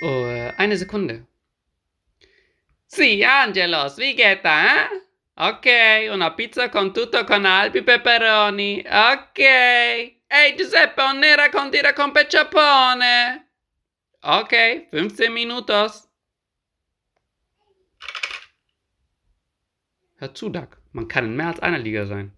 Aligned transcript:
Oh, 0.00 0.52
eine 0.56 0.76
Sekunde. 0.76 1.26
Sì, 2.86 3.24
Angelos, 3.24 3.98
wie 3.98 4.14
geht 4.14 4.44
da? 4.44 4.84
Eh? 4.84 5.02
Ok, 5.34 6.10
una 6.12 6.34
pizza 6.34 6.68
con 6.68 6.92
tutto 6.92 7.24
con 7.24 7.44
Albi 7.44 7.82
peperoni. 7.82 8.84
Ok. 8.86 9.38
Ehi 9.38 10.56
Giuseppe, 10.56 11.02
un 11.02 11.18
nera 11.18 11.48
con 11.50 11.70
tira 11.70 11.92
con 11.92 12.12
pecciapone. 12.12 13.48
Ok, 14.20 14.88
15 14.90 15.30
minutos. 15.30 16.08
Hör 20.20 20.34
zu, 20.34 20.48
Doug. 20.48 20.76
Man 20.92 21.08
kann 21.08 21.24
in 21.24 21.36
mehr 21.36 21.48
als 21.48 21.60
einer 21.60 21.78
Liga 21.78 22.06
sein. 22.06 22.37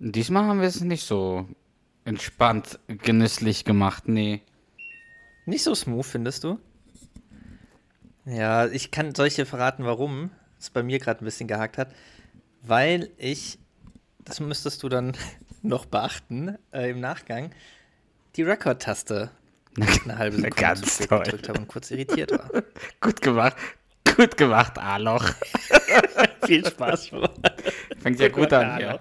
Diesmal 0.00 0.44
haben 0.44 0.60
wir 0.60 0.68
es 0.68 0.80
nicht 0.80 1.04
so 1.04 1.48
entspannt, 2.04 2.78
genüsslich 2.86 3.64
gemacht, 3.64 4.06
nee. 4.06 4.42
Nicht 5.44 5.64
so 5.64 5.74
smooth, 5.74 6.06
findest 6.06 6.44
du? 6.44 6.58
Ja, 8.24 8.66
ich 8.66 8.90
kann 8.90 9.14
solche 9.14 9.46
verraten, 9.46 9.84
warum 9.84 10.30
es 10.58 10.70
bei 10.70 10.82
mir 10.82 10.98
gerade 10.98 11.22
ein 11.22 11.24
bisschen 11.24 11.48
gehakt 11.48 11.78
hat. 11.78 11.88
Weil 12.62 13.10
ich, 13.16 13.58
das 14.20 14.40
müsstest 14.40 14.82
du 14.82 14.88
dann 14.88 15.16
noch 15.62 15.86
beachten 15.86 16.58
äh, 16.72 16.90
im 16.90 17.00
Nachgang, 17.00 17.50
die 18.36 18.42
Record-Taste 18.42 19.30
eine 20.04 20.18
halbe 20.18 20.36
Sekunde 20.36 20.56
Ganz 20.56 20.98
toll. 20.98 21.22
gedrückt 21.24 21.48
habe 21.48 21.58
und 21.60 21.68
kurz 21.68 21.90
irritiert 21.90 22.32
war. 22.32 22.50
Gut 23.00 23.20
gemacht. 23.20 23.56
Gut 24.16 24.36
gemacht, 24.36 24.78
Aloch. 24.78 25.24
Viel 26.44 26.66
Spaß. 26.66 27.10
Fängt 28.00 28.18
ja 28.18 28.28
gut 28.28 28.52
an, 28.52 28.80
ja. 28.80 28.98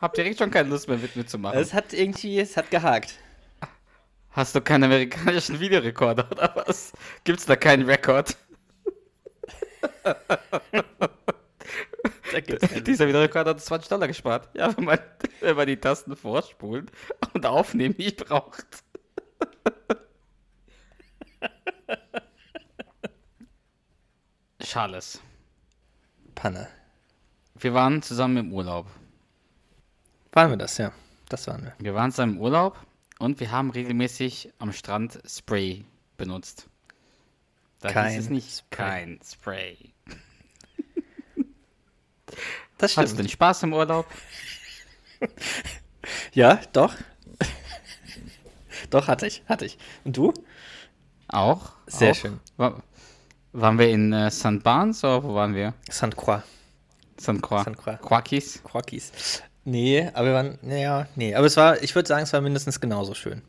Habt 0.00 0.16
ihr 0.16 0.24
direkt 0.24 0.38
schon 0.38 0.50
keine 0.50 0.68
Lust 0.68 0.88
mehr 0.88 0.98
mit 0.98 1.16
mir 1.16 1.26
zu 1.26 1.38
machen? 1.38 1.58
Es 1.58 1.74
hat 1.74 1.92
irgendwie, 1.92 2.38
es 2.38 2.56
hat 2.56 2.70
gehakt. 2.70 3.14
Hast 4.30 4.54
du 4.54 4.60
keinen 4.60 4.84
amerikanischen 4.84 5.58
Videorekorder 5.58 6.30
oder 6.30 6.52
was? 6.54 6.92
Gibt's 7.24 7.46
da 7.46 7.56
keinen 7.56 7.84
Rekord? 7.88 8.36
Dieser 12.86 13.08
Videorekorder 13.08 13.50
hat 13.50 13.60
20 13.60 13.88
Dollar 13.88 14.06
gespart. 14.06 14.48
Ja, 14.54 14.76
wenn 14.76 14.84
man, 14.84 15.00
wenn 15.40 15.56
man 15.56 15.66
die 15.66 15.76
Tasten 15.76 16.14
vorspulen 16.14 16.88
und 17.34 17.44
aufnehmen 17.44 17.96
nicht 17.98 18.24
braucht. 18.24 18.84
Charles, 24.62 25.20
Panne. 26.34 26.68
wir 27.54 27.74
waren 27.74 28.02
zusammen 28.02 28.36
im 28.36 28.52
Urlaub. 28.52 28.86
Waren 30.38 30.50
wir 30.50 30.56
das, 30.56 30.78
ja. 30.78 30.92
Das 31.28 31.48
waren 31.48 31.64
wir. 31.64 31.72
Wir 31.80 31.96
waren 31.96 32.12
zusammen 32.12 32.36
im 32.36 32.40
Urlaub 32.40 32.78
und 33.18 33.40
wir 33.40 33.50
haben 33.50 33.70
regelmäßig 33.70 34.52
am 34.60 34.72
Strand 34.72 35.18
Spray 35.26 35.84
benutzt. 36.16 36.68
Da 37.80 37.90
Kein 37.90 38.20
es 38.20 38.30
nicht 38.30 38.56
Spray. 38.56 38.76
kein 38.76 39.20
Spray. 39.28 39.76
Das 42.78 42.96
Hattest 42.96 43.14
du 43.14 43.22
den 43.24 43.28
Spaß 43.28 43.64
im 43.64 43.72
Urlaub? 43.72 44.06
Ja, 46.32 46.60
doch. 46.72 46.94
doch, 48.90 49.08
hatte 49.08 49.26
ich, 49.26 49.42
hatte 49.48 49.64
ich. 49.64 49.76
Und 50.04 50.16
du? 50.16 50.32
Auch. 51.26 51.72
Sehr 51.88 52.12
auch. 52.12 52.14
schön. 52.14 52.38
War, 52.56 52.84
waren 53.52 53.76
wir 53.76 53.88
in 53.90 54.12
äh, 54.12 54.30
St. 54.30 54.62
Barnes 54.62 55.02
oder 55.02 55.24
wo 55.24 55.34
waren 55.34 55.56
wir? 55.56 55.74
Saint 55.90 56.16
Croix. 56.16 56.44
St. 57.20 57.42
Croix. 57.42 57.62
St. 57.62 57.76
Croix. 57.76 58.00
Quackies. 58.00 58.62
Quackies. 58.62 59.42
Nee, 59.68 60.08
aber 60.14 60.26
wir 60.28 60.32
waren, 60.34 60.58
naja, 60.62 61.06
nee, 61.14 61.34
aber 61.34 61.46
es 61.46 61.56
war, 61.58 61.82
ich 61.82 61.94
würde 61.94 62.08
sagen, 62.08 62.22
es 62.22 62.32
war 62.32 62.40
mindestens 62.40 62.80
genauso 62.80 63.12
schön. 63.14 63.42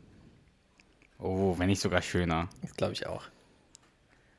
Oh, 1.18 1.54
wenn 1.58 1.68
nicht 1.68 1.80
sogar 1.80 2.02
schöner. 2.02 2.48
Das 2.60 2.74
glaube 2.74 2.92
ich 2.92 3.06
auch. 3.06 3.24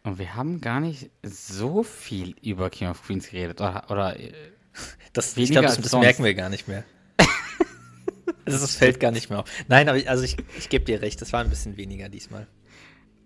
Und 0.04 0.20
wir 0.20 0.36
haben 0.36 0.62
gar 0.62 0.80
nicht 0.80 1.10
so 1.24 1.82
viel 1.84 2.36
über 2.44 2.70
King 2.70 2.90
of 2.90 3.04
Queens 3.04 3.30
geredet. 3.30 3.62
Oder, 3.62 3.86
oder 3.90 4.20
äh, 4.20 4.32
Das, 5.14 5.36
ich 5.38 5.50
glaube, 5.52 5.68
das, 5.68 5.80
das 5.82 5.92
merken 5.94 6.24
wir 6.24 6.34
gar 6.36 6.50
nicht 6.50 6.68
mehr. 6.68 6.84
das, 8.46 8.62
das 8.62 8.76
fällt 8.76 9.00
gar 9.00 9.12
nicht 9.12 9.30
mehr 9.32 9.40
auf. 9.40 9.50
Nein, 9.68 9.90
aber 9.90 9.98
ich, 9.98 10.08
also 10.10 10.24
ich, 10.24 10.38
ich 10.58 10.70
gebe 10.70 10.86
dir 10.86 11.02
recht, 11.02 11.20
das 11.22 11.34
war 11.34 11.42
ein 11.44 11.50
bisschen 11.50 11.78
weniger 11.78 12.10
diesmal. 12.10 12.46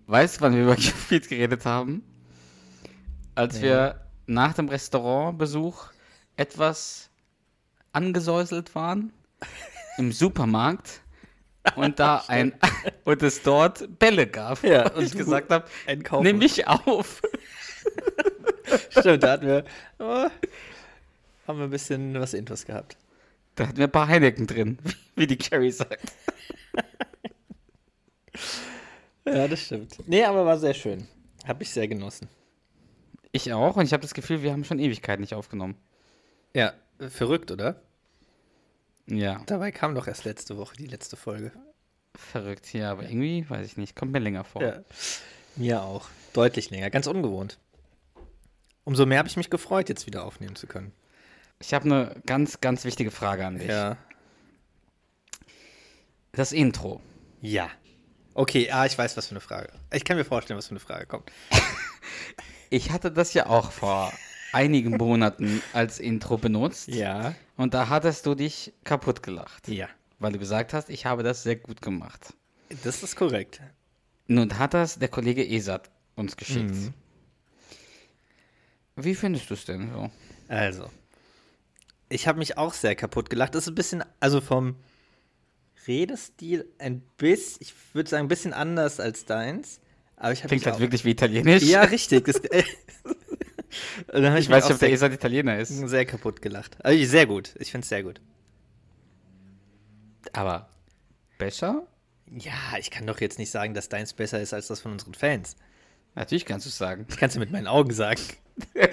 weißt 0.08 0.38
du, 0.38 0.42
wann 0.42 0.56
wir 0.56 0.64
über 0.64 0.76
King 0.78 0.92
of 0.94 1.08
Queens 1.10 1.28
geredet 1.28 1.66
haben? 1.66 2.04
Als 3.36 3.56
Nee. 3.58 3.64
wir 3.64 4.02
nach 4.28 4.54
dem 4.54 4.70
Restaurantbesuch 4.70 5.88
etwas 6.38 7.10
angesäuselt 7.96 8.76
waren 8.76 9.14
im 9.98 10.12
Supermarkt 10.12 11.02
und 11.76 12.00
da 12.00 12.24
ein 12.28 12.54
und 13.06 13.24
es 13.24 13.42
dort 13.42 13.98
Bälle 14.00 14.28
gab. 14.28 14.64
Ja, 14.64 14.92
und 14.92 15.04
ich 15.04 15.14
und 15.14 15.20
gesagt 15.20 15.52
habe, 15.52 15.66
nimm 16.22 16.38
mich 16.38 16.68
auf. 16.68 17.22
Stimmt, 18.90 19.24
da 19.24 19.32
hatten 19.32 19.48
wir, 19.48 19.66
oh, 20.00 20.28
haben 21.48 21.60
wir 21.60 21.66
ein 21.66 21.70
bisschen 21.70 22.20
was 22.20 22.34
Intus 22.34 22.66
gehabt. 22.66 22.98
Da 23.56 23.68
hatten 23.68 23.78
wir 23.78 23.86
ein 23.86 23.92
paar 23.92 24.08
Heineken 24.08 24.48
drin, 24.48 24.78
wie 25.16 25.28
die 25.28 25.38
Carrie 25.38 25.72
sagt. 25.72 26.12
Ja, 29.26 29.48
das 29.48 29.62
stimmt. 29.62 30.08
Nee, 30.08 30.24
aber 30.24 30.46
war 30.46 30.58
sehr 30.58 30.74
schön. 30.74 31.08
Habe 31.48 31.64
ich 31.64 31.72
sehr 31.72 31.88
genossen. 31.88 32.28
Ich 33.32 33.52
auch 33.54 33.76
und 33.76 33.86
ich 33.86 33.94
habe 33.94 34.02
das 34.02 34.14
Gefühl, 34.14 34.44
wir 34.44 34.52
haben 34.52 34.64
schon 34.64 34.80
Ewigkeit 34.80 35.20
nicht 35.20 35.34
aufgenommen. 35.34 35.76
Ja, 36.54 36.74
verrückt, 37.00 37.52
oder? 37.52 37.82
Ja, 39.08 39.42
Dabei 39.46 39.72
kam 39.72 39.94
doch 39.96 40.08
erst 40.08 40.26
letzte 40.26 40.58
Woche 40.58 40.76
die 40.78 40.88
letzte 40.88 41.16
Folge. 41.16 41.52
verrückt 42.16 42.66
hier, 42.66 42.90
aber 42.90 43.04
irgendwie, 43.04 43.48
weiß 43.50 43.66
ich 43.66 43.78
nicht, 43.78 43.96
kommt 43.96 44.12
mir 44.12 44.20
länger 44.20 44.44
vor. 44.44 44.64
Ja, 44.64 44.80
mir 45.56 45.84
auch. 45.84 46.10
Deutlich 46.34 46.70
länger, 46.70 46.90
ganz 46.90 47.08
ungewohnt. 47.08 47.60
Umso 48.84 49.06
mehr 49.06 49.20
habe 49.20 49.28
ich 49.30 49.38
mich 49.38 49.50
gefreut, 49.50 49.90
jetzt 49.90 50.06
wieder 50.06 50.24
aufnehmen 50.24 50.56
zu 50.56 50.68
können. 50.68 50.92
Ich 51.60 51.74
habe 51.74 51.86
eine 51.86 52.22
ganz, 52.26 52.62
ganz 52.62 52.84
wichtige 52.84 53.12
Frage 53.12 53.46
an 53.46 53.58
dich. 53.58 53.68
Ja. 53.70 53.98
Das 56.34 56.52
Intro. 56.52 57.02
Ja. 57.42 57.70
Okay, 58.34 58.70
ah, 58.72 58.86
ich 58.86 58.98
weiß, 58.98 59.16
was 59.16 59.28
für 59.28 59.32
eine 59.32 59.40
Frage. 59.40 59.72
Ich 59.94 60.04
kann 60.04 60.18
mir 60.18 60.26
vorstellen, 60.26 60.58
was 60.58 60.68
für 60.68 60.72
eine 60.72 60.80
Frage 60.80 61.06
kommt. 61.06 61.32
Ich 62.72 62.90
hatte 62.90 63.12
das 63.12 63.34
ja 63.36 63.46
auch 63.46 63.72
vor 63.72 64.12
einigen 64.56 64.92
Monaten 64.98 65.62
als 65.74 66.00
Intro 66.00 66.38
benutzt. 66.38 66.88
Ja. 66.88 67.36
Und 67.58 67.74
da 67.74 67.90
hattest 67.90 68.26
du 68.26 68.36
dich 68.36 68.74
kaputt 68.86 69.22
gelacht. 69.22 69.68
Ja. 69.68 69.90
Weil 70.18 70.32
du 70.32 70.40
gesagt 70.40 70.74
hast, 70.74 70.90
ich 70.90 71.06
habe 71.06 71.24
das 71.24 71.44
sehr 71.44 71.58
gut 71.58 71.82
gemacht. 71.82 72.34
Das 72.84 73.04
ist 73.04 73.18
korrekt. 73.18 73.62
Nun 74.28 74.58
hat 74.58 74.74
das 74.74 74.98
der 74.98 75.10
Kollege 75.10 75.46
Esat 75.46 75.92
uns 76.16 76.38
geschickt. 76.38 76.72
Mhm. 76.72 76.94
Wie 78.96 79.14
findest 79.14 79.50
du 79.50 79.56
es 79.56 79.66
denn 79.66 79.92
so? 79.92 80.10
Also, 80.48 80.90
ich 82.08 82.28
habe 82.28 82.40
mich 82.40 82.58
auch 82.58 82.74
sehr 82.74 82.96
kaputt 82.96 83.30
gelacht. 83.30 83.56
Das 83.56 83.66
ist 83.66 83.70
ein 83.70 83.76
bisschen, 83.76 84.04
also 84.22 84.40
vom 84.40 84.78
Redestil 85.86 86.66
ein 86.80 87.02
bisschen, 87.18 87.58
ich 87.60 87.74
würde 87.94 88.10
sagen, 88.10 88.26
ein 88.26 88.30
bisschen 88.30 88.54
anders 88.54 89.02
als 89.02 89.26
deins. 89.26 89.82
Aber 90.16 90.32
ich 90.32 90.42
Klingt 90.44 90.66
halt 90.66 90.80
wirklich 90.80 91.04
wie 91.04 91.12
Italienisch. 91.12 91.64
Ja, 91.64 91.82
richtig. 91.82 92.24
Das, 92.24 92.42
ich 94.14 94.50
weiß 94.50 94.66
nicht, 94.66 94.74
ob 94.74 94.80
der 94.80 94.92
Esat 94.92 95.14
Italiener 95.14 95.58
ist. 95.58 95.70
sehr 95.70 96.06
kaputt 96.06 96.42
gelacht. 96.42 96.78
Also 96.84 97.04
sehr 97.06 97.26
gut. 97.26 97.56
Ich 97.60 97.72
finde 97.72 97.84
es 97.84 97.90
sehr 97.90 98.04
gut. 98.04 98.22
Aber 100.34 100.70
besser? 101.38 101.88
Ja, 102.32 102.78
ich 102.80 102.92
kann 102.92 103.06
doch 103.06 103.22
jetzt 103.22 103.40
nicht 103.40 103.52
sagen, 103.52 103.74
dass 103.74 103.90
deins 103.90 104.14
besser 104.14 104.42
ist 104.42 104.54
als 104.54 104.68
das 104.68 104.82
von 104.82 104.92
unseren 104.94 105.14
Fans. 105.14 105.56
Natürlich 106.16 106.46
kannst 106.46 106.66
du 106.66 106.70
es 106.70 106.78
sagen. 106.78 107.06
Ich 107.10 107.18
kann 107.18 107.30
es 107.30 107.38
mit 107.38 107.52
meinen 107.52 107.68
Augen 107.68 107.92
sagen. 107.94 108.22
nee, 108.74 108.84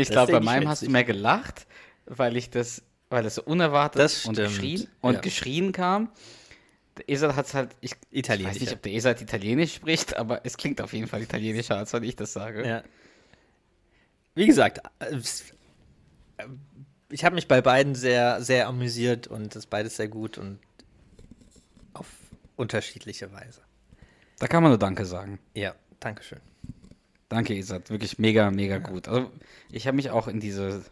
ich 0.00 0.08
Das 0.08 0.08
glaube, 0.08 0.32
bei 0.32 0.40
meinem 0.40 0.68
hast 0.68 0.82
du 0.82 0.90
mehr 0.90 1.04
gelacht, 1.04 1.66
weil 2.06 2.36
ich 2.36 2.50
das, 2.50 2.82
weil 3.08 3.24
es 3.24 3.36
so 3.36 3.42
unerwartet 3.42 4.00
Das 4.00 4.26
und 4.26 4.36
geschrien 4.36 4.86
und 5.00 5.14
ja. 5.14 5.20
geschrien 5.20 5.72
kam. 5.72 6.10
Der 6.98 7.08
Esat 7.08 7.36
hat 7.36 7.46
es 7.46 7.54
halt, 7.54 7.70
ich, 7.80 7.92
ich 8.10 8.28
weiß 8.28 8.60
nicht, 8.60 8.72
ob 8.72 8.82
der 8.82 8.92
Esat 8.92 9.22
Italienisch 9.22 9.74
spricht, 9.74 10.14
aber 10.16 10.44
es 10.44 10.58
klingt 10.58 10.80
auf 10.82 10.92
jeden 10.92 11.06
Fall 11.06 11.22
italienischer, 11.22 11.78
als 11.78 11.92
wenn 11.94 12.02
ich 12.02 12.16
das 12.16 12.34
sage. 12.34 12.66
Ja. 12.68 12.82
Wie 14.34 14.46
gesagt, 14.46 14.80
äh, 15.00 15.18
ich 17.10 17.24
habe 17.24 17.34
mich 17.34 17.48
bei 17.48 17.60
beiden 17.60 17.94
sehr, 17.94 18.42
sehr 18.42 18.66
amüsiert 18.68 19.26
und 19.26 19.54
das 19.54 19.66
beides 19.66 19.96
sehr 19.96 20.08
gut 20.08 20.38
und 20.38 20.58
auf 21.92 22.06
unterschiedliche 22.56 23.32
Weise. 23.32 23.60
Da 24.38 24.46
kann 24.46 24.62
man 24.62 24.72
nur 24.72 24.78
Danke 24.78 25.04
sagen. 25.04 25.38
Ja, 25.54 25.74
Dankeschön. 26.00 26.40
Danke, 27.28 27.54
Isat. 27.54 27.90
Wirklich 27.90 28.18
mega, 28.18 28.50
mega 28.50 28.78
gut. 28.78 29.08
Also, 29.08 29.30
ich 29.70 29.86
habe 29.86 29.96
mich 29.96 30.10
auch 30.10 30.26
in 30.28 30.40
diese, 30.40 30.84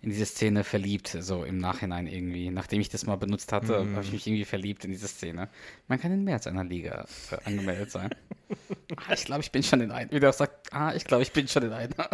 in 0.00 0.10
diese 0.10 0.24
Szene 0.24 0.62
verliebt, 0.64 1.08
so 1.20 1.44
im 1.44 1.58
Nachhinein 1.58 2.06
irgendwie. 2.06 2.50
Nachdem 2.50 2.80
ich 2.80 2.88
das 2.88 3.04
mal 3.06 3.16
benutzt 3.16 3.52
hatte, 3.52 3.82
Mhm. 3.82 3.96
habe 3.96 4.04
ich 4.04 4.12
mich 4.12 4.26
irgendwie 4.26 4.44
verliebt 4.44 4.84
in 4.84 4.92
diese 4.92 5.08
Szene. 5.08 5.48
Man 5.88 6.00
kann 6.00 6.12
in 6.12 6.24
mehr 6.24 6.34
als 6.34 6.46
einer 6.46 6.64
Liga 6.64 7.06
äh, 7.30 7.36
angemeldet 7.44 7.90
sein. 7.90 8.10
ah, 9.08 9.12
ich 9.14 9.24
glaube, 9.24 9.42
ich 9.42 9.50
bin 9.50 9.62
schon 9.62 9.80
in 9.80 9.90
einer. 9.90 10.10
Wie 10.12 10.20
der 10.20 10.30
auch 10.30 10.34
sagt, 10.34 10.72
ah, 10.72 10.94
ich 10.94 11.04
glaube, 11.04 11.22
ich 11.24 11.32
bin 11.32 11.48
schon 11.48 11.64
in 11.64 11.72
einer. 11.72 12.08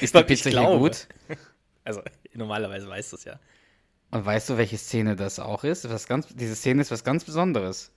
Ist 0.00 0.14
die 0.14 0.22
Pizza 0.24 0.50
hier 0.50 0.78
gut? 0.78 1.06
Also, 1.84 2.00
normalerweise 2.32 2.86
weißt 2.88 3.10
du 3.10 3.16
es 3.16 3.24
ja. 3.24 3.40
Und 4.12 4.24
weißt 4.24 4.50
du, 4.50 4.56
welche 4.56 4.78
Szene 4.78 5.16
das 5.16 5.40
auch 5.40 5.64
ist? 5.64 5.88
Was 5.90 6.06
ganz, 6.06 6.28
diese 6.28 6.54
Szene 6.54 6.80
ist 6.82 6.92
was 6.92 7.02
ganz 7.02 7.24
Besonderes. 7.24 7.90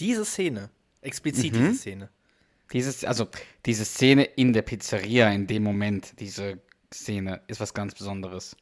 Diese 0.00 0.24
Szene, 0.24 0.70
explizit 1.02 1.52
Mhm. 1.52 1.58
diese 1.58 1.74
Szene. 1.74 2.08
Dieses, 2.72 3.04
also 3.04 3.28
diese 3.66 3.84
Szene 3.84 4.24
in 4.24 4.54
der 4.54 4.62
Pizzeria 4.62 5.28
in 5.30 5.46
dem 5.46 5.62
Moment, 5.62 6.18
diese 6.20 6.58
Szene 6.90 7.42
ist 7.48 7.60
was 7.60 7.74
ganz 7.74 7.94
Besonderes. 7.94 8.56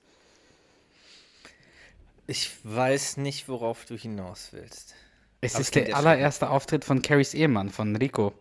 Ich 2.26 2.50
weiß 2.64 3.19
nicht, 3.19 3.49
worauf 3.49 3.84
du 3.84 3.96
hinaus 3.96 4.49
willst. 4.52 4.94
Es 5.40 5.55
Aber 5.55 5.61
ist 5.62 5.75
der 5.75 5.96
allererste 5.96 6.50
Auftritt 6.50 6.84
von 6.84 7.02
Carries 7.02 7.34
Ehemann, 7.34 7.70
von 7.70 7.94
Rico. 7.96 8.34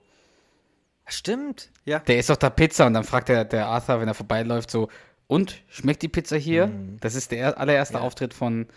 Stimmt, 1.09 1.71
ja. 1.85 1.99
Der 1.99 2.19
isst 2.19 2.29
doch 2.29 2.37
da 2.37 2.49
Pizza 2.49 2.85
und 2.85 2.93
dann 2.93 3.03
fragt 3.03 3.29
der, 3.29 3.43
der 3.45 3.65
Arthur, 3.67 3.99
wenn 3.99 4.07
er 4.07 4.13
vorbeiläuft, 4.13 4.69
so, 4.71 4.89
und, 5.27 5.61
schmeckt 5.69 6.01
die 6.01 6.07
Pizza 6.07 6.37
hier? 6.37 6.71
Das 7.01 7.15
ist 7.15 7.31
der 7.31 7.57
allererste 7.59 7.95
Mhm. 7.97 8.01
Ja. 8.01 8.05
Auftritt 8.07 8.33
von 8.33 8.67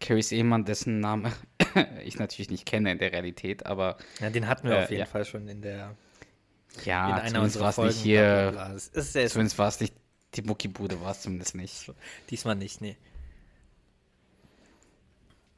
Carries 0.00 0.32
Ehemann, 0.32 0.64
dessen 0.64 1.00
Name 1.00 1.32
ich 2.04 2.18
natürlich 2.18 2.50
nicht 2.50 2.64
kenne 2.66 2.92
in 2.92 2.98
der 2.98 3.12
Realität, 3.12 3.66
aber 3.66 3.96
Ja, 4.20 4.30
den 4.30 4.46
hatten 4.48 4.68
wir 4.68 4.76
Äh, 4.78 4.84
auf 4.84 4.90
jeden 4.90 5.00
ja. 5.00 5.06
Fall 5.06 5.24
schon 5.24 5.46
in 5.48 5.60
der 5.62 5.94
ja, 6.84 7.08
in 7.08 7.14
einer 7.14 7.26
zumindest 7.26 7.34
war 7.34 7.42
unserer 7.44 7.68
es 7.68 7.74
Folgen. 7.74 7.88
nicht 7.90 8.02
hier, 8.02 8.50
bla, 8.52 8.68
bla, 8.68 8.74
ist 8.74 9.12
zumindest 9.32 9.58
war 9.58 9.68
es 9.68 9.80
nicht, 9.80 9.94
die 10.36 10.42
Muckibude 10.42 11.00
war 11.02 11.10
es 11.12 11.22
zumindest 11.22 11.54
nicht. 11.54 11.92
diesmal 12.30 12.54
nicht, 12.56 12.80
nee. 12.80 12.96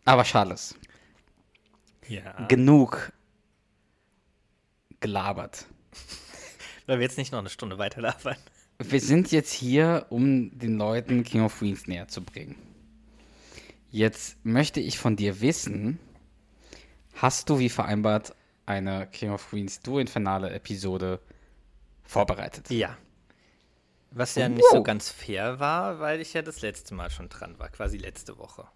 Aber 0.05 0.25
Charles, 0.25 0.75
Ja. 2.09 2.47
genug 2.49 3.13
gelabert. 5.01 5.67
Weil 6.87 6.99
wir 6.99 7.05
jetzt 7.05 7.19
nicht 7.19 7.33
noch 7.33 7.39
eine 7.39 7.51
Stunde 7.51 7.79
weiterlabern. 7.79 8.37
Wir 8.79 9.01
sind 9.01 9.31
jetzt 9.31 9.53
hier, 9.53 10.07
um 10.11 10.59
den 10.59 10.77
Leuten 10.77 11.23
King 11.23 11.43
of 11.43 11.59
Queens 11.59 11.87
näher 11.87 12.09
zu 12.09 12.23
bringen. 12.23 12.57
Jetzt 13.91 14.45
möchte 14.45 14.81
ich 14.81 14.99
von 14.99 15.17
dir 15.17 15.41
wissen, 15.41 15.99
hast 17.15 17.51
du 17.51 17.59
wie 17.59 17.69
vereinbart 17.69 18.35
eine 18.67 19.07
King 19.07 19.31
of 19.31 19.51
Queens 19.51 19.81
Duo 19.81 19.99
Infernale 19.99 20.51
Episode 20.51 21.21
vorbereitet? 22.03 22.71
Ja. 22.71 22.97
Was 24.11 24.35
ja 24.35 24.49
nicht 24.49 24.65
so 24.71 24.83
ganz 24.83 25.09
fair 25.09 25.59
war, 25.59 26.01
weil 26.01 26.21
ich 26.21 26.33
ja 26.35 26.43
das 26.43 26.61
letzte 26.61 26.95
Mal 26.95 27.11
schon 27.11 27.29
dran 27.29 27.59
war, 27.59 27.69
quasi 27.71 27.97
letzte 27.97 28.37
Woche. 28.39 28.67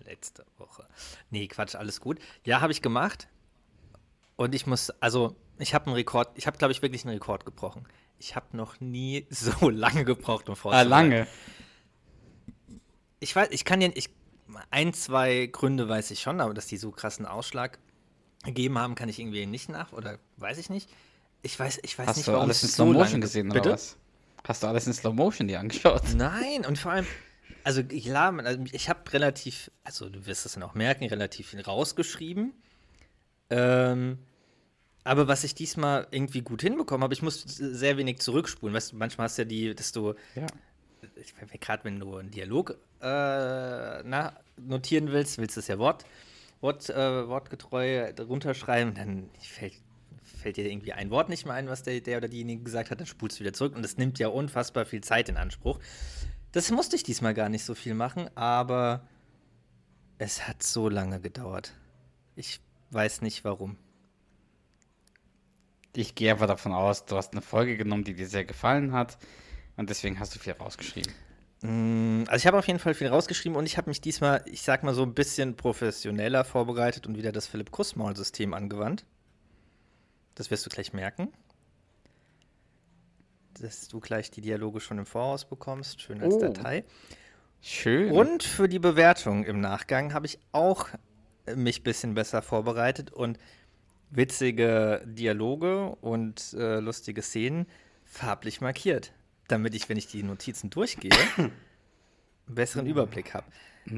Letzte 0.00 0.46
Woche. 0.56 0.86
Nee, 1.30 1.48
Quatsch, 1.48 1.74
alles 1.74 2.00
gut. 2.00 2.18
Ja, 2.44 2.60
habe 2.60 2.72
ich 2.72 2.80
gemacht. 2.80 3.28
Und 4.36 4.54
ich 4.54 4.66
muss, 4.66 4.90
also, 5.00 5.36
ich 5.58 5.74
habe 5.74 5.86
einen 5.86 5.94
Rekord, 5.94 6.30
ich 6.36 6.46
habe, 6.46 6.58
glaube 6.58 6.72
ich, 6.72 6.82
wirklich 6.82 7.04
einen 7.04 7.14
Rekord 7.14 7.44
gebrochen. 7.44 7.86
Ich 8.18 8.34
habe 8.36 8.56
noch 8.56 8.80
nie 8.80 9.26
so 9.30 9.68
lange 9.70 10.04
gebraucht, 10.04 10.48
um 10.48 10.52
Ah, 10.52 10.56
vorzubereiten. 10.56 10.88
lange. 10.90 11.26
Ich 13.20 13.34
weiß, 13.34 13.48
ich 13.50 13.64
kann 13.64 13.80
ja, 13.80 13.88
ich, 13.94 14.10
ein, 14.70 14.94
zwei 14.94 15.46
Gründe 15.46 15.88
weiß 15.88 16.10
ich 16.10 16.20
schon, 16.20 16.40
aber 16.40 16.54
dass 16.54 16.66
die 16.66 16.76
so 16.76 16.90
krassen 16.90 17.26
Ausschlag 17.26 17.78
gegeben 18.44 18.78
haben, 18.78 18.94
kann 18.94 19.08
ich 19.08 19.18
irgendwie 19.18 19.44
nicht 19.46 19.68
nach, 19.68 19.92
oder 19.92 20.18
weiß 20.36 20.58
ich 20.58 20.70
nicht. 20.70 20.88
Ich 21.42 21.58
weiß, 21.58 21.80
ich 21.82 21.98
weiß 21.98 22.06
Hast 22.06 22.16
nicht, 22.16 22.28
du 22.28 22.32
warum 22.32 22.44
alles 22.46 22.62
in 22.62 22.68
Slow 22.68 22.86
so 22.92 22.92
Motion 22.98 23.20
gesehen 23.20 23.48
Bitte? 23.48 23.60
oder 23.68 23.72
was? 23.72 23.96
Hast 24.46 24.62
du 24.62 24.66
alles 24.68 24.86
in 24.86 24.92
Slow 24.92 25.12
Motion 25.14 25.48
dir 25.48 25.60
angeschaut? 25.60 26.02
Nein, 26.16 26.64
und 26.66 26.78
vor 26.78 26.92
allem, 26.92 27.06
also 27.64 27.82
man- 27.82 28.46
also 28.46 28.64
ich 28.72 28.88
habe 28.88 29.12
relativ, 29.12 29.70
also 29.84 30.08
du 30.08 30.24
wirst 30.26 30.46
es 30.46 30.54
dann 30.54 30.62
auch 30.62 30.74
merken, 30.74 31.04
relativ 31.06 31.48
viel 31.50 31.60
rausgeschrieben. 31.60 32.54
Ähm, 33.50 34.18
aber 35.08 35.26
was 35.26 35.42
ich 35.42 35.54
diesmal 35.54 36.06
irgendwie 36.10 36.42
gut 36.42 36.60
hinbekommen 36.60 37.02
habe, 37.02 37.14
ich 37.14 37.22
musste 37.22 37.48
sehr 37.48 37.96
wenig 37.96 38.18
zurückspulen. 38.20 38.74
Weißt 38.74 38.92
du, 38.92 38.96
manchmal 38.96 39.24
hast 39.24 39.38
du 39.38 39.42
ja 39.42 39.48
die, 39.48 39.74
dass 39.74 39.92
du, 39.92 40.14
Ja. 40.34 40.46
gerade 41.60 41.84
wenn 41.84 41.98
du 41.98 42.16
einen 42.16 42.30
Dialog 42.30 42.72
äh, 43.00 44.02
na, 44.04 44.34
notieren 44.58 45.10
willst, 45.10 45.38
willst 45.38 45.56
du 45.56 45.60
es 45.60 45.68
ja 45.68 45.78
Wort, 45.78 46.04
Wort, 46.60 46.90
äh, 46.90 47.26
wortgetreu 47.28 48.12
runterschreiben, 48.20 48.94
dann 48.94 49.30
fällt, 49.40 49.74
fällt 50.22 50.56
dir 50.58 50.70
irgendwie 50.70 50.92
ein 50.92 51.10
Wort 51.10 51.30
nicht 51.30 51.46
mehr 51.46 51.54
ein, 51.54 51.68
was 51.68 51.82
der, 51.84 52.00
der 52.00 52.18
oder 52.18 52.28
diejenige 52.28 52.62
gesagt 52.62 52.90
hat, 52.90 53.00
dann 53.00 53.06
spulst 53.06 53.38
du 53.38 53.40
wieder 53.44 53.52
zurück 53.54 53.74
und 53.74 53.82
das 53.82 53.96
nimmt 53.96 54.18
ja 54.18 54.28
unfassbar 54.28 54.84
viel 54.84 55.00
Zeit 55.02 55.28
in 55.30 55.36
Anspruch. 55.38 55.78
Das 56.52 56.70
musste 56.70 56.96
ich 56.96 57.02
diesmal 57.02 57.32
gar 57.34 57.48
nicht 57.48 57.64
so 57.64 57.74
viel 57.74 57.94
machen, 57.94 58.28
aber 58.34 59.06
es 60.18 60.46
hat 60.46 60.62
so 60.62 60.88
lange 60.88 61.20
gedauert. 61.20 61.72
Ich 62.36 62.60
weiß 62.90 63.22
nicht 63.22 63.44
warum. 63.44 63.76
Ich 65.94 66.14
gehe 66.14 66.30
einfach 66.30 66.46
davon 66.46 66.72
aus, 66.72 67.04
du 67.06 67.16
hast 67.16 67.32
eine 67.32 67.42
Folge 67.42 67.76
genommen, 67.76 68.04
die 68.04 68.14
dir 68.14 68.28
sehr 68.28 68.44
gefallen 68.44 68.92
hat 68.92 69.18
und 69.76 69.90
deswegen 69.90 70.20
hast 70.20 70.34
du 70.34 70.38
viel 70.38 70.52
rausgeschrieben. 70.52 71.12
Mm, 71.62 72.24
Also 72.28 72.36
ich 72.36 72.46
habe 72.46 72.58
auf 72.58 72.66
jeden 72.66 72.78
Fall 72.78 72.94
viel 72.94 73.08
rausgeschrieben 73.08 73.56
und 73.56 73.66
ich 73.66 73.76
habe 73.78 73.90
mich 73.90 74.00
diesmal, 74.00 74.44
ich 74.46 74.62
sag 74.62 74.82
mal 74.84 74.94
so 74.94 75.02
ein 75.02 75.14
bisschen 75.14 75.56
professioneller 75.56 76.44
vorbereitet 76.44 77.06
und 77.06 77.16
wieder 77.16 77.32
das 77.32 77.46
Philipp 77.46 77.70
Kussmaul-System 77.72 78.54
angewandt. 78.54 79.06
Das 80.36 80.50
wirst 80.52 80.64
du 80.66 80.70
gleich 80.70 80.92
merken. 80.92 81.32
Dass 83.60 83.88
du 83.88 83.98
gleich 83.98 84.30
die 84.30 84.40
Dialoge 84.40 84.80
schon 84.80 84.98
im 84.98 85.06
Voraus 85.06 85.44
bekommst, 85.48 86.00
schön 86.00 86.22
als 86.22 86.34
Oh. 86.34 86.40
Datei. 86.40 86.84
Schön. 87.60 88.12
Und 88.12 88.44
für 88.44 88.68
die 88.68 88.78
Bewertung 88.78 89.42
im 89.44 89.60
Nachgang 89.60 90.14
habe 90.14 90.26
ich 90.26 90.38
auch 90.52 90.88
mich 91.56 91.80
ein 91.80 91.82
bisschen 91.82 92.14
besser 92.14 92.40
vorbereitet 92.40 93.10
und 93.10 93.36
witzige 94.10 95.02
Dialoge 95.06 95.96
und 96.00 96.54
äh, 96.54 96.80
lustige 96.80 97.22
Szenen 97.22 97.66
farblich 98.04 98.60
markiert, 98.60 99.12
damit 99.48 99.74
ich, 99.74 99.88
wenn 99.88 99.96
ich 99.96 100.06
die 100.06 100.22
Notizen 100.22 100.70
durchgehe, 100.70 101.12
einen 101.36 101.52
besseren 102.46 102.86
Überblick 102.86 103.34
habe. 103.34 103.46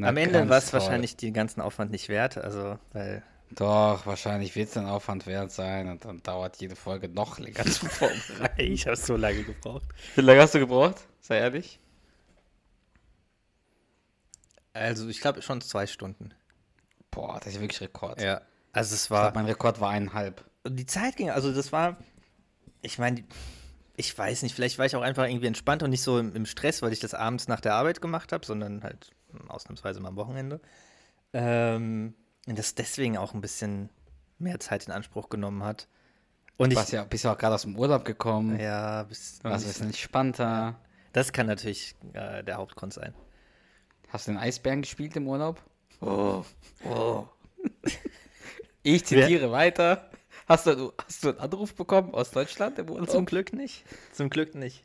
Am 0.02 0.16
Ende 0.16 0.48
war 0.48 0.58
es 0.58 0.72
wahrscheinlich 0.72 1.16
den 1.16 1.34
ganzen 1.34 1.60
Aufwand 1.60 1.90
nicht 1.90 2.08
wert, 2.08 2.38
also 2.38 2.78
weil 2.92 3.22
Doch, 3.50 4.06
wahrscheinlich 4.06 4.54
wird 4.54 4.68
es 4.68 4.76
ein 4.76 4.86
Aufwand 4.86 5.26
wert 5.26 5.50
sein 5.50 5.88
und 5.88 6.04
dann 6.04 6.22
dauert 6.22 6.56
jede 6.60 6.76
Folge 6.76 7.08
noch 7.08 7.38
länger 7.38 7.64
zu 7.64 7.86
vorbereiten. 7.86 8.60
ich 8.60 8.86
habe 8.86 8.96
so 8.96 9.16
lange 9.16 9.42
gebraucht. 9.42 9.84
Wie 10.14 10.20
lange 10.20 10.40
hast 10.40 10.54
du 10.54 10.60
gebraucht? 10.60 10.96
Sei 11.20 11.38
ehrlich. 11.38 11.80
Also 14.72 15.08
ich 15.08 15.20
glaube 15.20 15.42
schon 15.42 15.60
zwei 15.60 15.86
Stunden. 15.86 16.32
Boah, 17.10 17.40
das 17.42 17.54
ist 17.54 17.60
wirklich 17.60 17.80
Rekord. 17.80 18.22
Ja. 18.22 18.40
Also 18.72 18.94
es 18.94 19.04
Ich 19.04 19.10
war 19.10 19.22
glaub, 19.24 19.34
mein 19.36 19.46
Rekord 19.46 19.80
war 19.80 19.90
eineinhalb. 19.90 20.44
Und 20.64 20.76
die 20.76 20.86
Zeit 20.86 21.16
ging, 21.16 21.30
also 21.30 21.52
das 21.52 21.72
war, 21.72 21.96
ich 22.82 22.98
meine, 22.98 23.24
ich 23.96 24.16
weiß 24.16 24.42
nicht, 24.42 24.54
vielleicht 24.54 24.78
war 24.78 24.86
ich 24.86 24.96
auch 24.96 25.02
einfach 25.02 25.26
irgendwie 25.26 25.46
entspannt 25.46 25.82
und 25.82 25.90
nicht 25.90 26.02
so 26.02 26.18
im, 26.18 26.34
im 26.34 26.46
Stress, 26.46 26.82
weil 26.82 26.92
ich 26.92 27.00
das 27.00 27.14
abends 27.14 27.48
nach 27.48 27.60
der 27.60 27.74
Arbeit 27.74 28.00
gemacht 28.00 28.32
habe, 28.32 28.46
sondern 28.46 28.82
halt 28.82 29.10
ausnahmsweise 29.48 30.00
mal 30.00 30.08
am 30.08 30.16
Wochenende. 30.16 30.60
Ähm, 31.32 32.14
und 32.46 32.58
das 32.58 32.74
deswegen 32.74 33.16
auch 33.18 33.34
ein 33.34 33.40
bisschen 33.40 33.90
mehr 34.38 34.58
Zeit 34.60 34.86
in 34.86 34.92
Anspruch 34.92 35.28
genommen 35.28 35.62
hat. 35.64 35.88
Und 36.56 36.72
Du 36.72 36.80
ich, 36.80 36.92
ja, 36.92 37.04
bist 37.04 37.24
ja 37.24 37.32
auch 37.32 37.38
gerade 37.38 37.54
aus 37.54 37.62
dem 37.62 37.76
Urlaub 37.76 38.04
gekommen. 38.04 38.58
ja, 38.58 39.02
bis, 39.04 39.38
Du 39.38 39.48
warst 39.48 39.64
ein 39.64 39.68
bisschen 39.68 39.86
entspannter. 39.86 40.78
das 41.12 41.32
kann 41.32 41.46
natürlich 41.46 41.94
äh, 42.12 42.42
der 42.44 42.56
Hauptgrund 42.56 42.92
sein. 42.92 43.14
Hast 44.08 44.26
du 44.26 44.32
den 44.32 44.38
Eisbären 44.38 44.82
gespielt 44.82 45.14
im 45.16 45.26
Urlaub? 45.28 45.62
Oh. 46.00 46.44
oh. 46.84 47.26
ich 48.82 49.04
zitiere 49.04 49.50
weiter. 49.50 50.10
Hast 50.46 50.66
du, 50.66 50.92
hast 50.98 51.24
du 51.24 51.30
einen 51.30 51.38
Anruf 51.38 51.74
bekommen 51.74 52.14
aus 52.14 52.30
Deutschland 52.30 52.78
im 52.78 52.90
Urlaub? 52.90 53.10
Zum 53.10 53.26
Glück 53.26 53.52
nicht. 53.52 53.84
Zum 54.12 54.30
Glück 54.30 54.54
nicht. 54.54 54.84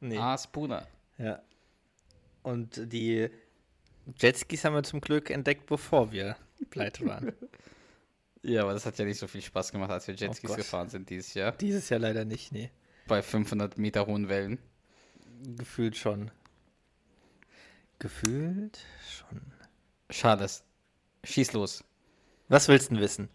Nee. 0.00 0.18
Ah, 0.18 0.36
Spooner. 0.38 0.86
Ja. 1.18 1.42
Und 2.42 2.92
die 2.92 3.30
Jetskis 4.18 4.64
haben 4.64 4.74
wir 4.74 4.82
zum 4.82 5.00
Glück 5.00 5.30
entdeckt, 5.30 5.66
bevor 5.66 6.12
wir 6.12 6.36
pleite 6.70 7.06
waren. 7.06 7.32
Ja, 8.46 8.60
aber 8.60 8.74
das 8.74 8.84
hat 8.84 8.98
ja 8.98 9.06
nicht 9.06 9.18
so 9.18 9.26
viel 9.26 9.40
Spaß 9.40 9.72
gemacht, 9.72 9.90
als 9.90 10.06
wir 10.06 10.14
Jetskis 10.14 10.48
Gott. 10.48 10.58
gefahren 10.58 10.90
sind 10.90 11.08
dieses 11.08 11.32
Jahr. 11.32 11.52
Dieses 11.52 11.88
Jahr 11.88 11.98
leider 11.98 12.26
nicht, 12.26 12.52
nee. 12.52 12.70
Bei 13.06 13.22
500 13.22 13.78
Meter 13.78 14.06
hohen 14.06 14.28
Wellen. 14.28 14.58
Gefühlt 15.56 15.96
schon. 15.96 16.30
Gefühlt 17.98 18.80
schon. 19.08 19.40
Schade. 20.10 20.46
Schieß 21.24 21.54
los. 21.54 21.84
Was 22.48 22.68
willst 22.68 22.90
du 22.90 22.94
denn 22.94 23.02
wissen? 23.02 23.28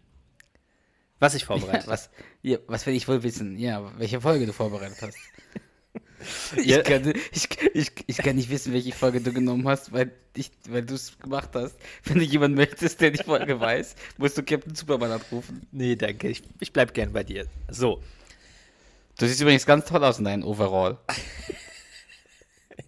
Was 1.19 1.33
ich 1.35 1.41
Ja, 1.41 1.47
vorbereitet 1.47 1.81
habe? 1.83 1.91
was, 1.91 2.09
ja, 2.41 2.57
was 2.67 2.85
will 2.85 2.93
ich 2.95 3.07
wohl 3.07 3.23
wissen? 3.23 3.57
Ja, 3.57 3.91
welche 3.97 4.21
Folge 4.21 4.45
du 4.45 4.53
vorbereitet 4.53 5.01
hast. 5.01 5.17
Ich, 6.57 6.65
Ja. 6.65 6.81
kann, 6.81 7.13
ich, 7.31 7.47
ich, 7.73 7.91
ich 8.05 8.17
kann 8.17 8.35
nicht 8.35 8.49
wissen, 8.49 8.73
welche 8.73 8.91
Folge 8.91 9.21
du 9.21 9.31
genommen 9.31 9.65
hast, 9.69 9.93
weil, 9.93 10.11
ich, 10.35 10.51
weil 10.67 10.83
du 10.83 10.93
es 10.95 11.17
gemacht 11.17 11.51
hast. 11.53 11.77
Wenn 12.03 12.17
du 12.19 12.25
jemanden 12.25 12.57
möchtest, 12.57 12.99
der 12.99 13.11
die 13.11 13.23
Folge 13.23 13.57
weiß, 13.59 13.95
musst 14.17 14.37
du 14.37 14.43
Captain 14.43 14.75
Superman 14.75 15.13
anrufen. 15.13 15.65
Nee, 15.71 15.95
danke. 15.95 16.27
Ich, 16.27 16.43
ich 16.59 16.73
bleib 16.73 16.93
gern 16.93 17.13
bei 17.13 17.23
dir. 17.23 17.47
So. 17.69 18.03
Du 19.17 19.27
siehst 19.27 19.39
übrigens 19.39 19.65
ganz 19.65 19.85
toll 19.85 20.03
aus 20.03 20.19
in 20.19 20.25
deinem 20.25 20.43
Overall. 20.43 20.97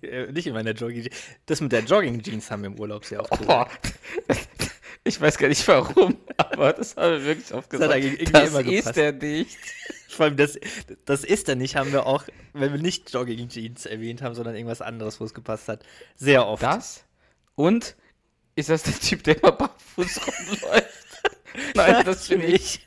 Äh, 0.01 0.32
nicht 0.32 0.48
in 0.48 0.54
meiner 0.54 0.72
Jogging 0.72 1.04
Jeans. 1.04 1.16
Das 1.46 1.62
mit 1.62 1.72
der 1.72 1.82
Jogging 1.84 2.24
Jeans 2.24 2.50
haben 2.50 2.63
wir 2.63 2.72
im 2.72 2.80
Urlaub 2.80 3.06
sehr 3.06 3.20
oft 3.22 3.38
gesagt. 3.38 3.94
Ich 5.03 5.20
weiß 5.20 5.38
gar 5.38 5.48
nicht 5.48 5.67
warum, 5.67 6.17
aber 6.38 6.74
das 6.74 6.96
haben 6.96 7.13
wir 7.13 7.25
wirklich 7.25 7.53
oft 7.53 7.74
Das 7.74 7.79
gesagt. 7.79 8.34
Das 8.34 8.65
gepasst. 8.65 8.88
ist 8.88 8.98
er 8.98 9.12
nicht. 9.13 9.58
Vor 10.10 10.25
allem 10.25 10.38
das, 10.38 10.60
das 11.05 11.24
ist 11.24 11.50
er 11.50 11.55
nicht, 11.55 11.75
haben 11.75 11.91
wir 11.91 12.05
auch, 12.05 12.24
wenn 12.53 12.74
wir 12.74 12.79
nicht 12.79 13.12
Jogging 13.12 13.48
Jeans 13.50 13.86
erwähnt 13.86 14.22
haben, 14.22 14.36
sondern 14.36 14.55
irgendwas 14.55 14.81
anderes, 14.81 15.20
wo 15.20 15.25
es 15.25 15.34
gepasst 15.34 15.70
hat, 15.70 15.84
sehr 16.15 16.46
oft. 16.46 16.62
Das? 16.62 17.05
Und 17.55 17.96
ist 18.55 18.70
das 18.70 18.84
der 18.84 18.93
Typ, 18.93 19.24
der 19.24 19.38
immer 19.38 19.53
barfuß 19.53 20.20
rumläuft? 20.27 21.08
Nein, 21.75 22.05
das 22.05 22.27
bin 22.27 22.41
ich. 22.41 22.86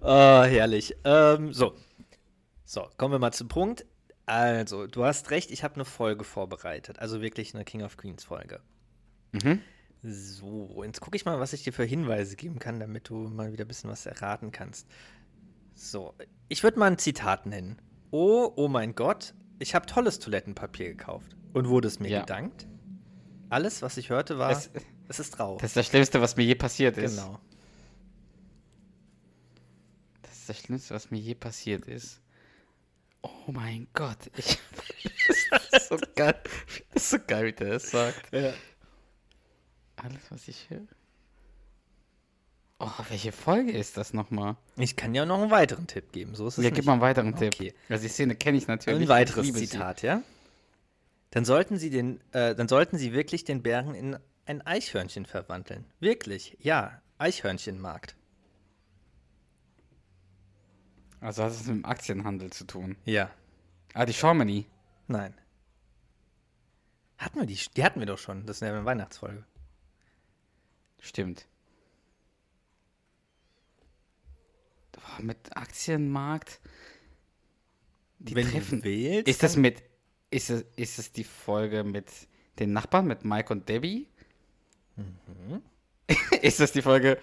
Oh, 0.00 0.42
herrlich. 0.42 0.96
Ähm, 1.04 1.52
so. 1.52 1.74
So, 2.64 2.88
kommen 2.96 3.12
wir 3.12 3.18
mal 3.18 3.32
zum 3.32 3.48
Punkt. 3.48 3.84
Also, 4.24 4.86
du 4.86 5.04
hast 5.04 5.30
recht, 5.30 5.50
ich 5.50 5.62
habe 5.62 5.74
eine 5.76 5.84
Folge 5.84 6.24
vorbereitet. 6.24 6.98
Also 6.98 7.20
wirklich 7.22 7.54
eine 7.54 7.64
King 7.64 7.82
of 7.82 7.96
Queens 7.96 8.24
Folge. 8.24 8.60
Mhm. 9.32 9.60
So, 10.02 10.82
jetzt 10.84 11.00
gucke 11.00 11.16
ich 11.16 11.24
mal, 11.24 11.40
was 11.40 11.52
ich 11.52 11.64
dir 11.64 11.72
für 11.72 11.84
Hinweise 11.84 12.36
geben 12.36 12.58
kann, 12.58 12.78
damit 12.78 13.08
du 13.08 13.14
mal 13.28 13.52
wieder 13.52 13.64
ein 13.64 13.68
bisschen 13.68 13.90
was 13.90 14.06
erraten 14.06 14.52
kannst. 14.52 14.86
So, 15.74 16.14
ich 16.48 16.62
würde 16.62 16.78
mal 16.78 16.86
ein 16.90 16.98
Zitat 16.98 17.46
nennen. 17.46 17.80
Oh, 18.10 18.52
oh 18.56 18.68
mein 18.68 18.94
Gott, 18.94 19.34
ich 19.58 19.74
habe 19.74 19.86
tolles 19.86 20.18
Toilettenpapier 20.20 20.88
gekauft. 20.90 21.36
Und 21.52 21.68
wurde 21.68 21.88
es 21.88 21.98
mir 21.98 22.08
Ja. 22.08 22.20
gedankt? 22.20 22.66
Alles, 23.48 23.82
was 23.82 23.96
ich 23.96 24.10
hörte, 24.10 24.38
war, 24.38 24.50
Es- 24.50 24.70
es, 25.08 25.18
ist 25.20 25.34
traurig. 25.34 25.60
Das 25.60 25.70
ist 25.70 25.76
das 25.76 25.86
Schlimmste, 25.86 26.20
was 26.20 26.36
mir 26.36 26.44
je 26.44 26.54
passiert 26.54 26.98
ist. 26.98 27.16
genau. 27.16 27.40
Das 30.22 30.32
ist 30.36 30.48
das 30.48 30.58
Schlimmste, 30.60 30.94
was 30.94 31.10
mir 31.10 31.18
je 31.20 31.34
passiert 31.34 31.86
ist. 31.86 32.20
Oh 33.22 33.50
mein 33.52 33.88
Gott. 33.94 34.18
Ich, 34.36 34.58
das 35.50 35.82
ist 35.82 35.88
so 35.88 35.96
geil. 36.14 36.40
Das 36.92 37.02
ist 37.02 37.10
so 37.10 37.18
geil, 37.26 37.46
wie 37.46 37.52
der 37.52 37.70
das 37.70 37.90
sagt. 37.90 38.32
Ja. 38.32 38.52
Alles, 39.96 40.30
was 40.30 40.46
ich 40.48 40.68
höre. 40.70 40.86
Oh, 42.78 42.90
welche 43.08 43.32
Folge 43.32 43.72
ist 43.72 43.96
das 43.96 44.12
nochmal? 44.12 44.56
Ich 44.76 44.96
kann 44.96 45.14
ja 45.14 45.24
noch 45.24 45.40
einen 45.40 45.50
weiteren 45.50 45.86
Tipp 45.86 46.12
geben. 46.12 46.34
So 46.34 46.46
ist 46.48 46.58
es 46.58 46.64
Ja, 46.64 46.70
nicht. 46.70 46.76
gib 46.76 46.84
mal 46.84 46.92
einen 46.92 47.00
weiteren 47.00 47.32
Okay. 47.34 47.50
Tipp. 47.50 47.74
Also 47.88 48.02
die 48.02 48.08
Szene 48.10 48.36
kenne 48.36 48.58
ich 48.58 48.66
natürlich. 48.66 49.00
Ein 49.02 49.08
weiteres 49.08 49.46
sie. 49.46 49.52
Zitat, 49.54 50.02
ja? 50.02 50.22
Dann 51.30 51.44
sollten 51.46 51.78
Sie 51.78 51.88
den, 51.90 52.20
äh, 52.32 52.54
dann 52.54 52.68
sollten 52.68 52.98
Sie 52.98 53.12
wirklich 53.14 53.44
den 53.44 53.62
Bären 53.62 53.94
in 53.94 54.18
ein 54.44 54.60
Eichhörnchen 54.66 55.24
verwandeln. 55.26 55.84
Wirklich, 56.00 56.56
ja, 56.60 57.00
Eichhörnchenmarkt. 57.18 58.14
Also 61.20 61.42
hat 61.44 61.52
es 61.52 61.60
mit 61.66 61.68
dem 61.78 61.84
Aktienhandel 61.84 62.50
zu 62.52 62.64
tun. 62.64 62.96
Ja, 63.04 63.30
Ah, 63.94 64.04
die 64.04 64.12
Chamonix. 64.12 64.68
nein. 65.08 65.34
Hatten 67.16 67.40
wir 67.40 67.46
die? 67.46 67.58
Die 67.74 67.82
hatten 67.84 67.98
wir 68.00 68.06
doch 68.06 68.18
schon. 68.18 68.44
Das 68.44 68.58
ist 68.58 68.60
ja 68.60 68.68
eine 68.68 68.84
Weihnachtsfolge. 68.84 69.42
Stimmt. 71.06 71.46
Boah, 74.92 75.22
mit 75.22 75.56
Aktienmarkt. 75.56 76.60
Die 78.18 78.34
Wenn 78.34 78.50
treffen. 78.50 78.82
willst. 78.82 79.28
Ist 79.28 79.42
das 79.42 79.56
mit. 79.56 79.82
Ist 80.30 80.50
es, 80.50 80.64
ist 80.74 80.98
es 80.98 81.12
die 81.12 81.22
Folge 81.24 81.84
mit 81.84 82.06
den 82.58 82.72
Nachbarn, 82.72 83.06
mit 83.06 83.24
Mike 83.24 83.52
und 83.52 83.68
Debbie? 83.68 84.08
Mhm. 84.96 85.62
ist 86.42 86.58
das 86.58 86.72
die 86.72 86.82
Folge, 86.82 87.18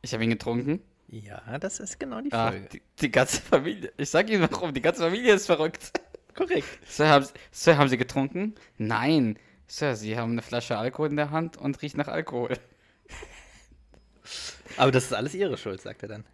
ich 0.00 0.14
habe 0.14 0.24
ihn 0.24 0.30
getrunken? 0.30 0.80
Ja, 1.08 1.58
das 1.58 1.78
ist 1.80 2.00
genau 2.00 2.20
die 2.22 2.32
Ah, 2.32 2.50
Folge. 2.52 2.68
die, 2.72 2.82
die 3.00 3.10
ganze 3.10 3.40
Familie. 3.42 3.92
Ich 3.98 4.08
sag 4.10 4.30
Ihnen 4.30 4.48
warum, 4.50 4.72
die 4.72 4.80
ganze 4.80 5.02
Familie 5.02 5.34
ist 5.34 5.46
verrückt. 5.46 5.92
Korrekt. 6.34 6.66
Sir 6.88 7.08
haben, 7.08 7.26
Sir, 7.50 7.76
haben 7.76 7.88
Sie 7.88 7.98
getrunken? 7.98 8.54
Nein. 8.78 9.38
Sir, 9.68 9.94
Sie 9.96 10.16
haben 10.16 10.32
eine 10.32 10.42
Flasche 10.42 10.78
Alkohol 10.78 11.10
in 11.10 11.16
der 11.16 11.30
Hand 11.30 11.56
und 11.58 11.82
riecht 11.82 11.96
nach 11.96 12.08
Alkohol. 12.08 12.56
Aber 14.76 14.90
das 14.92 15.04
ist 15.04 15.12
alles 15.14 15.34
Ihre 15.34 15.56
Schuld, 15.56 15.80
sagt 15.80 16.02
er 16.02 16.08
dann. 16.08 16.24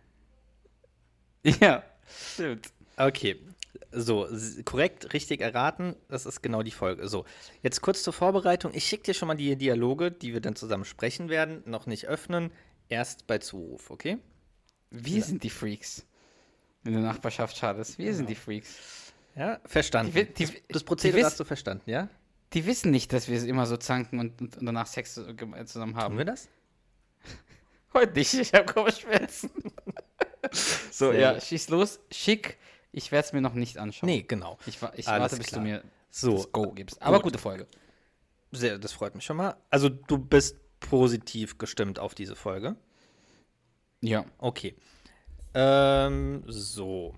Ja, 1.45 1.83
stimmt. 2.35 2.71
Okay. 2.97 3.37
So, 3.91 4.27
korrekt, 4.65 5.13
richtig 5.13 5.41
erraten. 5.41 5.97
Das 6.09 6.25
ist 6.27 6.43
genau 6.43 6.63
die 6.63 6.71
Folge. 6.71 7.09
So, 7.09 7.25
jetzt 7.63 7.81
kurz 7.83 8.03
zur 8.03 8.13
Vorbereitung. 8.13 8.73
Ich 8.75 8.87
schicke 8.87 9.05
dir 9.05 9.15
schon 9.15 9.29
mal 9.29 9.35
die 9.35 9.55
Dialoge, 9.57 10.11
die 10.11 10.33
wir 10.33 10.41
dann 10.41 10.57
zusammen 10.57 10.85
sprechen 10.85 11.29
werden. 11.29 11.63
Noch 11.67 11.87
nicht 11.87 12.07
öffnen. 12.07 12.51
Erst 12.89 13.27
bei 13.27 13.39
Zuruf, 13.39 13.91
okay? 13.91 14.19
Wir 14.91 15.23
sind 15.23 15.43
die 15.43 15.51
Freaks. 15.51 16.07
In 16.85 16.93
der 16.93 17.03
Nachbarschaft 17.03 17.57
schadest. 17.57 17.99
Wir 17.99 18.15
sind 18.15 18.29
die 18.29 18.35
Genau. 18.35 18.45
Freaks. 18.45 19.13
Ja, 19.37 19.61
verstanden. 19.65 20.13
Die 20.15 20.25
die- 20.27 20.45
das, 20.47 20.53
das 20.69 20.85
Prozedere 20.85 21.25
hast 21.25 21.41
du 21.41 21.45
verstanden, 21.45 21.89
ja? 21.89 22.09
Die 22.53 22.67
wissen 22.67 22.91
nicht, 22.91 23.13
dass 23.15 23.29
wir 23.29 23.43
immer 23.45 23.65
so 23.67 23.79
zanken 23.79 24.19
und, 24.19 24.41
und, 24.43 24.57
danach 24.61 24.87
Sex 24.87 25.15
zusammen 25.15 25.97
haben. 25.97 25.97
Haben 25.97 26.19
wir 26.19 26.27
das? 26.27 26.49
Heute 27.95 28.13
nicht, 28.19 28.35
ich 28.35 28.53
habe 28.55 28.65
Kopfschmerzen. 28.73 29.51
so, 30.91 31.11
Sehr 31.13 31.21
ja, 31.21 31.33
gut. 31.35 31.43
schieß 31.43 31.69
los. 31.69 32.01
Schick. 32.11 32.59
Ich 32.93 33.11
werde 33.13 33.27
es 33.27 33.33
mir 33.33 33.41
noch 33.41 33.55
nicht 33.55 33.79
anschauen. 33.79 34.09
Nee, 34.09 34.23
genau. 34.23 34.59
Ich, 34.67 34.79
ich 34.97 35.07
warte, 35.07 35.37
bis 35.37 35.47
klar. 35.47 35.61
du 35.63 35.67
mir 35.69 35.83
So, 36.11 36.37
das 36.37 36.53
Go 36.53 36.73
gibst. 36.73 37.01
Aber 37.01 37.17
gut. 37.19 37.25
gute 37.25 37.39
Folge. 37.39 37.67
Sehr, 38.51 38.79
das 38.79 38.93
freut 38.93 39.15
mich 39.15 39.25
schon 39.25 39.37
mal. 39.39 39.57
Also, 39.71 39.89
du 39.89 40.19
bist 40.19 40.59
positiv 40.81 41.57
gestimmt 41.59 41.99
auf 41.99 42.15
diese 42.15 42.37
Folge. 42.37 42.77
Ja. 44.03 44.25
Okay. 44.39 44.75
Ähm, 45.55 46.43
so. 46.47 47.15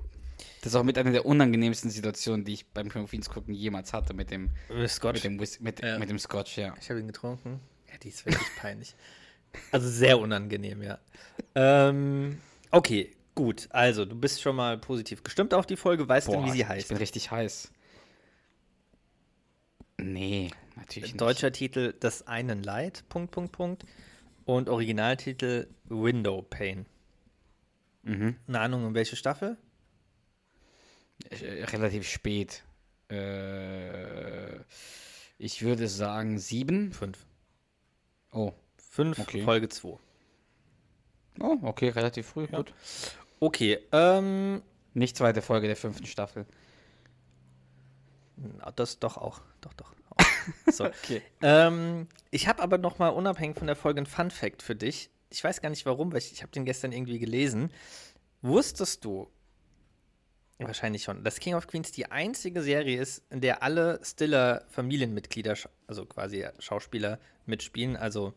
Das 0.60 0.72
ist 0.72 0.76
auch 0.76 0.82
mit 0.84 0.96
einer 0.98 1.10
der 1.12 1.26
unangenehmsten 1.26 1.90
Situationen, 1.90 2.44
die 2.44 2.54
ich 2.54 2.66
beim 2.68 2.88
Queens 2.88 3.28
gucken 3.28 3.54
jemals 3.54 3.92
hatte 3.92 4.14
mit 4.14 4.30
dem, 4.30 4.50
Scotch. 4.86 5.14
mit 5.16 5.24
dem, 5.24 5.40
Whis 5.40 5.60
mit, 5.60 5.82
Ja. 5.82 5.98
mit 5.98 6.08
dem 6.08 6.18
Scotch, 6.18 6.56
ja. 6.58 6.74
Ich 6.80 6.88
habe 6.90 7.00
ihn 7.00 7.06
getrunken. 7.06 7.60
Ja, 7.90 7.98
die 7.98 8.08
ist 8.08 8.24
wirklich 8.24 8.48
peinlich. 8.60 8.94
Also 9.72 9.88
sehr 9.88 10.18
unangenehm, 10.18 10.82
ja. 10.82 10.98
Ähm, 11.54 12.38
okay, 12.70 13.14
gut. 13.34 13.68
Also, 13.70 14.04
du 14.04 14.14
bist 14.14 14.40
schon 14.42 14.56
mal 14.56 14.78
positiv 14.78 15.22
gestimmt 15.22 15.54
auf 15.54 15.66
die 15.66 15.76
Folge. 15.76 16.08
Weißt 16.08 16.28
denn, 16.28 16.44
wie 16.44 16.50
sie 16.50 16.60
ich 16.60 16.68
heißt? 16.68 16.88
bin 16.88 16.96
richtig 16.96 17.30
heiß. 17.30 17.70
Nee, 19.98 20.50
natürlich 20.76 21.12
nicht. 21.12 21.20
Deutscher 21.20 21.52
Titel 21.52 21.94
Das 22.00 22.26
einen 22.26 22.62
Leid, 22.62 23.04
Punkt, 23.08 23.30
Punkt, 23.30 23.52
Punkt. 23.52 23.84
Und 24.44 24.68
Originaltitel 24.68 25.68
Window 25.84 26.42
Pane. 26.42 26.84
Mhm. 28.02 28.36
Eine 28.46 28.60
Ahnung, 28.60 28.84
um 28.84 28.94
welche 28.94 29.16
Staffel? 29.16 29.56
Äh, 31.30 31.64
Relativ 31.64 32.06
spät. 32.08 32.62
Äh, 33.10 34.56
ich 35.38 35.62
würde 35.62 35.88
sagen 35.88 36.38
sieben. 36.38 36.92
Fünf. 36.92 37.24
Oh. 38.32 38.52
Fünf, 38.94 39.18
Okay. 39.18 39.42
Folge 39.42 39.68
2. 39.68 39.98
Oh, 41.40 41.58
okay, 41.62 41.88
relativ 41.88 42.28
früh, 42.28 42.46
gut. 42.46 42.72
Okay, 43.40 43.80
ähm, 43.90 44.62
Nicht 44.92 45.16
zweite 45.16 45.42
Folge 45.42 45.66
der 45.66 45.74
fünften 45.74 46.06
Staffel. 46.06 46.46
na, 48.36 48.70
das 48.70 49.00
doch 49.00 49.16
auch. 49.16 49.40
Doch, 49.60 49.72
doch. 49.72 49.92
Auch. 50.10 50.72
So. 50.72 50.84
Okay. 50.84 51.22
Ähm, 51.42 52.06
ich 52.30 52.46
habe 52.46 52.62
aber 52.62 52.78
noch 52.78 53.00
mal 53.00 53.08
unabhängig 53.08 53.58
von 53.58 53.66
der 53.66 53.74
Folge 53.74 54.00
ein 54.00 54.06
Fun 54.06 54.30
Fact 54.30 54.62
für 54.62 54.76
dich. 54.76 55.10
Ich 55.28 55.42
weiß 55.42 55.60
gar 55.60 55.70
nicht 55.70 55.86
warum, 55.86 56.12
weil 56.12 56.20
ich, 56.20 56.30
ich 56.30 56.42
habe 56.42 56.52
den 56.52 56.64
gestern 56.64 56.92
irgendwie 56.92 57.18
gelesen. 57.18 57.72
Wusstest 58.42 59.04
du, 59.04 59.28
wahrscheinlich 60.60 61.02
schon, 61.02 61.24
dass 61.24 61.40
King 61.40 61.54
of 61.54 61.66
Queens 61.66 61.90
die 61.90 62.12
einzige 62.12 62.62
Serie 62.62 63.00
ist, 63.00 63.24
in 63.30 63.40
der 63.40 63.64
alle 63.64 63.98
Stiller 64.04 64.64
Familienmitglieder, 64.68 65.56
also 65.88 66.06
quasi 66.06 66.46
Schauspieler 66.60 67.18
mitspielen, 67.44 67.96
also 67.96 68.34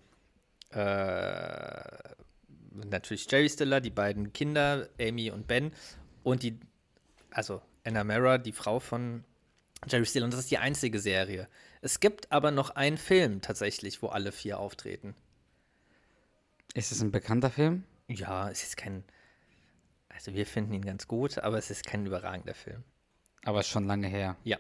äh, 0.72 2.16
natürlich 2.72 3.30
Jerry 3.30 3.50
Stiller, 3.50 3.82
die 3.82 3.90
beiden 3.90 4.34
Kinder, 4.34 4.90
Amy 5.00 5.32
und 5.32 5.48
Ben 5.48 5.72
und 6.24 6.44
die, 6.44 6.60
also 7.32 7.62
Anna 7.84 8.04
Mara, 8.04 8.38
die 8.38 8.52
Frau 8.52 8.80
von 8.80 9.24
Jerry 9.88 10.06
Stiller 10.06 10.26
und 10.26 10.34
das 10.34 10.42
ist 10.42 10.52
die 10.52 10.58
einzige 10.58 11.00
Serie. 11.00 11.48
Es 11.82 12.00
gibt 12.00 12.32
aber 12.32 12.52
noch 12.52 12.72
einen 12.72 12.98
Film 12.98 13.42
tatsächlich, 13.42 14.02
wo 14.02 14.08
alle 14.08 14.32
vier 14.32 14.60
auftreten. 14.60 15.16
Ist 16.74 16.92
es 16.92 17.02
ein 17.02 17.12
bekannter 17.12 17.50
Film? 17.50 17.84
Ja, 18.08 18.50
es 18.50 18.64
ist 18.64 18.78
kein, 18.78 19.04
also 20.10 20.34
wir 20.34 20.46
finden 20.46 20.74
ihn 20.74 20.86
ganz 20.86 21.08
gut, 21.08 21.38
aber 21.40 21.58
es 21.58 21.70
ist 21.70 21.86
kein 21.86 22.06
überragender 22.06 22.54
Film. 22.54 22.84
Aber 23.44 23.62
ist 23.62 23.70
schon 23.70 23.88
lange 23.88 24.08
her. 24.08 24.36
Ja. 24.44 24.58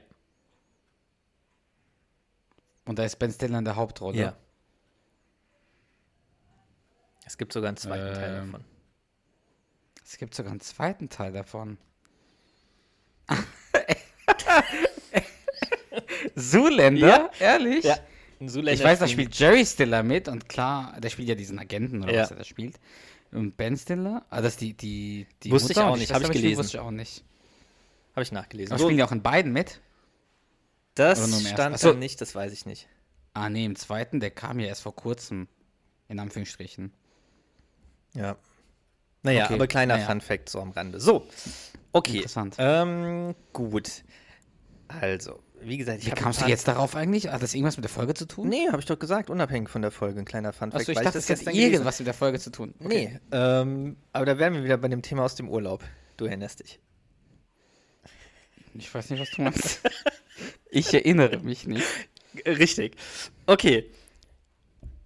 Und 2.85 2.99
da 2.99 3.03
ist 3.03 3.17
Ben 3.17 3.31
Stiller 3.31 3.59
in 3.59 3.65
der 3.65 3.75
Hauptrolle. 3.75 4.17
Ja. 4.17 4.37
Es 7.27 7.37
gibt 7.37 7.53
sogar 7.53 7.67
einen 7.67 7.77
zweiten 7.77 8.13
Teil 8.15 8.35
Ähm, 8.41 8.51
davon. 8.51 8.65
Es 10.03 10.17
gibt 10.17 10.33
sogar 10.33 10.51
einen 10.51 10.61
zweiten 10.61 11.09
Teil 11.09 11.33
davon. 11.33 11.77
Zuländer? 16.35 17.29
Ehrlich? 17.39 17.83
Ja. 17.83 17.97
Ein 18.39 18.49
Zoolander 18.49 18.73
Ich 18.73 18.83
weiß, 18.83 18.99
da 18.99 19.07
spielt 19.07 19.37
Jerry 19.37 19.65
Stiller 19.65 20.03
mit 20.03 20.27
und 20.27 20.47
klar, 20.47 20.95
der 20.99 21.09
spielt 21.09 21.27
ja 21.27 21.35
diesen 21.35 21.59
Agenten 21.59 22.03
oder 22.03 22.13
Ja. 22.13 22.21
was 22.23 22.31
er 22.31 22.37
da 22.37 22.43
spielt. 22.43 22.79
Und 23.31 23.57
Ben 23.57 23.75
Stiller, 23.75 24.25
ah, 24.29 24.41
das 24.41 24.53
ist 24.53 24.61
die, 24.61 24.73
die, 24.73 25.27
die 25.43 25.51
Wusste 25.51 25.73
ich 25.73 25.77
Mutter 25.77 25.89
auch 25.89 25.93
und 25.93 25.99
nicht, 25.99 26.09
das 26.11 26.15
hab 26.15 26.21
ich 26.21 26.29
habe 26.29 26.39
gelesen. 26.39 26.59
Wusste 26.59 26.77
ich 26.77 26.81
auch 26.81 26.91
nicht. 26.91 27.23
Habe 28.15 28.23
ich 28.23 28.31
nachgelesen. 28.31 28.71
Aber 28.71 28.79
So, 28.79 28.85
spielen 28.85 28.97
die 28.97 29.03
auch 29.03 29.11
in 29.11 29.21
beiden 29.21 29.51
mit? 29.51 29.81
das 30.95 31.19
stand 31.47 31.77
so. 31.77 31.91
da 31.91 31.99
nicht, 31.99 32.21
das 32.21 32.33
weiß 32.33 32.53
ich 32.53 32.65
nicht. 32.65 32.87
Ah, 33.33 33.49
nee, 33.49 33.65
im 33.65 33.75
zweiten, 33.75 34.19
der 34.19 34.31
kam 34.31 34.59
ja 34.59 34.67
erst 34.67 34.81
vor 34.83 34.95
kurzem. 34.95 35.47
In 36.07 36.19
Anführungsstrichen. 36.19 36.93
Ja. 38.17 38.35
Naja, 39.23 39.45
Okay, 39.45 39.53
aber 39.55 39.67
kleiner 39.67 39.95
naja. 39.95 40.07
Fun 40.07 40.21
Fact 40.21 40.49
so 40.49 40.59
am 40.59 40.71
Rande. 40.71 40.99
So, 40.99 41.27
okay. 41.91 42.17
Interessant. 42.17 42.55
Ähm, 42.59 43.35
gut. 43.53 44.03
Also, 44.87 45.39
wie 45.61 45.77
gesagt, 45.77 45.99
ich 45.99 46.07
Wie 46.07 46.11
kamst 46.11 46.41
du 46.41 46.45
jetzt 46.45 46.67
darauf 46.67 46.95
eigentlich? 46.95 47.27
Hat 47.27 47.41
das 47.41 47.53
irgendwas 47.53 47.77
mit 47.77 47.83
der 47.83 47.89
Folge 47.89 48.13
zu 48.13 48.25
tun? 48.25 48.47
Nee, 48.47 48.67
habe 48.67 48.79
ich 48.79 48.85
doch 48.85 48.97
gesagt, 48.97 49.29
unabhängig 49.29 49.69
von 49.69 49.81
der 49.81 49.91
Folge, 49.91 50.19
ein 50.19 50.25
kleiner 50.25 50.53
Fun 50.53 50.71
Fact. 50.71 50.81
Achso, 50.81 50.91
ich 50.91 50.99
dachte, 50.99 51.17
das 51.17 51.27
gelesen 51.27 51.59
irgendwas 51.59 51.99
mit 51.99 52.07
der 52.07 52.13
Folge 52.13 52.39
zu 52.39 52.51
tun. 52.51 52.73
hab. 52.79 52.87
Nee, 52.87 53.19
ähm, 53.31 53.97
aber 54.13 54.25
da 54.25 54.37
wären 54.37 54.53
wir 54.53 54.63
wieder 54.63 54.77
bei 54.77 54.87
dem 54.87 55.01
Thema 55.01 55.25
aus 55.25 55.35
dem 55.35 55.49
Urlaub. 55.49 55.83
Du 56.15 56.25
erinnerst 56.25 56.61
dich. 56.61 56.79
Ich 58.73 58.93
weiß 58.93 59.09
nicht, 59.09 59.19
was 59.19 59.31
du 59.31 59.41
meinst. 59.41 59.81
ich 60.69 60.93
erinnere 60.93 61.39
mich 61.39 61.67
nicht. 61.67 61.85
Richtig. 62.45 62.95
Okay. 63.45 63.89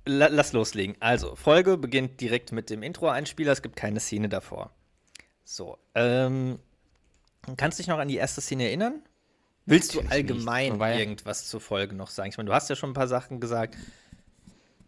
La 0.05 0.27
lass 0.27 0.51
loslegen. 0.53 0.95
Also, 0.99 1.35
Folge 1.35 1.77
beginnt 1.77 2.19
direkt 2.21 2.51
mit 2.51 2.69
dem 2.69 2.81
Intro-Einspieler. 2.83 3.51
Es 3.51 3.61
gibt 3.61 3.75
keine 3.75 3.99
Szene 3.99 4.29
davor. 4.29 4.71
So. 5.43 5.77
Ähm, 5.95 6.59
kannst 7.57 7.77
du 7.77 7.83
dich 7.83 7.87
noch 7.87 7.99
an 7.99 8.07
die 8.07 8.15
erste 8.15 8.41
Szene 8.41 8.65
erinnern? 8.65 9.01
Willst 9.67 9.93
du 9.93 10.01
Natürlich 10.01 10.23
nicht, 10.23 10.31
allgemein 10.31 10.73
wobei- 10.73 10.97
irgendwas 10.99 11.47
zur 11.47 11.61
Folge 11.61 11.95
noch 11.95 12.09
sagen? 12.09 12.29
Ich 12.29 12.37
meine, 12.37 12.47
du 12.47 12.53
hast 12.53 12.69
ja 12.69 12.75
schon 12.75 12.91
ein 12.91 12.95
paar 12.95 13.07
Sachen 13.07 13.39
gesagt. 13.39 13.77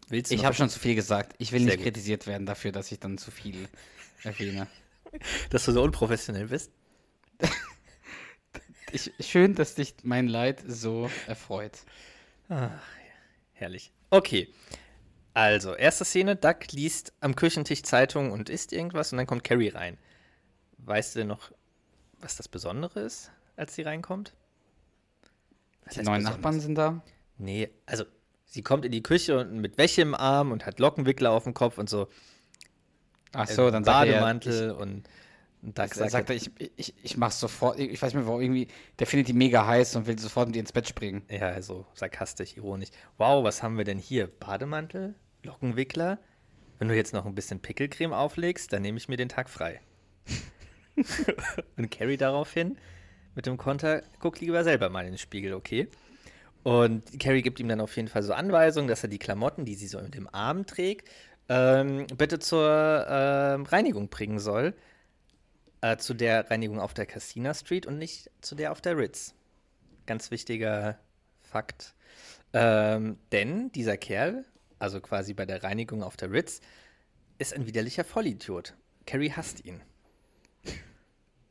Willst 0.08 0.30
du 0.30 0.34
Ich 0.34 0.44
habe 0.44 0.54
schon 0.54 0.68
zu 0.68 0.78
viel 0.80 0.96
gesagt. 0.96 1.34
Ich 1.38 1.52
will 1.52 1.60
Sehr 1.60 1.66
nicht 1.68 1.76
gut. 1.76 1.84
kritisiert 1.84 2.26
werden 2.26 2.44
dafür, 2.44 2.72
dass 2.72 2.90
ich 2.90 2.98
dann 2.98 3.16
zu 3.16 3.30
viel 3.30 3.68
erwähne. 4.24 4.66
dass 5.50 5.64
du 5.64 5.72
so 5.72 5.82
unprofessionell 5.82 6.48
bist? 6.48 6.70
Ich, 8.92 9.10
schön, 9.18 9.56
dass 9.56 9.74
dich 9.74 9.92
mein 10.04 10.28
Leid 10.28 10.62
so 10.68 11.10
erfreut. 11.26 11.72
Herrlich. 13.54 13.90
Okay. 14.10 14.48
Also, 15.34 15.74
erste 15.74 16.04
Szene: 16.04 16.36
Duck 16.36 16.70
liest 16.72 17.12
am 17.20 17.34
Küchentisch 17.34 17.82
Zeitung 17.82 18.30
und 18.30 18.48
isst 18.48 18.72
irgendwas 18.72 19.12
und 19.12 19.18
dann 19.18 19.26
kommt 19.26 19.42
Carrie 19.42 19.68
rein. 19.68 19.98
Weißt 20.78 21.14
du 21.14 21.20
denn 21.20 21.28
noch, 21.28 21.50
was 22.20 22.36
das 22.36 22.48
Besondere 22.48 23.00
ist, 23.00 23.32
als 23.56 23.74
sie 23.74 23.82
reinkommt? 23.82 24.32
Was 25.84 25.94
Die 25.94 26.02
neuen 26.02 26.18
besonders? 26.18 26.36
Nachbarn 26.36 26.60
sind 26.60 26.76
da. 26.76 27.02
Nee, 27.36 27.68
also, 27.84 28.04
sie 28.44 28.62
kommt 28.62 28.84
in 28.84 28.92
die 28.92 29.02
Küche 29.02 29.38
und 29.40 29.60
mit 29.60 29.76
Wäsche 29.76 30.02
im 30.02 30.14
Arm 30.14 30.52
und 30.52 30.66
hat 30.66 30.78
Lockenwickler 30.78 31.32
auf 31.32 31.44
dem 31.44 31.52
Kopf 31.52 31.78
und 31.78 31.90
so. 31.90 32.08
Ach 33.32 33.48
äh, 33.48 33.52
so, 33.52 33.70
dann 33.72 33.82
sagt 33.82 34.06
er, 34.06 34.12
Bademantel 34.14 34.70
und, 34.70 35.08
und 35.62 35.78
Duck 35.78 35.86
ich, 35.86 35.94
sagt, 35.94 36.10
sagt 36.12 36.30
er, 36.30 36.36
ich, 36.36 36.50
ich, 36.76 36.94
ich 37.02 37.16
mach's 37.16 37.40
sofort. 37.40 37.80
Ich 37.80 38.00
weiß 38.00 38.14
nicht 38.14 38.20
mehr, 38.20 38.26
warum 38.26 38.40
irgendwie, 38.40 38.68
der 39.00 39.08
findet 39.08 39.26
die 39.26 39.32
mega 39.32 39.66
heiß 39.66 39.96
und 39.96 40.06
will 40.06 40.16
sofort 40.16 40.46
mit 40.46 40.56
ihr 40.56 40.60
ins 40.60 40.72
Bett 40.72 40.88
springen. 40.88 41.22
Ja, 41.28 41.48
also 41.48 41.86
sarkastisch, 41.94 42.56
ironisch. 42.56 42.90
Wow, 43.18 43.42
was 43.42 43.64
haben 43.64 43.76
wir 43.76 43.84
denn 43.84 43.98
hier? 43.98 44.28
Bademantel? 44.28 45.16
Lockenwickler? 45.44 46.18
Wenn 46.78 46.88
du 46.88 46.96
jetzt 46.96 47.12
noch 47.12 47.26
ein 47.26 47.34
bisschen 47.34 47.60
Pickelcreme 47.60 48.12
auflegst, 48.12 48.72
dann 48.72 48.82
nehme 48.82 48.98
ich 48.98 49.08
mir 49.08 49.16
den 49.16 49.28
Tag 49.28 49.48
frei. 49.48 49.80
Und 51.76 51.90
Carrie 51.90 52.16
daraufhin 52.16 52.78
mit 53.34 53.46
dem 53.46 53.56
Konter, 53.56 54.02
guck 54.20 54.40
lieber 54.40 54.64
selber 54.64 54.90
mal 54.90 55.04
in 55.04 55.12
den 55.12 55.18
Spiegel, 55.18 55.54
okay? 55.54 55.88
Und 56.62 57.18
Carrie 57.18 57.42
gibt 57.42 57.60
ihm 57.60 57.68
dann 57.68 57.80
auf 57.80 57.96
jeden 57.96 58.08
Fall 58.08 58.22
so 58.22 58.32
Anweisungen, 58.32 58.88
dass 58.88 59.02
er 59.02 59.08
die 59.08 59.18
Klamotten, 59.18 59.64
die 59.64 59.74
sie 59.74 59.86
so 59.86 60.00
mit 60.00 60.14
dem 60.14 60.28
Arm 60.32 60.66
trägt, 60.66 61.08
ähm, 61.48 62.06
bitte 62.16 62.38
zur 62.38 63.06
ähm, 63.08 63.64
Reinigung 63.64 64.08
bringen 64.08 64.38
soll. 64.38 64.74
Äh, 65.84 65.98
zu 65.98 66.14
der 66.14 66.50
Reinigung 66.50 66.80
auf 66.80 66.94
der 66.94 67.04
Casina 67.04 67.52
Street 67.52 67.84
und 67.84 67.98
nicht 67.98 68.30
zu 68.40 68.54
der 68.54 68.72
auf 68.72 68.80
der 68.80 68.96
Ritz. 68.96 69.34
Ganz 70.06 70.30
wichtiger 70.30 70.98
Fakt. 71.42 71.94
Ähm, 72.54 73.18
denn 73.32 73.70
dieser 73.72 73.98
Kerl, 73.98 74.46
also 74.78 75.00
quasi 75.00 75.34
bei 75.34 75.46
der 75.46 75.62
Reinigung 75.62 76.02
auf 76.02 76.16
der 76.16 76.32
Ritz, 76.32 76.60
ist 77.38 77.54
ein 77.54 77.66
widerlicher 77.66 78.04
Vollidiot. 78.04 78.74
Carrie 79.06 79.32
hasst 79.32 79.64
ihn. 79.64 79.80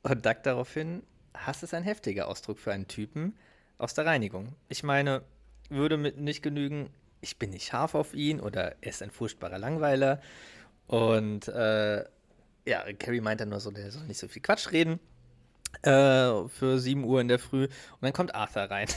Und 0.01 0.25
Duck 0.25 0.43
daraufhin, 0.43 1.03
Hass 1.33 1.63
ist 1.63 1.73
ein 1.73 1.83
heftiger 1.83 2.27
Ausdruck 2.27 2.59
für 2.59 2.73
einen 2.73 2.87
Typen 2.87 3.35
aus 3.77 3.93
der 3.93 4.05
Reinigung. 4.05 4.55
Ich 4.69 4.83
meine, 4.83 5.23
würde 5.69 5.97
mit 5.97 6.17
nicht 6.17 6.43
genügen, 6.43 6.89
ich 7.21 7.39
bin 7.39 7.51
nicht 7.51 7.65
scharf 7.65 7.95
auf 7.95 8.13
ihn 8.13 8.39
oder 8.39 8.75
er 8.81 8.89
ist 8.89 9.01
ein 9.01 9.11
furchtbarer 9.11 9.57
Langweiler. 9.57 10.21
Und 10.87 11.47
äh, 11.47 12.03
ja, 12.65 12.93
Carrie 12.99 13.21
meint 13.21 13.41
dann 13.41 13.49
nur 13.49 13.59
so, 13.59 13.71
der 13.71 13.91
soll 13.91 14.03
nicht 14.03 14.19
so 14.19 14.27
viel 14.27 14.41
Quatsch 14.41 14.71
reden 14.71 14.99
äh, 15.81 16.47
für 16.47 16.79
7 16.79 17.03
Uhr 17.03 17.21
in 17.21 17.27
der 17.27 17.39
Früh. 17.39 17.63
Und 17.65 18.01
dann 18.01 18.13
kommt 18.13 18.35
Arthur 18.35 18.63
rein. 18.63 18.87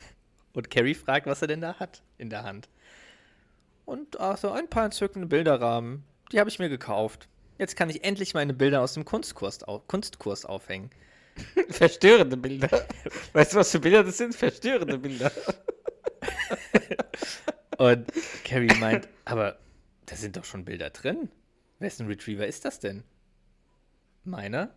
Und 0.52 0.70
Carrie 0.70 0.94
fragt, 0.94 1.26
was 1.26 1.42
er 1.42 1.48
denn 1.48 1.60
da 1.60 1.78
hat 1.78 2.02
in 2.18 2.30
der 2.30 2.42
Hand. 2.42 2.68
Und 3.86 4.20
Arthur, 4.20 4.54
ein 4.54 4.68
paar 4.68 4.84
entzückende 4.84 5.28
Bilderrahmen. 5.28 6.04
Die 6.32 6.40
habe 6.40 6.50
ich 6.50 6.58
mir 6.58 6.68
gekauft. 6.68 7.28
Jetzt 7.56 7.76
kann 7.76 7.88
ich 7.88 8.04
endlich 8.04 8.34
meine 8.34 8.52
Bilder 8.52 8.82
aus 8.82 8.94
dem 8.94 9.04
Kunstkurs, 9.04 9.62
au 9.62 9.78
Kunstkurs 9.78 10.44
aufhängen. 10.44 10.90
Verstörende 11.70 12.36
Bilder. 12.36 12.86
Weißt 13.32 13.54
du, 13.54 13.58
was 13.58 13.70
für 13.70 13.78
Bilder 13.78 14.02
das 14.02 14.18
sind? 14.18 14.34
Verstörende 14.34 14.98
Bilder. 14.98 15.30
Und 17.78 18.06
Carrie 18.44 18.74
meint, 18.80 19.08
aber 19.24 19.58
da 20.06 20.16
sind 20.16 20.36
doch 20.36 20.44
schon 20.44 20.64
Bilder 20.64 20.90
drin. 20.90 21.28
Wessen 21.78 22.08
Retriever 22.08 22.46
ist 22.46 22.64
das 22.64 22.80
denn? 22.80 23.04
Meiner? 24.24 24.74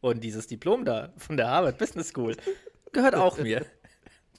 Und 0.00 0.24
dieses 0.24 0.48
Diplom 0.48 0.84
da 0.84 1.12
von 1.16 1.36
der 1.36 1.48
Harvard 1.48 1.78
Business 1.78 2.08
School 2.08 2.36
gehört 2.92 3.14
auch 3.14 3.38
mir. 3.38 3.64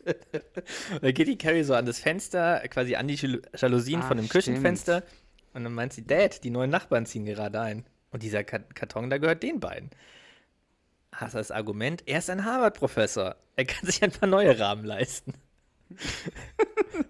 Und 0.08 1.02
dann 1.04 1.14
geht 1.14 1.28
die 1.28 1.38
Carrie 1.38 1.64
so 1.64 1.74
an 1.74 1.86
das 1.86 2.00
Fenster, 2.00 2.60
quasi 2.70 2.96
an 2.96 3.08
die 3.08 3.16
Jal- 3.16 3.42
Jalousien 3.56 4.02
Ah, 4.02 4.08
von 4.08 4.18
dem 4.18 4.26
stimmt. 4.28 4.46
Küchenfenster. 4.46 5.04
Und 5.54 5.64
dann 5.64 5.74
meint 5.74 5.94
sie, 5.94 6.06
Dad, 6.06 6.44
die 6.44 6.50
neuen 6.50 6.70
Nachbarn 6.70 7.06
ziehen 7.06 7.26
gerade 7.26 7.60
ein. 7.60 7.86
Und 8.12 8.24
dieser 8.24 8.44
Ka- 8.44 8.60
Karton 8.60 9.10
da 9.10 9.18
gehört 9.18 9.44
den 9.44 9.60
beiden. 9.60 9.90
Hast 11.12 11.34
du 11.34 11.40
das 11.40 11.52
Argument? 11.52 12.04
Er 12.06 12.20
ist 12.20 12.30
ein 12.30 12.46
Harvard-Professor. 12.46 13.36
Er 13.56 13.66
kann 13.66 13.86
sich 13.86 14.04
ein 14.04 14.12
paar 14.12 14.30
neue 14.30 14.58
Rahmen 14.60 14.86
leisten. 14.86 15.34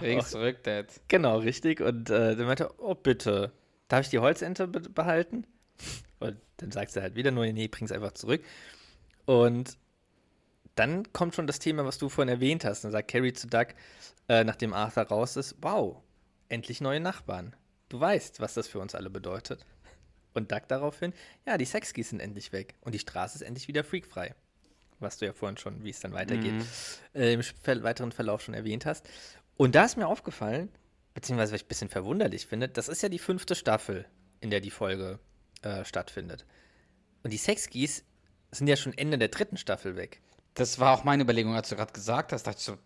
Bring's 0.00 0.30
zurück, 0.30 0.62
Dad. 0.62 0.86
Genau, 1.08 1.38
richtig. 1.38 1.80
Und 1.80 2.10
äh, 2.10 2.36
dann 2.36 2.46
meinte 2.46 2.64
er, 2.64 2.74
oh 2.80 2.94
bitte, 2.94 3.52
darf 3.88 4.02
ich 4.02 4.10
die 4.10 4.18
Holzente 4.18 4.68
be 4.68 4.80
behalten? 4.80 5.46
Und 6.20 6.36
dann 6.58 6.70
sagt 6.70 6.92
sie 6.92 7.02
halt 7.02 7.16
wieder 7.16 7.30
nur, 7.30 7.46
nee, 7.46 7.68
bring's 7.68 7.92
einfach 7.92 8.12
zurück. 8.12 8.42
Und 9.24 9.76
dann 10.76 11.12
kommt 11.12 11.34
schon 11.34 11.46
das 11.46 11.58
Thema, 11.58 11.84
was 11.84 11.98
du 11.98 12.08
vorhin 12.08 12.32
erwähnt 12.32 12.64
hast. 12.64 12.84
Dann 12.84 12.92
sagt 12.92 13.10
Carrie 13.10 13.32
zu 13.32 13.48
Doug, 13.48 13.68
äh, 14.28 14.44
nachdem 14.44 14.72
Arthur 14.72 15.04
raus 15.04 15.36
ist, 15.36 15.56
wow, 15.60 15.96
endlich 16.48 16.80
neue 16.80 17.00
Nachbarn. 17.00 17.56
Du 17.88 17.98
weißt, 17.98 18.40
was 18.40 18.54
das 18.54 18.68
für 18.68 18.78
uns 18.78 18.94
alle 18.94 19.10
bedeutet. 19.10 19.64
Und 20.34 20.52
Doug 20.52 20.62
daraufhin, 20.68 21.14
ja, 21.46 21.56
die 21.56 21.64
Sexskis 21.64 22.10
sind 22.10 22.20
endlich 22.20 22.52
weg 22.52 22.74
und 22.82 22.94
die 22.94 22.98
Straße 22.98 23.36
ist 23.36 23.42
endlich 23.42 23.68
wieder 23.68 23.84
freakfrei. 23.84 24.34
Was 24.98 25.18
du 25.18 25.26
ja 25.26 25.32
vorhin 25.32 25.56
schon, 25.56 25.82
wie 25.82 25.90
es 25.90 26.00
dann 26.00 26.12
weitergeht, 26.12 26.54
äh, 27.14 27.32
im 27.32 27.42
weiteren 27.82 28.12
Verlauf 28.12 28.42
schon 28.42 28.54
erwähnt 28.54 28.86
hast. 28.86 29.08
Und 29.56 29.74
da 29.74 29.84
ist 29.84 29.96
mir 29.96 30.06
aufgefallen, 30.06 30.70
beziehungsweise 31.14 31.52
was 31.52 31.60
ich 31.60 31.64
ein 31.66 31.68
bisschen 31.68 31.88
verwunderlich 31.88 32.46
finde, 32.46 32.68
das 32.68 32.88
ist 32.88 33.02
ja 33.02 33.08
die 33.08 33.18
fünfte 33.18 33.54
Staffel, 33.54 34.06
in 34.40 34.50
der 34.50 34.60
die 34.60 34.70
Folge 34.70 35.18
äh, 35.62 35.84
stattfindet. 35.84 36.44
Und 37.22 37.32
die 37.32 37.38
Sexskis 37.38 38.04
sind 38.50 38.68
ja 38.68 38.76
schon 38.76 38.96
Ende 38.96 39.18
der 39.18 39.28
dritten 39.28 39.56
Staffel 39.56 39.96
weg. 39.96 40.20
Das 40.56 40.78
war 40.78 40.92
auch 40.92 41.04
meine 41.04 41.22
Überlegung, 41.22 41.54
als 41.54 41.68
du 41.68 41.76
gerade 41.76 41.92
gesagt 41.92 42.32
hast. 42.32 42.46
Dachte 42.46 42.58
ich 42.58 42.64
so, 42.64 42.76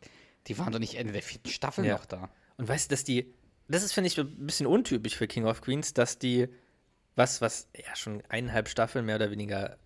die 0.47 0.59
waren 0.59 0.73
doch 0.73 0.79
nicht 0.79 0.97
Ende 0.97 1.13
der 1.13 1.23
vierten 1.23 1.49
Staffel 1.49 1.85
Ja. 1.87 1.95
noch 1.95 2.05
da. 2.05 2.29
Und 2.59 2.69
weißt 2.69 2.91
du, 2.91 2.95
dass 2.95 3.05
die, 3.05 3.33
das 3.69 3.83
ist, 3.83 3.93
finde 3.93 4.09
ich, 4.09 4.19
ein 4.19 4.47
bisschen 4.47 4.67
untypisch 4.67 5.17
für 5.17 5.27
King 5.27 5.47
of 5.47 5.61
Queens, 5.63 5.95
dass 5.95 6.19
die, 6.19 6.49
was, 7.17 7.41
was 7.41 7.69
ja 7.75 7.95
schon 7.97 8.23
eineinhalb 8.29 8.69
Staffeln 8.69 9.07
mehr 9.07 9.17
oder 9.17 9.31
weniger, 9.31 9.79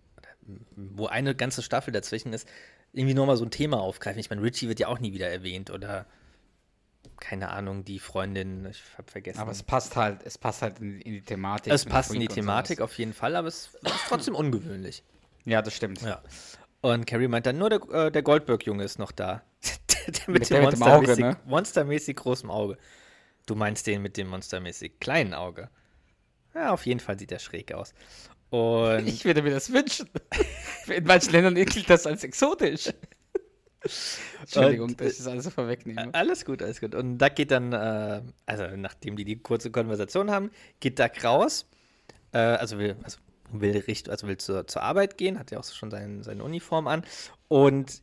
wo 0.75 1.07
eine 1.07 1.35
ganze 1.35 1.61
Staffel 1.61 1.91
dazwischen 1.91 2.33
ist, 2.33 2.47
irgendwie 2.91 3.13
nochmal 3.13 3.37
so 3.37 3.45
ein 3.45 3.51
Thema 3.51 3.79
aufgreifen. 3.81 4.19
Ich 4.19 4.29
meine, 4.29 4.41
Richie 4.41 4.67
wird 4.67 4.79
ja 4.79 4.87
auch 4.87 4.99
nie 4.99 5.13
wieder 5.13 5.29
erwähnt 5.29 5.69
oder 5.69 6.05
keine 7.19 7.49
Ahnung, 7.49 7.85
die 7.85 7.99
Freundin, 7.99 8.65
ich 8.65 8.81
habe 8.97 9.09
vergessen. 9.11 9.39
Aber 9.39 9.51
es 9.51 9.63
passt 9.63 9.95
halt, 9.95 10.21
es 10.23 10.37
passt 10.37 10.61
halt 10.61 10.79
in, 10.79 10.99
in 11.01 11.13
die 11.13 11.21
Thematik. 11.21 11.71
es 11.71 11.85
passt 11.85 12.13
in 12.13 12.19
die 12.19 12.27
Thematik 12.27 12.77
sowas. 12.77 12.91
auf 12.91 12.97
jeden 12.97 13.13
Fall, 13.13 13.35
aber 13.35 13.47
es 13.47 13.67
ist 13.67 13.79
trotzdem 14.07 14.35
ungewöhnlich. 14.35 15.03
Ja, 15.45 15.61
das 15.61 15.73
stimmt. 15.75 16.01
Ja. 16.01 16.21
Und 16.85 17.07
Carrie 17.07 17.27
meint 17.27 17.47
dann, 17.47 17.57
nur 17.57 17.71
der, 17.71 17.81
äh, 17.89 18.11
der 18.11 18.21
Goldberg-Junge 18.21 18.83
ist 18.83 18.99
noch 18.99 19.11
da. 19.11 19.41
mit 20.27 20.27
Mit 20.27 20.49
dem 20.51 20.57
der 20.57 20.65
mit 20.65 20.73
dem 20.73 20.83
Auge, 20.83 21.07
monstermäßig, 21.07 21.23
ne? 21.23 21.37
monstermäßig 21.45 22.15
großen 22.15 22.49
Auge. 22.51 22.77
Du 23.47 23.55
meinst 23.55 23.87
den 23.87 24.03
mit 24.03 24.17
dem 24.17 24.27
monstermäßig 24.27 24.99
kleinen 24.99 25.33
Auge. 25.33 25.71
Ja, 26.53 26.71
auf 26.71 26.85
jeden 26.85 26.99
Fall 26.99 27.17
sieht 27.17 27.31
er 27.31 27.39
schräg 27.39 27.73
aus. 27.73 27.95
Und 28.51 29.07
Ich 29.07 29.25
würde 29.25 29.41
mir 29.41 29.49
das 29.49 29.73
wünschen. 29.73 30.07
In 30.87 31.05
manchen 31.05 31.31
Ländern 31.31 31.55
gilt 31.55 31.89
das 31.89 32.05
als 32.05 32.23
exotisch. 32.23 32.93
Entschuldigung, 34.41 34.89
Und, 34.89 35.01
dass 35.01 35.13
ich 35.13 35.17
das 35.17 35.27
alles 35.27 35.45
so 35.45 35.49
vorwegnehme. 35.49 36.13
Alles 36.13 36.45
gut, 36.45 36.61
alles 36.61 36.79
gut. 36.79 36.93
Und 36.93 37.17
Duck 37.17 37.33
geht 37.33 37.49
dann, 37.49 37.73
äh, 37.73 38.21
also 38.45 38.67
nachdem 38.75 39.15
die 39.15 39.25
die 39.25 39.39
kurze 39.39 39.71
Konversation 39.71 40.29
haben, 40.29 40.51
geht 40.79 40.99
Duck 40.99 41.23
raus. 41.23 41.67
Äh, 42.31 42.37
also 42.37 42.77
will, 42.77 42.95
also 43.01 43.17
will, 43.51 43.77
richt, 43.77 44.09
also 44.09 44.27
will 44.27 44.37
zur, 44.37 44.67
zur 44.67 44.81
Arbeit 44.81 45.17
gehen, 45.17 45.39
hat 45.39 45.51
ja 45.51 45.59
auch 45.59 45.63
schon 45.63 45.91
sein, 45.91 46.23
seine 46.23 46.43
Uniform 46.43 46.87
an. 46.87 47.03
Und 47.47 48.01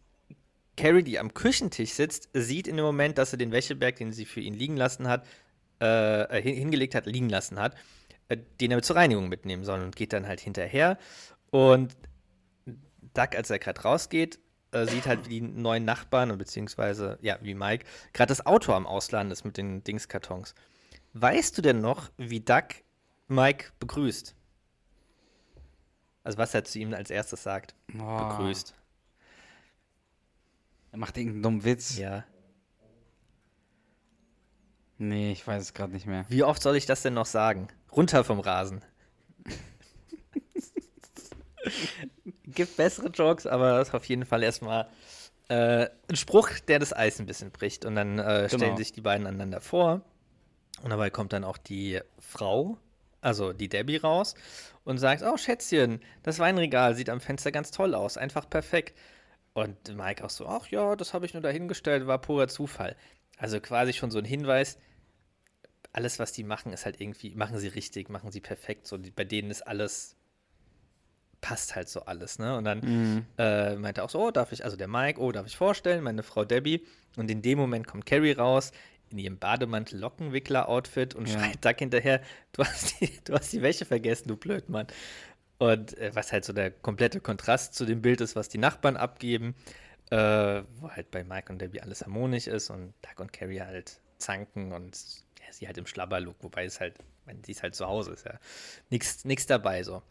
Carrie, 0.76 1.02
die 1.02 1.18
am 1.18 1.34
Küchentisch 1.34 1.92
sitzt, 1.92 2.30
sieht 2.32 2.66
in 2.66 2.76
dem 2.76 2.84
Moment, 2.84 3.18
dass 3.18 3.32
er 3.32 3.38
den 3.38 3.52
Wäscheberg, 3.52 3.96
den 3.96 4.12
sie 4.12 4.24
für 4.24 4.40
ihn 4.40 4.54
liegen 4.54 4.76
lassen 4.76 5.08
hat, 5.08 5.26
äh, 5.80 6.40
hin- 6.40 6.56
hingelegt 6.56 6.94
hat, 6.94 7.06
liegen 7.06 7.28
lassen 7.28 7.58
hat, 7.58 7.76
äh, 8.28 8.38
den 8.60 8.70
er 8.70 8.82
zur 8.82 8.96
Reinigung 8.96 9.28
mitnehmen 9.28 9.64
soll 9.64 9.80
und 9.80 9.96
geht 9.96 10.12
dann 10.12 10.26
halt 10.26 10.40
hinterher. 10.40 10.98
Und 11.50 11.94
Duck, 13.14 13.36
als 13.36 13.50
er 13.50 13.58
gerade 13.58 13.82
rausgeht, 13.82 14.38
äh, 14.70 14.86
sieht 14.86 15.06
halt, 15.06 15.28
wie 15.28 15.40
die 15.40 15.42
neuen 15.42 15.84
Nachbarn, 15.84 16.36
beziehungsweise, 16.38 17.18
ja, 17.20 17.38
wie 17.42 17.54
Mike, 17.54 17.84
gerade 18.14 18.30
das 18.30 18.46
Auto 18.46 18.72
am 18.72 18.86
Ausladen 18.86 19.30
ist 19.30 19.44
mit 19.44 19.58
den 19.58 19.84
Dingskartons. 19.84 20.54
Weißt 21.12 21.58
du 21.58 21.62
denn 21.62 21.82
noch, 21.82 22.10
wie 22.16 22.40
Duck 22.40 22.68
Mike 23.28 23.72
begrüßt? 23.78 24.34
Also, 26.24 26.38
was 26.38 26.54
er 26.54 26.64
zu 26.64 26.78
ihm 26.78 26.94
als 26.94 27.10
erstes 27.10 27.42
sagt. 27.42 27.74
Oh, 27.98 28.16
Begrüßt. 28.28 28.74
Er 30.92 30.98
macht 30.98 31.16
irgendeinen 31.16 31.42
dummen 31.42 31.64
Witz. 31.64 31.96
Ja. 31.98 32.24
Nee, 34.98 35.32
ich 35.32 35.44
weiß 35.46 35.62
es 35.62 35.74
gerade 35.74 35.92
nicht 35.92 36.06
mehr. 36.06 36.24
Wie 36.28 36.44
oft 36.44 36.62
soll 36.62 36.76
ich 36.76 36.86
das 36.86 37.02
denn 37.02 37.14
noch 37.14 37.26
sagen? 37.26 37.66
Runter 37.90 38.22
vom 38.24 38.38
Rasen. 38.40 38.84
Gibt 42.44 42.76
bessere 42.76 43.08
Jokes, 43.08 43.46
aber 43.46 43.78
das 43.78 43.88
ist 43.88 43.94
auf 43.94 44.04
jeden 44.04 44.24
Fall 44.26 44.42
erstmal 44.42 44.88
äh, 45.48 45.88
ein 46.08 46.16
Spruch, 46.16 46.50
der 46.68 46.78
das 46.78 46.92
Eis 46.92 47.18
ein 47.18 47.26
bisschen 47.26 47.50
bricht. 47.50 47.84
Und 47.84 47.94
dann 47.96 48.18
äh, 48.18 48.48
stellen 48.48 48.60
Genau. 48.62 48.76
sich 48.76 48.92
die 48.92 49.00
beiden 49.00 49.26
einander 49.26 49.60
vor. 49.60 50.02
Und 50.82 50.90
dabei 50.90 51.10
kommt 51.10 51.32
dann 51.32 51.44
auch 51.44 51.56
die 51.58 52.00
Frau, 52.18 52.76
also 53.22 53.54
die 53.54 53.68
Debbie, 53.70 53.96
raus 53.96 54.34
und 54.84 54.98
sagt: 54.98 55.22
Oh, 55.22 55.38
Schätzchen, 55.38 56.00
das 56.22 56.38
Weinregal 56.38 56.94
sieht 56.94 57.08
am 57.08 57.20
Fenster 57.20 57.50
ganz 57.52 57.70
toll 57.70 57.94
aus, 57.94 58.18
einfach 58.18 58.50
perfekt. 58.50 58.98
Und 59.54 59.96
Mike 59.96 60.22
auch 60.24 60.30
so: 60.30 60.46
Ach 60.46 60.66
ja, 60.68 60.94
das 60.96 61.14
habe 61.14 61.24
ich 61.24 61.32
nur 61.32 61.42
dahingestellt, 61.42 62.06
war 62.06 62.20
purer 62.20 62.48
Zufall. 62.48 62.96
Also 63.38 63.60
quasi 63.60 63.92
schon 63.94 64.10
so 64.10 64.18
ein 64.18 64.24
Hinweis, 64.24 64.78
alles, 65.92 66.18
was 66.18 66.32
die 66.32 66.44
machen, 66.44 66.72
ist 66.72 66.84
halt 66.84 67.00
irgendwie, 67.00 67.34
machen 67.34 67.58
sie 67.58 67.68
richtig, 67.68 68.08
machen 68.08 68.30
sie 68.30 68.40
perfekt. 68.40 68.86
So, 68.86 68.98
bei 69.14 69.24
denen 69.24 69.50
ist 69.50 69.62
alles, 69.62 70.16
passt 71.40 71.74
halt 71.74 71.88
so 71.88 72.04
alles, 72.04 72.38
ne? 72.38 72.56
Und 72.56 72.64
dann 72.64 72.80
Mhm. 72.80 73.26
äh, 73.36 73.76
meinte 73.76 74.00
er 74.00 74.04
auch 74.04 74.10
so, 74.10 74.20
oh, 74.20 74.30
darf 74.30 74.52
ich, 74.52 74.64
also 74.64 74.76
der 74.76 74.88
Mike, 74.88 75.20
oh, 75.20 75.32
darf 75.32 75.46
ich 75.46 75.56
vorstellen, 75.56 76.02
meine 76.02 76.22
Frau 76.22 76.44
Debbie. 76.44 76.86
Und 77.16 77.30
in 77.30 77.42
dem 77.42 77.58
Moment 77.58 77.86
kommt 77.86 78.06
Carrie 78.06 78.32
raus 78.32 78.72
in 79.12 79.18
ihrem 79.18 79.38
Bademantel 79.38 79.98
Lockenwickler-Outfit 80.00 81.14
und 81.14 81.28
Ja. 81.28 81.38
schreit 81.38 81.64
Duck 81.64 81.78
hinterher, 81.78 82.20
du 82.52 82.64
hast, 82.64 83.00
die, 83.00 83.10
du 83.24 83.34
hast 83.34 83.52
die 83.52 83.62
Wäsche 83.62 83.84
vergessen, 83.84 84.28
du 84.28 84.36
Blödmann. 84.36 84.86
Und 85.58 85.96
äh, 85.98 86.10
was 86.14 86.32
halt 86.32 86.44
so 86.44 86.52
der 86.52 86.70
komplette 86.70 87.20
Kontrast 87.20 87.74
zu 87.74 87.84
dem 87.84 88.02
Bild 88.02 88.20
ist, 88.20 88.34
was 88.34 88.48
die 88.48 88.58
Nachbarn 88.58 88.96
abgeben, 88.96 89.54
äh, 90.10 90.16
wo 90.80 90.90
halt 90.90 91.10
bei 91.10 91.22
Mike 91.24 91.52
und 91.52 91.60
Debbie 91.60 91.80
alles 91.80 92.02
harmonisch 92.02 92.46
ist 92.48 92.70
und 92.70 92.94
Duck 93.02 93.20
und 93.20 93.32
Carrie 93.32 93.60
halt 93.60 94.00
zanken 94.18 94.72
und 94.72 94.96
ja, 95.40 95.52
sie 95.52 95.66
halt 95.66 95.78
im 95.78 95.86
Schlabberlook, 95.86 96.36
wobei 96.40 96.64
es 96.64 96.80
halt, 96.80 96.96
meine, 97.26 97.40
sie 97.44 97.52
ist 97.52 97.62
halt 97.62 97.74
zu 97.74 97.86
Hause, 97.86 98.12
ist 98.12 98.24
ja 98.26 98.38
nichts 98.90 99.46
dabei 99.46 99.82
so. 99.84 100.02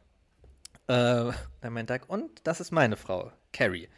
Äh, 0.88 1.32
dann 1.62 1.74
meint 1.74 1.90
Doug, 1.90 2.02
und 2.08 2.30
das 2.46 2.60
ist 2.62 2.72
meine 2.72 2.98
Frau, 2.98 3.32
Carrie. 3.54 3.90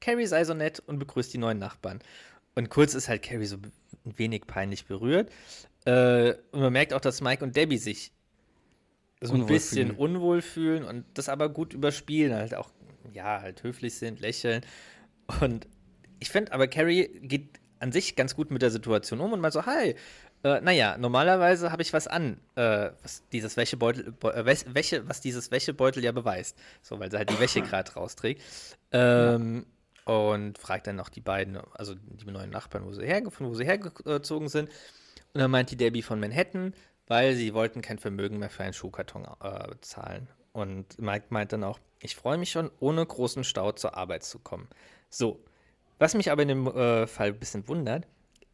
Carrie 0.00 0.26
sei 0.26 0.44
so 0.44 0.54
nett 0.54 0.80
und 0.80 0.98
begrüßt 0.98 1.32
die 1.32 1.38
neuen 1.38 1.58
Nachbarn. 1.58 2.00
Und 2.54 2.68
kurz 2.70 2.94
ist 2.94 3.08
halt 3.08 3.22
Carrie 3.22 3.46
so 3.46 3.56
ein 4.04 4.18
wenig 4.18 4.46
peinlich 4.46 4.86
berührt. 4.86 5.30
Äh, 5.84 6.34
und 6.52 6.60
man 6.60 6.72
merkt 6.72 6.92
auch, 6.94 7.00
dass 7.00 7.20
Mike 7.20 7.44
und 7.44 7.56
Debbie 7.56 7.78
sich 7.78 8.12
so 9.20 9.34
ein 9.34 9.46
bisschen 9.46 9.88
fühlen. 9.88 9.98
unwohl 9.98 10.42
fühlen 10.42 10.84
und 10.84 11.04
das 11.14 11.28
aber 11.28 11.48
gut 11.48 11.74
überspielen, 11.74 12.34
halt 12.34 12.54
auch, 12.54 12.70
ja, 13.12 13.40
halt 13.40 13.62
höflich 13.62 13.94
sind, 13.94 14.20
lächeln. 14.20 14.62
Und 15.40 15.66
ich 16.18 16.30
finde 16.30 16.52
aber, 16.52 16.66
Carrie 16.66 17.08
geht 17.22 17.60
an 17.78 17.92
sich 17.92 18.16
ganz 18.16 18.34
gut 18.36 18.50
mit 18.50 18.62
der 18.62 18.70
Situation 18.70 19.20
um 19.20 19.32
und 19.32 19.40
mal 19.40 19.52
so, 19.52 19.64
hi, 19.66 19.94
äh, 20.44 20.60
naja, 20.60 20.96
normalerweise 20.98 21.70
habe 21.70 21.82
ich 21.82 21.92
was 21.92 22.08
an, 22.08 22.38
äh, 22.56 22.90
was 23.02 23.22
dieses 23.32 23.56
Wäschebeutel, 23.56 24.12
Beu- 24.20 24.32
äh, 24.32 24.44
Wäs- 24.44 24.66
Wäsche, 24.74 25.08
was 25.08 25.20
dieses 25.20 25.50
Wäschebeutel 25.52 26.02
ja 26.02 26.10
beweist. 26.12 26.56
So, 26.80 26.98
weil 26.98 27.10
sie 27.10 27.16
halt 27.18 27.30
die 27.30 27.38
Wäsche 27.40 27.62
gerade 27.62 27.92
rausträgt. 27.92 28.40
Ähm, 28.90 29.66
Und 30.04 30.58
fragt 30.58 30.86
dann 30.86 30.96
noch 30.96 31.08
die 31.08 31.20
beiden, 31.20 31.58
also 31.74 31.94
die 31.94 32.30
neuen 32.30 32.50
Nachbarn, 32.50 32.84
wo 32.84 32.92
sie 32.92 33.06
herge 33.06 33.30
von 33.30 33.46
wo 33.46 33.54
sie 33.54 33.64
hergezogen 33.64 34.48
sind. 34.48 34.68
Und 35.32 35.40
dann 35.40 35.50
meint 35.50 35.70
die 35.70 35.76
Debbie 35.76 36.02
von 36.02 36.18
Manhattan, 36.18 36.74
weil 37.06 37.34
sie 37.34 37.54
wollten 37.54 37.82
kein 37.82 37.98
Vermögen 37.98 38.38
mehr 38.38 38.50
für 38.50 38.64
einen 38.64 38.72
Schuhkarton 38.72 39.26
äh, 39.40 39.74
zahlen. 39.80 40.28
Und 40.52 40.98
Mike 40.98 41.26
meint 41.30 41.52
dann 41.52 41.64
auch, 41.64 41.78
ich 42.00 42.16
freue 42.16 42.38
mich 42.38 42.50
schon, 42.50 42.70
ohne 42.80 43.04
großen 43.06 43.44
Stau 43.44 43.72
zur 43.72 43.96
Arbeit 43.96 44.24
zu 44.24 44.38
kommen. 44.38 44.68
So, 45.08 45.42
was 45.98 46.14
mich 46.14 46.30
aber 46.30 46.42
in 46.42 46.48
dem 46.48 46.66
äh, 46.66 47.06
Fall 47.06 47.28
ein 47.28 47.38
bisschen 47.38 47.66
wundert, 47.68 48.06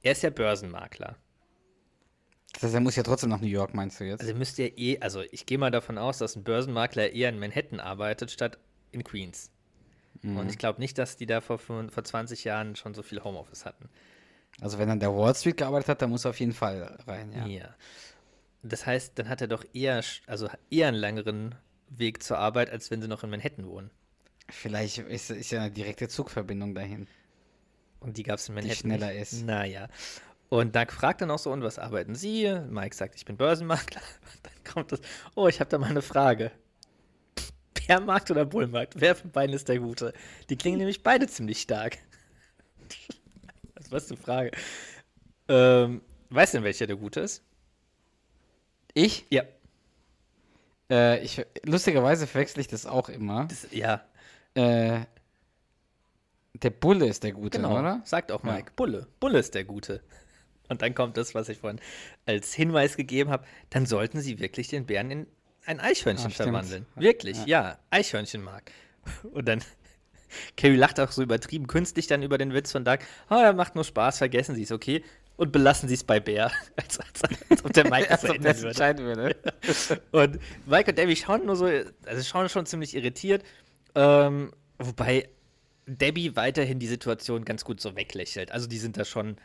er 0.03 0.13
ist 0.13 0.23
ja 0.23 0.31
Börsenmakler. 0.31 1.17
Das 2.53 2.63
heißt, 2.63 2.75
er 2.75 2.81
muss 2.81 2.97
ja 2.97 3.03
trotzdem 3.03 3.31
nach 3.31 3.41
New 3.41 3.49
York, 3.49 3.75
meinst 3.75 4.01
du 4.01 4.05
jetzt? 4.05 4.21
Also 4.21 4.35
müsste 4.35 4.63
er 4.63 4.79
eh, 4.79 4.99
also 5.01 5.23
ich 5.31 5.47
gehe 5.47 5.59
mal 5.59 5.71
davon 5.71 5.99
aus, 5.99 6.19
dass 6.19 6.37
ein 6.37 6.45
Börsenmakler 6.45 7.11
eher 7.13 7.29
in 7.29 7.39
Manhattan 7.39 7.81
arbeitet, 7.81 8.31
statt 8.31 8.59
in 8.93 9.05
Queens. 9.05 9.51
Und 10.23 10.51
ich 10.51 10.59
glaube 10.59 10.81
nicht, 10.81 10.99
dass 10.99 11.17
die 11.17 11.27
da 11.27 11.41
vor, 11.41 11.59
vor 11.59 12.05
20 12.05 12.45
Jahren 12.45 12.77
schon 12.77 12.95
so 12.95 13.03
viel 13.03 13.23
Homeoffice 13.23 13.65
hatten. 13.65 13.89
Also 14.61 14.79
wenn 14.79 14.89
er 14.89 14.93
an 14.93 15.01
der 15.01 15.15
Wall 15.15 15.35
Street 15.35 15.57
gearbeitet 15.57 15.89
hat, 15.89 16.03
dann 16.03 16.11
muss 16.11 16.25
er 16.25 16.31
auf 16.31 16.41
jeden 16.41 16.53
Fall 16.53 16.99
rein, 17.07 17.33
ja. 17.33 17.47
Ja. 17.47 17.75
Das 18.63 18.87
heißt, 18.87 19.19
dann 19.19 19.29
hat 19.29 19.41
er 19.41 19.47
doch 19.47 19.65
eher, 19.73 20.03
also 20.27 20.49
eher 20.71 20.89
einen 20.89 20.97
längeren 20.97 21.55
Weg 21.89 22.23
zur 22.23 22.39
Arbeit, 22.39 22.71
als 22.71 22.91
wenn 22.91 23.01
sie 23.01 23.09
noch 23.09 23.23
in 23.23 23.31
Manhattan 23.31 23.67
wohnen. 23.67 23.91
Vielleicht 24.49 24.99
ist, 24.99 25.31
ist 25.31 25.51
ja 25.51 25.63
eine 25.63 25.71
direkte 25.71 26.09
Zugverbindung 26.09 26.75
dahin. 26.75 27.07
Und 28.01 28.17
die 28.17 28.23
gab 28.23 28.39
es 28.39 28.49
in 28.49 28.55
Manhattan. 28.55 28.77
schneller 28.77 29.13
nicht. 29.13 29.33
ist. 29.33 29.45
Naja. 29.45 29.89
Und 30.49 30.75
Doug 30.75 30.91
fragt 30.91 31.21
dann 31.21 31.31
auch 31.31 31.39
so, 31.39 31.53
und 31.53 31.63
was 31.63 31.79
arbeiten 31.79 32.15
Sie? 32.15 32.59
Mike 32.71 32.97
sagt, 32.97 33.15
ich 33.15 33.25
bin 33.25 33.37
Börsenmakler. 33.37 34.01
Und 34.01 34.41
dann 34.43 34.75
kommt 34.75 34.93
das, 34.93 35.01
oh, 35.35 35.47
ich 35.47 35.61
habe 35.61 35.71
da 35.71 35.79
mal 35.79 35.91
eine 35.91 36.03
Frage. 36.03 36.51
Bärmarkt 37.89 38.31
oder 38.31 38.45
Bullmarkt? 38.45 39.01
Wer 39.01 39.17
von 39.17 39.31
beiden 39.31 39.57
ist 39.57 39.69
der 39.69 39.79
Gute? 39.81 40.13
Die 40.51 40.57
klingen 40.57 40.79
nämlich 40.79 41.03
beide 41.03 41.27
ziemlich 41.27 41.61
stark. 41.61 41.99
Was 43.91 44.05
ist 44.05 44.13
eine 44.13 44.21
Frage? 44.21 44.51
Ähm, 45.49 46.03
weißt 46.31 46.53
du 46.55 46.59
denn, 46.59 46.65
welcher 46.65 46.87
der 46.87 46.97
Gute 46.97 47.21
ist? 47.21 47.43
Ich? 48.95 49.27
Ja. 49.31 49.43
Äh, 50.91 51.25
ich 51.25 51.45
lustigerweise 51.65 52.27
verwechsel 52.27 52.61
ich 52.61 52.69
das 52.69 52.87
auch 52.87 53.09
immer. 53.09 53.47
Das, 53.47 53.67
ja, 53.73 54.05
Äh, 54.55 55.01
der 56.55 56.71
Bulle 56.71 57.07
ist 57.07 57.23
der 57.23 57.33
Gute, 57.33 57.59
genau. 57.59 57.79
oder? 57.79 58.03
Sagt 58.05 58.33
auch 58.33 58.45
Ja. 58.45 58.53
Mike. 58.53 58.73
Bulle. 58.77 59.07
Bulle 59.21 59.39
ist 59.39 59.55
der 59.55 59.65
Gute. 59.65 60.03
Und 60.69 60.83
dann 60.83 60.95
kommt 60.95 61.17
das, 61.17 61.35
was 61.35 61.49
ich 61.49 61.59
vorhin 61.59 61.81
als 62.27 62.53
Hinweis 62.53 62.97
gegeben 62.97 63.31
habe. 63.31 63.47
Dann 63.71 63.87
sollten 63.87 64.21
Sie 64.21 64.39
wirklich 64.39 64.69
den 64.69 64.85
Bären 64.85 65.11
in 65.11 65.27
ein 65.67 65.81
Eichhörnchen 65.81 66.31
stimmt. 66.31 66.49
verwandeln. 66.51 66.87
Wirklich, 66.97 67.45
ja. 67.47 67.79
Eichhörnchenmark. 67.91 68.71
Und 69.33 69.47
dann, 69.47 69.63
Carrie 70.57 70.77
lacht 70.77 71.01
auch 71.01 71.13
so 71.13 71.23
übertrieben 71.23 71.67
künstlich 71.67 72.07
dann 72.07 72.23
über 72.23 72.39
den 72.39 72.55
Witz 72.55 72.73
von 72.73 72.85
Doug. 72.85 72.99
Oh, 73.31 73.37
er 73.37 73.53
macht 73.53 73.75
nur 73.75 73.85
Spaß, 73.85 74.19
vergessen 74.19 74.55
Sie 74.55 74.63
es, 74.63 74.73
okay? 74.73 75.03
Und 75.37 75.53
belassen 75.53 75.89
Sie 75.89 75.95
es 75.95 76.03
bei 76.03 76.19
Bär. 76.19 76.51
Als, 76.77 76.99
als, 76.99 77.23
als 77.49 77.65
ob 77.65 77.73
der 77.73 77.89
Mike 77.89 78.09
das 78.09 78.23
das 78.23 78.33
würde. 78.33 78.69
entscheiden 78.69 79.05
würde. 79.05 79.37
Und 80.11 80.41
Mike 80.67 80.91
und 80.91 80.99
Debbie 80.99 81.15
schauen 81.15 81.47
nur 81.47 81.55
so, 81.55 81.67
also 81.67 82.23
schauen 82.25 82.49
schon 82.49 82.67
ziemlich 82.67 82.97
irritiert. 82.97 83.45
Ähm, 83.95 84.53
wobei 84.79 85.29
Debbie 85.87 86.35
weiterhin 86.35 86.81
die 86.81 86.89
Situation 86.89 87.45
ganz 87.45 87.65
gut 87.65 87.81
so 87.81 87.95
weglächelt. 87.97 88.51
Also 88.51 88.67
die 88.67 88.79
sind 88.79 88.97
da 88.97 89.05
schon, 89.05 89.37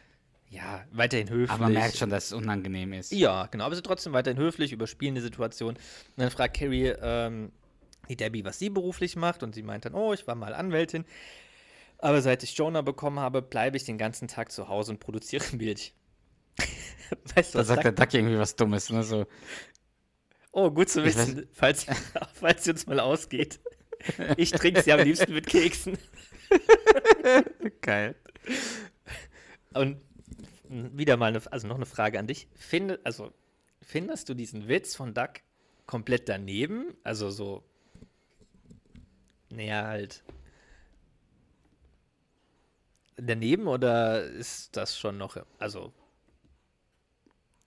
ja, 0.53 0.85
weiterhin 0.91 1.29
höflich. 1.29 1.49
Aber 1.49 1.63
man 1.63 1.73
merkt 1.73 1.97
schon, 1.97 2.09
dass 2.09 2.25
es 2.25 2.33
unangenehm 2.33 2.93
ist. 2.93 3.11
Ja, 3.11 3.47
genau, 3.47 3.65
aber 3.65 3.75
sie 3.75 3.81
trotzdem 3.81 4.13
weiterhin 4.13 4.39
höflich, 4.39 4.71
überspielen 4.71 5.15
die 5.15 5.21
Situation. 5.21 5.75
Und 5.75 5.79
dann 6.15 6.29
fragt 6.29 6.57
Carrie 6.57 6.93
ähm, 7.01 7.51
die 8.09 8.15
Debbie, 8.15 8.45
was 8.45 8.59
sie 8.59 8.69
beruflich 8.69 9.15
macht. 9.15 9.43
Und 9.43 9.55
sie 9.55 9.63
meint 9.63 9.85
dann, 9.85 9.95
oh, 9.95 10.13
ich 10.13 10.27
war 10.27 10.35
mal 10.35 10.53
Anwältin. 10.53 11.05
Aber 11.97 12.21
seit 12.21 12.43
ich 12.43 12.55
Jonah 12.55 12.81
bekommen 12.81 13.19
habe, 13.19 13.41
bleibe 13.41 13.77
ich 13.77 13.85
den 13.85 13.97
ganzen 13.97 14.27
Tag 14.27 14.51
zu 14.51 14.67
Hause 14.67 14.91
und 14.91 14.99
produziere 14.99 15.43
Milch. 15.55 15.93
weißt 17.35 17.55
du, 17.55 17.57
Da 17.57 17.63
sagt 17.63 17.83
der 17.83 17.91
sagt 17.91 17.99
Duck 17.99 18.13
irgendwie 18.13 18.37
was 18.37 18.55
Dummes, 18.55 18.89
ne? 18.89 19.03
So, 19.03 19.25
Oh, 20.55 20.69
gut 20.69 20.87
zu 20.87 21.03
wissen, 21.03 21.47
falls, 21.51 21.87
falls 22.33 22.63
sie 22.63 22.71
uns 22.71 22.85
mal 22.85 22.99
ausgeht. 22.99 23.59
Ich 24.37 24.51
trinke 24.51 24.83
sie 24.83 24.93
am 24.93 24.99
liebsten 24.99 25.33
mit 25.33 25.47
Keksen. 25.47 25.97
geil. 27.81 28.15
Und 29.73 29.99
wieder 30.69 31.17
mal 31.17 31.27
eine, 31.27 31.41
also 31.51 31.67
noch 31.67 31.75
eine 31.75 31.85
Frage 31.85 32.19
an 32.19 32.27
dich. 32.27 32.47
Finde, 32.55 32.99
also, 33.03 33.31
findest 33.81 34.29
du 34.29 34.33
diesen 34.33 34.67
Witz 34.67 34.95
von 34.95 35.13
Duck 35.13 35.41
komplett 35.85 36.29
daneben? 36.29 36.95
Also 37.03 37.29
so, 37.29 37.63
Naja, 39.49 39.85
halt. 39.87 40.23
Daneben 43.15 43.67
oder 43.67 44.23
ist 44.23 44.75
das 44.75 44.97
schon 44.97 45.17
noch. 45.17 45.37
Also. 45.59 45.93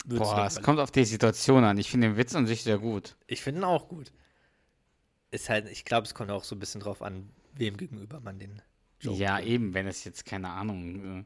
Boah, 0.04 0.46
es 0.46 0.60
kommt 0.62 0.78
auf 0.78 0.90
die 0.90 1.04
Situation 1.04 1.64
an. 1.64 1.78
Ich 1.78 1.90
finde 1.90 2.08
den 2.08 2.16
Witz 2.16 2.34
an 2.34 2.46
sich 2.46 2.62
sehr 2.62 2.78
gut. 2.78 3.16
Ich 3.26 3.42
finde 3.42 3.60
ihn 3.60 3.64
auch 3.64 3.88
gut. 3.88 4.12
Ist 5.30 5.48
halt, 5.48 5.68
ich 5.68 5.84
glaube, 5.84 6.06
es 6.06 6.14
kommt 6.14 6.30
auch 6.30 6.44
so 6.44 6.54
ein 6.54 6.60
bisschen 6.60 6.80
drauf 6.80 7.02
an, 7.02 7.28
wem 7.54 7.76
gegenüber 7.76 8.20
man 8.20 8.38
den 8.38 8.62
Joke 9.00 9.18
ja, 9.18 9.40
eben, 9.40 9.74
wenn 9.74 9.86
es 9.86 10.04
jetzt, 10.04 10.24
keine 10.24 10.50
Ahnung, 10.50 11.20
äh, 11.20 11.24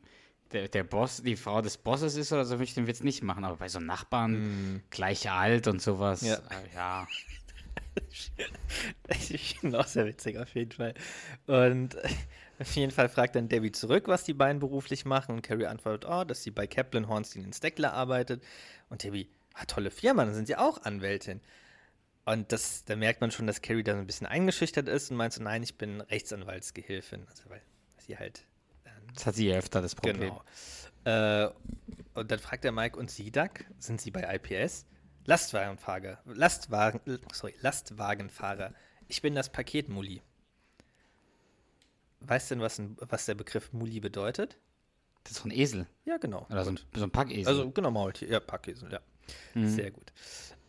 der, 0.52 0.68
der 0.68 0.84
Boss, 0.84 1.22
die 1.22 1.36
Frau 1.36 1.62
des 1.62 1.76
Bosses 1.78 2.16
ist 2.16 2.32
oder 2.32 2.44
so, 2.44 2.54
würde 2.54 2.64
ich 2.64 2.74
den 2.74 2.86
Witz 2.86 3.02
nicht 3.02 3.22
machen. 3.22 3.44
Aber 3.44 3.56
bei 3.56 3.68
so 3.68 3.80
Nachbarn, 3.80 4.82
gleich 4.90 5.30
alt 5.30 5.66
und 5.66 5.80
sowas, 5.80 6.22
Ja. 6.22 6.36
äh, 6.36 6.74
ja. 6.74 7.06
Finde 9.10 9.42
ihn 9.62 9.74
auch 9.74 9.86
sehr 9.86 10.06
witzig, 10.06 10.38
auf 10.38 10.54
jeden 10.54 10.72
Fall. 10.72 10.94
Und 11.46 11.96
auf 12.58 12.72
jeden 12.74 12.92
Fall 12.92 13.08
fragt 13.08 13.36
dann 13.36 13.48
Debbie 13.48 13.72
zurück, 13.72 14.04
was 14.08 14.24
die 14.24 14.34
beiden 14.34 14.60
beruflich 14.60 15.04
machen. 15.04 15.36
Und 15.36 15.42
Carrie 15.42 15.66
antwortet, 15.66 16.08
oh, 16.10 16.24
dass 16.24 16.42
sie 16.42 16.50
bei 16.50 16.66
Kaplan 16.66 17.08
Hornstein 17.08 17.44
in 17.44 17.52
Steckler 17.52 17.92
arbeitet. 17.92 18.42
Und 18.88 19.02
Debbie, 19.02 19.28
ah, 19.54 19.64
tolle 19.66 19.90
Firma, 19.90 20.24
dann 20.24 20.34
sind 20.34 20.46
sie 20.46 20.56
auch 20.56 20.82
Anwältin. 20.82 21.40
Und 22.24 22.52
das, 22.52 22.84
da 22.84 22.96
merkt 22.96 23.20
man 23.20 23.30
schon, 23.30 23.46
dass 23.46 23.62
Carrie 23.62 23.82
da 23.82 23.92
so 23.94 23.98
ein 23.98 24.06
bisschen 24.06 24.26
eingeschüchtert 24.26 24.88
ist 24.88 25.10
und 25.10 25.16
meint 25.16 25.32
so, 25.32 25.42
nein, 25.42 25.62
ich 25.62 25.76
bin 25.76 26.00
Rechtsanwaltsgehilfin. 26.00 27.26
Also, 27.28 27.48
weil 27.48 27.62
sie 27.98 28.18
halt 28.18 28.44
Das 29.14 29.26
hat 29.26 29.34
sie 29.34 29.48
ja 29.48 29.56
öfter 29.58 29.82
das 29.82 29.94
Problem. 29.94 30.32
Genau. 31.04 31.44
Äh, 31.44 31.50
und 32.14 32.30
dann 32.30 32.38
fragt 32.38 32.64
der 32.64 32.72
Mike, 32.72 32.98
und 32.98 33.10
Sie, 33.10 33.30
Doug, 33.30 33.50
sind 33.78 34.00
Sie 34.00 34.10
bei 34.10 34.22
IPS? 34.34 34.86
Lastwagenfahrer, 35.26 36.18
Lastwagen, 36.26 37.00
sorry, 37.32 37.54
Lastwagenfahrer. 37.60 38.72
Ich 39.08 39.22
bin 39.22 39.34
das 39.34 39.50
Paketmulli. 39.50 40.22
Weißt 42.20 42.50
du 42.50 42.54
denn, 42.56 42.62
was, 42.62 42.80
was 43.00 43.26
der 43.26 43.34
Begriff 43.34 43.72
Muli 43.72 44.00
bedeutet? 44.00 44.58
Das 45.24 45.32
ist 45.32 45.40
doch 45.40 45.46
ein 45.46 45.50
Esel. 45.52 45.86
Ja, 46.04 46.16
genau. 46.18 46.46
Oder 46.50 46.64
so 46.64 46.72
ein, 46.72 46.80
so 46.94 47.04
ein 47.04 47.10
Packesel. 47.10 47.46
Also, 47.48 47.70
genau, 47.70 47.90
Maultier. 47.90 48.28
Ja, 48.28 48.40
Packesel, 48.40 48.90
ja. 48.92 49.00
Sehr 49.54 49.90
gut. 49.90 50.12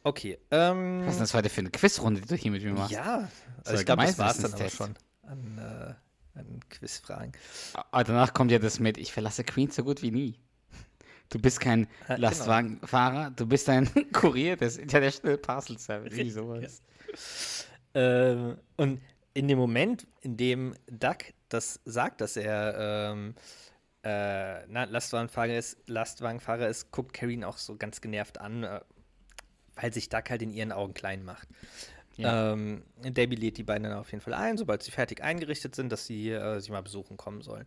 Okay. 0.04 0.40
Ähm, 0.50 1.04
was 1.06 1.16
ist 1.16 1.22
das 1.22 1.34
heute 1.34 1.50
für 1.50 1.62
eine 1.62 1.72
Quizrunde, 1.72 2.22
die 2.22 2.28
du 2.28 2.36
hier 2.36 2.52
mit 2.52 2.64
mir 2.64 2.74
machst? 2.74 2.92
ja, 2.92 3.30
So 3.64 3.72
also 3.72 3.80
ich 3.80 3.86
glaube, 3.86 4.04
das 4.04 4.18
war 4.18 4.32
es 4.32 4.38
dann 4.40 4.54
aber 4.54 4.70
schon 4.70 4.96
an, 5.24 5.58
äh, 5.58 5.94
an 6.36 6.60
Quizfragen. 6.70 7.32
Aber 7.92 8.04
danach 8.04 8.34
kommt 8.34 8.52
ja 8.52 8.60
das 8.60 8.80
mit, 8.80 8.98
ich 8.98 9.12
verlasse 9.12 9.44
Queens 9.44 9.76
so 9.76 9.84
gut 9.84 10.02
wie 10.02 10.12
nie. 10.12 10.40
Du 11.30 11.40
bist 11.40 11.62
kein 11.62 11.88
genau. 12.08 12.20
Lastwagenfahrer, 12.20 13.32
du 13.32 13.46
bist 13.46 13.70
ein 13.70 13.90
Kurier 14.14 14.58
des 14.58 14.78
International 14.78 15.38
Parcel 15.38 15.78
Service. 15.78 16.34
Sowas. 16.34 16.82
Ähm, 17.94 18.58
und 18.76 19.02
in 19.34 19.48
dem 19.48 19.58
Moment, 19.58 20.08
in 20.22 20.36
dem 20.36 20.76
Duck 20.88 21.20
das 21.50 21.80
sagt, 21.86 22.22
dass 22.22 22.38
er 22.38 23.12
ähm, 23.12 23.36
äh, 24.04 24.66
na, 24.68 24.86
Lastwagenfahrer, 24.86 25.58
ist, 25.58 25.78
Lastwagenfahrer 25.88 26.68
ist, 26.68 26.92
guckt 26.92 27.22
ihn 27.22 27.44
auch 27.44 27.58
so 27.58 27.76
ganz 27.76 28.02
genervt 28.02 28.40
an, 28.40 28.64
äh, 28.64 28.82
weil 29.76 29.94
sich 29.94 30.10
Duck 30.10 30.30
halt 30.30 30.42
in 30.42 30.52
ihren 30.52 30.72
Augen 30.72 30.94
klein 30.94 31.24
macht. 31.24 31.48
Ja. 32.18 32.54
Ähm, 32.54 32.84
Debbie 33.04 33.36
lädt 33.36 33.58
die 33.58 33.64
beiden 33.64 33.84
dann 33.84 33.94
auf 33.94 34.12
jeden 34.12 34.22
Fall 34.22 34.34
ein, 34.34 34.58
sobald 34.58 34.84
sie 34.84 34.92
fertig 34.92 35.24
eingerichtet 35.24 35.76
sind, 35.76 35.92
dass 35.92 36.06
sie 36.06 36.30
äh, 36.30 36.60
sie 36.60 36.72
mal 36.72 36.84
besuchen 36.84 37.18
kommen 37.18 37.42
sollen. 37.42 37.66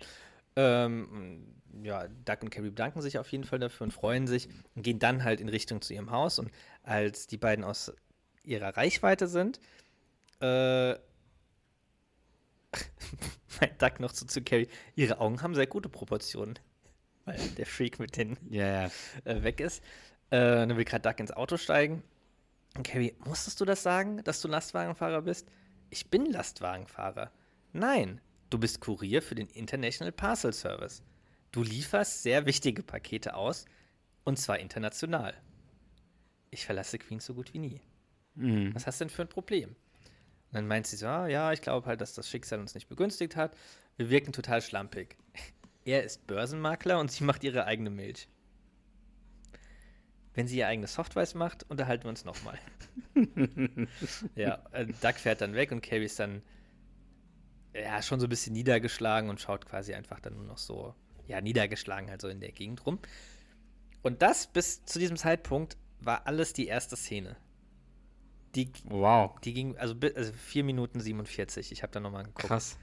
Ähm, 0.57 1.47
ja, 1.83 2.07
Duck 2.25 2.43
und 2.43 2.51
Carrie 2.51 2.71
bedanken 2.71 3.03
sich 3.03 3.19
auf 3.19 3.31
jeden 3.33 3.45
Fall 3.45 3.59
dafür 3.59 3.87
und 3.87 3.91
freuen 3.91 4.27
sich 4.27 4.49
und 4.75 4.83
gehen 4.83 4.99
dann 4.99 5.25
halt 5.25 5.41
in 5.41 5.49
Richtung 5.49 5.83
zu 5.83 5.95
ihrem 5.95 6.11
Haus. 6.11 6.39
Und 6.39 6.51
als 6.83 7.27
die 7.27 7.39
beiden 7.39 7.65
aus 7.65 7.93
ihrer 8.45 8.77
Reichweite 8.77 9.27
sind, 9.27 9.59
äh, 10.41 10.93
meint 13.61 13.81
Duck 13.81 14.01
noch 14.01 14.13
so 14.13 14.27
zu 14.27 14.43
Carrie, 14.43 14.69
ihre 14.95 15.19
Augen 15.19 15.43
haben 15.43 15.55
sehr 15.55 15.67
gute 15.67 15.89
Proportionen, 15.89 16.59
weil 17.25 17.39
der 17.57 17.67
Freak 17.67 17.99
mit 17.99 18.17
den 18.17 18.37
Ja, 18.51 18.85
ja. 18.85 18.91
äh, 19.25 19.43
weg 19.43 19.61
ist. 19.61 19.83
Äh, 20.31 20.39
dann 20.39 20.77
will 20.77 20.85
gerade 20.85 21.09
Duck 21.09 21.19
ins 21.19 21.33
Auto 21.33 21.57
steigen. 21.57 22.03
Und 22.77 22.87
Carrie, 22.87 23.15
musstest 23.25 23.61
du 23.61 23.65
das 23.65 23.83
sagen, 23.83 24.23
dass 24.25 24.41
du 24.41 24.49
Lastwagenfahrer 24.49 25.23
bist? 25.23 25.49
Ich 25.91 26.11
bin 26.11 26.27
Lastwagenfahrer. 26.27 27.31
Nein, 27.73 28.21
du 28.51 28.59
bist 28.59 28.81
Kurier 28.81 29.23
für 29.23 29.35
den 29.35 29.49
International 29.49 30.13
Parcel 30.13 30.53
Service. 30.53 31.03
Du 31.53 31.63
lieferst 31.63 32.23
sehr 32.23 32.47
wichtige 32.47 32.83
Pakete 32.83 33.35
aus, 33.35 33.65
und 34.25 34.39
zwar 34.39 34.59
international. 34.59 35.35
Ich 36.51 36.67
verlasse 36.67 36.99
Queens 36.99 37.27
so 37.27 37.35
gut 37.35 37.55
wie 37.55 37.59
nie. 37.59 37.81
Mhm. 38.35 38.75
Was 38.75 38.87
hast 38.87 39.01
du 39.01 39.05
denn 39.05 39.11
für 39.11 39.23
ein 39.23 39.29
Problem? 39.29 39.71
Und 39.71 40.53
dann 40.53 40.67
meint 40.67 40.87
sie 40.87 40.97
so, 40.97 41.07
ah, 41.07 41.27
ja, 41.27 41.53
ich 41.53 41.63
glaube 41.63 41.87
halt, 41.87 42.01
dass 42.01 42.15
das 42.15 42.29
Schicksal 42.29 42.61
uns 42.61 42.75
nicht 42.75 42.89
begünstigt 42.89 43.37
hat. 43.37 43.57
Wir 43.97 44.11
wirken 44.11 44.33
total 44.33 44.63
schlampig. 44.63 45.17
Er 45.87 46.03
ist 46.03 46.27
Börsenmakler 46.27 46.99
und 46.99 47.13
sie 47.13 47.25
macht 47.25 47.45
ihre 47.45 47.67
eigene 47.67 47.91
Milch. 47.91 48.27
Wenn 50.35 50.49
sie 50.49 50.59
ihr 50.59 50.67
eigenes 50.67 50.95
Software 50.95 51.27
macht, 51.35 51.65
unterhalten 51.71 52.05
wir 52.05 52.11
uns 52.11 52.25
nochmal. 52.25 52.59
ja, 54.35 54.63
äh, 54.73 54.87
Doug 54.87 55.15
fährt 55.15 55.41
dann 55.41 55.55
weg 55.55 55.71
und 55.71 55.81
Carrie 55.81 56.05
ist 56.05 56.19
dann 56.19 56.43
ja 57.73 58.03
schon 58.03 58.21
so 58.21 58.27
ein 58.27 58.31
bisschen 58.31 58.53
niedergeschlagen 58.53 59.31
und 59.31 59.41
schaut 59.41 59.67
quasi 59.67 59.95
einfach 59.95 60.21
dann 60.21 60.35
nur 60.35 60.45
noch 60.45 60.59
so, 60.59 60.95
ja, 61.27 61.41
niedergeschlagen 61.41 62.11
halt 62.11 62.21
so 62.21 62.29
in 62.29 62.41
der 62.41 62.53
Gegend 62.53 62.85
rum. 62.85 62.99
Und 64.03 64.23
das 64.23 64.47
bis 64.49 64.85
zu 64.85 64.99
diesem 64.99 65.17
Zeitpunkt 65.17 65.77
war 66.01 66.27
alles 66.27 66.53
die 66.53 66.67
erste 66.67 66.97
Szene. 66.97 67.37
Die, 68.55 68.71
Wow, 68.85 69.41
die 69.41 69.53
ging, 69.53 69.77
also, 69.79 69.95
also 70.15 70.33
4 70.33 70.65
Minuten 70.65 71.01
47. 71.01 71.73
Ich 71.73 71.83
habe 71.83 71.93
da 71.93 72.01
nochmal 72.01 72.25
geguckt. 72.25 72.47
krass. 72.47 72.77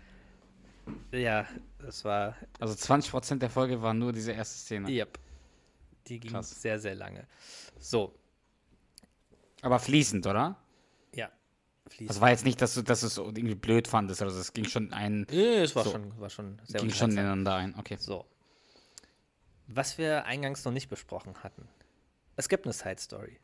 Ja, 1.11 1.45
das 1.79 2.03
war, 2.03 2.35
Also 2.59 2.73
20% 2.73 3.37
der 3.37 3.49
Folge 3.49 3.81
war 3.81 3.93
nur 3.93 4.13
diese 4.13 4.31
erste 4.31 4.57
Szene. 4.57 4.89
yep. 4.89 5.19
Die 6.07 6.19
ging 6.19 6.31
Krass. 6.31 6.61
sehr, 6.61 6.79
sehr 6.79 6.95
lange. 6.95 7.27
So, 7.79 8.13
Aber 9.61 9.79
fließend, 9.79 10.25
oder? 10.27 10.57
ja. 11.13 11.29
Fließt. 11.87 12.09
Also 12.09 12.21
war 12.21 12.29
jetzt 12.29 12.45
nicht, 12.45 12.61
dass 12.61 12.73
du, 12.75 12.81
dass 12.83 13.01
du 13.01 13.07
es 13.07 13.17
irgendwie 13.17 13.55
blöd 13.55 13.87
fandest, 13.87 14.21
also 14.21 14.39
es 14.39 14.53
ging 14.53 14.65
schon 14.65 14.93
ein, 14.93 15.25
nee, 15.29 15.57
es 15.57 15.75
war, 15.75 15.83
so. 15.83 15.91
schon, 15.91 16.19
war 16.19 16.29
schon 16.29 16.59
sehr 16.65 16.81
ging 16.81 16.89
schon 16.91 17.11
ineinander 17.11 17.55
ein. 17.55 17.75
Okay. 17.77 17.97
So. 17.99 18.25
Was 19.67 19.97
wir 19.97 20.25
eingangs 20.25 20.65
noch 20.65 20.71
nicht 20.71 20.89
besprochen 20.89 21.35
hatten. 21.43 21.67
Es 22.35 22.49
gibt 22.49 22.65
eine 22.65 22.73
Side 22.73 22.99
Story. 22.99 23.39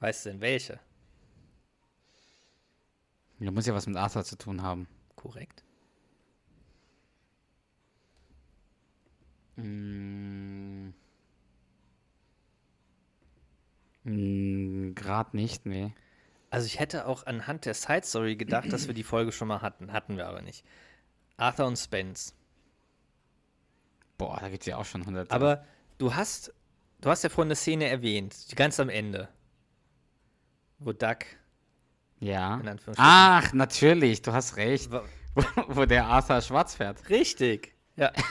Weißt 0.00 0.24
du 0.24 0.30
denn 0.30 0.40
welche? 0.40 0.80
Da 3.38 3.50
muss 3.50 3.66
ja 3.66 3.74
was 3.74 3.86
mit 3.86 3.96
Arthur 3.96 4.24
zu 4.24 4.36
tun 4.36 4.62
haben. 4.62 4.86
Korrekt. 5.16 5.64
Mm. 9.56 10.59
Mm, 14.04 14.92
Grad 14.94 15.34
nicht, 15.34 15.66
nee. 15.66 15.92
Also 16.50 16.66
ich 16.66 16.80
hätte 16.80 17.06
auch 17.06 17.26
anhand 17.26 17.64
der 17.64 17.74
Side 17.74 18.02
Story 18.04 18.36
gedacht, 18.36 18.72
dass 18.72 18.86
wir 18.86 18.94
die 18.94 19.04
Folge 19.04 19.30
schon 19.32 19.48
mal 19.48 19.62
hatten. 19.62 19.92
Hatten 19.92 20.16
wir 20.16 20.26
aber 20.26 20.42
nicht. 20.42 20.64
Arthur 21.36 21.66
und 21.66 21.76
Spence. 21.76 22.34
Boah, 24.18 24.38
da 24.40 24.48
gibt's 24.48 24.66
ja 24.66 24.76
auch 24.76 24.84
schon 24.84 25.06
hunderte. 25.06 25.30
Aber 25.30 25.64
du 25.98 26.14
hast, 26.14 26.52
du 27.00 27.08
hast 27.08 27.22
ja 27.22 27.30
vorhin 27.30 27.48
eine 27.48 27.56
Szene 27.56 27.88
erwähnt, 27.88 28.50
die 28.50 28.56
ganz 28.56 28.80
am 28.80 28.88
Ende. 28.88 29.28
Wo 30.78 30.92
Doug, 30.92 31.18
ja. 32.20 32.60
Ach, 32.96 33.52
natürlich, 33.54 34.22
du 34.22 34.32
hast 34.32 34.56
recht. 34.56 34.90
Wo, 34.92 35.00
wo 35.68 35.86
der 35.86 36.06
Arthur 36.06 36.40
schwarz 36.42 36.74
fährt. 36.74 37.08
richtig, 37.08 37.74
ja. 37.96 38.12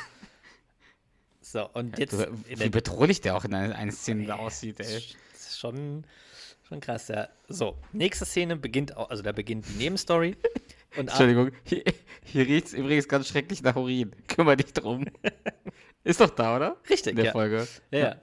So, 1.41 1.67
und 1.67 1.97
jetzt, 1.97 2.13
Du, 2.13 2.27
wie 2.45 2.69
bedrohlich 2.69 3.21
der 3.21 3.36
auch 3.36 3.43
in 3.43 3.55
einer, 3.55 3.91
Szene 3.91 4.27
da 4.27 4.36
aussieht, 4.36 4.79
ey. 4.82 5.03
Ist 5.60 5.63
schon, 5.63 6.06
schon 6.69 6.80
krass, 6.80 7.10
ja. 7.10 7.28
So, 7.50 7.78
nächste 7.91 8.24
Szene 8.24 8.56
beginnt, 8.56 8.95
auch, 8.95 9.10
also 9.10 9.22
da 9.22 9.34
beginnt 9.34 9.67
die 9.67 9.74
Nebenstory. 9.74 10.38
Entschuldigung, 10.95 11.52
hier, 11.65 11.84
hier 12.24 12.48
riecht 12.48 12.67
es 12.67 12.74
übrigens 12.74 13.10
ganz 13.10 13.28
schrecklich 13.28 13.62
nach 13.62 13.76
Urin. 13.76 14.15
Kümmer 14.28 14.56
dich 14.56 14.72
drum. 14.72 15.06
Ist 16.06 16.22
doch 16.22 16.30
da, 16.30 16.56
oder? 16.56 16.78
Richtig, 16.89 17.12
In 17.12 17.15
der 17.17 17.26
ja. 17.26 17.32
Folge. 17.34 17.67
Ja, 17.91 18.00
ja. 18.00 18.15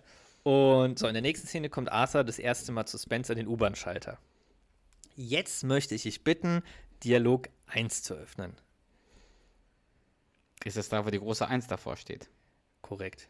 Und 0.44 0.98
so, 0.98 1.08
in 1.08 1.12
der 1.12 1.20
nächsten 1.20 1.46
Szene 1.46 1.68
kommt 1.68 1.92
Arthur 1.92 2.24
das 2.24 2.38
erste 2.38 2.72
Mal 2.72 2.86
zu 2.86 2.96
Spencer 2.96 3.34
den 3.34 3.48
U-Bahn-Schalter. 3.48 4.18
Jetzt 5.14 5.62
möchte 5.62 5.94
ich 5.94 6.04
dich 6.04 6.24
bitten, 6.24 6.62
Dialog 7.04 7.50
1 7.66 8.02
zu 8.02 8.14
öffnen. 8.14 8.54
Ist 10.64 10.78
das 10.78 10.88
da, 10.88 11.04
wo 11.04 11.10
die 11.10 11.18
große 11.18 11.46
Eins 11.46 11.66
davor 11.66 11.98
steht? 11.98 12.30
Korrekt. 12.80 13.28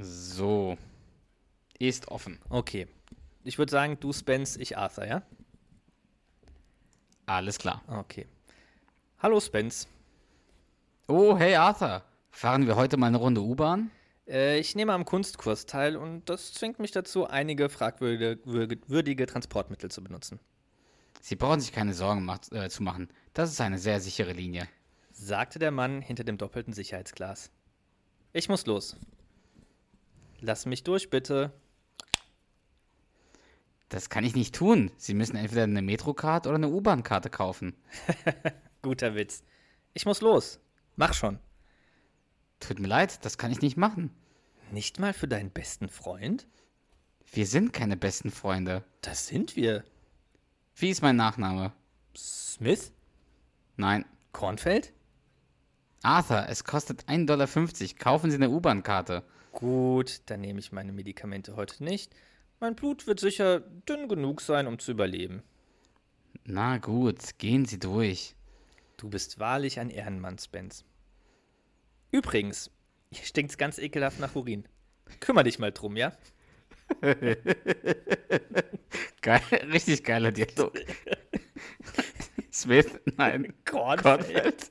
So. 0.00 0.76
Ist 1.78 2.08
offen. 2.08 2.40
Okay. 2.48 2.88
Ich 3.44 3.58
würde 3.58 3.70
sagen, 3.70 3.98
du 4.00 4.12
Spence, 4.12 4.56
ich 4.56 4.76
Arthur, 4.76 5.06
ja? 5.06 5.22
Alles 7.26 7.58
klar. 7.58 7.82
Okay. 7.86 8.26
Hallo 9.20 9.38
Spence. 9.40 9.86
Oh, 11.06 11.36
hey 11.38 11.54
Arthur. 11.54 12.02
Fahren 12.30 12.66
wir 12.66 12.76
heute 12.76 12.96
mal 12.96 13.06
eine 13.06 13.18
Runde 13.18 13.42
U-Bahn? 13.42 13.90
Äh, 14.26 14.58
ich 14.58 14.74
nehme 14.74 14.92
am 14.92 15.04
Kunstkurs 15.04 15.66
teil 15.66 15.96
und 15.96 16.28
das 16.28 16.52
zwingt 16.52 16.78
mich 16.78 16.90
dazu, 16.90 17.26
einige 17.26 17.68
fragwürdige 17.68 19.26
Transportmittel 19.26 19.90
zu 19.90 20.02
benutzen. 20.02 20.40
Sie 21.20 21.36
brauchen 21.36 21.60
sich 21.60 21.72
keine 21.72 21.94
Sorgen 21.94 22.24
mach, 22.24 22.40
äh, 22.52 22.68
zu 22.68 22.82
machen. 22.82 23.08
Das 23.34 23.50
ist 23.50 23.60
eine 23.60 23.78
sehr 23.78 24.00
sichere 24.00 24.32
Linie. 24.32 24.68
sagte 25.12 25.58
der 25.58 25.70
Mann 25.70 26.00
hinter 26.00 26.24
dem 26.24 26.38
doppelten 26.38 26.72
Sicherheitsglas. 26.72 27.50
Ich 28.32 28.48
muss 28.48 28.66
los. 28.66 28.96
Lass 30.40 30.66
mich 30.66 30.84
durch, 30.84 31.10
bitte. 31.10 31.52
Das 33.88 34.10
kann 34.10 34.24
ich 34.24 34.34
nicht 34.34 34.54
tun. 34.54 34.90
Sie 34.96 35.14
müssen 35.14 35.36
entweder 35.36 35.62
eine 35.62 35.82
Metrocard 35.82 36.46
oder 36.46 36.56
eine 36.56 36.68
U-Bahn-Karte 36.68 37.30
kaufen. 37.30 37.74
Guter 38.82 39.14
Witz. 39.14 39.42
Ich 39.94 40.04
muss 40.04 40.20
los. 40.20 40.60
Mach 40.96 41.14
schon. 41.14 41.38
Tut 42.60 42.80
mir 42.80 42.88
leid, 42.88 43.24
das 43.24 43.38
kann 43.38 43.50
ich 43.50 43.62
nicht 43.62 43.76
machen. 43.76 44.10
Nicht 44.70 44.98
mal 44.98 45.12
für 45.12 45.28
deinen 45.28 45.50
besten 45.50 45.88
Freund? 45.88 46.46
Wir 47.32 47.46
sind 47.46 47.72
keine 47.72 47.96
besten 47.96 48.30
Freunde. 48.30 48.84
Das 49.00 49.26
sind 49.26 49.56
wir. 49.56 49.84
Wie 50.74 50.90
ist 50.90 51.02
mein 51.02 51.16
Nachname? 51.16 51.72
Smith? 52.16 52.92
Nein. 53.76 54.04
Kornfeld? 54.32 54.92
Arthur, 56.02 56.46
es 56.48 56.64
kostet 56.64 57.04
1,50 57.04 57.26
Dollar. 57.26 57.48
Kaufen 57.98 58.30
Sie 58.30 58.36
eine 58.36 58.50
U-Bahn-Karte. 58.50 59.24
Gut, 59.52 60.20
dann 60.26 60.40
nehme 60.42 60.60
ich 60.60 60.72
meine 60.72 60.92
Medikamente 60.92 61.56
heute 61.56 61.82
nicht. 61.82 62.14
Mein 62.60 62.74
Blut 62.74 63.06
wird 63.06 63.20
sicher 63.20 63.60
dünn 63.60 64.08
genug 64.08 64.40
sein, 64.40 64.66
um 64.66 64.80
zu 64.80 64.90
überleben. 64.90 65.42
Na 66.44 66.78
gut, 66.78 67.38
gehen 67.38 67.66
Sie 67.66 67.78
durch. 67.78 68.34
Du 68.96 69.08
bist 69.08 69.38
wahrlich 69.38 69.78
ein 69.78 69.90
Ehrenmann, 69.90 70.38
Spence. 70.38 70.84
Übrigens, 72.10 72.72
hier 73.12 73.24
stinkt's 73.24 73.58
ganz 73.58 73.78
ekelhaft 73.78 74.18
nach 74.18 74.34
Urin. 74.34 74.64
Kümmer 75.20 75.44
dich 75.44 75.60
mal 75.60 75.70
drum, 75.72 75.96
ja? 75.96 76.12
Geil, 79.20 79.42
richtig 79.72 80.02
geiler 80.04 80.32
Dialog. 80.32 80.72
Smith, 82.52 82.98
nein. 83.16 83.54
Kornfeld. 83.64 84.70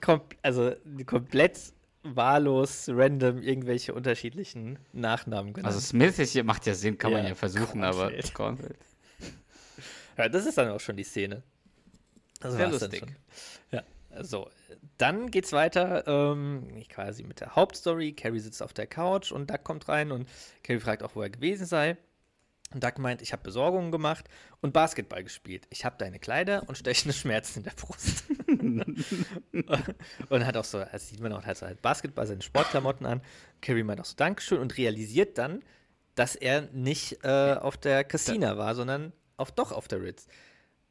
Kom 0.00 0.22
also 0.42 0.74
komplett 1.06 1.74
wahllos, 2.02 2.88
random, 2.88 3.42
irgendwelche 3.42 3.94
unterschiedlichen 3.94 4.78
Nachnamen 4.92 5.52
genannt. 5.52 5.74
Also 5.74 5.86
Smith 5.86 6.18
ist 6.18 6.32
hier, 6.32 6.44
macht 6.44 6.66
ja 6.66 6.74
Sinn, 6.74 6.96
kann 6.98 7.12
man 7.12 7.22
Ja, 7.24 7.30
ja 7.30 7.34
versuchen, 7.34 7.80
Kornfeld. 7.82 8.24
aber 8.24 8.32
Kornfeld. 8.34 8.78
Ja, 10.16 10.28
das 10.28 10.44
ist 10.44 10.58
dann 10.58 10.68
auch 10.68 10.80
schon 10.80 10.96
die 10.96 11.04
Szene. 11.04 11.42
Das 12.40 12.54
Sehr 12.54 12.68
lustig. 12.68 13.04
Ja, 13.70 13.82
so. 14.22 14.50
Dann 14.98 15.30
geht's 15.30 15.52
weiter, 15.52 16.06
ähm, 16.06 16.82
quasi 16.90 17.22
mit 17.22 17.40
der 17.40 17.54
Hauptstory. 17.56 18.12
Carrie 18.12 18.40
sitzt 18.40 18.62
auf 18.62 18.74
der 18.74 18.86
Couch 18.86 19.32
und 19.32 19.48
Doug 19.50 19.60
kommt 19.64 19.88
rein 19.88 20.10
und 20.12 20.28
Carrie 20.62 20.80
fragt 20.80 21.02
auch, 21.02 21.14
wo 21.14 21.22
er 21.22 21.30
gewesen 21.30 21.64
sei. 21.64 21.96
Und 22.72 22.84
Doug 22.84 22.98
meint, 22.98 23.20
ich 23.20 23.32
habe 23.32 23.42
Besorgungen 23.42 23.90
gemacht 23.90 24.26
und 24.60 24.72
Basketball 24.72 25.24
gespielt. 25.24 25.66
Ich 25.70 25.84
habe 25.84 25.96
deine 25.98 26.20
Kleider 26.20 26.62
und 26.68 26.78
stechende 26.78 27.12
Schmerzen 27.12 27.60
in 27.60 27.64
der 27.64 27.72
Brust. 27.72 28.24
und 30.28 30.46
hat 30.46 30.56
auch 30.56 30.64
so, 30.64 30.78
das 30.78 31.08
sieht 31.08 31.20
man 31.20 31.32
auch, 31.32 31.44
hat 31.44 31.56
so 31.56 31.66
halt 31.66 31.82
Basketball, 31.82 32.26
seine 32.26 32.42
Sportklamotten 32.42 33.06
an. 33.06 33.22
Carrie 33.60 33.82
meint 33.82 34.00
auch 34.00 34.04
so 34.04 34.14
Dankeschön 34.16 34.60
und 34.60 34.76
realisiert 34.76 35.36
dann, 35.36 35.64
dass 36.14 36.36
er 36.36 36.62
nicht 36.72 37.24
äh, 37.24 37.54
auf 37.54 37.76
der 37.76 38.04
Casina 38.04 38.56
war, 38.56 38.76
sondern 38.76 39.12
auf, 39.36 39.50
doch 39.50 39.72
auf 39.72 39.88
der 39.88 40.02
Ritz. 40.02 40.28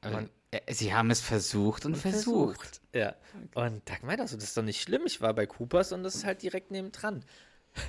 Und, 0.02 0.30
Sie 0.70 0.94
haben 0.94 1.12
es 1.12 1.22
versucht 1.22 1.86
und, 1.86 1.96
versucht. 1.96 2.82
Ja. 2.94 3.16
Und 3.54 3.88
Doug 3.88 3.98
meint 4.02 4.20
also, 4.20 4.36
das 4.36 4.46
ist 4.46 4.58
doch 4.58 4.64
nicht 4.64 4.82
schlimm. 4.82 5.04
Ich 5.06 5.22
war 5.22 5.34
bei 5.34 5.46
Coopers 5.46 5.92
und 5.92 6.04
das 6.04 6.16
ist 6.16 6.26
halt 6.26 6.42
direkt 6.42 6.72
neben 6.72 6.92
dran. 6.92 7.24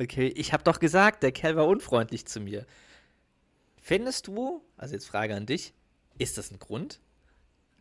Okay, 0.00 0.28
ich 0.28 0.52
habe 0.52 0.64
doch 0.64 0.80
gesagt, 0.80 1.22
der 1.22 1.30
Kerl 1.32 1.54
war 1.54 1.66
unfreundlich 1.66 2.26
zu 2.26 2.40
mir. 2.40 2.66
Findest 3.82 4.28
du, 4.28 4.62
also 4.76 4.94
jetzt 4.94 5.06
Frage 5.08 5.34
an 5.34 5.44
dich, 5.44 5.74
ist 6.16 6.38
das 6.38 6.52
ein 6.52 6.58
Grund? 6.60 7.00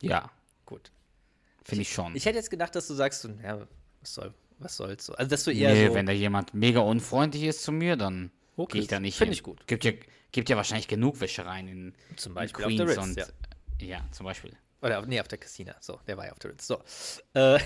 Ja, 0.02 0.32
Gut. 0.66 0.92
finde 1.64 1.84
ich 1.84 1.94
schon. 1.94 2.16
Ich 2.16 2.26
hätte 2.26 2.38
jetzt 2.38 2.50
gedacht, 2.50 2.76
dass 2.76 2.88
du 2.88 2.96
sagst, 2.96 3.28
ja, 3.44 3.68
was 4.02 4.14
soll, 4.16 4.34
was 4.58 4.76
soll's 4.78 5.06
so. 5.06 5.14
Also, 5.14 5.30
dass 5.30 5.44
du 5.44 5.52
eher 5.52 5.72
nee, 5.74 5.88
so, 5.90 5.94
wenn 5.94 6.08
da 6.08 6.12
jemand 6.12 6.56
mega 6.56 6.80
unfreundlich 6.80 7.44
ist 7.44 7.62
zu 7.62 7.72
mir, 7.72 7.96
dann 7.98 8.32
Okay, 8.58 8.74
gehe 8.74 8.82
ich 8.82 8.88
da 8.88 9.00
nicht 9.00 9.16
find 9.16 9.28
hin. 9.28 9.34
ich 9.34 9.44
gut. 9.44 9.66
Gibt 9.68 9.86
ja, 9.86 9.92
gibt 10.32 10.50
ja 10.50 10.58
wahrscheinlich 10.58 10.88
genug 10.88 11.20
Wäschereien 11.22 11.68
in, 11.68 11.94
Zum 12.16 12.32
in 12.32 12.36
Beispiel 12.36 12.66
auf 12.66 12.70
Queens 12.72 12.78
der 12.80 12.88
Ritz, 12.90 12.98
und 12.98 13.18
ja. 13.80 13.88
ja, 14.00 14.06
zum 14.12 14.26
Beispiel. 14.26 14.58
Oder 14.82 15.00
auf, 15.00 15.06
nee, 15.06 15.20
auf 15.22 15.28
der 15.28 15.38
Casina. 15.38 15.76
So, 15.82 16.00
der 16.08 16.18
war 16.18 16.26
ja 16.26 16.32
auf 16.32 16.40
der 16.40 16.52
Ritz. 16.52 16.66
So. 16.66 16.82
Äh, 17.36 17.60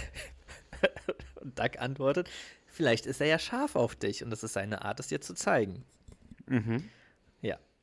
und 1.42 1.58
Doug 1.58 1.80
antwortet, 1.80 2.30
vielleicht 2.68 3.06
ist 3.06 3.22
er 3.22 3.28
ja 3.28 3.40
scharf 3.40 3.78
auf 3.78 3.96
dich 3.96 4.24
und 4.26 4.30
das 4.30 4.44
ist 4.44 4.54
seine 4.54 4.84
Art, 4.84 5.00
es 5.00 5.08
dir 5.08 5.22
zu 5.22 5.34
zeigen. 5.34 5.86
Mhm. 6.48 6.90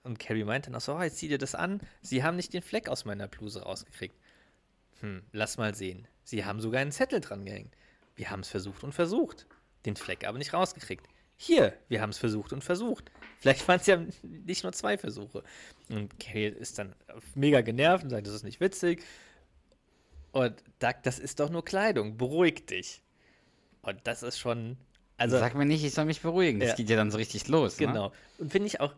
Und 0.04 0.18
Carrie 0.18 0.44
meint 0.44 0.66
dann 0.66 0.74
auch 0.74 0.80
so, 0.80 0.94
oh, 0.96 1.02
jetzt 1.02 1.18
zieh 1.18 1.28
dir 1.28 1.38
das 1.38 1.54
an. 1.54 1.80
Sie 2.00 2.22
haben 2.24 2.36
nicht 2.36 2.52
den 2.52 2.62
Fleck 2.62 2.88
aus 2.88 3.04
meiner 3.04 3.28
Bluse 3.28 3.62
rausgekriegt. 3.62 4.16
Hm, 5.00 5.22
lass 5.32 5.58
mal 5.58 5.74
sehen. 5.74 6.08
Sie 6.24 6.44
haben 6.44 6.60
sogar 6.60 6.80
einen 6.80 6.92
Zettel 6.92 7.20
dran 7.20 7.44
gehängt. 7.44 7.74
Wir 8.16 8.30
haben 8.30 8.40
es 8.40 8.48
versucht 8.48 8.82
und 8.84 8.92
versucht. 8.92 9.46
Den 9.86 9.96
Fleck 9.96 10.26
aber 10.26 10.38
nicht 10.38 10.52
rausgekriegt. 10.52 11.06
Hier, 11.36 11.72
wir 11.88 12.00
haben 12.00 12.10
es 12.10 12.18
versucht 12.18 12.52
und 12.52 12.62
versucht. 12.62 13.10
Vielleicht 13.40 13.66
waren 13.66 13.80
es 13.80 13.86
ja 13.86 14.04
nicht 14.22 14.62
nur 14.62 14.72
zwei 14.72 14.96
Versuche. 14.98 15.42
Und 15.88 16.18
Carrie 16.20 16.46
ist 16.46 16.78
dann 16.78 16.94
mega 17.34 17.62
genervt 17.62 18.04
und 18.04 18.10
sagt, 18.10 18.26
das 18.26 18.34
ist 18.34 18.44
nicht 18.44 18.60
witzig. 18.60 19.02
Und 20.30 20.62
Doug, 20.78 20.94
das 21.02 21.18
ist 21.18 21.40
doch 21.40 21.50
nur 21.50 21.64
Kleidung. 21.64 22.16
Beruhig 22.16 22.66
dich. 22.66 23.02
Und 23.82 23.98
das 24.04 24.22
ist 24.22 24.38
schon. 24.38 24.76
Also, 25.16 25.38
Sag 25.38 25.54
mir 25.54 25.64
nicht, 25.66 25.84
ich 25.84 25.94
soll 25.94 26.04
mich 26.04 26.20
beruhigen. 26.22 26.60
Das 26.60 26.70
Ja. 26.70 26.74
geht 26.76 26.90
ja 26.90 26.96
dann 26.96 27.10
so 27.10 27.18
richtig 27.18 27.48
los. 27.48 27.78
Ne? 27.78 27.86
Genau. 27.88 28.12
Und 28.38 28.50
finde 28.52 28.66
ich 28.66 28.80
auch 28.80 28.94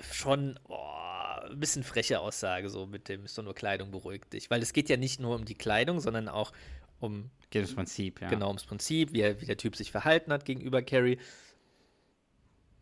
schon 0.00 0.58
boah, 0.66 1.46
ein 1.50 1.60
bisschen 1.60 1.84
freche 1.84 2.20
Aussage, 2.20 2.68
so 2.68 2.86
mit 2.86 3.08
dem 3.08 3.24
ist 3.24 3.38
doch 3.38 3.42
nur 3.42 3.54
Kleidung 3.54 3.90
beruhigt 3.90 4.32
dich. 4.32 4.50
Weil 4.50 4.62
es 4.62 4.72
geht 4.72 4.88
ja 4.88 4.96
nicht 4.96 5.20
nur 5.20 5.34
um 5.34 5.44
die 5.44 5.54
Kleidung, 5.54 6.00
sondern 6.00 6.28
auch 6.28 6.52
um 7.00 7.30
Geht 7.50 7.62
ums 7.62 7.74
Prinzip, 7.74 8.20
ja. 8.20 8.28
genau 8.28 8.48
ums 8.48 8.64
Prinzip, 8.64 9.12
wie, 9.12 9.20
er, 9.20 9.40
wie 9.40 9.46
der 9.46 9.56
Typ 9.56 9.76
sich 9.76 9.90
verhalten 9.90 10.32
hat 10.32 10.44
gegenüber 10.44 10.82
Carrie. 10.82 11.18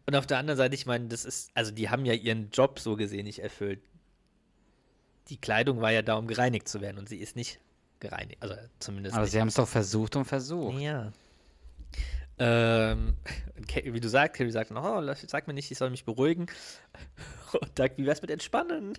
Und 0.06 0.16
auf 0.16 0.26
der 0.26 0.38
anderen 0.38 0.56
Seite, 0.58 0.74
ich 0.74 0.86
meine, 0.86 1.08
das 1.08 1.24
ist, 1.24 1.50
also 1.54 1.70
die 1.70 1.90
haben 1.90 2.04
ja 2.04 2.12
ihren 2.12 2.50
Job 2.50 2.78
so 2.78 2.96
gesehen 2.96 3.24
nicht 3.24 3.40
erfüllt. 3.40 3.82
Die 5.28 5.38
Kleidung 5.38 5.80
war 5.80 5.90
ja 5.90 6.02
da, 6.02 6.16
um 6.16 6.26
gereinigt 6.26 6.68
zu 6.68 6.80
werden 6.80 6.98
und 6.98 7.08
sie 7.08 7.18
ist 7.18 7.36
nicht 7.36 7.60
gereinigt. 8.00 8.42
Also 8.42 8.54
zumindest 8.78 9.14
Aber 9.14 9.24
nicht. 9.24 9.32
sie 9.32 9.40
haben 9.40 9.48
es 9.48 9.54
doch 9.54 9.68
versucht 9.68 10.16
und 10.16 10.26
versucht. 10.26 10.78
Ja. 10.80 11.12
Ähm, 12.38 13.14
wie 13.84 14.00
du 14.00 14.08
sagst, 14.08 14.36
Carrie 14.36 14.50
sagt 14.50 14.72
oh, 14.72 15.14
sag 15.26 15.46
mir 15.46 15.54
nicht, 15.54 15.70
ich 15.70 15.78
soll 15.78 15.90
mich 15.90 16.04
beruhigen. 16.04 16.46
Und 17.60 17.78
Doug, 17.78 17.90
wie 17.96 18.06
wär's 18.06 18.22
mit 18.22 18.30
entspannen? 18.30 18.98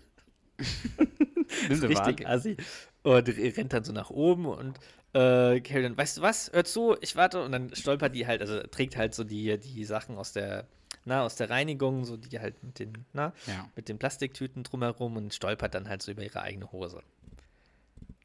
Richtig 1.69 2.27
assi. 2.27 2.57
Und 3.03 3.27
rennt 3.27 3.73
dann 3.73 3.83
so 3.83 3.91
nach 3.91 4.09
oben 4.09 4.45
und 4.45 4.79
äh, 5.13 5.59
Carrie 5.59 5.83
dann, 5.83 5.97
weißt 5.97 6.17
du 6.17 6.21
was, 6.21 6.51
hör 6.53 6.63
zu, 6.63 6.95
ich 7.01 7.15
warte. 7.15 7.43
Und 7.43 7.51
dann 7.51 7.75
stolpert 7.75 8.15
die 8.15 8.25
halt, 8.25 8.41
also 8.41 8.61
trägt 8.61 8.95
halt 8.97 9.13
so 9.13 9.23
die, 9.23 9.59
die 9.59 9.83
Sachen 9.83 10.17
aus 10.17 10.31
der, 10.31 10.65
na, 11.03 11.23
aus 11.23 11.35
der 11.35 11.49
Reinigung, 11.49 12.05
so 12.05 12.17
die 12.17 12.39
halt 12.39 12.63
mit 12.63 12.79
den, 12.79 13.05
na, 13.13 13.33
Ja. 13.45 13.69
mit 13.75 13.89
den 13.89 13.99
Plastiktüten 13.99 14.63
drumherum 14.63 15.17
und 15.17 15.33
stolpert 15.33 15.75
dann 15.75 15.87
halt 15.87 16.01
so 16.01 16.11
über 16.11 16.23
ihre 16.23 16.41
eigene 16.41 16.71
Hose. 16.71 17.03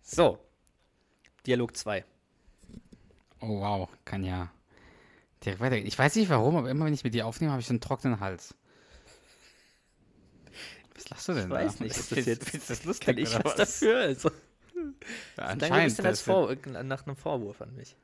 So. 0.03 0.39
Dialog 1.47 1.77
2. 1.77 2.05
Oh 3.41 3.61
wow, 3.61 3.89
kann 4.05 4.25
ja 4.25 4.51
direkt 5.45 5.61
weitergehen. 5.61 5.87
Ich 5.87 5.99
weiß 5.99 6.15
nicht 6.17 6.29
warum, 6.29 6.57
aber 6.57 6.71
immer 6.71 6.85
wenn 6.87 6.95
ich 6.95 7.05
mit 7.05 7.15
dir 7.15 7.27
aufnehme, 7.27 7.53
habe 7.53 7.61
ich 7.61 7.67
so 7.67 7.73
einen 7.73 7.81
trockenen 7.81 8.21
Hals. 8.21 8.55
Was 10.95 11.09
lachst 11.11 11.29
du 11.29 11.33
denn 11.35 11.45
Ich 11.45 11.51
weiß 11.51 11.77
da? 11.77 11.85
nicht, 11.85 11.91
ist 11.97 11.99
das 12.13 12.19
Findest- 12.19 12.53
jetzt, 12.53 12.55
du 12.55 12.59
das 12.75 12.85
lustig 12.85 13.07
kann 13.07 13.19
ich 13.19 13.35
oder 13.35 13.45
was 13.45 13.55
dafür? 13.57 13.99
Also, 14.01 14.31
Ja, 15.37 15.45
anscheinend. 15.45 15.85
bisschen 15.87 16.07
als 16.07 16.19
das- 16.19 16.23
Vor 16.23 16.55
nach 16.83 17.07
einem 17.07 17.17
Vorwurf 17.17 17.61
an 17.63 17.75
mich. 17.75 17.97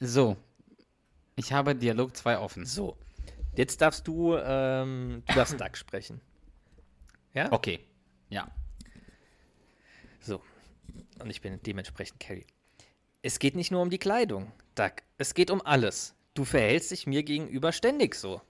So, 0.00 0.36
ich 1.36 1.52
habe 1.52 1.74
Dialog 1.74 2.16
2 2.16 2.38
offen. 2.38 2.66
So, 2.66 2.96
jetzt 3.54 3.80
darfst 3.80 4.06
du, 4.08 4.36
ähm, 4.36 5.22
du 5.26 5.34
darfst 5.34 5.54
Duck 5.60 5.76
sprechen. 5.76 6.20
Ja? 7.32 7.52
Okay, 7.52 7.80
ja. 8.28 8.50
So. 10.20 10.42
Und 11.20 11.30
ich 11.30 11.40
bin 11.40 11.60
dementsprechend 11.62 12.18
Carrie. 12.18 12.46
Es 13.22 13.38
geht 13.38 13.54
nicht 13.54 13.70
nur 13.70 13.82
um 13.82 13.90
die 13.90 13.98
Kleidung, 13.98 14.50
Duck. 14.74 14.94
Es 15.18 15.34
geht 15.34 15.50
um 15.50 15.62
alles. 15.62 16.14
Du 16.36 16.44
verhältst 16.44 16.90
dich 16.90 17.06
mir 17.06 17.22
gegenüber 17.22 17.72
ständig 17.72 18.14
so. 18.14 18.42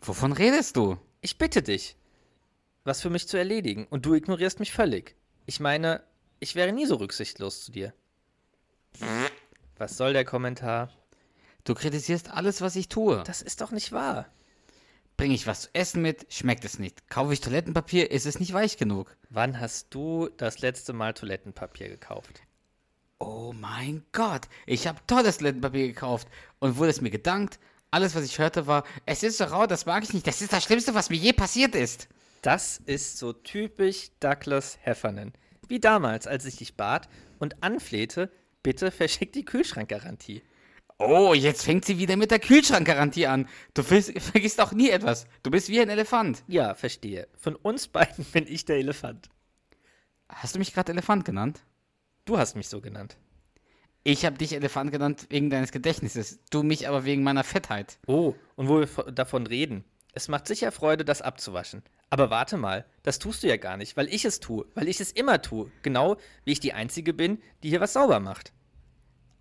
Wovon 0.00 0.30
redest 0.30 0.76
du? 0.76 0.96
Ich 1.20 1.38
bitte 1.38 1.60
dich, 1.60 1.96
was 2.84 3.00
für 3.00 3.10
mich 3.10 3.26
zu 3.26 3.36
erledigen. 3.36 3.88
Und 3.90 4.06
du 4.06 4.14
ignorierst 4.14 4.60
mich 4.60 4.70
völlig. 4.70 5.16
Ich 5.44 5.58
meine, 5.58 6.04
ich 6.38 6.54
wäre 6.54 6.72
nie 6.72 6.86
so 6.86 6.94
rücksichtslos 6.94 7.64
zu 7.64 7.72
dir. 7.72 7.92
Was 9.76 9.96
soll 9.96 10.12
der 10.12 10.24
Kommentar? 10.24 10.92
Du 11.64 11.74
kritisierst 11.74 12.30
alles, 12.30 12.60
was 12.60 12.76
ich 12.76 12.88
tue. 12.88 13.24
Das 13.26 13.42
ist 13.42 13.60
doch 13.60 13.72
nicht 13.72 13.90
wahr. 13.90 14.26
Bringe 15.16 15.34
ich 15.34 15.48
was 15.48 15.62
zu 15.62 15.68
essen 15.72 16.02
mit, 16.02 16.32
schmeckt 16.32 16.64
es 16.64 16.78
nicht. 16.78 17.10
Kaufe 17.10 17.32
ich 17.32 17.40
Toilettenpapier, 17.40 18.12
ist 18.12 18.24
es 18.24 18.38
nicht 18.38 18.52
weich 18.52 18.76
genug. 18.76 19.16
Wann 19.30 19.58
hast 19.58 19.92
du 19.92 20.28
das 20.36 20.60
letzte 20.60 20.92
Mal 20.92 21.12
Toilettenpapier 21.12 21.88
gekauft? 21.88 22.40
Oh 23.22 23.52
mein 23.54 24.02
Gott, 24.12 24.48
ich 24.64 24.86
habe 24.86 24.98
tolles 25.06 25.36
Toilettenpapier 25.36 25.88
gekauft 25.88 26.26
und 26.58 26.78
wurde 26.78 26.90
es 26.90 27.02
mir 27.02 27.10
gedankt. 27.10 27.58
Alles, 27.90 28.14
was 28.14 28.24
ich 28.24 28.38
hörte, 28.38 28.66
war, 28.66 28.84
es 29.04 29.22
ist 29.22 29.36
so 29.36 29.44
rau, 29.44 29.66
das 29.66 29.84
mag 29.84 30.02
ich 30.02 30.14
nicht. 30.14 30.26
Das 30.26 30.40
ist 30.40 30.54
das 30.54 30.64
Schlimmste, 30.64 30.94
was 30.94 31.10
mir 31.10 31.16
je 31.16 31.34
passiert 31.34 31.74
ist. 31.74 32.08
Das 32.40 32.80
ist 32.86 33.18
so 33.18 33.34
typisch 33.34 34.10
Douglas 34.20 34.78
Heffernan. 34.80 35.32
Wie 35.68 35.80
damals, 35.80 36.26
als 36.26 36.46
ich 36.46 36.56
dich 36.56 36.76
bat 36.76 37.10
und 37.38 37.62
anflehte, 37.62 38.32
bitte 38.62 38.90
verschick 38.90 39.34
die 39.34 39.44
Kühlschrankgarantie. 39.44 40.42
Oh, 40.98 41.34
jetzt 41.34 41.64
fängt 41.64 41.84
sie 41.84 41.98
wieder 41.98 42.16
mit 42.16 42.30
der 42.30 42.38
Kühlschrankgarantie 42.38 43.26
an. 43.26 43.48
Du 43.74 43.82
vergisst 43.82 44.60
auch 44.60 44.72
nie 44.72 44.88
etwas. 44.88 45.26
Du 45.42 45.50
bist 45.50 45.68
wie 45.68 45.80
ein 45.80 45.90
Elefant. 45.90 46.42
Ja, 46.46 46.74
verstehe. 46.74 47.28
Von 47.36 47.54
uns 47.56 47.86
beiden 47.88 48.24
bin 48.24 48.46
ich 48.46 48.64
der 48.64 48.76
Elefant. 48.76 49.28
Hast 50.28 50.54
du 50.54 50.58
mich 50.58 50.72
gerade 50.72 50.92
Elefant 50.92 51.26
genannt? 51.26 51.60
Du 52.30 52.38
hast 52.38 52.54
mich 52.54 52.68
so 52.68 52.80
genannt. 52.80 53.16
Ich 54.04 54.24
habe 54.24 54.38
dich 54.38 54.52
Elefant 54.52 54.92
genannt 54.92 55.26
wegen 55.30 55.50
deines 55.50 55.72
Gedächtnisses, 55.72 56.38
du 56.50 56.62
mich 56.62 56.86
aber 56.86 57.04
wegen 57.04 57.24
meiner 57.24 57.42
Fettheit. 57.42 57.98
Oh, 58.06 58.34
und 58.54 58.68
wo 58.68 58.78
wir 58.78 58.86
vo- 58.86 59.10
davon 59.10 59.48
reden. 59.48 59.82
Es 60.12 60.28
macht 60.28 60.46
sicher 60.46 60.70
Freude, 60.70 61.04
das 61.04 61.22
abzuwaschen. 61.22 61.82
Aber 62.08 62.30
warte 62.30 62.56
mal, 62.56 62.86
das 63.02 63.18
tust 63.18 63.42
du 63.42 63.48
ja 63.48 63.56
gar 63.56 63.76
nicht, 63.76 63.96
weil 63.96 64.06
ich 64.06 64.24
es 64.24 64.38
tue, 64.38 64.64
weil 64.76 64.86
ich 64.86 65.00
es 65.00 65.10
immer 65.10 65.42
tue. 65.42 65.72
Genau 65.82 66.18
wie 66.44 66.52
ich 66.52 66.60
die 66.60 66.72
Einzige 66.72 67.14
bin, 67.14 67.42
die 67.64 67.70
hier 67.70 67.80
was 67.80 67.94
sauber 67.94 68.20
macht. 68.20 68.52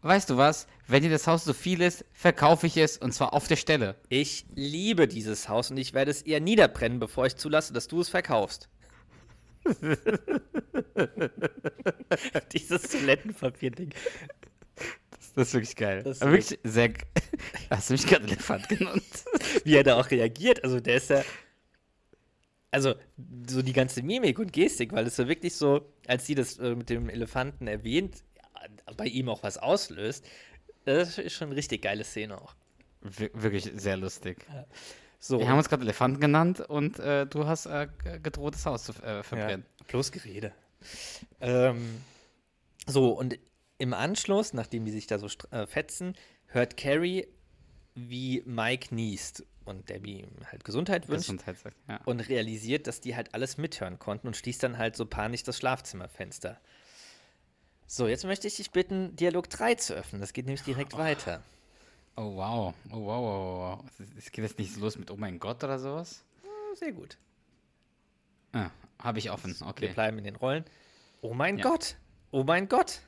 Weißt 0.01 0.31
du 0.31 0.37
was? 0.37 0.65
Wenn 0.87 1.03
dir 1.03 1.11
das 1.11 1.27
Haus 1.27 1.43
so 1.43 1.53
viel 1.53 1.81
ist, 1.83 2.05
verkaufe 2.11 2.65
ich 2.65 2.75
es 2.77 2.97
und 2.97 3.11
zwar 3.13 3.33
auf 3.33 3.47
der 3.47 3.55
Stelle. 3.55 3.97
Ich 4.09 4.47
liebe 4.55 5.07
dieses 5.07 5.47
Haus 5.47 5.69
und 5.69 5.77
ich 5.77 5.93
werde 5.93 6.09
es 6.09 6.23
eher 6.23 6.39
niederbrennen, 6.39 6.97
bevor 6.99 7.27
ich 7.27 7.35
zulasse, 7.35 7.71
dass 7.71 7.87
du 7.87 8.01
es 8.01 8.09
verkaufst. 8.09 8.67
Dieses 12.53 12.81
Toilettenpapier-Ding. 12.83 13.89
Das 15.35 15.47
ist 15.47 15.53
wirklich 15.53 15.75
geil. 15.75 16.03
Das 16.03 16.17
ist 16.17 16.23
aber 16.23 16.31
wirklich 16.33 16.59
sehr. 16.63 16.93
Hast 17.69 17.89
du 17.89 17.93
mich 17.93 18.05
gerade 18.07 18.25
Elefant 18.25 18.67
genannt? 18.67 19.03
Wie 19.63 19.75
er 19.75 19.83
da 19.83 19.99
auch 19.99 20.09
reagiert. 20.11 20.63
Also 20.63 20.79
der 20.79 20.95
ist 20.95 21.09
ja. 21.09 21.23
Also, 22.71 22.93
so 23.47 23.63
die 23.63 23.73
ganze 23.73 24.03
Mimik 24.03 24.37
und 24.37 24.53
Gestik, 24.53 24.91
weil 24.93 25.07
es 25.07 25.15
so 25.15 25.27
wirklich 25.27 25.55
so, 25.55 25.91
als 26.05 26.27
sie 26.27 26.35
das 26.35 26.59
äh, 26.59 26.75
mit 26.75 26.91
dem 26.91 27.09
Elefanten 27.09 27.65
erwähnt, 27.67 28.23
ja, 28.37 28.93
bei 28.95 29.05
ihm 29.05 29.27
auch 29.27 29.41
was 29.41 29.57
auslöst. 29.57 30.23
Das 30.85 31.17
ist 31.17 31.33
schon 31.33 31.47
eine 31.47 31.55
richtig 31.57 31.81
geile 31.81 32.03
Szene 32.03 32.39
auch. 32.39 32.53
Wir- 33.01 33.31
wirklich 33.33 33.71
sehr 33.75 33.97
lustig. 33.97 34.45
So, 35.19 35.39
Wir 35.39 35.49
haben 35.49 35.57
uns 35.57 35.67
gerade 35.67 35.83
Elefanten 35.83 36.21
genannt 36.21 36.61
und 36.61 36.97
äh, 36.99 37.27
du 37.27 37.45
hast 37.45 37.65
äh, 37.65 37.87
gedroht, 38.23 38.53
das 38.55 38.65
Haus 38.65 38.85
zu 38.85 38.93
äh, 39.03 39.21
verbrennen. 39.21 39.65
Ja, 39.79 39.85
bloß 39.89 40.11
Gerede. 40.11 40.53
Ähm, 41.41 42.01
so, 42.87 43.11
und 43.11 43.37
im 43.77 43.93
Anschluss, 43.93 44.53
nachdem 44.53 44.85
die 44.85 44.91
sich 44.91 45.07
da 45.07 45.19
so 45.19 45.27
äh, 45.51 45.67
fetzen, 45.67 46.15
hört 46.47 46.77
Carrie, 46.77 47.27
wie 47.95 48.43
Mike 48.45 48.95
niest 48.95 49.43
und 49.65 49.89
Debbie 49.89 50.21
ihm 50.21 50.31
halt 50.51 50.63
Gesundheit 50.63 51.09
wünscht 51.09 51.25
Gesundheitssack, 51.25 51.73
ja. 51.87 51.99
und 52.05 52.21
realisiert, 52.21 52.87
dass 52.87 53.01
die 53.01 53.15
halt 53.15 53.33
alles 53.33 53.57
mithören 53.57 53.99
konnten 53.99 54.27
und 54.27 54.37
schließt 54.37 54.63
dann 54.63 54.77
halt 54.77 54.95
so 54.95 55.05
panisch 55.05 55.43
das 55.43 55.57
Schlafzimmerfenster. 55.57 56.59
So, 57.85 58.07
jetzt 58.07 58.23
möchte 58.23 58.47
ich 58.47 58.55
dich 58.55 58.71
bitten, 58.71 59.15
Dialog 59.15 59.49
3 59.49 59.75
zu 59.75 59.95
öffnen. 59.95 60.21
Das 60.21 60.31
geht 60.33 60.45
nämlich 60.45 60.63
direkt 60.63 60.97
weiter. 60.97 61.43
Oh 62.21 62.35
wow. 62.35 62.73
Oh 62.91 62.97
wow, 63.05 63.21
wow, 63.23 63.79
wow. 63.79 63.85
Es- 64.17 64.29
geht 64.31 64.43
jetzt 64.43 64.59
nicht 64.59 64.73
so 64.73 64.81
los 64.81 64.97
mit 64.97 65.09
Oh 65.09 65.15
mein 65.15 65.39
Gott 65.39 65.63
oder 65.63 65.79
sowas? 65.79 66.21
Sehr 66.75 66.91
gut. 66.91 67.17
Ah, 68.51 68.71
habe 69.01 69.19
ich 69.19 69.31
offen. 69.31 69.55
Wir 69.57 69.67
Okay. 69.67 69.93
bleiben 69.93 70.17
in 70.17 70.25
den 70.25 70.35
Rollen. 70.35 70.65
Oh 71.21 71.33
mein 71.33 71.57
Ja. 71.59 71.63
Gott! 71.63 71.95
Oh 72.31 72.43
mein 72.43 72.67
Gott! 72.67 72.99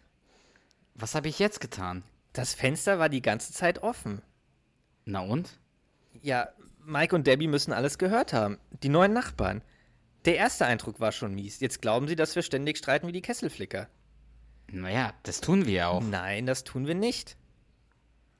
Was 0.95 1.13
habe 1.13 1.27
ich 1.27 1.39
jetzt 1.39 1.59
getan? 1.59 2.03
Das 2.31 2.53
Fenster 2.53 2.99
war 2.99 3.09
die 3.09 3.21
ganze 3.21 3.51
Zeit 3.51 3.83
offen. 3.83 4.21
Na 5.03 5.19
und? 5.19 5.59
Ja, 6.21 6.47
Mike 6.85 7.13
und 7.13 7.27
Debbie 7.27 7.47
müssen 7.47 7.73
alles 7.73 7.97
gehört 7.97 8.31
haben. 8.31 8.59
Die 8.83 8.89
neuen 8.89 9.11
Nachbarn. 9.13 9.61
Der 10.25 10.37
erste 10.37 10.65
Eindruck 10.65 10.99
war 11.01 11.11
schon 11.11 11.35
mies. 11.35 11.59
Jetzt 11.59 11.81
glauben 11.81 12.07
sie, 12.07 12.15
dass 12.15 12.35
wir 12.35 12.43
ständig 12.43 12.77
streiten 12.77 13.07
wie 13.07 13.11
die 13.11 13.21
Kesselflicker. 13.21 13.89
Naja, 14.71 15.13
das 15.23 15.41
tun 15.41 15.65
wir 15.65 15.73
ja 15.73 15.87
auch. 15.89 16.01
Nein, 16.01 16.45
das 16.45 16.63
tun 16.63 16.87
wir 16.87 16.95
nicht. 16.95 17.35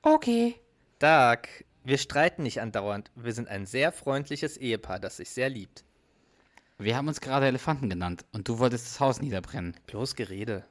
Okay. 0.02 0.54
Doug, 1.02 1.48
wir 1.82 1.98
streiten 1.98 2.44
nicht 2.44 2.60
andauernd. 2.60 3.10
Wir 3.16 3.32
sind 3.32 3.48
ein 3.48 3.66
sehr 3.66 3.90
freundliches 3.90 4.56
Ehepaar, 4.56 5.00
das 5.00 5.16
sich 5.16 5.30
sehr 5.30 5.48
liebt. 5.48 5.84
Wir 6.78 6.96
haben 6.96 7.08
uns 7.08 7.20
gerade 7.20 7.46
Elefanten 7.46 7.90
genannt 7.90 8.24
und 8.30 8.46
du 8.46 8.60
wolltest 8.60 8.86
das 8.86 9.00
Haus 9.00 9.20
niederbrennen. 9.20 9.76
Bloß 9.88 10.14
Gerede. 10.14 10.64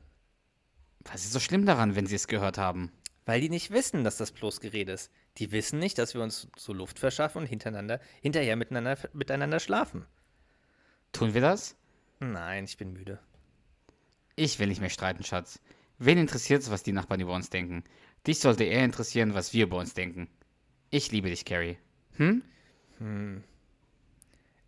Was 1.03 1.25
ist 1.25 1.33
so 1.33 1.41
schlimm 1.41 1.65
daran, 1.65 1.97
wenn 1.97 2.05
sie 2.05 2.15
es 2.15 2.29
gehört 2.29 2.57
haben? 2.57 2.93
Weil 3.25 3.41
die 3.41 3.49
nicht 3.49 3.71
wissen, 3.71 4.05
dass 4.05 4.15
das 4.15 4.31
bloß 4.31 4.61
Gerede 4.61 4.93
ist. 4.93 5.11
Die 5.37 5.51
wissen 5.51 5.79
nicht, 5.79 5.97
dass 5.97 6.13
wir 6.13 6.21
uns 6.21 6.47
so 6.55 6.71
Luft 6.71 6.97
verschaffen 6.97 7.39
und 7.39 7.47
hintereinander, 7.47 7.99
hinterher 8.21 8.55
miteinander, 8.55 8.97
miteinander 9.11 9.59
schlafen. 9.59 10.05
Tun 11.11 11.33
wir 11.33 11.41
das? 11.41 11.75
Nein, 12.21 12.63
ich 12.63 12.77
bin 12.77 12.93
müde. 12.93 13.19
Ich 14.37 14.59
will 14.59 14.67
nicht 14.67 14.79
mehr 14.79 14.89
streiten, 14.89 15.25
Schatz. 15.25 15.59
Wen 16.03 16.17
interessiert 16.17 16.61
es, 16.61 16.71
was 16.71 16.83
die 16.83 16.93
Nachbarn 16.93 17.19
über 17.19 17.35
uns 17.35 17.49
denken? 17.49 17.83
Dich 18.27 18.39
sollte 18.39 18.63
eher 18.63 18.85
interessieren, 18.85 19.33
was 19.33 19.53
wir 19.53 19.63
über 19.63 19.77
uns 19.77 19.93
denken. 19.93 20.27
Ich 20.89 21.11
liebe 21.11 21.29
dich, 21.29 21.45
Carrie. 21.45 21.77
Hm? 22.17 22.43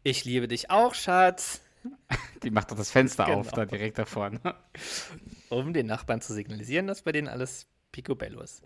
Ich 0.04 0.26
liebe 0.26 0.48
dich 0.48 0.70
auch, 0.72 0.94
Schatz. 0.96 1.62
Die 2.44 2.50
macht 2.50 2.72
doch 2.72 2.78
das 2.78 2.92
Fenster 2.92 3.28
auf, 3.28 3.48
Genau. 3.52 3.58
da 3.58 3.66
direkt 3.66 3.98
da 4.00 4.06
vorne. 4.06 4.40
Um 5.50 5.72
den 5.74 5.86
Nachbarn 5.86 6.22
zu 6.22 6.34
signalisieren, 6.34 6.88
dass 6.88 7.04
bei 7.04 7.12
denen 7.12 7.28
alles 7.28 7.68
picobello 7.92 8.42
ist. 8.42 8.64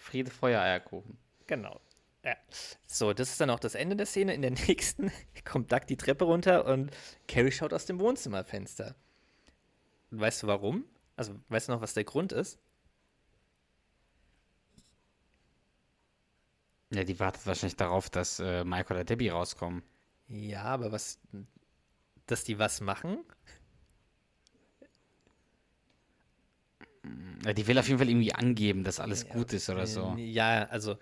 Friede, 0.00 0.30
Feuer, 0.30 0.60
Eierkuchen. 0.62 1.18
Genau. 1.48 1.80
Ja. 2.24 2.36
So, 2.86 3.12
das 3.12 3.30
ist 3.30 3.40
dann 3.40 3.50
auch 3.50 3.58
das 3.58 3.74
Ende 3.74 3.96
der 3.96 4.06
Szene. 4.06 4.34
In 4.34 4.42
der 4.42 4.50
nächsten 4.68 5.10
kommt 5.44 5.72
Doug 5.72 5.80
die 5.88 5.96
Treppe 5.96 6.26
runter 6.26 6.64
und 6.66 6.90
Carrie 7.26 7.50
schaut 7.50 7.72
aus 7.72 7.86
dem 7.86 7.98
Wohnzimmerfenster. 7.98 8.94
Und 10.12 10.20
weißt 10.20 10.44
du 10.44 10.46
warum? 10.46 10.84
Also, 11.16 11.34
weißt 11.48 11.68
du 11.68 11.72
noch, 11.72 11.80
was 11.80 11.94
der 11.94 12.04
Grund 12.04 12.30
ist? 12.32 12.58
Ja, 16.90 17.04
die 17.04 17.20
wartet 17.20 17.46
wahrscheinlich 17.46 17.76
darauf, 17.76 18.08
dass 18.08 18.40
äh, 18.40 18.64
Mike 18.64 18.92
oder 18.92 19.04
Debbie 19.04 19.28
rauskommen. 19.28 19.82
Ja, 20.28 20.64
aber 20.64 20.92
was. 20.92 21.18
Dass 22.26 22.44
die 22.44 22.58
was 22.58 22.80
machen? 22.80 23.18
Ja, 27.44 27.52
die 27.52 27.66
will 27.66 27.78
auf 27.78 27.88
jeden 27.88 27.98
Fall 27.98 28.08
irgendwie 28.08 28.34
angeben, 28.34 28.84
dass 28.84 29.00
alles 29.00 29.28
gut 29.28 29.52
ist 29.52 29.68
oder 29.70 29.86
so. 29.86 30.14
Ja, 30.18 30.64
also. 30.64 30.96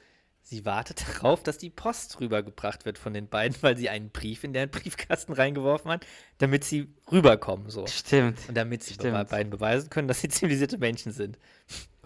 Sie 0.49 0.65
wartet 0.65 1.05
darauf, 1.09 1.43
dass 1.43 1.59
die 1.59 1.71
Post 1.71 2.21
rübergebracht 2.21 2.85
wird 2.85 2.99
von 2.99 3.13
den 3.13 3.29
beiden, 3.29 3.61
weil 3.63 3.77
sie 3.77 3.89
einen 3.89 4.11
Brief 4.11 4.45
in 4.45 4.53
den 4.53 4.71
Briefkasten 4.71 5.33
reingeworfen 5.33 5.91
hat, 5.91 6.07
damit 6.39 6.63
sie 6.63 6.95
rüberkommen. 7.11 7.69
So. 7.69 7.85
Stimmt. 7.89 8.39
Und 8.49 8.57
damit 8.57 8.85
sie 8.85 8.95
Stimmt. 8.95 9.17
be 9.17 9.25
beiden 9.25 9.51
beweisen 9.51 9.91
können, 9.91 10.07
dass 10.07 10.21
sie 10.21 10.29
zivilisierte 10.29 10.79
Menschen 10.79 11.11
sind. 11.11 11.37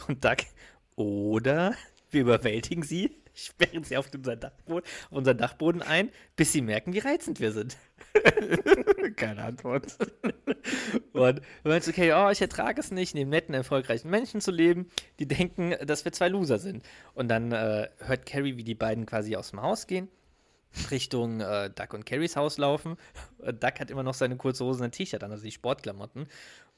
Und 0.09 0.25
Doug, 0.25 0.39
oder 0.97 1.75
wir 2.11 2.23
überwältigen 2.23 2.83
sie, 2.83 3.20
sperren 3.35 3.85
sie 3.85 3.97
auf 3.97 4.13
unseren 4.13 4.41
Dachboden, 4.41 4.89
unseren 5.11 5.39
Dachboden 5.39 5.83
ein, 5.83 6.11
bis 6.37 6.53
sie 6.53 6.63
merken, 6.63 6.93
wie 6.93 6.99
reizend 6.99 7.41
wir 7.41 7.53
sind. 7.53 7.77
Keine 9.17 9.45
Antwort. 9.45 9.97
Und 11.13 11.39
du 11.39 11.69
meinst, 11.69 11.89
okay, 11.89 12.13
oh, 12.13 12.31
ich 12.31 12.41
ertrage 12.41 12.81
es 12.81 12.91
nicht, 12.91 13.15
neben 13.15 13.31
netten, 13.31 13.55
erfolgreichen 13.55 14.11
Menschen 14.11 14.41
zu 14.41 14.51
leben, 14.51 14.89
die 15.19 15.27
denken, 15.27 15.75
dass 15.87 16.05
wir 16.05 16.13
zwei 16.13 16.29
Loser 16.29 16.59
sind. 16.59 16.85
Und 17.15 17.29
dann 17.29 17.53
äh, 17.53 17.89
hört 17.99 18.27
Carrie, 18.27 18.57
wie 18.57 18.65
die 18.65 18.75
beiden 18.75 19.07
quasi 19.07 19.37
aus 19.37 19.51
dem 19.51 19.63
Haus 19.63 19.87
gehen, 19.87 20.09
Richtung 20.91 21.41
äh, 21.41 21.71
Duck 21.71 21.95
und 21.95 22.07
Carries 22.07 22.37
Haus 22.37 22.59
laufen. 22.59 22.97
Und 23.39 23.63
Duck 23.63 23.81
hat 23.81 23.91
immer 23.91 24.03
noch 24.03 24.15
seine 24.15 24.37
kurze 24.37 24.65
Hose 24.65 24.81
und 24.81 24.87
ein 24.87 24.93
T-Shirt 24.93 25.23
an, 25.23 25.31
also 25.31 25.45
die 25.45 25.53
Sportklamotten. 25.53 26.27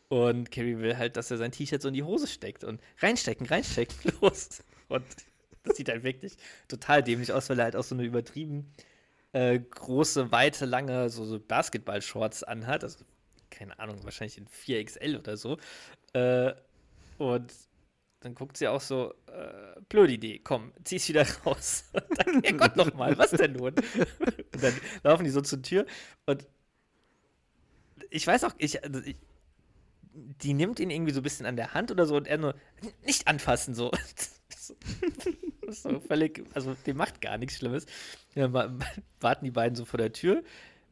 Und 0.09 0.51
Carrie 0.51 0.79
will 0.79 0.99
halt, 0.99 1.17
dass 1.17 1.31
er 1.31 1.39
sein 1.39 1.53
T-Shirt 1.53 1.81
so 1.81 1.89
in 1.89 1.95
die 1.95 2.03
Hose 2.03 2.27
steckt 2.27 2.65
und 2.65 2.81
reinstecken, 3.01 3.47
reinstecken, 3.47 3.97
los. 4.21 4.63
Und 4.89 5.05
das 5.65 5.77
sieht 5.77 5.89
halt 5.89 6.03
wirklich 6.05 6.35
total 6.69 7.03
dämlich 7.03 7.33
aus, 7.33 7.49
weil 7.51 7.59
er 7.59 7.67
halt 7.67 7.77
auch 7.77 7.85
so 7.85 7.95
eine 7.95 8.05
übertrieben 8.05 8.73
äh, 9.33 9.59
große, 9.59 10.31
weite, 10.31 10.67
lange, 10.67 11.09
so, 11.09 11.25
so 11.25 11.41
Basketball-Shorts 11.41 12.45
anhat. 12.45 12.85
Also, 12.85 13.05
keine 13.51 13.79
Ahnung, 13.79 14.03
wahrscheinlich 14.05 14.39
in 14.39 14.47
4XL 14.47 15.19
oder 15.19 15.37
so. 15.37 15.59
Äh, 16.13 16.53
und 17.19 17.53
dann 18.21 18.35
guckt 18.35 18.57
sie 18.57 18.69
auch 18.69 18.81
so, 18.81 19.15
äh, 19.27 19.81
blöde 19.89 20.13
Idee, 20.13 20.41
komm, 20.43 20.73
zieh's 20.85 21.09
wieder 21.09 21.27
raus. 21.45 21.85
Und 21.93 22.05
dann, 22.19 22.43
Herrgott 22.43 22.77
nochmal, 22.77 23.19
was 23.19 23.31
denn 23.31 23.53
nun? 23.53 23.75
Und 23.75 24.63
dann 24.63 24.75
laufen 25.03 25.25
die 25.25 25.31
so 25.31 25.41
zur 25.41 25.61
Tür 25.61 25.87
und 26.27 26.47
ich 28.11 28.27
weiß 28.27 28.45
auch, 28.45 28.55
ich, 28.59 28.85
also 28.85 29.01
ich, 29.01 29.17
die 30.13 30.53
nimmt 30.53 30.79
ihn 30.79 30.91
irgendwie 30.91 31.13
so 31.13 31.21
ein 31.21 31.23
bisschen 31.25 31.47
an 31.47 31.57
der 31.57 31.75
Hand 31.75 31.91
oder 31.91 32.07
so 32.07 32.17
und 32.17 32.29
er 32.29 32.39
nur, 32.39 32.55
nicht 33.05 33.27
anfassen, 33.27 33.75
so. 33.75 33.91
so, 35.73 35.91
so 35.91 36.01
völlig, 36.01 36.45
also 36.55 36.75
dem 36.87 36.97
macht 36.97 37.21
gar 37.21 37.39
nichts 37.39 37.57
Schlimmes. 37.57 37.87
Wa- 38.35 38.73
warten 39.21 39.45
die 39.45 39.51
beiden 39.51 39.77
so 39.77 39.85
vor 39.85 39.99
der 39.99 40.13
Tür 40.13 40.43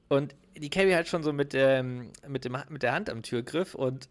und 0.09 0.35
die 0.57 0.71
Carrie 0.71 0.95
halt 0.95 1.09
schon 1.09 1.23
so 1.23 1.33
mit, 1.33 1.55
ähm, 1.55 2.11
mit, 2.27 2.45
dem, 2.45 2.57
mit 2.69 2.83
der 2.83 2.93
Hand 2.93 3.11
am 3.11 3.23
Türgriff 3.23 3.75
und 3.75 4.09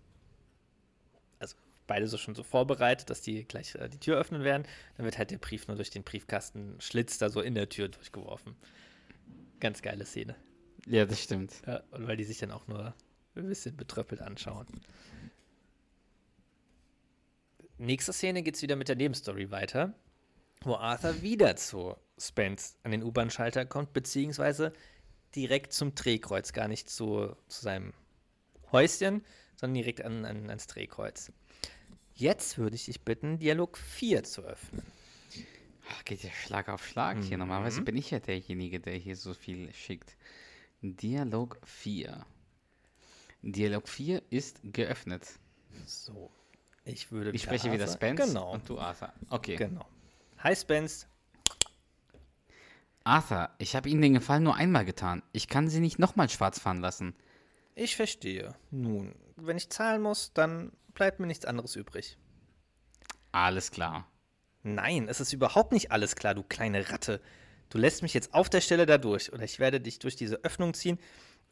also 1.39 1.55
beide 1.87 2.07
so 2.07 2.17
schon 2.17 2.35
so 2.35 2.43
vorbereitet, 2.43 3.09
dass 3.09 3.21
die 3.21 3.43
gleich 3.45 3.75
äh, 3.75 3.89
die 3.89 3.99
Tür 3.99 4.17
öffnen 4.17 4.43
werden. 4.43 4.63
Dann 4.97 5.05
wird 5.05 5.17
halt 5.17 5.31
der 5.31 5.37
Brief 5.37 5.67
nur 5.67 5.75
durch 5.75 5.89
den 5.89 6.03
Briefkasten 6.03 6.75
Schlitz 6.79 7.17
da 7.17 7.29
so 7.29 7.41
in 7.41 7.55
der 7.55 7.69
Tür 7.69 7.89
durchgeworfen. 7.89 8.55
Ganz 9.59 9.81
geile 9.81 10.05
Szene. 10.05 10.35
Ja, 10.85 11.05
das 11.05 11.21
stimmt. 11.21 11.61
Ja, 11.67 11.83
und 11.91 12.07
weil 12.07 12.17
die 12.17 12.23
sich 12.23 12.37
dann 12.37 12.51
auch 12.51 12.67
nur 12.67 12.93
ein 13.35 13.47
bisschen 13.47 13.75
betröppelt 13.75 14.21
anschauen. 14.21 14.67
Nächste 17.77 18.11
Szene 18.11 18.43
geht 18.43 18.55
es 18.55 18.61
wieder 18.61 18.75
mit 18.75 18.89
der 18.89 18.95
Nebenstory 18.95 19.51
weiter, 19.51 19.93
wo 20.61 20.75
Arthur 20.75 21.21
wieder 21.21 21.55
zu 21.55 21.95
Spence 22.17 22.77
an 22.83 22.91
den 22.91 23.03
U-Bahn-Schalter 23.03 23.65
kommt, 23.65 23.93
beziehungsweise 23.93 24.73
direkt 25.35 25.73
zum 25.73 25.95
Drehkreuz, 25.95 26.53
gar 26.53 26.67
nicht 26.67 26.89
zu, 26.89 27.35
zu 27.47 27.61
seinem 27.61 27.93
Häuschen, 28.71 29.23
sondern 29.55 29.75
direkt 29.75 30.01
an, 30.01 30.25
an, 30.25 30.49
ans 30.49 30.67
Drehkreuz. 30.67 31.31
Jetzt 32.15 32.57
würde 32.57 32.75
ich 32.75 32.85
dich 32.85 33.01
bitten, 33.01 33.39
Dialog 33.39 33.77
4 33.77 34.23
zu 34.23 34.41
öffnen. 34.41 34.83
Ach, 35.91 36.05
geht 36.05 36.23
ja 36.23 36.31
Schlag 36.31 36.69
auf 36.69 36.85
Schlag 36.85 37.17
hier. 37.23 37.37
Mhm. 37.37 37.47
Normalerweise 37.47 37.81
bin 37.81 37.95
ich 37.95 38.11
ja 38.11 38.19
derjenige, 38.19 38.79
der 38.79 38.95
hier 38.95 39.15
so 39.15 39.33
viel 39.33 39.71
schickt. 39.73 40.17
Dialog 40.81 41.59
4. 41.65 42.25
Dialog 43.41 43.87
4 43.87 44.21
ist 44.29 44.59
geöffnet. 44.63 45.27
So. 45.85 46.29
Ich 46.83 47.11
würde 47.11 47.31
Ich 47.31 47.43
spreche 47.43 47.71
wieder 47.71 47.87
Spence 47.87 48.27
Genau. 48.27 48.53
und 48.53 48.67
du 48.67 48.79
Arthur. 48.79 49.13
Okay. 49.29 49.55
genau. 49.55 49.85
Hi 50.41 50.55
Spence. 50.55 51.05
Arthur, 53.03 53.49
ich 53.57 53.75
habe 53.75 53.89
Ihnen 53.89 54.01
den 54.01 54.13
Gefallen 54.13 54.43
nur 54.43 54.55
einmal 54.55 54.85
getan. 54.85 55.21
Ich 55.33 55.49
kann 55.49 55.67
Sie 55.67 55.81
nicht 55.81 55.99
nochmal 55.99 56.29
schwarz 56.29 56.59
fahren 56.59 56.79
lassen. 56.79 57.13
Ich 57.75 57.97
verstehe. 57.97 58.55
Nun, 58.71 59.13
wenn 59.35 59.57
ich 59.57 59.69
zahlen 59.69 60.01
muss, 60.01 60.31
dann 60.33 60.71
bleibt 60.93 61.19
mir 61.19 61.27
nichts 61.27 61.43
anderes 61.43 61.75
übrig. 61.75 62.17
Alles 63.33 63.71
klar. 63.71 64.07
Nein, 64.63 65.09
es 65.09 65.19
ist 65.19 65.33
überhaupt 65.33 65.73
nicht 65.73 65.91
alles 65.91 66.15
klar, 66.15 66.35
du 66.35 66.43
kleine 66.43 66.89
Ratte. 66.89 67.21
Du 67.69 67.77
lässt 67.77 68.01
mich 68.01 68.13
jetzt 68.13 68.33
auf 68.33 68.49
der 68.49 68.61
Stelle 68.61 68.85
da 68.85 68.97
durch 68.97 69.33
oder 69.33 69.43
ich 69.43 69.59
werde 69.59 69.81
dich 69.81 69.99
durch 69.99 70.15
diese 70.15 70.37
Öffnung 70.45 70.73
ziehen 70.73 70.99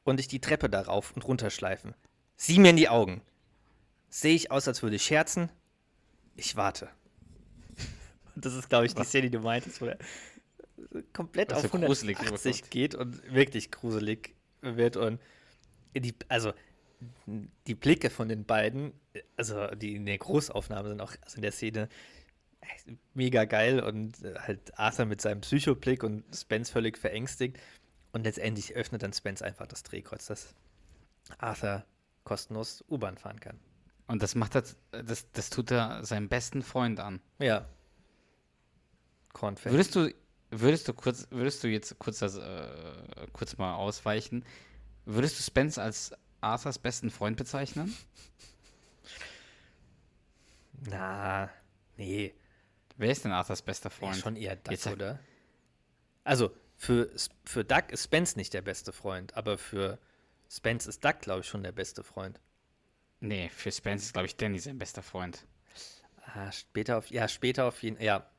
und 0.06 0.18
dich 0.18 0.30
die 0.30 0.40
Treppe 0.40 0.70
darauf 0.70 1.12
und 1.12 1.28
runter 1.28 1.50
schleifen. 1.50 1.94
Sieh 2.38 2.60
mir 2.60 2.70
in 2.70 2.78
die 2.78 2.90
Augen. 2.90 3.22
Sehe 4.08 4.36
ich 4.36 4.50
aus, 4.50 4.66
als 4.66 4.82
würde 4.82 4.96
ich 4.96 5.04
scherzen? 5.04 5.52
Ich 6.38 6.56
warte. 6.56 6.90
Das 8.40 8.54
ist, 8.54 8.70
glaube 8.70 8.86
ich, 8.86 8.94
die 8.94 9.04
Szene, 9.04 9.30
die 9.30 9.38
du 9.38 9.44
meintest, 9.44 9.82
wo 9.82 9.86
er 9.86 9.98
komplett 11.14 11.54
auf 11.54 11.62
so 11.64 11.70
gruselig 11.70 12.18
180 12.18 12.46
rüberkommt. 12.46 12.72
geht 12.72 12.96
und 12.96 13.34
wirklich 13.34 13.72
gruselig 13.72 14.36
wird 14.62 14.98
und 14.98 15.20
die, 15.96 16.14
also 16.28 16.54
die 17.66 17.76
Blicke 17.76 18.10
von 18.10 18.30
den 18.30 18.46
beiden, 18.46 18.94
also 19.36 19.68
die 19.76 19.96
in 19.96 20.06
der 20.06 20.18
Großaufnahme 20.18 20.90
sind 20.90 21.02
auch 21.02 21.14
also 21.22 21.36
in 21.36 21.42
der 21.42 21.52
Szene 21.52 21.90
mega 23.14 23.46
geil 23.46 23.80
und 23.80 24.24
äh, 24.24 24.36
halt 24.40 24.78
Arthur 24.78 25.06
mit 25.06 25.22
seinem 25.22 25.42
Psychoblick 25.42 26.04
und 26.04 26.24
Spence 26.36 26.70
völlig 26.70 26.98
verängstigt 26.98 27.58
und 28.12 28.24
letztendlich 28.24 28.76
öffnet 28.76 29.04
dann 29.04 29.14
Spence 29.14 29.42
einfach 29.42 29.68
das 29.68 29.84
Drehkreuz, 29.84 30.28
dass 30.28 30.56
Arthur 31.38 31.86
kostenlos 32.24 32.84
U-Bahn 32.90 33.18
fahren 33.18 33.40
kann. 33.40 33.60
Und 34.08 34.24
das 34.24 34.36
macht 34.36 34.56
das, 34.56 34.78
das, 34.92 35.32
das 35.32 35.50
tut 35.50 35.72
er 35.72 36.04
seinem 36.04 36.30
besten 36.30 36.62
Freund 36.62 37.00
an. 37.00 37.22
Ja. 37.40 37.68
Kornfeld. 39.38 39.74
Würdest 39.74 39.96
du, 39.96 40.14
würdest 40.50 40.88
du 40.88 40.94
kurz, 40.94 41.28
würdest 41.30 41.64
du 41.64 41.68
jetzt 41.68 41.98
kurz 42.00 42.20
das, 42.20 42.38
äh, 42.38 43.28
kurz 43.34 43.58
mal 43.58 43.76
ausweichen? 43.76 44.44
Würdest 45.06 45.40
du 45.40 45.44
Spence 45.44 45.78
als 45.78 46.12
Arthurs 46.42 46.80
besten 46.80 47.12
Freund 47.12 47.38
bezeichnen? 47.38 47.96
Na, 50.90 51.50
nee. 51.98 52.34
Wer 52.98 53.12
ist 53.12 53.24
denn 53.24 53.32
Arthurs 53.32 53.62
bester 53.62 53.90
Ja, 53.90 53.96
Freund? 53.98 54.18
schon 54.18 54.36
eher 54.36 54.56
Duck, 54.56 54.72
Jetzt 54.72 54.88
oder? 54.88 55.20
Also, 56.24 56.52
für, 56.76 57.10
für 57.46 57.64
Duck 57.64 57.92
ist 57.92 58.06
Spence 58.06 58.36
nicht 58.36 58.54
der 58.54 58.62
beste 58.62 58.92
Freund, 58.92 59.36
aber 59.36 59.58
für 59.58 60.00
Spence 60.50 60.88
ist 60.88 61.06
Duck, 61.06 61.20
glaube 61.20 61.42
ich, 61.42 61.48
schon 61.48 61.64
der 61.64 61.72
beste 61.72 62.04
Freund. 62.04 62.40
Nee, 63.20 63.50
für 63.50 63.72
Spence 63.72 64.06
ist, 64.06 64.14
glaube 64.14 64.28
ich, 64.28 64.36
Danny 64.36 64.60
sein 64.60 64.78
bester 64.78 65.04
Freund. 65.04 65.46
Ah, 66.34 66.52
später 66.52 66.98
auf, 66.98 67.10
ja, 67.10 67.28
später 67.28 67.66
auf 67.66 67.82
jeden 67.82 68.02
Ja, 68.02 68.30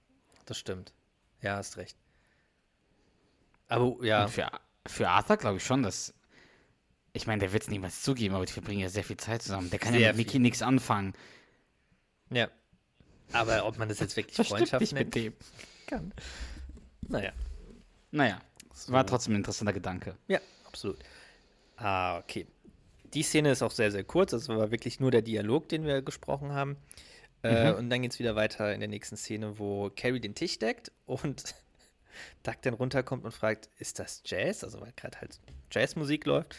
das 0.51 0.59
stimmt. 0.59 0.93
Ja, 1.41 1.57
hast 1.57 1.77
recht. 1.77 1.97
Aber 3.69 3.97
ja, 4.05 4.25
Und 4.25 4.31
für, 4.31 4.51
für 4.87 5.09
Arthur 5.09 5.37
glaube 5.37 5.59
ich 5.59 5.65
schon, 5.65 5.83
dass. 5.83 6.15
Ich 7.13 7.27
meine, 7.27 7.41
der 7.41 7.53
wird 7.53 7.65
es 7.65 7.69
niemals 7.71 8.03
zugeben, 8.03 8.35
aber 8.35 8.45
die 8.47 8.53
verbringen 8.53 8.81
ja 8.81 8.89
sehr 8.89 9.03
viel 9.05 9.17
Zeit 9.17 9.43
zusammen. 9.43 9.71
Der 9.71 9.79
kann 9.79 9.93
Sehr 9.93 10.01
ja 10.03 10.09
mit 10.09 10.19
Mickey 10.19 10.33
viel. 10.33 10.41
nichts 10.41 10.63
anfangen. 10.63 11.15
ja. 12.31 12.49
Aber 13.33 13.67
ob 13.67 13.77
man 13.77 13.91
das 13.91 13.99
jetzt 13.99 14.17
wirklich 14.17 14.37
Das 14.39 14.49
Freundschaft 14.49 14.81
nicht 14.81 14.95
nennt, 14.95 15.15
mit 15.15 15.25
dem. 15.25 15.35
kann. 15.87 16.15
Naja, 17.09 17.33
Naja, 18.11 18.41
war 18.87 19.05
trotzdem 19.07 19.35
ein 19.35 19.39
interessanter 19.39 19.75
Gedanke. 19.75 20.17
ja, 20.29 20.41
absolut. 20.67 20.99
Ah, 21.77 22.19
okay. 22.19 22.47
Die 23.13 23.23
Szene 23.23 23.51
ist 23.53 23.63
auch 23.63 23.71
sehr, 23.71 23.91
sehr 23.91 24.05
kurz. 24.05 24.31
Das 24.31 24.49
war 24.49 24.71
wirklich 24.71 24.99
nur 25.01 25.11
der 25.11 25.21
Dialog, 25.23 25.69
den 25.69 25.85
wir 25.85 26.01
gesprochen 26.03 26.53
haben. 26.53 26.77
Äh, 27.43 27.73
und 27.73 27.91
dann 27.91 28.03
geht 28.03 28.13
es 28.13 28.19
wieder 28.19 28.37
weiter 28.37 28.73
in 28.73 28.81
der 28.81 28.89
nächsten 28.89 29.17
Szene, 29.17 29.59
wo 29.59 29.91
Carrie 29.95 30.21
den 30.21 30.35
Tisch 30.35 30.59
deckt 30.59 30.91
und 31.07 31.55
Duck 32.43 32.61
dann 32.63 32.75
runterkommt 32.75 33.25
und 33.25 33.33
fragt, 33.33 33.69
ist 33.79 33.99
das 33.99 34.23
Jazz? 34.25 34.65
Also 34.65 34.81
weil 34.81 34.93
gerade 34.97 35.21
halt 35.21 35.39
Jazzmusik 35.71 36.27
läuft. 36.27 36.57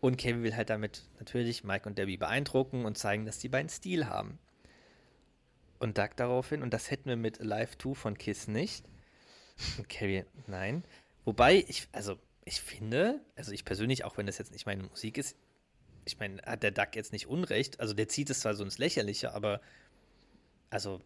Und 0.00 0.16
Carrie 0.16 0.42
will 0.42 0.54
halt 0.54 0.70
damit 0.70 1.02
natürlich 1.18 1.64
Mike 1.64 1.88
und 1.88 1.98
Debbie 1.98 2.16
beeindrucken 2.16 2.84
und 2.84 2.96
zeigen, 2.96 3.26
dass 3.26 3.38
die 3.38 3.48
beiden 3.48 3.68
Stil 3.68 4.06
haben. 4.06 4.38
Und 5.80 5.98
Duck 5.98 6.16
daraufhin, 6.16 6.62
und 6.62 6.72
das 6.72 6.90
hätten 6.90 7.08
wir 7.08 7.16
mit 7.16 7.40
Alive 7.40 7.78
2 7.78 7.94
von 7.94 8.18
Kiss 8.18 8.48
nicht. 8.48 8.84
Und 9.76 9.88
Carrie, 9.88 10.24
nein. 10.46 10.84
Wobei, 11.24 11.64
ich, 11.68 11.88
also 11.92 12.16
ich 12.44 12.60
finde, 12.60 13.20
also 13.36 13.52
ich 13.52 13.64
persönlich, 13.64 14.04
auch 14.04 14.16
wenn 14.16 14.26
das 14.26 14.38
jetzt 14.38 14.52
nicht 14.52 14.66
meine 14.66 14.84
Musik 14.84 15.18
ist, 15.18 15.36
ich 16.04 16.18
meine, 16.18 16.40
hat 16.42 16.62
der 16.62 16.70
Duck 16.70 16.94
jetzt 16.94 17.12
nicht 17.12 17.26
Unrecht. 17.26 17.80
Also 17.80 17.92
der 17.92 18.08
zieht 18.08 18.30
es 18.30 18.40
zwar 18.40 18.54
so 18.54 18.64
ins 18.64 18.78
Lächerliche, 18.78 19.34
aber 19.34 19.60
also 20.70 21.00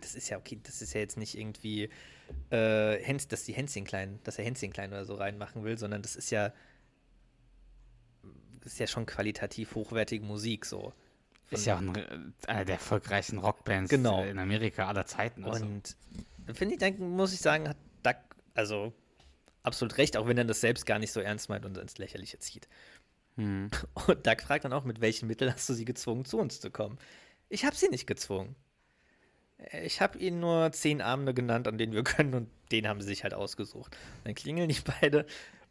das 0.00 0.14
ist 0.14 0.28
ja 0.28 0.38
okay, 0.38 0.58
das 0.62 0.82
ist 0.82 0.94
ja 0.94 1.00
jetzt 1.00 1.16
nicht 1.16 1.36
irgendwie, 1.36 1.90
äh, 2.50 2.98
Häns, 3.02 3.28
dass 3.28 3.44
die 3.44 3.52
Hänschen 3.52 3.84
klein, 3.84 4.18
dass 4.24 4.38
er 4.38 4.44
Hänschen 4.44 4.72
klein 4.72 4.90
oder 4.90 5.04
so 5.04 5.14
reinmachen 5.14 5.64
will, 5.64 5.78
sondern 5.78 6.02
das 6.02 6.16
ist 6.16 6.30
ja, 6.30 6.52
das 8.62 8.72
ist 8.74 8.78
ja 8.78 8.86
schon 8.86 9.06
qualitativ 9.06 9.74
hochwertige 9.74 10.24
Musik 10.24 10.66
so. 10.66 10.92
Ist 11.50 11.66
ja 11.66 11.76
auch 11.76 11.80
ein, 11.80 11.94
äh, 11.96 12.18
einer 12.46 12.64
der 12.64 12.76
erfolgreichsten 12.76 13.38
Rockbands 13.38 13.90
Genau. 13.90 14.22
äh, 14.22 14.30
in 14.30 14.38
Amerika 14.38 14.86
aller 14.86 15.06
Zeiten. 15.06 15.44
Also. 15.44 15.64
Und 15.64 15.96
finde 16.54 16.74
ich, 16.74 16.80
dann 16.80 16.98
muss 16.98 17.32
ich 17.32 17.40
sagen, 17.40 17.68
hat 17.68 17.76
Duck 18.02 18.16
also 18.54 18.92
absolut 19.62 19.98
recht, 19.98 20.16
auch 20.16 20.26
wenn 20.28 20.38
er 20.38 20.44
das 20.44 20.60
selbst 20.60 20.86
gar 20.86 20.98
nicht 20.98 21.12
so 21.12 21.20
ernst 21.20 21.48
meint 21.48 21.64
und 21.66 21.76
ins 21.76 21.98
Lächerliche 21.98 22.38
zieht. 22.38 22.68
Hm. 23.36 23.70
Und 24.06 24.26
Doug 24.26 24.40
fragt 24.42 24.64
dann 24.64 24.72
auch, 24.72 24.84
mit 24.84 25.00
welchen 25.00 25.26
Mitteln 25.26 25.52
hast 25.52 25.68
du 25.68 25.74
sie 25.74 25.84
gezwungen, 25.84 26.24
zu 26.24 26.38
uns 26.38 26.60
zu 26.60 26.70
kommen? 26.70 26.98
Ich 27.50 27.64
habe 27.64 27.76
sie 27.76 27.88
nicht 27.88 28.06
gezwungen. 28.06 28.54
Ich 29.82 30.00
habe 30.00 30.18
ihnen 30.18 30.40
nur 30.40 30.72
zehn 30.72 31.02
Abende 31.02 31.34
genannt, 31.34 31.68
an 31.68 31.76
denen 31.76 31.92
wir 31.92 32.04
können, 32.04 32.32
und 32.32 32.48
den 32.72 32.88
haben 32.88 33.02
sie 33.02 33.08
sich 33.08 33.24
halt 33.24 33.34
ausgesucht. 33.34 33.94
Dann 34.24 34.34
klingeln 34.34 34.70
die 34.70 34.78
beide. 35.00 35.26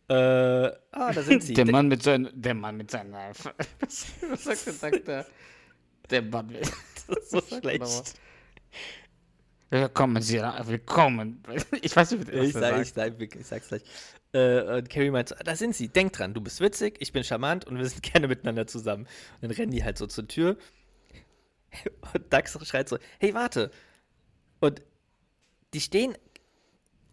Äh, 0.10 0.76
ah, 0.92 1.14
da 1.14 1.24
sind 1.24 1.42
sie. 1.42 1.54
Der 1.54 1.66
Mann 1.66 1.88
mit 1.88 2.04
seinen, 2.04 2.30
der 2.40 2.54
Mann 2.54 2.78
mit 2.78 2.92
seinen, 2.92 3.14
was, 3.80 4.08
was 4.30 4.44
sagt 4.44 4.66
der 4.66 4.74
sagt 4.74 5.08
der, 5.08 5.26
der 6.10 6.22
Mann 6.22 6.48
mit, 6.52 6.72
Das 7.08 7.18
ist 7.18 7.32
so 7.32 7.42
schlecht. 7.42 8.20
Willkommen, 9.72 10.22
Sie, 10.24 10.40
willkommen. 10.40 11.44
Ich 11.84 11.96
weiß 11.96 12.12
nicht, 12.12 12.28
was 12.28 12.34
Ich, 12.34 12.54
sag, 12.54 12.82
ich, 12.82 12.92
sag, 12.92 13.22
ich 13.22 13.46
sag's 13.46 13.68
gleich. 13.68 13.84
Äh, 14.34 14.78
und 14.78 14.90
Carrie 14.90 15.12
meint, 15.12 15.30
so, 15.30 15.36
da 15.44 15.56
sind 15.56 15.76
sie, 15.76 15.90
denk 15.90 16.14
dran, 16.14 16.34
du 16.34 16.42
bist 16.42 16.60
witzig, 16.60 16.96
ich 17.00 17.14
bin 17.14 17.24
charmant 17.24 17.66
und 17.66 17.78
wir 17.78 17.86
sind 17.86 18.02
gerne 18.02 18.28
miteinander 18.28 18.66
zusammen. 18.66 19.04
Und 19.04 19.44
dann 19.44 19.52
rennen 19.52 19.72
die 19.72 19.84
halt 19.84 20.00
so 20.00 20.08
zur 20.08 20.28
Tür. 20.28 20.58
Und 22.13 22.32
Dax 22.34 22.57
schreit 22.67 22.89
so, 22.89 22.97
hey, 23.20 23.34
warte. 23.34 23.72
Und 24.59 24.82
die 25.74 25.82
stehen, 25.82 26.15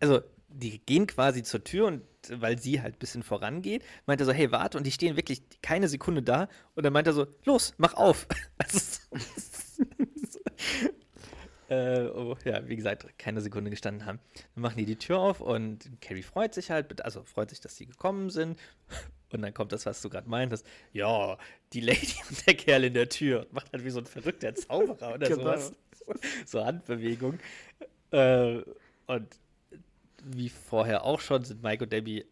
also 0.00 0.20
die 0.48 0.78
gehen 0.78 1.06
quasi 1.06 1.42
zur 1.42 1.62
Tür 1.64 1.86
und 1.86 2.02
weil 2.30 2.58
sie 2.58 2.80
halt 2.82 2.96
ein 2.96 2.98
bisschen 2.98 3.22
vorangeht, 3.22 3.84
meint 4.06 4.20
er 4.20 4.26
so, 4.26 4.32
hey, 4.32 4.50
warte, 4.50 4.78
und 4.78 4.84
die 4.84 4.90
stehen 4.92 5.16
wirklich 5.16 5.42
keine 5.62 5.88
Sekunde 5.88 6.22
da 6.22 6.48
und 6.74 6.84
dann 6.84 6.92
meint 6.92 7.06
er 7.06 7.12
so, 7.12 7.26
los, 7.44 7.74
mach 7.78 7.94
auf. 7.94 8.26
Also, 8.58 8.78
so- 10.16 10.40
äh, 11.68 12.06
oh, 12.08 12.36
ja, 12.44 12.66
wie 12.68 12.76
gesagt, 12.76 13.06
keine 13.18 13.40
Sekunde 13.40 13.70
gestanden 13.70 14.06
haben. 14.06 14.18
Dann 14.54 14.62
machen 14.62 14.78
die 14.78 14.86
die 14.86 14.96
Tür 14.96 15.18
auf 15.18 15.40
und 15.40 15.90
Carrie 16.00 16.22
freut 16.22 16.54
sich 16.54 16.70
halt, 16.70 17.02
also 17.04 17.22
freut 17.24 17.50
sich, 17.50 17.60
dass 17.60 17.74
die 17.76 17.86
gekommen 17.86 18.30
sind. 18.30 18.58
Und 19.32 19.42
dann 19.42 19.52
kommt 19.52 19.72
das, 19.72 19.86
was 19.86 20.00
du 20.02 20.08
gerade 20.08 20.28
meintest. 20.28 20.66
Ja, 20.92 21.36
die 21.72 21.80
Lady 21.80 22.14
und 22.28 22.46
der 22.46 22.54
Kerl 22.54 22.84
in 22.84 22.94
der 22.94 23.08
Tür. 23.08 23.40
Und 23.40 23.52
macht 23.52 23.72
halt 23.72 23.84
wie 23.84 23.90
so 23.90 23.98
ein 24.00 24.06
verrückter 24.06 24.54
Zauberer 24.54 25.14
oder 25.14 25.28
Genau. 25.28 25.42
sowas. 25.42 25.72
So 26.46 26.64
Handbewegung. 26.64 27.40
Äh, 28.12 28.60
und 29.06 29.26
wie 30.24 30.48
vorher 30.48 31.02
auch 31.04 31.20
schon, 31.20 31.42
sind 31.44 31.62
Mike 31.64 31.82
und 31.84 31.92
Debbie 31.92 32.24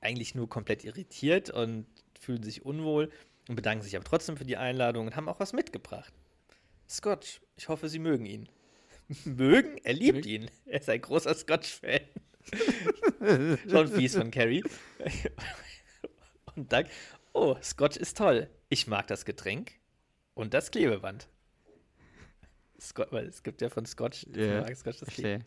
eigentlich 0.00 0.36
nur 0.36 0.48
komplett 0.48 0.84
irritiert 0.84 1.50
und 1.50 1.86
fühlen 2.20 2.42
sich 2.44 2.64
unwohl 2.64 3.10
und 3.48 3.56
bedanken 3.56 3.82
sich 3.82 3.96
aber 3.96 4.04
trotzdem 4.04 4.36
für 4.36 4.44
die 4.44 4.56
Einladung 4.56 5.08
und 5.08 5.16
haben 5.16 5.28
auch 5.28 5.40
was 5.40 5.52
mitgebracht. 5.52 6.12
Scotch. 6.88 7.40
Ich 7.56 7.68
hoffe, 7.68 7.88
Sie 7.88 7.98
mögen 7.98 8.26
ihn. 8.26 8.48
mögen? 9.24 9.76
Er 9.82 9.94
liebt 9.94 10.24
ihn. 10.24 10.48
Er 10.66 10.80
ist 10.80 10.88
ein 10.88 11.00
großer 11.00 11.34
Scotch-Fan. 11.34 12.00
Schon 13.68 13.88
fies 13.88 14.14
von 14.16 14.30
Carrie. 14.30 14.62
Und 16.56 16.72
Doug, 16.72 16.84
oh, 17.32 17.56
Scotch 17.62 17.96
ist 17.96 18.16
toll. 18.18 18.48
Ich 18.68 18.86
mag 18.86 19.06
das 19.06 19.24
Getränk 19.24 19.72
und 20.34 20.54
das 20.54 20.70
Klebeband. 20.70 21.28
Scott, 22.80 23.08
weil 23.12 23.26
es 23.26 23.42
gibt 23.42 23.60
ja 23.60 23.68
von 23.68 23.84
Scotch, 23.86 24.26
Ja, 24.34 24.62
mag 24.62 24.76
Scotch 24.76 25.00
das 25.00 25.08
verstehe. 25.10 25.44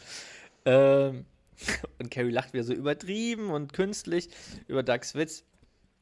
ähm, 0.66 1.26
und 2.00 2.12
Carrie 2.12 2.32
lacht 2.32 2.54
wieder 2.54 2.64
so 2.64 2.74
übertrieben 2.74 3.50
und 3.50 3.74
künstlich 3.74 4.30
über 4.68 4.84
Dougs 4.84 5.16
Witz 5.16 5.44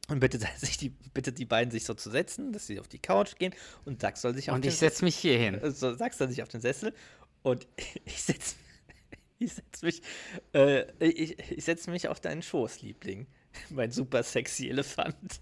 und 0.08 0.20
bittet, 0.20 0.42
sich 0.58 0.76
die, 0.76 0.90
bittet 0.90 1.38
die 1.38 1.44
beiden, 1.46 1.70
sich 1.70 1.84
so 1.84 1.94
zu 1.94 2.10
setzen, 2.10 2.52
dass 2.52 2.66
sie 2.66 2.80
auf 2.80 2.88
die 2.88 2.98
Couch 2.98 3.36
gehen 3.38 3.54
und 3.84 4.02
Doug 4.02 4.16
soll 4.16 4.34
sich 4.34 4.50
auf 4.50 4.56
Und 4.56 4.64
den 4.64 4.70
ich 4.70 4.76
setze 4.78 5.04
mich 5.04 5.16
hier 5.16 5.38
hin. 5.38 5.58
so 5.72 5.94
sagst 5.94 6.20
du 6.20 6.28
sich 6.28 6.42
auf 6.42 6.48
den 6.48 6.60
Sessel 6.60 6.92
und 7.42 7.66
ich 8.04 8.22
setz, 8.22 8.56
ich 9.38 9.54
setz 9.54 9.82
mich, 9.82 10.02
äh, 10.54 10.84
ich, 11.04 11.38
ich 11.50 11.64
setz 11.64 11.86
mich 11.86 12.08
auf 12.08 12.20
deinen 12.20 12.42
Schoß, 12.42 12.82
Liebling. 12.82 13.26
Mein 13.70 13.90
super 13.90 14.22
sexy 14.22 14.68
Elefant. 14.68 15.40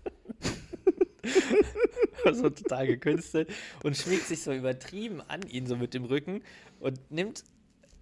so 2.33 2.51
total 2.51 2.87
gekünstelt 2.87 3.51
und 3.83 3.97
schmiegt 3.97 4.27
sich 4.27 4.43
so 4.43 4.53
übertrieben 4.53 5.21
an 5.29 5.43
ihn, 5.43 5.67
so 5.67 5.77
mit 5.77 5.95
dem 5.95 6.05
Rücken 6.05 6.43
und 6.79 7.11
nimmt, 7.11 7.45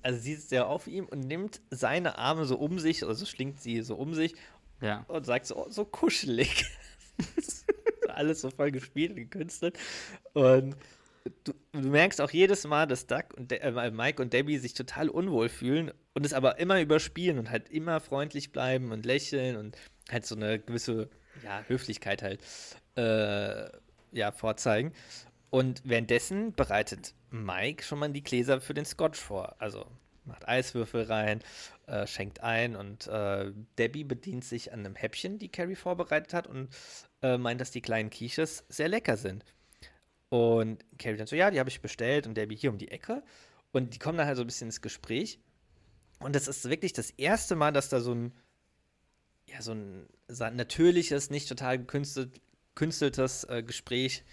also 0.02 0.18
sie 0.20 0.34
sitzt 0.34 0.52
ja 0.52 0.66
auf 0.66 0.86
ihm 0.86 1.06
und 1.06 1.20
nimmt 1.20 1.61
seine 1.70 2.18
Arme 2.18 2.44
so 2.44 2.56
um 2.59 2.78
sich, 2.78 3.04
also 3.04 3.26
schlingt 3.26 3.61
sie 3.61 3.82
so 3.82 3.96
um 3.96 4.14
sich 4.14 4.34
Ja. 4.80 5.04
und 5.09 5.24
sagt 5.26 5.46
so, 5.46 5.56
oh, 5.56 5.70
so 5.70 5.84
kuschelig. 5.84 6.66
Alles 8.09 8.40
so 8.40 8.50
voll 8.50 8.70
gespielt 8.72 9.11
und 9.11 9.16
gekünstelt. 9.16 9.78
Und 10.32 10.76
du, 11.44 11.52
du 11.72 11.88
merkst 11.88 12.20
auch 12.20 12.30
jedes 12.30 12.66
Mal, 12.66 12.86
dass 12.86 13.06
Doug 13.06 13.24
und 13.36 13.50
De 13.50 13.59
äh, 13.59 13.90
Mike 13.90 14.20
und 14.22 14.32
Debbie 14.32 14.59
sich 14.59 14.74
total 14.74 15.09
unwohl 15.09 15.48
fühlen 15.48 15.92
und 16.14 16.26
es 16.26 16.32
aber 16.32 16.59
immer 16.59 16.80
überspielen 16.80 17.38
und 17.38 17.50
halt 17.50 17.68
immer 17.68 18.00
freundlich 18.00 18.50
bleiben 18.52 18.92
und 18.92 19.04
lächeln 19.06 19.56
und 19.56 19.76
halt 20.11 20.26
so 20.26 20.34
eine 20.34 20.59
gewisse 20.59 21.09
ja, 21.44 21.62
Höflichkeit 21.66 22.22
halt 22.22 22.42
äh, 22.96 23.70
ja, 24.12 24.32
vorzeigen. 24.32 24.92
Und 25.50 25.82
währenddessen 25.84 26.52
bereitet 26.52 27.14
Mike 27.30 27.82
schon 27.84 27.98
mal 27.98 28.11
die 28.11 28.22
Gläser 28.22 28.61
für 28.61 28.74
den 28.74 28.84
Scotch 28.84 29.18
vor. 29.18 29.56
Also 29.59 29.86
macht 30.24 30.46
Eiswürfel 30.46 31.04
rein, 31.04 31.40
äh, 31.86 32.06
schenkt 32.06 32.40
ein 32.40 32.76
und 32.76 33.06
äh, 33.06 33.52
Debbie 33.78 34.04
bedient 34.04 34.44
sich 34.44 34.72
an 34.72 34.80
einem 34.80 34.94
Häppchen, 34.94 35.38
die 35.38 35.48
Carrie 35.48 35.74
vorbereitet 35.74 36.34
hat 36.34 36.46
und 36.46 36.68
äh, 37.22 37.38
meint, 37.38 37.61
dass 37.61 37.70
die 37.70 37.80
kleinen 37.80 38.11
Quiches 38.11 38.64
sehr 38.68 38.88
lecker 38.88 39.16
sind. 39.16 39.44
Und 40.28 40.84
Carrie 40.98 41.16
dann 41.16 41.26
so, 41.26 41.36
ja, 41.36 41.50
die 41.50 41.59
habe 41.59 41.70
ich 41.70 41.80
bestellt 41.80 42.26
und 42.26 42.34
Debbie 42.36 42.56
hier 42.56 42.70
um 42.70 42.78
die 42.78 42.90
Ecke. 42.90 43.22
Und 43.72 43.94
die 43.94 43.98
kommen 43.98 44.18
dann 44.18 44.26
halt 44.26 44.36
so 44.36 44.42
ein 44.42 44.46
bisschen 44.46 44.68
ins 44.68 44.82
Gespräch. 44.82 45.40
Und 46.20 46.34
das 46.34 46.48
ist 46.48 46.68
wirklich 46.68 46.92
das 46.92 47.11
erste 47.11 47.56
Mal, 47.56 47.72
dass 47.72 47.88
da 47.88 48.00
so 48.00 48.14
ein, 48.14 48.32
ja, 49.53 49.62
so 49.62 49.72
ein 49.72 50.07
natürliches, 50.57 51.30
nicht 51.30 51.49
total 51.49 51.78
gekünstelt, 51.78 52.40
künsteltes 52.74 53.44
äh, 53.44 53.62
Gespräch 53.62 54.24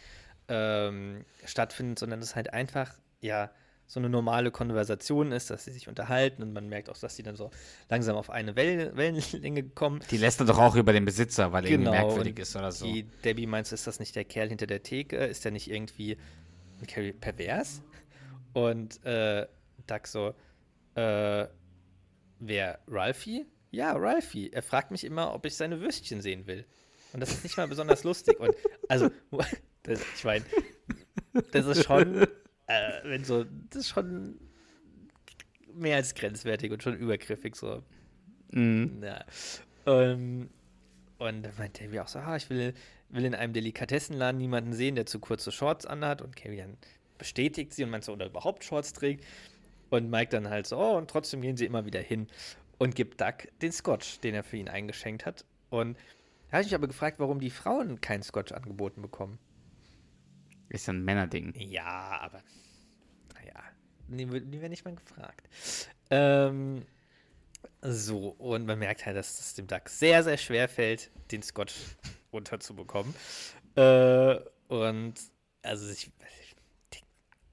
ähm, 0.48 1.26
stattfindet, 1.46 2.00
sondern 2.00 2.22
es 2.22 2.36
halt 2.36 2.54
einfach, 2.54 2.94
ja, 3.22 3.52
so 3.88 4.00
eine 4.00 4.10
normale 4.10 4.50
Konversation 4.50 5.32
ist, 5.32 5.52
dass 5.52 5.66
sie 5.66 5.72
sich 5.72 5.88
unterhalten 5.88 6.42
und 6.42 6.54
man 6.54 6.68
merkt 6.68 6.90
auch, 6.90 6.98
dass 6.98 7.16
sie 7.16 7.24
dann 7.24 7.36
so 7.36 7.52
langsam 7.88 8.16
auf 8.16 8.30
eine 8.30 8.56
Wellen 8.56 8.96
Wellenlänge 8.98 9.64
kommen. 9.64 10.02
Die 10.10 10.18
lässt 10.18 10.40
er 10.40 10.48
doch 10.48 10.58
auch 10.58 10.76
über 10.76 10.92
den 10.92 11.06
Besitzer, 11.06 11.52
weil 11.52 11.66
er 11.66 11.72
irgendwie 11.72 11.92
merkwürdig 11.92 12.40
ist 12.40 12.56
oder 12.56 12.72
so. 12.72 12.86
Die 12.86 13.04
Debbie 13.04 13.46
meinst, 13.46 13.74
ist 13.74 13.86
das 13.86 14.00
nicht 14.00 14.16
der 14.16 14.26
Kerl 14.26 14.50
hinter 14.50 14.66
der 14.66 14.82
Theke? 14.82 15.18
Ist 15.18 15.46
der 15.46 15.52
nicht 15.52 15.70
irgendwie 15.70 16.18
pervers? 17.20 17.84
Und 18.54 19.04
äh, 19.06 19.48
Doug 19.86 20.08
so, 20.08 20.34
äh, 20.96 21.48
wer, 22.40 22.80
Ralphie? 22.88 23.46
Ja, 23.76 23.92
Ralphie. 23.92 24.52
Er 24.52 24.62
fragt 24.62 24.92
mich 24.92 25.04
immer, 25.04 25.34
ob 25.34 25.46
ich 25.46 25.56
seine 25.56 25.82
Würstchen 25.82 26.22
sehen 26.22 26.48
will. 26.48 26.66
Und 27.12 27.20
das 27.20 27.32
ist 27.32 27.44
nicht 27.44 27.58
mal 27.58 27.68
besonders 27.68 28.04
lustig. 28.04 28.40
Und 28.40 28.56
also, 28.88 29.10
das, 29.84 30.02
ich 30.16 30.24
meine, 30.24 30.46
das 31.52 31.66
ist 31.66 31.84
schon, 31.84 32.24
äh, 32.68 32.92
wenn 33.04 33.24
so, 33.24 33.46
das 33.70 33.82
ist 33.82 33.90
schon 33.90 34.40
mehr 35.74 35.98
als 35.98 36.16
grenzwertig 36.16 36.72
und 36.72 36.84
schon 36.84 36.96
übergriffig 36.96 37.56
so. 37.56 37.84
Mhm. 38.52 39.02
Ja. 39.04 39.26
Ähm, 39.86 40.50
und 41.18 41.44
dann 41.44 41.54
meint 41.58 41.80
Davy 41.80 42.00
auch 42.00 42.08
so, 42.08 42.20
ah, 42.20 42.36
ich 42.38 42.50
will, 42.50 42.74
will 43.10 43.26
in 43.26 43.36
einem 43.36 43.54
Delikatessenladen 43.54 44.40
niemanden 44.40 44.74
sehen, 44.74 44.96
der 44.96 45.06
zu 45.06 45.20
kurze 45.20 45.52
Shorts 45.52 45.86
anhat. 45.86 46.22
Und 46.22 46.36
Carrie 46.36 46.58
dann 46.58 46.78
bestätigt 47.18 47.74
sie 47.74 47.84
und 47.84 47.90
meint 47.90 48.06
so, 48.06 48.14
oder 48.14 48.28
überhaupt 48.28 48.64
Shorts 48.64 48.94
trägt. 48.94 49.26
Und 49.90 50.10
Mike 50.10 50.32
dann 50.32 50.50
halt 50.50 50.68
so, 50.68 50.78
oh, 50.78 50.98
und 50.98 51.10
trotzdem 51.10 51.42
gehen 51.42 51.58
sie 51.58 51.66
immer 51.66 51.86
wieder 51.86 52.00
hin 52.00 52.28
und 52.78 52.96
gibt 52.96 53.22
Doug 53.22 53.50
den 53.62 53.72
Scotch, 53.72 54.20
den 54.20 54.36
er 54.36 54.44
für 54.44 54.58
ihn 54.58 54.70
eingeschenkt 54.70 55.26
hat. 55.26 55.46
Und 55.70 55.98
da 56.48 56.54
habe 56.54 56.62
ich 56.62 56.68
mich 56.68 56.76
aber 56.76 56.88
gefragt, 56.88 57.20
warum 57.20 57.40
die 57.40 57.50
Frauen 57.50 58.02
keinen 58.02 58.24
Scotch 58.24 58.52
angeboten 58.52 59.02
bekommen. 59.02 59.40
Ist 60.70 60.88
ja 60.88 60.94
ein 60.94 61.04
Männerding. 61.04 61.54
Ja, 61.58 62.20
aber 62.22 62.42
naja, 63.36 63.62
die, 64.08 64.26
die 64.26 64.62
werden 64.62 64.72
nicht 64.72 64.86
mal 64.86 64.96
gefragt. 64.96 65.48
Ähm, 66.10 66.86
so, 67.82 68.30
und 68.30 68.66
man 68.66 68.80
merkt 68.80 69.06
halt, 69.06 69.16
dass 69.16 69.40
es 69.40 69.54
dem 69.54 69.68
Duck 69.68 69.90
sehr, 69.90 70.24
sehr 70.24 70.38
schwer 70.38 70.68
fällt, 70.68 71.12
den 71.32 71.44
Scotch 71.44 71.74
runterzubekommen. 72.34 73.14
Äh, 73.76 74.40
und 74.68 75.14
also 75.62 75.92
ich, 75.92 76.12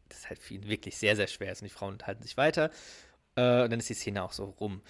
das 0.08 0.18
ist 0.18 0.28
halt 0.28 0.38
für 0.38 0.54
ihn 0.54 0.68
wirklich 0.68 0.96
sehr, 0.96 1.16
sehr 1.16 1.26
schwer. 1.26 1.50
Und 1.50 1.62
die 1.62 1.68
Frauen 1.68 1.94
unterhalten 1.94 2.22
sich 2.22 2.36
weiter. 2.36 2.70
Äh, 3.36 3.64
und 3.64 3.70
dann 3.70 3.78
ist 3.80 3.88
die 3.88 3.94
Szene 3.94 4.22
auch 4.22 4.32
so 4.32 4.44
rum. 4.44 4.82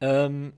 Ähm, 0.00 0.52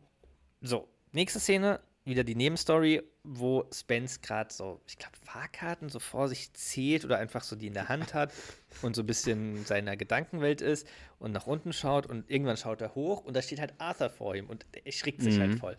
so, 0.60 0.88
nächste 1.12 1.40
Szene, 1.40 1.80
wieder 2.04 2.24
die 2.24 2.34
Nebenstory, 2.34 3.02
wo 3.22 3.68
Spence 3.72 4.20
gerade 4.20 4.52
so, 4.52 4.80
ich 4.86 4.98
glaube, 4.98 5.16
Fahrkarten 5.24 5.88
so 5.88 6.00
vor 6.00 6.28
sich 6.28 6.52
zählt 6.54 7.04
oder 7.04 7.18
einfach 7.18 7.44
so 7.44 7.54
die 7.54 7.68
in 7.68 7.74
der 7.74 7.88
Hand 7.88 8.14
hat 8.14 8.32
und 8.82 8.96
so 8.96 9.02
ein 9.02 9.06
bisschen 9.06 9.56
in 9.56 9.64
seiner 9.64 9.96
Gedankenwelt 9.96 10.60
ist 10.60 10.86
und 11.18 11.32
nach 11.32 11.46
unten 11.46 11.72
schaut 11.72 12.06
und 12.06 12.28
irgendwann 12.30 12.56
schaut 12.56 12.80
er 12.80 12.94
hoch 12.94 13.24
und 13.24 13.34
da 13.34 13.42
steht 13.42 13.60
halt 13.60 13.74
Arthur 13.78 14.10
vor 14.10 14.34
ihm 14.34 14.46
und 14.48 14.66
er 14.72 14.92
schreckt 14.92 15.22
sich 15.22 15.38
halt 15.38 15.58
voll. 15.58 15.76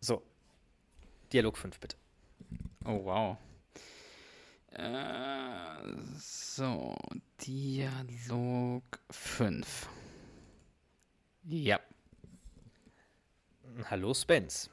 So, 0.00 0.22
Dialog 1.32 1.58
5 1.58 1.78
bitte. 1.78 1.96
Oh, 2.84 3.04
wow. 3.04 3.36
Äh, 4.72 5.92
so, 6.18 6.96
Dialog 7.40 8.82
5. 9.10 9.88
Ja. 11.44 11.80
Hallo 13.88 14.14
Spence, 14.14 14.68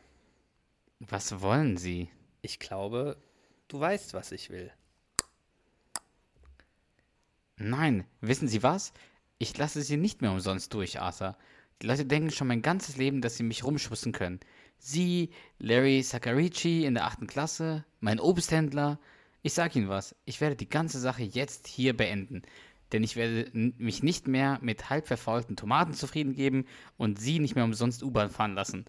Was 0.99 1.41
wollen 1.41 1.77
Sie? 1.77 2.09
ich 2.41 2.59
glaube, 2.59 3.17
du 3.67 3.79
weißt, 3.79 4.13
was 4.13 4.31
ich 4.31 4.49
will. 4.49 4.71
Nein, 7.57 8.05
wissen 8.21 8.47
Sie 8.47 8.63
was? 8.63 8.93
Ich 9.37 9.57
lasse 9.57 9.81
Sie 9.81 9.97
nicht 9.97 10.21
mehr 10.21 10.31
umsonst 10.31 10.73
durch, 10.73 10.99
Arthur. 10.99 11.37
Die 11.81 11.87
Leute 11.87 12.05
denken 12.05 12.31
schon 12.31 12.47
mein 12.47 12.61
ganzes 12.61 12.97
Leben, 12.97 13.21
dass 13.21 13.37
sie 13.37 13.43
mich 13.43 13.63
rumschubsen 13.63 14.13
können. 14.13 14.39
Sie, 14.79 15.31
Larry 15.59 16.01
Sakarici 16.01 16.85
in 16.85 16.95
der 16.95 17.05
achten 17.05 17.27
Klasse, 17.27 17.85
mein 17.99 18.19
Obsthändler. 18.19 18.99
Ich 19.43 19.53
sag 19.53 19.75
Ihnen 19.75 19.89
was, 19.89 20.15
ich 20.25 20.41
werde 20.41 20.55
die 20.55 20.69
ganze 20.69 20.99
Sache 20.99 21.23
jetzt 21.23 21.67
hier 21.67 21.95
beenden. 21.95 22.41
Denn 22.91 23.03
ich 23.03 23.15
werde 23.15 23.49
mich 23.53 24.01
nicht 24.03 24.27
mehr 24.27 24.59
mit 24.61 24.89
halb 24.89 25.07
verfaulten 25.07 25.55
Tomaten 25.55 25.93
zufrieden 25.93 26.33
geben 26.33 26.65
und 26.97 27.19
Sie 27.19 27.39
nicht 27.39 27.55
mehr 27.55 27.65
umsonst 27.65 28.01
U-Bahn 28.01 28.29
fahren 28.29 28.53
lassen. 28.53 28.85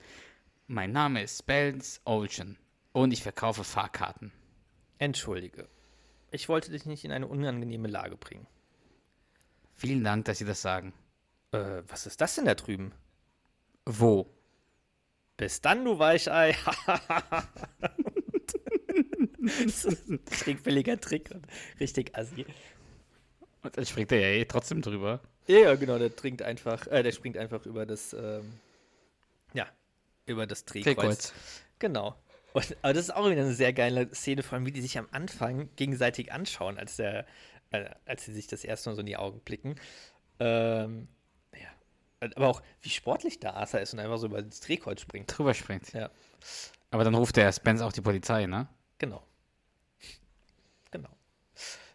Mein 0.67 0.93
Name 0.93 1.23
ist 1.23 1.39
Spence 1.39 2.01
Olchen 2.05 2.57
und 2.93 3.13
ich 3.13 3.23
verkaufe 3.23 3.65
Fahrkarten. 3.65 4.33
Entschuldige, 4.99 5.69
ich 6.31 6.49
wollte 6.49 6.71
dich 6.71 6.87
nicht 6.87 7.05
in 7.05 7.13
eine 7.13 7.27
unangenehme 7.27 7.89
Lage 7.89 8.17
bringen. 8.17 8.47
Vielen 9.75 10.05
Dank, 10.05 10.25
dass 10.27 10.39
Sie 10.39 10.45
das 10.45 10.61
sagen. 10.61 10.93
Äh, 11.53 11.83
was 11.87 12.07
ist 12.07 12.21
das 12.21 12.35
denn 12.35 12.45
da 12.45 12.55
drüben? 12.55 12.93
Wo? 13.85 14.29
Bis 15.37 15.61
dann, 15.61 15.85
du 15.85 15.99
Weichei. 15.99 16.57
das 19.65 19.85
ist 19.85 20.09
ein 20.09 20.25
trickfälliger 20.25 21.01
Trick 21.01 21.31
und 21.33 21.47
richtig 21.79 22.17
assi. 22.17 22.45
Und 23.63 23.77
dann 23.77 23.87
springt 23.87 24.13
er 24.13 24.21
ja 24.21 24.29
eh 24.29 24.45
trotzdem 24.45 24.83
drüber. 24.83 25.21
Ja, 25.47 25.75
genau, 25.75 25.99
der 25.99 26.15
trinkt 26.15 26.43
einfach, 26.43 26.87
äh, 26.87 27.03
der 27.03 27.13
springt 27.13 27.37
einfach 27.37 27.65
über 27.67 27.87
das, 27.87 28.13
ähm, 28.13 28.53
ja, 29.55 29.67
über 30.27 30.47
das 30.47 30.65
Drehkreuz. 30.65 30.97
Drehkreuz. 30.97 31.33
Genau. 31.79 32.17
Und, 32.53 32.77
aber 32.83 32.93
das 32.93 33.05
ist 33.05 33.15
auch 33.15 33.27
wieder 33.29 33.43
eine 33.43 33.55
sehr 33.55 33.73
geile 33.73 34.13
Szene, 34.15 34.43
vor 34.43 34.57
allem 34.57 34.67
wie 34.67 34.73
die 34.73 34.81
sich 34.81 34.99
am 34.99 35.09
Anfang 35.11 35.69
gegenseitig 35.77 36.33
anschauen, 36.33 36.79
als 36.79 36.97
der, 36.97 37.27
äh, 37.71 37.91
als 38.05 38.25
sie 38.25 38.33
sich 38.33 38.47
das 38.47 38.65
erste 38.65 38.91
Mal 38.91 38.95
so 38.95 39.01
in 39.01 39.07
die 39.07 39.17
Augen 39.17 39.41
blicken. 39.41 39.77
Ähm, 40.39 41.09
ja. 41.55 41.69
Aber 42.35 42.49
auch, 42.49 42.63
wie 42.83 42.91
sportlich 42.91 43.41
da 43.41 43.53
Arthur 43.53 43.81
ist 43.81 43.93
und 43.93 44.01
einfach 44.01 44.19
so 44.19 44.27
über 44.27 44.43
das 44.43 44.61
Drehkreuz 44.61 45.01
springt. 45.01 45.37
Drüber 45.37 45.55
springt. 45.55 45.93
Ja, 45.93 46.11
Aber 46.91 47.05
dann 47.05 47.15
ruft 47.15 47.37
der 47.37 47.53
Spence 47.53 47.83
auch 47.83 47.93
die 47.93 48.01
Polizei, 48.01 48.47
ne? 48.47 48.69
genau. 48.99 49.23
Genau. 50.91 51.11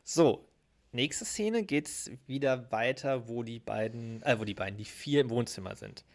So, 0.03 0.47
nächste 0.93 1.25
Szene 1.25 1.63
geht's 1.63 2.11
wieder 2.27 2.71
weiter, 2.71 3.27
wo 3.27 3.43
die 3.43 3.59
beiden, 3.59 4.21
äh, 4.23 4.39
wo 4.39 4.45
die 4.45 4.53
beiden, 4.53 4.77
die 4.77 4.85
vier 4.85 5.21
im 5.21 5.29
Wohnzimmer 5.29 5.75
sind. 5.75 6.05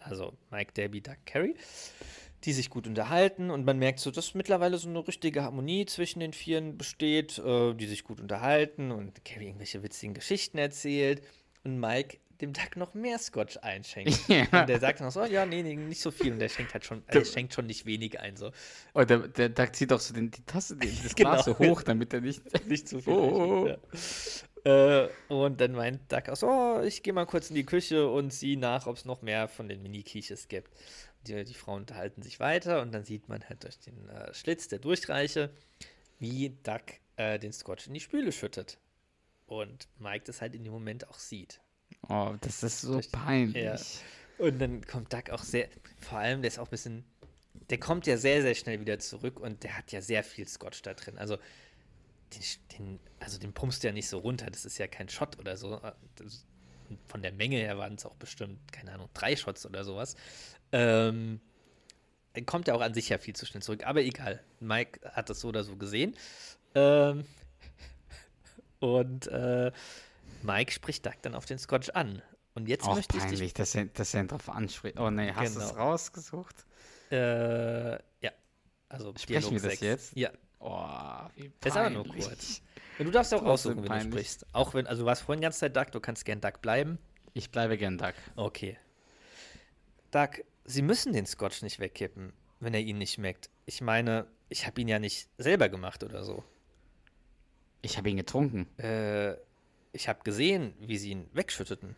also 0.00 0.32
Mike, 0.50 0.72
Debbie, 0.72 1.00
Doug, 1.00 1.16
Carrie, 1.24 1.56
die 2.44 2.52
sich 2.52 2.70
gut 2.70 2.86
unterhalten 2.86 3.50
und 3.50 3.64
man 3.64 3.78
merkt 3.78 3.98
so, 3.98 4.10
dass 4.10 4.34
mittlerweile 4.34 4.78
so 4.78 4.88
eine 4.88 5.06
richtige 5.06 5.42
Harmonie 5.42 5.86
zwischen 5.86 6.20
den 6.20 6.32
Vieren 6.32 6.78
besteht, 6.78 7.38
äh, 7.38 7.74
die 7.74 7.86
sich 7.86 8.04
gut 8.04 8.20
unterhalten 8.20 8.92
und 8.92 9.24
Carrie 9.24 9.46
irgendwelche 9.46 9.82
witzigen 9.82 10.14
Geschichten 10.14 10.58
erzählt 10.58 11.22
und 11.64 11.80
Mike 11.80 12.18
dem 12.40 12.52
Doug 12.52 12.76
noch 12.76 12.94
mehr 12.94 13.18
Scotch 13.18 13.58
einschenkt. 13.62 14.16
Ja. 14.28 14.60
Und 14.60 14.68
der 14.68 14.80
sagt 14.80 15.00
noch 15.00 15.12
so, 15.12 15.24
ja, 15.24 15.46
nee, 15.46 15.62
nee, 15.62 15.76
nicht 15.76 16.00
so 16.00 16.10
viel. 16.10 16.32
Und 16.32 16.38
der 16.40 16.48
schenkt 16.48 16.74
halt 16.74 16.84
schon, 16.84 17.02
also 17.06 17.20
der 17.20 17.24
schenkt 17.24 17.54
schon 17.54 17.66
nicht 17.66 17.86
wenig 17.86 18.18
ein, 18.20 18.36
so. 18.36 18.50
Und 18.92 19.08
der, 19.08 19.28
der, 19.28 19.48
der 19.48 19.72
zieht 19.72 19.92
auch 19.92 20.00
so 20.00 20.14
den, 20.14 20.30
die 20.30 20.44
Tasse, 20.44 20.76
die, 20.76 20.88
das 21.02 21.14
Genau. 21.14 21.30
Glas 21.32 21.44
so 21.44 21.58
hoch, 21.58 21.82
damit 21.82 22.12
er 22.12 22.20
nicht. 22.20 22.42
Nicht 22.66 22.88
zu 22.88 23.00
viel. 23.00 23.12
Oh, 23.12 23.64
oh, 23.64 23.66
Ja. 23.68 23.76
Äh, 24.66 25.08
und 25.28 25.60
dann 25.60 25.72
meint 25.72 26.10
Doug 26.10 26.28
auch 26.28 26.36
so, 26.36 26.48
oh, 26.48 26.80
ich 26.82 27.04
gehe 27.04 27.12
mal 27.12 27.24
kurz 27.24 27.50
in 27.50 27.54
die 27.54 27.64
Küche 27.64 28.08
und 28.08 28.32
sieh 28.32 28.56
nach, 28.56 28.88
ob 28.88 28.96
es 28.96 29.04
noch 29.04 29.22
mehr 29.22 29.46
von 29.46 29.68
den 29.68 29.80
Mini-Quiches 29.82 30.48
gibt. 30.48 30.72
Die, 31.26 31.44
die 31.44 31.54
Frauen 31.54 31.82
unterhalten 31.82 32.22
sich 32.22 32.40
weiter 32.40 32.82
und 32.82 32.92
dann 32.92 33.04
sieht 33.04 33.28
man 33.28 33.48
halt 33.48 33.62
durch 33.62 33.78
den 33.78 34.08
äh, 34.08 34.34
Schlitz 34.34 34.66
der 34.66 34.80
Durchreiche, 34.80 35.50
wie 36.18 36.56
Doug 36.64 36.82
äh, 37.16 37.38
den 37.38 37.52
Scotch 37.52 37.86
in 37.86 37.94
die 37.94 38.00
Spüle 38.00 38.32
schüttet. 38.32 38.78
Und 39.46 39.86
Mike 39.98 40.24
das 40.26 40.40
halt 40.40 40.54
in 40.54 40.64
dem 40.64 40.72
Moment 40.72 41.08
auch 41.08 41.18
sieht. 41.18 41.60
Oh, 42.08 42.34
das 42.40 42.62
ist 42.62 42.82
so 42.82 42.96
Richtig. 42.96 43.12
peinlich. 43.12 43.64
Ja. 43.64 44.46
Und 44.46 44.58
dann 44.58 44.84
kommt 44.86 45.12
Doug 45.12 45.30
auch 45.30 45.42
sehr, 45.42 45.68
vor 45.98 46.18
allem, 46.18 46.42
der 46.42 46.48
ist 46.48 46.58
auch 46.58 46.66
ein 46.66 46.70
bisschen, 46.70 47.04
der 47.70 47.78
kommt 47.78 48.06
ja 48.06 48.16
sehr, 48.16 48.42
sehr 48.42 48.54
schnell 48.54 48.80
wieder 48.80 48.98
zurück 48.98 49.40
und 49.40 49.64
der 49.64 49.76
hat 49.76 49.92
ja 49.92 50.00
sehr 50.00 50.22
viel 50.22 50.46
Scotch 50.46 50.82
da 50.82 50.94
drin. 50.94 51.18
Also, 51.18 51.38
den, 52.34 52.42
den, 52.78 53.00
also 53.20 53.38
den 53.38 53.52
pumpst 53.52 53.82
du 53.82 53.88
ja 53.88 53.92
nicht 53.92 54.08
so 54.08 54.18
runter, 54.18 54.46
das 54.50 54.64
ist 54.64 54.78
ja 54.78 54.86
kein 54.86 55.08
Shot 55.08 55.38
oder 55.38 55.56
so. 55.56 55.80
Von 57.08 57.22
der 57.22 57.32
Menge 57.32 57.56
her 57.56 57.78
waren 57.78 57.94
es 57.94 58.04
auch 58.04 58.14
bestimmt, 58.16 58.60
keine 58.72 58.92
Ahnung, 58.92 59.08
drei 59.14 59.34
Shots 59.34 59.66
oder 59.66 59.84
sowas. 59.84 60.16
Ähm, 60.72 61.40
dann 62.34 62.46
kommt 62.46 62.68
er 62.68 62.76
auch 62.76 62.82
an 62.82 62.94
sich 62.94 63.08
ja 63.08 63.18
viel 63.18 63.34
zu 63.34 63.46
schnell 63.46 63.62
zurück, 63.62 63.86
aber 63.86 64.02
egal. 64.02 64.42
Mike 64.60 65.00
hat 65.10 65.30
das 65.30 65.40
so 65.40 65.48
oder 65.48 65.64
so 65.64 65.76
gesehen. 65.76 66.14
Ähm, 66.74 67.24
und 68.80 69.26
äh, 69.28 69.72
Mike 70.44 70.72
spricht 70.72 71.04
Doug 71.06 71.14
dann 71.22 71.34
auf 71.34 71.46
den 71.46 71.58
Scotch 71.58 71.90
an. 71.90 72.22
Und 72.54 72.68
jetzt 72.68 72.84
Auch 72.86 72.94
möchte 72.94 73.16
ich 73.16 73.22
dich 73.22 73.30
peinlich, 73.32 73.54
dass 73.54 73.74
er, 73.74 73.84
dass 73.86 74.14
er 74.14 74.20
ihn 74.22 74.28
drauf 74.28 74.48
anspricht. 74.48 74.98
Oh 74.98 75.10
nee, 75.10 75.32
hast 75.32 75.56
du 75.56 75.60
es 75.60 75.68
Genau. 75.70 75.80
rausgesucht? 75.82 76.64
Äh, 77.10 77.92
ja. 77.92 78.30
Also 78.88 79.12
Sprechen 79.18 79.50
wir 79.50 79.60
das 79.60 79.70
sechs. 79.72 79.80
jetzt? 79.82 80.16
Ja. 80.16 80.30
Oh, 80.58 81.28
wie 81.36 81.52
Das 81.60 81.72
ist 81.74 81.76
aber 81.78 81.90
nur 81.90 82.04
peinlich. 82.04 82.24
kurz. 82.26 82.62
Und 82.98 83.04
du 83.06 83.10
darfst 83.10 83.34
auch 83.34 83.42
aussuchen, 83.44 83.76
wenn 83.76 83.82
du 83.82 83.88
peinlich. 83.88 84.12
sprichst. 84.12 84.46
Auch 84.52 84.72
wenn, 84.74 84.86
also 84.86 85.02
du 85.02 85.06
warst 85.06 85.22
vorhin 85.22 85.40
die 85.40 85.44
ganze 85.44 85.60
Zeit 85.60 85.76
Duck, 85.76 85.92
du 85.92 86.00
kannst 86.00 86.24
gern 86.24 86.40
Duck 86.40 86.62
bleiben. 86.62 86.98
Ich 87.34 87.50
bleibe 87.50 87.76
gern 87.76 87.98
Duck. 87.98 88.14
Okay. 88.36 88.78
Duck, 90.10 90.42
Sie 90.64 90.82
müssen 90.82 91.12
den 91.12 91.26
Scotch 91.26 91.62
nicht 91.62 91.78
wegkippen, 91.78 92.32
wenn 92.60 92.72
er 92.74 92.80
Ihnen 92.80 92.98
nicht 92.98 93.12
schmeckt. 93.14 93.50
Ich 93.66 93.80
meine, 93.82 94.26
ich 94.48 94.66
habe 94.66 94.80
ihn 94.80 94.88
ja 94.88 94.98
nicht 94.98 95.28
selber 95.38 95.68
gemacht 95.68 96.02
oder 96.02 96.24
so. 96.24 96.42
Ich 97.82 97.98
habe 97.98 98.08
ihn 98.10 98.16
getrunken. 98.16 98.66
Äh, 98.78 99.36
ich 99.96 100.08
habe 100.08 100.20
gesehen, 100.24 100.74
wie 100.78 100.98
Sie 100.98 101.10
ihn 101.10 101.28
wegschütteten. 101.32 101.96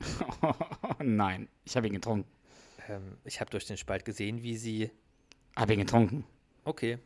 Nein, 0.98 1.48
ich 1.64 1.76
habe 1.76 1.86
ihn 1.86 1.94
getrunken. 1.94 2.30
Ähm, 2.88 3.16
ich 3.24 3.40
habe 3.40 3.50
durch 3.50 3.64
den 3.66 3.76
Spalt 3.76 4.04
gesehen, 4.04 4.42
wie 4.42 4.56
Sie. 4.56 4.90
Habe 5.56 5.72
ihn 5.74 5.80
getrunken. 5.80 6.24
Okay, 6.64 6.98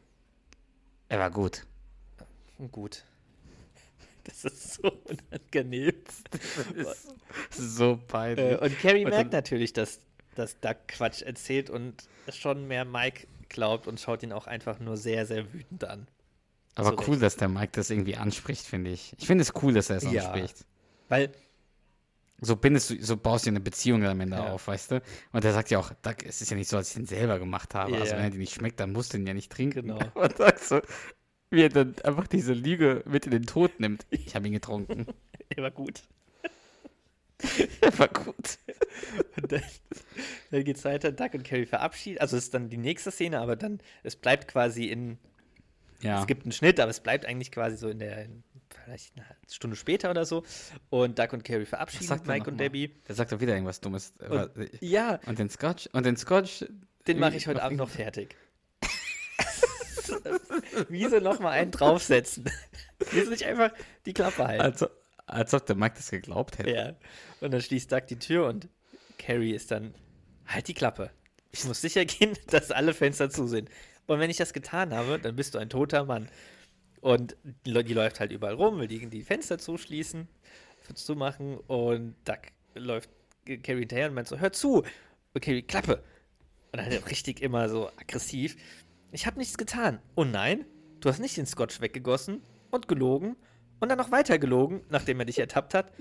Er 1.09 1.19
war 1.19 1.31
gut. 1.31 1.65
gut. 2.71 3.05
Das 4.25 4.45
ist 4.45 4.75
so 4.75 4.91
unangenehm. 5.05 5.93
So 7.51 7.97
peinlich. 8.09 8.55
Äh, 8.55 8.57
und 8.57 8.77
Carrie 8.81 9.05
Und 9.05 9.11
merkt 9.13 9.33
natürlich, 9.33 9.73
dass, 9.73 10.01
dass 10.35 10.59
Doug 10.59 10.75
Quatsch 10.89 11.23
erzählt 11.23 11.71
und 11.71 12.09
schon 12.33 12.67
mehr 12.67 12.85
Mike 12.85 13.29
glaubt 13.49 13.87
und 13.87 14.01
schaut 14.01 14.25
ihn 14.25 14.33
auch 14.33 14.49
einfach 14.49 14.81
nur 14.81 14.97
sehr, 14.97 15.27
sehr 15.27 15.53
wütend 15.53 15.85
an. 15.85 16.09
Aber 16.77 16.97
zu 16.97 17.03
cool, 17.05 17.15
Recht. 17.15 17.23
dass 17.23 17.37
der 17.37 17.49
Mike 17.49 17.73
das 17.73 17.91
irgendwie 17.91 18.17
anspricht, 18.17 18.65
finde 18.67 18.91
ich. 18.91 19.15
Ich 19.19 19.27
finde 19.27 19.43
es 19.43 19.53
cool, 19.63 19.73
dass 19.75 19.91
er 19.91 19.97
es 19.97 20.05
Ja. 20.05 20.31
anspricht. 20.31 20.65
Weil, 21.09 21.31
So 22.41 22.55
bindest 22.55 22.91
du, 22.91 23.03
so 23.03 23.17
baust 23.17 23.47
du 23.47 23.51
eine 23.51 23.61
Beziehung 23.61 24.05
am 24.05 24.21
Ende 24.21 24.37
Ja. 24.37 24.53
auf, 24.53 24.69
weißt 24.69 24.91
du? 24.91 25.03
Und 25.33 25.45
er 25.45 25.53
sagt 25.55 25.71
ja 25.71 25.79
auch, 25.79 25.93
Doug, 26.03 26.17
es 26.25 26.43
ist 26.43 26.51
ja 26.51 26.57
nicht 26.57 26.69
so, 26.69 26.77
als 26.77 26.89
ich 26.91 26.95
den 26.97 27.07
selber 27.07 27.39
gemacht 27.39 27.75
habe. 27.75 27.95
Also 27.95 28.13
Ja. 28.13 28.19
wenn 28.19 28.25
er 28.25 28.31
dir 28.31 28.39
nicht 28.39 28.53
schmeckt, 28.55 28.79
dann 28.79 28.93
musst 28.93 29.15
du 29.15 29.17
ihn 29.19 29.27
ja 29.27 29.33
nicht 29.33 29.51
trinken. 29.51 29.89
Genau. 29.89 29.99
Und 30.15 30.39
Doug 30.39 30.59
so, 30.61 30.81
wie 31.51 31.63
er 31.63 31.71
dann 31.71 31.95
einfach 32.05 32.27
diese 32.27 32.53
Lüge 32.53 33.03
mit 33.07 33.25
in 33.25 33.31
den 33.33 33.47
Tod 33.47 33.81
nimmt. 33.81 34.05
Ich 34.11 34.35
habe 34.35 34.47
ihn 34.49 34.53
getrunken. 34.53 35.07
er 35.49 35.63
war 35.63 35.71
gut. 35.71 36.03
Er 37.83 37.99
war 37.99 38.09
gut. 38.09 38.59
Und 39.37 39.53
dann, 39.53 39.63
dann 40.51 40.65
geht's 40.65 40.85
weiter, 40.87 41.13
Doug 41.13 41.31
und 41.35 41.45
Carrie 41.45 41.67
verabschieden. 41.67 42.19
Also 42.19 42.37
es 42.37 42.45
ist 42.45 42.55
dann 42.55 42.71
die 42.71 42.79
nächste 42.79 43.11
Szene, 43.11 43.41
aber 43.41 43.57
dann, 43.57 43.81
es 44.03 44.17
bleibt 44.17 44.49
quasi 44.49 44.87
in, 44.87 45.19
Ja. 46.03 46.21
es 46.21 46.27
gibt 46.27 46.45
einen 46.45 46.53
Schnitt, 46.53 46.81
aber 46.81 46.91
es 46.91 47.01
bleibt 47.01 47.27
eigentlich 47.27 47.51
quasi 47.51 47.77
so 47.77 47.89
in 47.89 47.99
der, 47.99 48.27
vielleicht 48.85 49.17
eine 49.17 49.25
Stunde 49.51 49.77
später 49.77 50.11
oder 50.11 50.25
so. 50.25 50.45
Und 50.91 51.19
Doug 51.19 51.29
und 51.33 51.45
Carrie 51.45 51.65
verabschieden 51.65 52.07
sagt 52.07 52.27
er 52.27 52.35
Mike 52.35 52.51
und 52.51 52.57
mal? 52.57 52.65
Debbie. 52.65 52.89
Der 53.09 53.15
sagt 53.15 53.33
doch 53.33 53.41
wieder 53.41 53.55
irgendwas 53.55 53.81
Dummes. 53.81 54.13
Und, 54.29 54.51
ja, 54.81 55.19
Und 55.27 55.39
den 55.39 55.51
Scotch, 55.51 55.89
und 55.93 56.07
den 56.07 56.17
Scotch. 56.17 56.65
Den 57.07 57.19
mache 57.19 57.37
ich 57.37 57.47
heute 57.47 57.63
Abend 57.63 57.79
noch 57.79 57.91
fertig. 57.91 58.37
Wieso 60.89 61.21
noch 61.21 61.41
mal 61.41 61.51
einen 61.51 61.71
draufsetzen? 61.71 62.51
Wieso 63.13 63.31
nicht 63.31 63.45
einfach 63.45 63.73
die 64.05 64.13
Klappe 64.13 64.47
halten? 64.47 64.63
Als, 64.63 64.85
als 65.27 65.55
ob 65.55 65.67
der 65.67 65.77
Mike 65.77 65.95
das 65.97 66.11
geglaubt 66.11 66.59
hätte. 66.59 66.71
Ja. 66.71 66.93
Und 67.41 67.53
dann 67.53 67.61
schließt 67.61 67.91
Doug 67.91 68.03
die 68.09 68.19
Tür 68.19 68.47
und 68.47 68.69
Carrie 69.19 69.53
ist 69.53 69.71
dann, 69.71 69.95
halt 70.47 70.69
die 70.69 70.75
Klappe. 70.75 71.11
Ich 71.53 71.65
muss 71.65 71.81
sicher 71.81 72.05
gehen, 72.05 72.37
dass 72.49 72.71
alle 72.71 72.95
Fenster 72.95 73.31
zu 73.31 73.47
sind. 73.47 73.71
Und 74.07 74.21
wenn 74.21 74.31
ich 74.31 74.37
das 74.37 74.53
getan 74.53 74.95
habe, 74.95 75.19
dann 75.19 75.37
bist 75.37 75.55
du 75.55 75.59
ein 75.59 75.69
toter 75.69 76.05
Mann. 76.05 76.29
Und 77.01 77.37
die, 77.65 77.85
die 77.85 77.95
läuft 77.95 78.21
halt 78.21 78.33
überall 78.33 78.55
rum, 78.55 78.79
will 78.79 78.89
die, 78.89 79.23
Fenster 79.23 79.59
zuschließen, 79.59 80.29
zumachen 80.95 81.59
und 81.59 82.15
Doug 82.25 82.39
läuft 82.75 83.11
Carrie 83.45 83.81
hinterher 83.81 84.09
und 84.09 84.15
meint 84.15 84.29
so, 84.29 84.39
hör 84.39 84.53
zu. 84.53 84.85
Und 85.35 85.41
Carrie, 85.41 85.63
Klappe. 85.63 86.03
Und 86.73 86.79
dann 86.79 86.87
halt 86.87 87.11
richtig 87.11 87.43
immer 87.43 87.69
so 87.69 87.89
aggressiv. 87.97 88.57
Ich 89.13 89.27
habe 89.27 89.39
nichts 89.39 89.57
getan. 89.57 90.01
Oh 90.15 90.25
nein, 90.25 90.65
du 91.01 91.09
hast 91.09 91.21
nicht 91.21 91.37
den 91.37 91.47
Scotch 91.47 91.81
weggegossen 91.81 92.43
und 92.71 92.89
gelogen 92.89 93.37
und 93.81 93.89
dann 93.89 93.99
noch 93.99 94.11
weiter 94.11 94.39
gelogen, 94.39 94.83
nachdem 94.89 95.21
er 95.21 95.27
dich 95.27 95.39
ertappt 95.39 95.75
hat. 95.75 95.93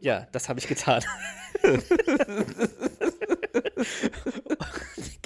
Ja, 0.00 0.26
das 0.32 0.48
habe 0.48 0.60
ich 0.60 0.66
getan. 0.66 1.02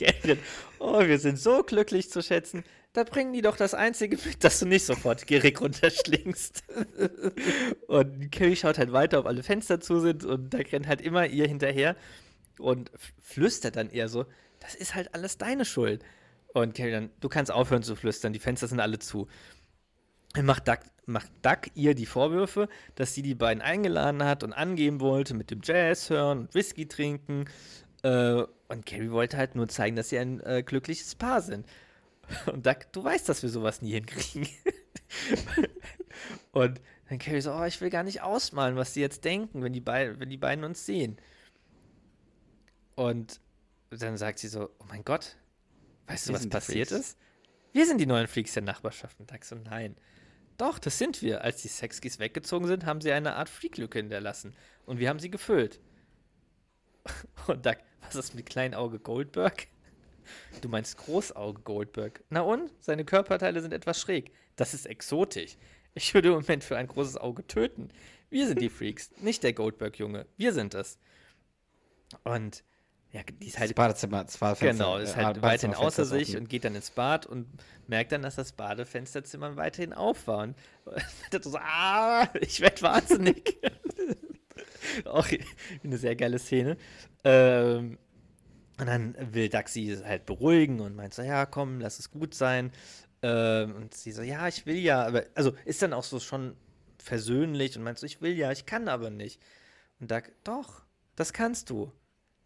Gavin, 0.01 0.39
oh, 0.79 1.01
wir 1.01 1.19
sind 1.19 1.39
so 1.39 1.63
glücklich 1.63 2.11
zu 2.11 2.23
schätzen. 2.23 2.65
Da 2.93 3.05
bringen 3.05 3.33
die 3.33 3.43
doch 3.43 3.57
das 3.57 3.75
Einzige 3.75 4.17
mit, 4.25 4.43
dass 4.43 4.59
du 4.59 4.67
nicht 4.67 4.85
sofort 4.85 5.27
gierig 5.27 5.61
runterschlingst. 5.61 6.65
und 7.87 8.33
Carrie 8.33 8.57
schaut 8.57 8.79
halt 8.79 8.93
weiter, 8.93 9.21
ob 9.21 9.27
alle 9.27 9.43
Fenster 9.43 9.81
zu 9.81 10.01
sind 10.01 10.25
und 10.25 10.53
da 10.53 10.59
rennt 10.59 10.89
halt 10.89 11.01
immer 11.01 11.27
ihr 11.27 11.47
hinterher 11.47 11.97
und 12.59 12.91
flüstert 13.21 13.77
dann 13.77 13.91
eher 13.91 14.09
so, 14.09 14.27
das 14.59 14.75
ist 14.75 14.95
halt 14.95 15.15
alles 15.15 15.39
deine 15.39 15.65
Schuld. 15.65 16.03
Und 16.53 16.75
Carrie 16.75 16.91
dann, 16.91 17.11
du 17.21 17.29
kannst 17.29 17.53
aufhören 17.53 17.85
zu 17.85 17.95
flüstern, 17.95 18.33
die 18.33 18.41
Fenster 18.41 18.67
sind 18.67 18.81
alle 18.81 18.99
zu. 18.99 19.29
Dann 20.35 20.47
macht 20.47 20.67
Duck, 20.67 20.81
macht 21.07 21.31
Duck 21.43 21.71
ihr 21.75 21.95
die 21.95 22.07
Vorwürfe, 22.07 22.69
dass 22.97 23.15
sie 23.15 23.23
die 23.23 23.35
beiden 23.35 23.63
eingeladen 23.63 24.25
hat 24.25 24.43
und 24.43 24.53
angeben 24.53 25.01
wollte 25.01 25.35
mit 25.35 25.51
dem 25.51 25.61
Jazz 25.63 26.11
hören 26.11 26.41
und 26.41 26.55
Whisky 26.55 26.87
trinken. 26.87 27.45
Äh, 28.03 28.43
und 28.71 28.87
Carrie 28.87 29.11
wollte 29.11 29.37
halt 29.37 29.57
nur 29.57 29.69
zeigen, 29.69 29.97
dass 29.97 30.11
sie 30.11 30.19
ein 30.19 30.41
äh, 30.41 30.63
glückliches 30.63 31.17
Paar 31.17 31.43
sind. 31.43 31.67
Und 32.47 32.65
Duck, 32.65 32.93
du 32.93 33.03
weißt, 33.03 33.29
dass 33.29 33.43
wir 33.43 33.51
sowas 33.51 33.83
nie 33.83 33.93
hinkriegen. 33.93 34.49
und 36.53 36.81
dann 37.09 37.19
Carrie 37.19 37.41
so, 37.41 37.53
oh, 37.53 37.65
ich 37.65 37.81
will 37.81 37.91
gar 37.91 38.05
nicht 38.05 38.23
ausmalen, 38.23 38.77
was 38.77 38.93
die 38.93 39.01
jetzt 39.01 39.25
denken, 39.25 39.65
wenn 39.65 39.73
die, 39.73 39.85
wenn 39.85 40.31
die 40.31 40.37
beiden 40.37 40.65
uns 40.65 40.87
sehen. 40.87 41.17
Und 42.95 43.41
dann 43.91 44.17
sagt 44.17 44.39
sie 44.39 44.47
so, 44.47 44.71
oh 44.79 44.85
mein 44.89 45.05
Gott, 45.05 45.37
weißt 46.07 46.27
du, 46.27 46.31
Wir 46.31 46.35
was 46.35 46.43
sind 46.43 46.53
die 46.53 46.57
passiert 46.57 46.89
Freaks. 46.91 47.09
ist? 47.09 47.19
Wir 47.73 47.87
sind 47.87 47.99
die 47.99 48.07
neuen 48.07 48.29
Freaks 48.29 48.55
der 48.55 48.63
Nachbarschaft. 48.63 49.19
Und 49.19 49.33
Duck 49.33 49.45
so, 49.45 49.57
nein. 49.57 49.97
Doch, 50.59 50.79
das 50.79 50.97
sind 50.97 51.23
wir. 51.23 51.43
Als 51.43 51.63
die 51.63 51.69
Sexkies 51.69 52.21
weggezogen 52.21 52.69
sind, 52.69 52.87
haben 52.87 53.01
sie 53.01 53.11
eine 53.11 53.35
Art 53.35 53.49
Freaklücke 53.49 53.99
hinterlassen. 53.99 54.55
Und 54.87 55.01
wir 55.01 55.09
haben 55.09 55.19
sie 55.19 55.31
gefüllt. 55.31 55.81
Und 57.49 57.67
Duck, 57.67 57.79
was 58.03 58.15
ist 58.17 58.35
mit 58.35 58.47
Kleinauge 58.47 58.99
Goldberg? 58.99 59.67
Du 60.61 60.69
meinst 60.69 60.97
Großauge 60.99 61.61
Goldberg. 61.63 62.23
Na 62.31 62.41
und? 62.43 62.71
Seine 62.81 63.05
Körperteile 63.05 63.61
sind 63.63 63.73
etwas 63.73 64.01
schräg. 64.01 64.33
Das 64.57 64.75
ist 64.75 64.87
exotisch. 64.87 65.57
Ich 65.95 66.15
würde 66.15 66.29
im 66.29 66.35
Moment 66.35 66.63
für 66.63 66.77
ein 66.77 66.87
großes 66.87 67.17
Auge 67.17 67.47
töten. 67.47 67.89
Wir 68.31 68.47
sind 68.47 68.61
die 68.61 68.69
Freaks, 68.71 69.11
nicht 69.21 69.43
der 69.43 69.53
Goldberg-Junge. 69.55 70.27
Wir 70.37 70.53
sind 70.53 70.75
es. 70.75 70.99
Und 72.25 72.63
ja, 73.13 73.23
die 73.25 73.47
ist 73.49 73.55
Das 73.57 73.61
halt 73.63 73.75
Badezimmer, 73.75 74.23
das 74.23 74.39
Badefenster, 74.39 74.85
Genau, 74.85 74.99
ist 74.99 75.13
äh, 75.13 75.17
halt 75.17 75.39
Badezimmer- 75.39 75.43
weiterhin 75.43 75.75
außer 75.75 76.05
sich 76.05 76.29
offen. 76.29 76.39
und 76.43 76.49
geht 76.49 76.65
dann 76.65 76.77
ins 76.77 76.91
Bad 76.91 77.27
und 77.27 77.49
merkt 77.89 78.13
dann, 78.13 78.23
dass 78.23 78.37
das 78.37 78.53
Badefensterzimmer 78.53 79.57
weiterhin 79.57 79.93
auf 79.93 80.29
war. 80.29 80.45
Und 80.45 80.55
dann 81.33 81.43
so, 81.43 81.59
ah, 81.59 82.29
ich 82.41 82.61
werde 82.61 82.83
wahnsinnig. 82.83 83.59
Auch 85.05 85.27
eine 85.85 85.99
sehr 85.99 86.17
geile 86.17 86.39
Szene. 86.39 86.77
Ähm, 87.25 87.99
Und 88.79 88.87
dann 88.87 89.17
will 89.35 89.51
sie 89.69 89.97
halt 90.05 90.27
beruhigen 90.27 90.81
und 90.81 90.97
meint 90.97 91.15
so, 91.15 91.23
ja, 91.23 91.47
komm, 91.47 91.81
lass 91.81 91.99
es 91.99 92.11
gut 92.11 92.35
sein. 92.35 92.73
Ähm, 93.23 93.75
und 93.77 93.95
sie 93.95 94.13
so, 94.13 94.23
ja, 94.23 94.49
ich 94.49 94.67
will 94.67 94.79
ja, 94.79 95.07
aber, 95.07 95.25
also 95.35 95.55
ist 95.67 95.83
dann 95.83 95.93
auch 95.93 96.05
so 96.05 96.21
schon 96.21 96.57
versöhnlich 96.99 97.77
und 97.77 97.85
meint 97.85 97.99
so, 97.99 98.07
ich 98.07 98.23
will 98.23 98.37
ja, 98.37 98.53
ich 98.53 98.67
kann 98.67 98.89
aber 98.89 99.11
nicht. 99.11 99.41
Und 100.01 100.11
Duck, 100.11 100.25
doch, 100.45 100.83
das 101.17 101.33
kannst 101.33 101.71
du. 101.71 101.93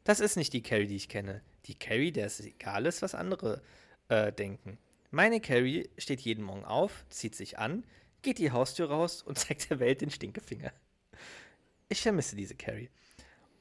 Das 0.04 0.20
ist 0.20 0.36
nicht 0.36 0.52
die 0.52 0.62
Carrie, 0.62 0.86
die 0.88 0.96
ich 0.96 1.08
kenne. 1.08 1.42
Die 1.66 1.74
Carrie, 1.78 2.12
der 2.12 2.26
es 2.26 2.40
egal 2.40 2.86
ist, 2.86 3.02
was 3.02 3.14
andere 3.14 3.62
äh, 4.08 4.32
denken. 4.32 4.78
Meine 5.10 5.40
Carrie 5.40 5.88
steht 5.98 6.20
jeden 6.22 6.44
Morgen 6.44 6.64
auf, 6.64 7.06
zieht 7.10 7.34
sich 7.36 7.58
an, 7.58 7.84
geht 8.22 8.38
die 8.38 8.50
Haustür 8.52 8.90
raus 8.90 9.22
und 9.22 9.38
zeigt 9.40 9.70
der 9.70 9.80
Welt 9.80 10.00
den 10.02 10.10
Stinkefinger. 10.10 10.72
Ich 11.94 12.02
vermisse 12.02 12.34
diese 12.34 12.56
Carrie. 12.56 12.90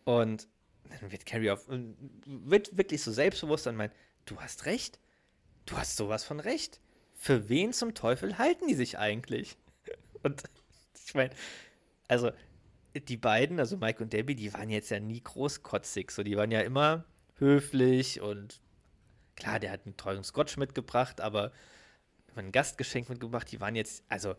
Und 0.06 0.48
dann 0.90 1.12
wird 1.12 1.28
Carrie 1.28 1.52
auf, 1.52 1.68
wird 2.26 2.76
wirklich 2.76 3.04
so 3.04 3.12
selbstbewusst 3.12 3.68
und 3.68 3.76
meint, 3.76 3.94
du 4.26 4.42
hast 4.42 4.66
recht. 4.66 5.00
Du 5.68 5.78
hast 5.78 5.98
sowas 5.98 6.24
von 6.24 6.40
recht. 6.40 6.82
Für 7.14 7.48
wen 7.48 7.74
zum 7.74 7.94
Teufel 7.94 8.40
halten 8.40 8.68
die 8.68 8.74
sich 8.74 8.98
eigentlich? 8.98 9.56
Und 10.24 10.42
ich 11.06 11.14
meine, 11.14 11.30
also 12.08 12.32
die 13.08 13.18
beiden, 13.18 13.60
also 13.60 13.78
Mike 13.78 14.02
und 14.02 14.14
Debbie, 14.14 14.36
die 14.36 14.52
waren 14.54 14.70
jetzt 14.70 14.90
ja 14.90 15.00
nie 15.00 15.22
großkotzig. 15.22 16.10
So, 16.10 16.24
die 16.24 16.36
waren 16.36 16.50
ja 16.50 16.62
immer 16.62 17.06
höflich 17.38 18.22
und 18.22 18.62
klar, 19.36 19.60
der 19.60 19.72
hat 19.72 19.86
einen 19.86 19.98
teuren 19.98 20.24
Scotch 20.24 20.58
mitgebracht, 20.58 21.22
aber 21.22 21.52
ein 22.36 22.52
Gastgeschenk 22.52 23.10
mitgebracht. 23.10 23.52
Die 23.52 23.60
waren 23.60 23.76
jetzt, 23.76 24.04
also 24.10 24.36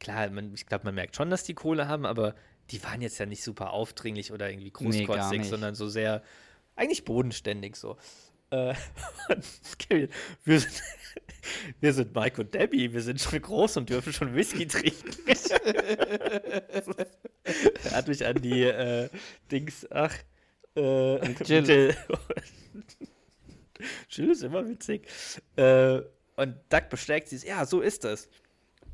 klar, 0.00 0.30
man, 0.30 0.54
ich 0.54 0.66
glaube, 0.66 0.86
man 0.86 0.94
merkt 0.94 1.14
schon, 1.16 1.30
dass 1.30 1.44
die 1.44 1.54
Kohle 1.54 1.88
haben, 1.88 2.06
aber 2.06 2.34
die 2.70 2.82
waren 2.82 3.00
jetzt 3.00 3.18
ja 3.18 3.26
nicht 3.26 3.42
super 3.42 3.72
aufdringlich 3.72 4.32
oder 4.32 4.48
irgendwie 4.50 4.72
Nee, 4.80 5.04
großkotzig, 5.04 5.38
nicht. 5.38 5.50
sondern 5.50 5.74
so 5.74 5.88
sehr, 5.88 6.22
eigentlich 6.76 7.04
bodenständig 7.04 7.76
so. 7.76 7.96
Äh, 8.50 8.74
wir 10.44 10.60
sind, 10.60 10.82
wir 11.80 11.92
sind 11.92 12.14
Mike 12.14 12.40
und 12.40 12.54
Debbie, 12.54 12.92
wir 12.92 13.02
sind 13.02 13.20
schon 13.20 13.40
groß 13.40 13.78
und 13.78 13.90
dürfen 13.90 14.12
schon 14.12 14.34
Whisky 14.34 14.66
trinken. 14.66 15.10
er 17.84 17.90
hat 17.92 18.08
mich 18.08 18.24
an 18.24 18.40
die 18.40 18.62
äh, 18.62 19.08
Dings, 19.50 19.86
ach, 19.90 20.14
äh, 20.76 21.32
Jill. 21.44 21.68
Jill. 21.68 21.96
Jill 24.10 24.30
ist 24.30 24.42
immer 24.42 24.66
witzig. 24.68 25.06
Äh, 25.56 26.00
und 26.36 26.56
Doug 26.68 26.88
bestärkt 26.90 27.28
sie, 27.28 27.46
ja, 27.46 27.66
so 27.66 27.80
ist 27.80 28.04
es. 28.04 28.28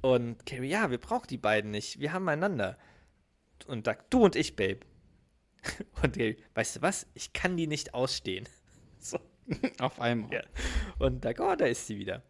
Und 0.01 0.45
Carrie, 0.47 0.69
ja, 0.69 0.91
wir 0.91 0.99
brauchen 0.99 1.27
die 1.29 1.39
beiden 1.39 1.71
nicht. 1.71 2.01
Wir 2.01 2.13
haben 2.13 2.29
einander. 2.29 2.77
Und 3.67 3.87
Doug, 3.87 3.97
du 4.11 4.25
und 4.25 4.37
ich, 4.37 4.57
Babe. 4.57 4.81
Und 6.03 6.17
Carrie, 6.17 6.37
weißt 6.55 6.77
du 6.77 6.83
was? 6.83 7.07
Ich 7.15 7.33
kann 7.33 7.57
die 7.57 7.67
nicht 7.67 7.95
ausstehen. 7.95 8.49
So. 8.99 9.19
Auf 9.81 10.01
einmal. 10.01 10.33
Ja. 10.33 10.43
Und 10.99 11.23
Doug, 11.27 11.35
oh, 11.41 11.55
da 11.55 11.67
ist 11.67 11.87
sie 11.87 11.99
wieder. 11.99 12.23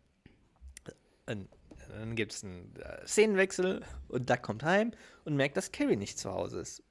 Und 1.27 1.49
dann 1.89 2.17
gibt 2.17 2.33
es 2.33 2.43
einen 2.43 2.75
äh, 2.77 3.07
Szenenwechsel 3.07 3.83
und 4.09 4.29
Doug 4.29 4.43
kommt 4.43 4.65
heim 4.65 4.91
und 5.25 5.37
merkt, 5.37 5.57
dass 5.57 5.71
Carrie 5.71 5.95
nicht 5.95 6.19
zu 6.19 6.33
Hause 6.33 6.61
ist. 6.61 6.83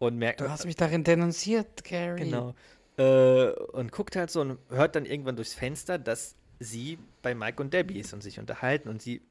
Und 0.00 0.18
merkt, 0.18 0.40
Du 0.40 0.50
hast 0.50 0.64
mich 0.64 0.74
darin 0.74 1.04
denunziert, 1.04 1.84
Carrie. 1.84 2.24
Genau. 2.24 2.54
Äh, 2.98 3.52
und 3.52 3.92
guckt 3.92 4.16
halt 4.16 4.30
so 4.30 4.40
und 4.40 4.58
hört 4.68 4.96
dann 4.96 5.06
irgendwann 5.06 5.36
durchs 5.36 5.54
Fenster, 5.54 5.98
dass 5.98 6.34
sie 6.58 6.98
bei 7.22 7.34
Mike 7.34 7.62
und 7.62 7.72
Debbie 7.72 8.00
ist 8.00 8.12
und 8.12 8.22
sich 8.22 8.38
unterhalten 8.38 8.88
und 8.88 9.00
sie. 9.00 9.22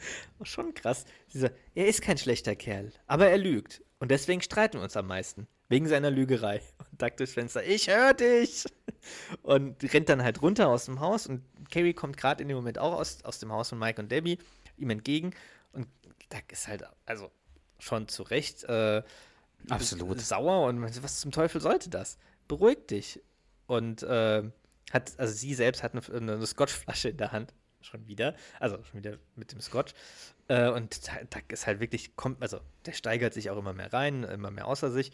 Schon 0.42 0.74
krass. 0.74 1.04
Sie 1.28 1.38
sagt, 1.38 1.56
er 1.74 1.86
ist 1.86 2.02
kein 2.02 2.18
schlechter 2.18 2.56
Kerl, 2.56 2.92
aber 3.06 3.28
er 3.28 3.38
lügt. 3.38 3.82
Und 3.98 4.10
deswegen 4.10 4.42
streiten 4.42 4.78
wir 4.78 4.84
uns 4.84 4.96
am 4.96 5.06
meisten. 5.06 5.48
Wegen 5.68 5.86
seiner 5.86 6.10
Lügerei. 6.10 6.62
Und 6.90 7.02
Doug 7.02 7.16
durchs 7.16 7.34
Fenster, 7.34 7.64
ich 7.64 7.88
hör 7.88 8.14
dich! 8.14 8.64
Und 9.42 9.82
rennt 9.92 10.08
dann 10.08 10.22
halt 10.22 10.40
runter 10.42 10.68
aus 10.68 10.86
dem 10.86 11.00
Haus 11.00 11.26
und 11.26 11.42
Carrie 11.70 11.94
kommt 11.94 12.16
gerade 12.16 12.42
in 12.42 12.48
dem 12.48 12.56
Moment 12.56 12.78
auch 12.78 12.94
aus, 12.94 13.24
aus 13.24 13.38
dem 13.38 13.52
Haus 13.52 13.68
von 13.68 13.78
Mike 13.78 14.00
und 14.00 14.10
Debbie 14.10 14.38
ihm 14.76 14.90
entgegen. 14.90 15.34
Und 15.72 15.86
Doug 16.30 16.42
ist 16.50 16.68
halt, 16.68 16.84
also 17.06 17.30
schon 17.78 18.08
zu 18.08 18.22
Recht, 18.24 18.64
äh, 18.64 19.02
Absolut. 19.68 20.20
sauer 20.20 20.66
und 20.66 20.82
was 20.82 21.20
zum 21.20 21.30
Teufel 21.30 21.60
sollte 21.60 21.90
das? 21.90 22.18
Beruhig 22.48 22.86
dich. 22.86 23.20
Und 23.66 24.02
äh, 24.02 24.42
hat, 24.90 25.12
also 25.18 25.34
sie 25.34 25.54
selbst 25.54 25.82
hat 25.82 25.92
eine, 25.92 26.34
eine 26.34 26.46
Scotchflasche 26.46 27.10
in 27.10 27.16
der 27.18 27.32
Hand. 27.32 27.54
Schon 27.88 28.06
wieder. 28.06 28.34
Also 28.60 28.76
schon 28.84 29.00
wieder 29.00 29.18
mit 29.34 29.52
dem 29.52 29.60
Scotch. 29.60 29.94
Äh, 30.48 30.68
und 30.68 31.08
Doug 31.30 31.42
ist 31.48 31.66
halt 31.66 31.80
wirklich, 31.80 32.16
kommt, 32.16 32.42
also 32.42 32.60
der 32.84 32.92
steigert 32.92 33.32
sich 33.32 33.50
auch 33.50 33.58
immer 33.58 33.72
mehr 33.72 33.92
rein, 33.92 34.24
immer 34.24 34.50
mehr 34.50 34.66
außer 34.66 34.90
sich. 34.90 35.12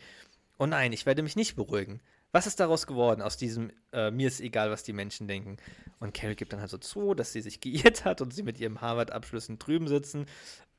Oh 0.59 0.67
nein, 0.67 0.93
ich 0.93 1.07
werde 1.07 1.23
mich 1.23 1.37
nicht 1.37 1.57
beruhigen. 1.57 2.01
Was 2.33 2.49
ist 2.49 2.59
daraus 2.59 2.89
geworden 2.89 3.23
aus 3.23 3.37
diesem, 3.37 3.71
äh, 3.93 4.11
mir 4.11 4.27
ist 4.27 4.41
egal, 4.41 4.71
was 4.71 4.83
die 4.83 4.93
Menschen 4.93 5.29
denken? 5.29 5.57
Und 6.01 6.15
Carrie 6.15 6.35
gibt 6.35 6.53
dann 6.53 6.61
halt 6.61 6.71
so 6.71 6.79
zu, 6.79 7.15
dass 7.15 7.33
sie 7.33 7.41
sich 7.41 7.61
geirrt 7.61 8.05
hat 8.05 8.21
und 8.21 8.35
sie 8.35 8.43
mit 8.43 8.59
ihrem 8.59 8.81
Harvard-Abschlüssen 8.81 9.59
drüben 9.61 9.87
sitzen. 9.87 10.27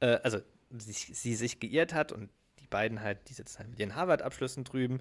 Äh, 0.02 0.20
also 0.24 0.40
sie, 0.78 0.92
sie 0.92 1.36
sich 1.36 1.62
geirrt 1.62 1.94
hat 1.94 2.12
und 2.12 2.30
die 2.60 2.68
beiden 2.68 3.02
halt, 3.02 3.30
die 3.30 3.34
sitzen 3.34 3.60
halt 3.60 3.70
mit 3.70 3.80
ihren 3.80 3.96
Harvard-Abschlüssen 3.96 4.66
drüben 4.66 5.00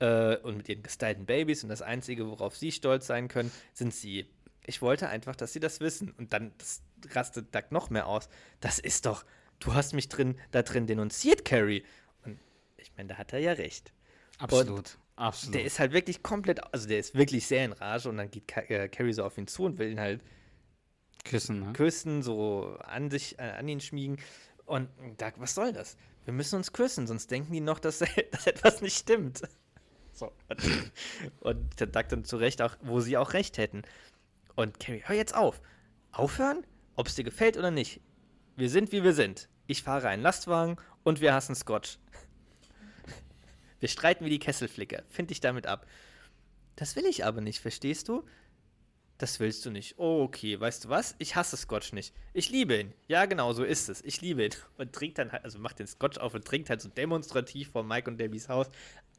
äh, 0.00 0.36
und 0.38 0.56
mit 0.56 0.68
ihren 0.68 0.82
gestylten 0.82 1.24
Babys 1.24 1.62
und 1.62 1.68
das 1.68 1.82
Einzige, 1.82 2.28
worauf 2.28 2.56
sie 2.56 2.72
stolz 2.72 3.06
sein 3.06 3.28
können, 3.28 3.52
sind 3.72 3.94
sie. 3.94 4.26
Ich 4.64 4.82
wollte 4.82 5.08
einfach, 5.08 5.36
dass 5.36 5.52
sie 5.52 5.60
das 5.60 5.80
wissen. 5.80 6.12
Und 6.12 6.32
dann 6.32 6.52
rastet 7.10 7.54
Doug 7.54 7.64
noch 7.70 7.90
mehr 7.90 8.06
aus. 8.06 8.28
Das 8.60 8.78
ist 8.78 9.06
doch, 9.06 9.24
du 9.58 9.74
hast 9.74 9.92
mich 9.92 10.08
drin, 10.08 10.38
da 10.50 10.62
drin 10.62 10.86
denunziert, 10.86 11.44
Carrie. 11.44 11.84
Und 12.24 12.38
ich 12.76 12.92
meine, 12.96 13.10
da 13.10 13.18
hat 13.18 13.32
er 13.32 13.40
ja 13.40 13.52
recht. 13.52 13.92
Absolut. 14.38 14.98
Absolut. 15.16 15.54
Der 15.54 15.64
ist 15.64 15.78
halt 15.78 15.92
wirklich 15.92 16.22
komplett, 16.22 16.72
also 16.72 16.88
der 16.88 16.98
ist 16.98 17.14
wirklich 17.14 17.46
sehr 17.46 17.64
in 17.64 17.72
Rage 17.72 18.08
und 18.08 18.16
dann 18.16 18.30
geht 18.30 18.48
Ka 18.48 18.62
äh, 18.62 18.88
Carrie 18.88 19.12
so 19.12 19.24
auf 19.24 19.36
ihn 19.36 19.46
zu 19.46 19.64
und 19.64 19.78
will 19.78 19.90
ihn 19.90 20.00
halt 20.00 20.22
Küssen, 21.24 21.60
ne? 21.60 21.72
küssen, 21.74 22.22
so 22.22 22.76
an 22.80 23.10
sich, 23.10 23.38
äh, 23.38 23.42
an 23.42 23.68
ihn 23.68 23.80
schmiegen. 23.80 24.18
Und 24.64 24.88
Doug, 25.18 25.32
was 25.36 25.54
soll 25.54 25.72
das? 25.72 25.96
Wir 26.24 26.32
müssen 26.32 26.56
uns 26.56 26.72
küssen, 26.72 27.06
sonst 27.06 27.30
denken 27.30 27.52
die 27.52 27.60
noch, 27.60 27.78
dass, 27.78 27.98
dass 28.30 28.46
etwas 28.46 28.80
nicht 28.80 28.98
stimmt. 28.98 29.42
So. 30.12 30.32
Und, 30.48 30.92
und 31.40 31.80
der 31.80 31.86
Doug 31.86 32.04
dann 32.08 32.24
zu 32.24 32.36
Recht 32.36 32.62
auch, 32.62 32.76
wo 32.82 33.00
sie 33.00 33.16
auch 33.16 33.32
recht 33.34 33.58
hätten. 33.58 33.82
Und 34.54 34.78
Carrie, 34.80 35.02
hör 35.04 35.16
jetzt 35.16 35.34
auf. 35.34 35.60
Aufhören? 36.12 36.66
Ob 36.94 37.06
es 37.06 37.14
dir 37.14 37.24
gefällt 37.24 37.56
oder 37.56 37.70
nicht. 37.70 38.00
Wir 38.56 38.68
sind, 38.68 38.92
wie 38.92 39.02
wir 39.02 39.14
sind. 39.14 39.48
Ich 39.66 39.82
fahre 39.82 40.08
einen 40.08 40.22
Lastwagen 40.22 40.76
und 41.02 41.20
wir 41.20 41.34
hassen 41.34 41.54
Scotch. 41.54 41.98
Wir 43.80 43.88
streiten 43.88 44.24
wie 44.24 44.30
die 44.30 44.38
Kesselflicker. 44.38 45.02
Find 45.08 45.30
dich 45.30 45.40
damit 45.40 45.66
ab. 45.66 45.86
Das 46.76 46.94
will 46.94 47.04
ich 47.06 47.24
aber 47.24 47.40
nicht, 47.40 47.60
verstehst 47.60 48.08
du? 48.08 48.24
Das 49.18 49.38
willst 49.38 49.64
du 49.64 49.70
nicht. 49.70 49.98
Oh, 49.98 50.22
okay, 50.22 50.58
weißt 50.58 50.84
du 50.84 50.88
was? 50.88 51.14
Ich 51.18 51.36
hasse 51.36 51.56
Scotch 51.56 51.92
nicht. 51.92 52.12
Ich 52.32 52.50
liebe 52.50 52.76
ihn. 52.78 52.92
Ja, 53.06 53.26
genau, 53.26 53.52
so 53.52 53.62
ist 53.62 53.88
es. 53.88 54.02
Ich 54.02 54.20
liebe 54.20 54.44
ihn. 54.44 54.50
Und 54.78 54.92
trinkt 54.92 55.18
dann 55.18 55.32
halt, 55.32 55.44
also 55.44 55.58
macht 55.58 55.78
den 55.78 55.86
Scotch 55.86 56.18
auf 56.18 56.34
und 56.34 56.44
trinkt 56.44 56.70
halt 56.70 56.80
so 56.80 56.88
demonstrativ 56.88 57.70
vor 57.70 57.84
Mike 57.84 58.10
und 58.10 58.18
Debbies 58.18 58.48
Haus 58.48 58.68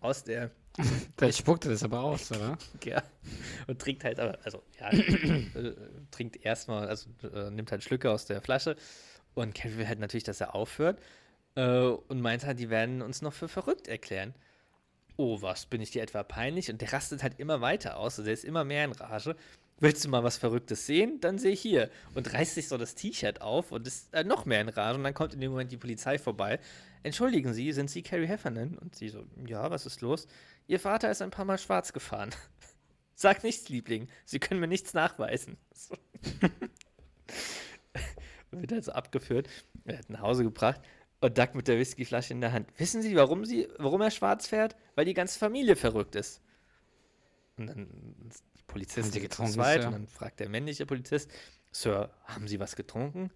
aus 0.02 0.24
der, 0.24 0.52
Der 1.20 1.32
spuckte 1.32 1.70
das 1.70 1.84
aber 1.84 2.02
aus, 2.02 2.32
oder? 2.32 2.58
ja, 2.84 3.04
und 3.68 3.80
trinkt 3.80 4.04
halt, 4.04 4.20
aber, 4.20 4.40
also, 4.44 4.64
ja, 4.80 4.90
äh, 4.92 5.74
trinkt 6.12 6.44
erstmal, 6.44 6.88
also 6.88 7.10
äh, 7.34 7.52
nimmt 7.52 7.72
halt 7.72 7.84
Schlücke 7.84 8.10
aus 8.10 8.26
der 8.26 8.42
Flasche. 8.42 8.76
Und 9.36 9.56
Carrie 9.56 9.78
will 9.78 9.88
halt 9.88 10.00
natürlich, 10.00 10.24
dass 10.24 10.42
er 10.42 10.56
aufhört. 10.56 11.00
Äh, 11.56 11.86
und 11.86 12.22
meint 12.22 12.46
halt, 12.46 12.60
die 12.60 12.70
werden 12.70 13.02
uns 13.02 13.22
noch 13.22 13.34
für 13.34 13.48
verrückt 13.48 13.88
erklären. 13.88 14.34
Oh, 15.16 15.42
was, 15.42 15.68
bin 15.68 15.82
ich 15.82 15.92
dir 15.92 16.02
etwa 16.02 16.24
peinlich? 16.24 16.72
Und 16.72 16.82
der 16.82 16.92
rastet 16.92 17.22
halt 17.22 17.40
immer 17.40 17.62
weiter 17.62 17.98
aus, 17.98 18.14
also 18.14 18.24
der 18.24 18.34
ist 18.34 18.46
immer 18.46 18.64
mehr 18.64 18.86
in 18.86 18.92
Rage. 18.94 19.36
Willst 19.80 20.06
du 20.06 20.10
mal 20.10 20.24
was 20.24 20.38
Verrücktes 20.38 20.86
sehen? 20.86 21.20
Dann 21.20 21.38
sehe 21.38 21.54
hier. 21.54 21.90
Und 22.16 22.32
reißt 22.34 22.56
sich 22.56 22.68
so 22.68 22.78
das 22.78 22.96
T-Shirt 22.96 23.42
auf 23.42 23.72
und 23.72 23.86
ist 23.86 24.14
äh, 24.14 24.24
noch 24.24 24.46
mehr 24.46 24.62
in 24.62 24.70
Rage. 24.70 24.98
Und 24.98 25.04
dann 25.04 25.14
kommt 25.14 25.34
in 25.34 25.42
dem 25.42 25.52
Moment 25.52 25.72
die 25.72 25.78
Polizei 25.78 26.18
vorbei. 26.18 26.60
Entschuldigen 27.04 27.54
Sie, 27.54 27.72
sind 27.74 27.90
Sie 27.90 28.02
Carrie 28.02 28.28
Heffernan? 28.28 28.78
Und 28.78 28.96
sie 28.96 29.10
so, 29.10 29.26
ja, 29.46 29.70
was 29.70 29.86
ist 29.86 30.02
los? 30.02 30.28
Ihr 30.68 30.80
Vater 30.80 31.12
ist 31.12 31.22
ein 31.22 31.32
paar 31.32 31.46
Mal 31.46 31.58
schwarz 31.58 31.94
gefahren. 31.94 32.32
Sag 33.16 33.44
nichts, 33.44 33.70
Liebling. 33.70 34.08
Sie 34.26 34.40
können 34.40 34.60
mir 34.60 34.68
nichts 34.68 34.94
nachweisen. 34.94 35.58
So. 35.74 35.96
und 38.52 38.62
wird 38.62 38.72
halt 38.72 38.86
so 38.86 38.92
abgeführt. 38.92 39.48
Er 39.86 40.00
hat 40.00 40.10
nach 40.10 40.22
Hause 40.22 40.44
gebracht. 40.44 40.82
Und 41.22 41.38
Doug 41.38 41.50
mit 41.54 41.68
der 41.68 41.78
Whiskyflasche 41.78 42.34
in 42.34 42.42
der 42.42 42.52
Hand. 42.52 42.68
Wissen 42.78 43.02
Sie, 43.02 43.16
warum, 43.16 43.46
sie, 43.46 43.68
warum 43.78 44.02
er 44.02 44.12
schwarz 44.12 44.48
fährt? 44.48 44.76
Weil 44.96 45.06
die 45.06 45.14
ganze 45.14 45.40
Familie 45.40 45.76
verrückt 45.76 46.16
ist. 46.16 46.42
Und 47.58 47.68
dann 47.68 47.88
ist 48.30 48.44
Sie 48.92 49.12
zu 49.12 49.20
getrunken, 49.20 49.54
zweit 49.54 49.82
Sir? 49.82 49.88
und 49.88 49.94
dann 49.94 50.08
fragt 50.08 50.40
der 50.40 50.50
männliche 50.50 50.86
Polizist, 50.86 51.32
Sir, 51.72 52.10
haben 52.26 52.48
Sie 52.48 52.60
was 52.60 52.76
getrunken? 52.76 53.32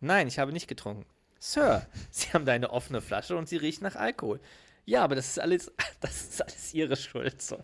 Nein, 0.00 0.28
ich 0.28 0.38
habe 0.38 0.52
nicht 0.52 0.68
getrunken. 0.68 1.06
Sir, 1.38 1.86
Sie 2.10 2.28
haben 2.32 2.44
da 2.44 2.52
eine 2.52 2.70
offene 2.70 3.00
Flasche 3.00 3.36
und 3.36 3.48
sie 3.48 3.56
riecht 3.56 3.82
nach 3.82 3.96
Alkohol. 3.96 4.40
Ja, 4.84 5.04
aber 5.04 5.14
das 5.14 5.28
ist 5.28 5.40
alles, 5.40 5.72
das 6.00 6.22
ist 6.22 6.42
alles 6.42 6.74
Ihre 6.74 6.96
Schuld. 6.96 7.40
So. 7.40 7.58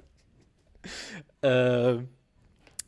Ähm, 1.43 2.09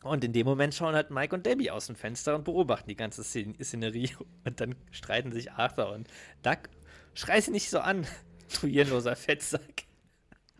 und 0.03 0.25
in 0.25 0.33
dem 0.33 0.47
Moment 0.47 0.75
schauen 0.75 0.95
halt 0.95 1.11
Mike 1.11 1.35
und 1.35 1.45
Debbie 1.45 1.71
aus 1.71 1.87
dem 1.87 1.97
Fenster 1.97 2.35
und 2.35 2.45
beobachten 2.45 2.89
die 2.89 2.97
ganze 2.97 3.23
Szen 3.23 3.55
Szenerie. 3.63 4.11
Und 4.45 4.61
dann 4.61 4.75
streiten 4.91 5.33
sich 5.33 5.53
Arthur 5.53 5.93
und 5.93 6.09
Doug. 6.43 6.59
Schrei 7.15 7.41
sie 7.41 7.51
nicht 7.51 7.69
so 7.71 7.81
an, 7.81 8.07
du 8.61 8.67
hirnloser 8.67 9.17
Fettsack. 9.17 9.85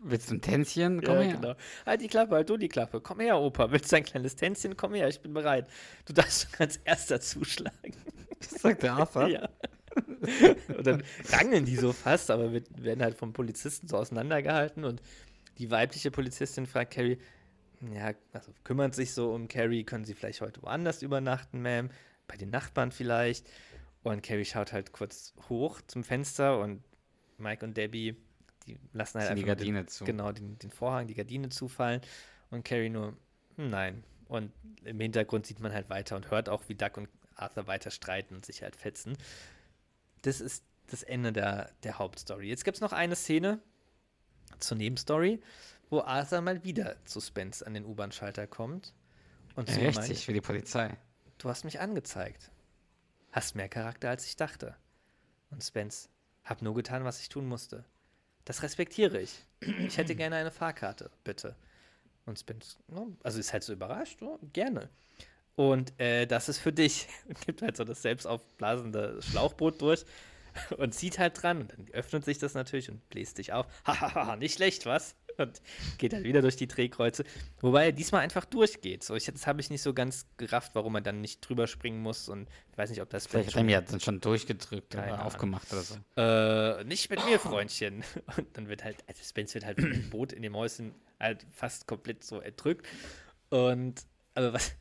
Willst 0.03 0.29
du 0.31 0.35
ein 0.35 0.41
Tänzchen? 0.41 1.01
Komm 1.03 1.15
ja, 1.15 1.21
her. 1.21 1.33
genau. 1.33 1.55
Halt 1.85 2.01
die 2.01 2.07
Klappe, 2.07 2.35
halt 2.35 2.49
du 2.49 2.57
die 2.57 2.67
Klappe. 2.69 3.01
Komm 3.01 3.19
her, 3.19 3.37
Opa. 3.39 3.71
Willst 3.71 3.91
du 3.91 3.97
ein 3.97 4.03
kleines 4.03 4.35
Tänzchen? 4.35 4.75
Komm 4.75 4.95
her, 4.95 5.07
ich 5.07 5.21
bin 5.21 5.31
bereit. 5.33 5.67
Du 6.05 6.13
darfst 6.13 6.47
als 6.59 6.77
erster 6.77 7.21
zuschlagen. 7.21 7.95
Das 8.39 8.61
sagt 8.61 8.83
der 8.83 8.93
Arthur. 8.93 9.27
Ja. 9.27 9.49
und 10.77 10.85
dann 10.85 11.03
rangeln 11.29 11.65
die 11.65 11.75
so 11.75 11.93
fast, 11.93 12.29
aber 12.31 12.51
wird, 12.51 12.67
werden 12.81 13.01
halt 13.01 13.15
vom 13.15 13.33
Polizisten 13.33 13.87
so 13.87 13.97
auseinandergehalten 13.97 14.83
und 14.85 15.01
die 15.57 15.71
weibliche 15.71 16.11
Polizistin 16.11 16.65
fragt 16.65 16.93
Carrie, 16.93 17.17
ja, 17.93 18.13
also 18.33 18.53
kümmert 18.63 18.93
sich 18.93 19.13
so 19.13 19.33
um 19.33 19.47
Carrie, 19.47 19.83
können 19.83 20.05
sie 20.05 20.13
vielleicht 20.13 20.41
heute 20.41 20.61
woanders 20.61 21.01
übernachten, 21.01 21.65
Ma'am? 21.65 21.89
Bei 22.27 22.37
den 22.37 22.49
Nachbarn 22.49 22.91
vielleicht? 22.91 23.49
Und 24.03 24.23
Carrie 24.23 24.45
schaut 24.45 24.71
halt 24.71 24.91
kurz 24.91 25.33
hoch 25.49 25.81
zum 25.87 26.03
Fenster 26.03 26.59
und 26.59 26.83
Mike 27.37 27.65
und 27.65 27.75
Debbie, 27.75 28.15
die 28.67 28.77
lassen 28.93 29.19
halt 29.19 29.29
die 29.29 29.31
einfach 29.31 29.45
nur 29.47 29.55
Gardine 29.55 29.83
den, 29.83 29.87
zu. 29.87 30.05
Genau, 30.05 30.31
den, 30.31 30.57
den 30.59 30.71
Vorhang, 30.71 31.07
die 31.07 31.15
Gardine 31.15 31.49
zufallen 31.49 32.01
und 32.49 32.63
Carrie 32.63 32.89
nur, 32.89 33.17
hm, 33.57 33.69
nein. 33.69 34.03
Und 34.27 34.51
im 34.85 34.99
Hintergrund 34.99 35.45
sieht 35.45 35.59
man 35.59 35.73
halt 35.73 35.89
weiter 35.89 36.15
und 36.15 36.31
hört 36.31 36.47
auch, 36.47 36.63
wie 36.69 36.75
Duck 36.75 36.97
und 36.97 37.09
Arthur 37.35 37.67
weiter 37.67 37.91
streiten 37.91 38.35
und 38.35 38.45
sich 38.45 38.63
halt 38.63 38.75
fetzen. 38.75 39.17
Das 40.23 40.41
ist 40.41 40.63
das 40.87 41.03
Ende 41.03 41.31
der, 41.31 41.71
der 41.83 41.99
Hauptstory. 41.99 42.47
Jetzt 42.47 42.65
gibt 42.65 42.77
es 42.77 42.81
noch 42.81 42.91
eine 42.91 43.15
Szene 43.15 43.59
zur 44.59 44.77
Nebenstory, 44.77 45.41
wo 45.89 46.01
Arthur 46.01 46.41
mal 46.41 46.63
wieder 46.63 47.03
zu 47.05 47.19
Spence 47.21 47.63
an 47.63 47.73
den 47.73 47.85
U-Bahn-Schalter 47.85 48.47
kommt. 48.47 48.93
Und 49.55 49.69
so 49.69 49.79
Richtig, 49.79 49.95
meint, 49.95 50.19
für 50.19 50.33
die 50.33 50.41
Polizei. 50.41 50.97
du 51.37 51.49
hast 51.49 51.63
mich 51.65 51.79
angezeigt. 51.79 52.51
Hast 53.31 53.55
mehr 53.55 53.69
Charakter, 53.69 54.09
als 54.09 54.25
ich 54.25 54.35
dachte. 54.35 54.75
Und 55.49 55.63
Spence, 55.63 56.09
hab 56.43 56.61
nur 56.61 56.73
getan, 56.73 57.03
was 57.03 57.21
ich 57.21 57.29
tun 57.29 57.47
musste. 57.47 57.85
Das 58.45 58.63
respektiere 58.63 59.19
ich. 59.21 59.45
Ich 59.59 59.97
hätte 59.97 60.15
gerne 60.15 60.37
eine 60.37 60.51
Fahrkarte, 60.51 61.11
bitte. 61.23 61.55
Und 62.25 62.39
Spence, 62.39 62.77
also 63.23 63.39
ist 63.39 63.53
halt 63.53 63.63
so 63.63 63.73
überrascht, 63.73 64.21
ja, 64.21 64.37
gerne. 64.53 64.89
Und 65.55 65.99
äh, 65.99 66.25
das 66.25 66.49
ist 66.49 66.59
für 66.59 66.71
dich. 66.71 67.07
Und 67.27 67.45
gibt 67.45 67.61
halt 67.61 67.77
so 67.77 67.83
das 67.83 68.01
selbst 68.01 68.25
aufblasende 68.25 69.19
Schlauchboot 69.21 69.81
durch 69.81 70.05
und 70.77 70.93
zieht 70.93 71.19
halt 71.19 71.41
dran. 71.41 71.61
Und 71.61 71.71
dann 71.71 71.87
öffnet 71.93 72.25
sich 72.25 72.37
das 72.39 72.53
natürlich 72.53 72.89
und 72.89 73.07
bläst 73.09 73.37
dich 73.37 73.53
auf. 73.53 73.67
Hahaha, 73.85 74.35
nicht 74.35 74.55
schlecht, 74.55 74.85
was? 74.85 75.15
Und 75.37 75.61
geht 75.97 76.13
halt 76.13 76.25
wieder 76.25 76.41
durch 76.41 76.57
die 76.57 76.67
Drehkreuze. 76.67 77.23
Wobei 77.61 77.85
er 77.85 77.91
diesmal 77.93 78.21
einfach 78.21 78.43
durchgeht. 78.45 79.03
So, 79.03 79.15
ich, 79.15 79.25
das 79.25 79.47
habe 79.47 79.61
ich 79.61 79.69
nicht 79.69 79.81
so 79.81 79.93
ganz 79.93 80.25
gerafft, 80.37 80.75
warum 80.75 80.95
er 80.95 81.01
dann 81.01 81.21
nicht 81.21 81.39
drüber 81.47 81.67
springen 81.67 82.01
muss. 82.01 82.27
Und 82.27 82.49
ich 82.71 82.77
weiß 82.77 82.89
nicht, 82.89 83.01
ob 83.01 83.09
das 83.09 83.27
Vielleicht 83.27 83.49
hat 83.49 83.55
er 83.55 83.63
mir 83.63 83.81
dann 83.81 84.01
schon 84.01 84.19
durchgedrückt 84.19 84.93
oder 84.93 85.05
Ahnung. 85.05 85.19
aufgemacht 85.19 85.71
oder 85.71 85.81
so. 85.81 85.95
äh, 86.17 86.83
nicht 86.83 87.09
mit 87.09 87.25
mir, 87.25 87.39
Freundchen. 87.39 88.03
Und 88.37 88.57
dann 88.57 88.67
wird 88.67 88.83
halt, 88.83 88.97
also 89.07 89.23
Spence 89.23 89.53
wird 89.53 89.65
halt 89.65 89.79
von 89.79 89.89
dem 89.89 90.09
Boot 90.09 90.33
in 90.33 90.41
dem 90.41 90.55
Häuschen 90.55 90.93
halt 91.19 91.45
fast 91.53 91.87
komplett 91.87 92.23
so 92.25 92.41
erdrückt. 92.41 92.85
Und, 93.49 94.01
aber 94.35 94.53
was, 94.53 94.73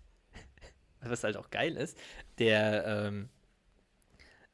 was 1.03 1.25
halt 1.25 1.37
auch 1.37 1.51
geil 1.51 1.77
ist, 1.77 1.97
der, 2.39 2.87
ähm, 2.87 3.29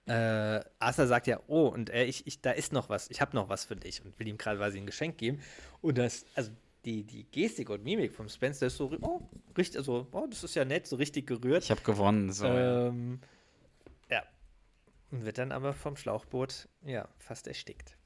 äh, 0.06 0.60
Arthur 0.78 1.06
sagt 1.06 1.26
ja, 1.26 1.40
oh, 1.48 1.66
und 1.66 1.90
äh, 1.90 2.04
ich, 2.04 2.26
ich, 2.26 2.40
da 2.40 2.52
ist 2.52 2.72
noch 2.72 2.88
was, 2.88 3.10
ich 3.10 3.20
habe 3.20 3.34
noch 3.34 3.48
was 3.48 3.64
für 3.64 3.74
dich 3.74 4.04
und 4.04 4.18
will 4.18 4.28
ihm 4.28 4.38
gerade 4.38 4.58
quasi 4.58 4.78
ein 4.78 4.86
Geschenk 4.86 5.18
geben. 5.18 5.40
Und 5.80 5.98
das, 5.98 6.24
also 6.34 6.52
die, 6.84 7.02
die 7.02 7.24
Gestik 7.24 7.70
und 7.70 7.82
Mimik 7.82 8.12
vom 8.12 8.28
Spence, 8.28 8.60
der 8.60 8.68
ist 8.68 8.76
so, 8.76 8.92
oh, 9.00 9.28
richtig, 9.58 9.78
also, 9.78 10.06
oh, 10.12 10.26
das 10.30 10.44
ist 10.44 10.54
ja 10.54 10.64
nett, 10.64 10.86
so 10.86 10.96
richtig 10.96 11.26
gerührt. 11.26 11.64
Ich 11.64 11.70
habe 11.72 11.80
gewonnen. 11.80 12.32
So, 12.32 12.46
ja. 12.46 12.86
Ähm, 12.86 13.20
ja. 14.08 14.22
Und 15.10 15.24
wird 15.24 15.38
dann 15.38 15.50
aber 15.50 15.72
vom 15.74 15.96
Schlauchboot, 15.96 16.68
ja, 16.84 17.08
fast 17.18 17.48
erstickt. 17.48 17.96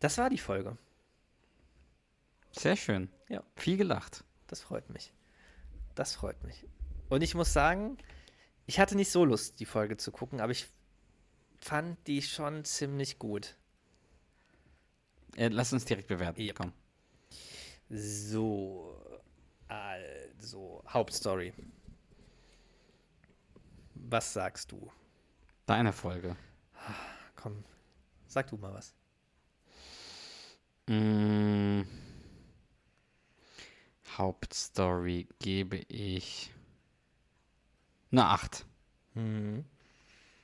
Das 0.00 0.16
war 0.16 0.30
die 0.30 0.38
Folge. 0.38 0.78
Sehr 2.52 2.76
schön. 2.76 3.10
Ja. 3.28 3.42
Viel 3.56 3.76
gelacht. 3.76 4.24
Das 4.46 4.62
freut 4.62 4.88
mich. 4.88 5.12
Das 5.94 6.14
freut 6.14 6.42
mich. 6.44 6.64
Und 7.08 7.22
ich 7.22 7.34
muss 7.34 7.52
sagen, 7.52 7.98
ich 8.66 8.78
hatte 8.78 8.96
nicht 8.96 9.10
so 9.10 9.24
Lust, 9.24 9.60
die 9.60 9.66
Folge 9.66 9.96
zu 9.96 10.12
gucken, 10.12 10.40
aber 10.40 10.52
ich 10.52 10.68
fand 11.60 12.06
die 12.06 12.22
schon 12.22 12.64
ziemlich 12.64 13.18
gut. 13.18 13.56
Äh, 15.36 15.48
lass 15.48 15.72
uns 15.72 15.84
direkt 15.84 16.08
bewerten. 16.08 16.40
Yep. 16.40 16.56
Komm. 16.56 16.72
So, 17.90 19.00
also, 19.68 20.82
Hauptstory. 20.88 21.54
Was 23.94 24.32
sagst 24.32 24.72
du? 24.72 24.90
Deine 25.66 25.92
Folge. 25.92 26.36
Komm, 27.36 27.64
sag 28.26 28.48
du 28.48 28.56
mal 28.56 28.72
was. 28.74 28.94
Mm. 30.86 31.82
Hauptstory 34.16 35.28
gebe 35.38 35.76
ich 35.88 36.50
eine 38.10 38.24
8. 38.26 38.66
Mhm. 39.14 39.64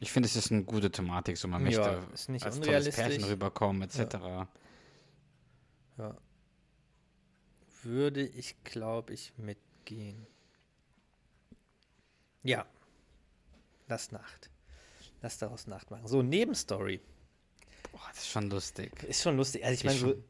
Ich 0.00 0.12
finde, 0.12 0.28
es 0.28 0.36
ist 0.36 0.52
eine 0.52 0.64
gute 0.64 0.90
Thematik, 0.90 1.38
so 1.38 1.48
man 1.48 1.66
Ja, 1.66 1.80
möchte 1.80 2.12
ist 2.12 2.28
nicht 2.28 2.44
als 2.44 2.60
tolles. 2.60 2.94
Pärchen 2.94 3.24
rüberkommen, 3.24 3.82
etc. 3.82 4.16
Ja. 5.96 6.16
Würde 7.82 8.26
ich, 8.26 8.62
glaube 8.64 9.12
ich, 9.14 9.32
mitgehen. 9.38 10.26
Ja. 12.42 12.66
Lass 13.88 14.12
Nacht. 14.12 14.50
Lass 15.22 15.38
daraus 15.38 15.66
Nacht 15.66 15.90
machen. 15.90 16.06
So, 16.06 16.22
Nebenstory. 16.22 17.00
Boah, 17.92 18.00
das 18.08 18.18
ist 18.18 18.28
schon 18.28 18.50
lustig. 18.50 19.02
Ist 19.04 19.22
schon 19.22 19.36
lustig. 19.36 19.64
Also 19.64 19.74
ich 19.74 19.84
meine, 19.84 19.98
so, 19.98 20.22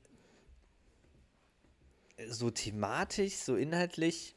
so 2.28 2.50
thematisch, 2.50 3.34
so 3.34 3.56
inhaltlich 3.56 4.36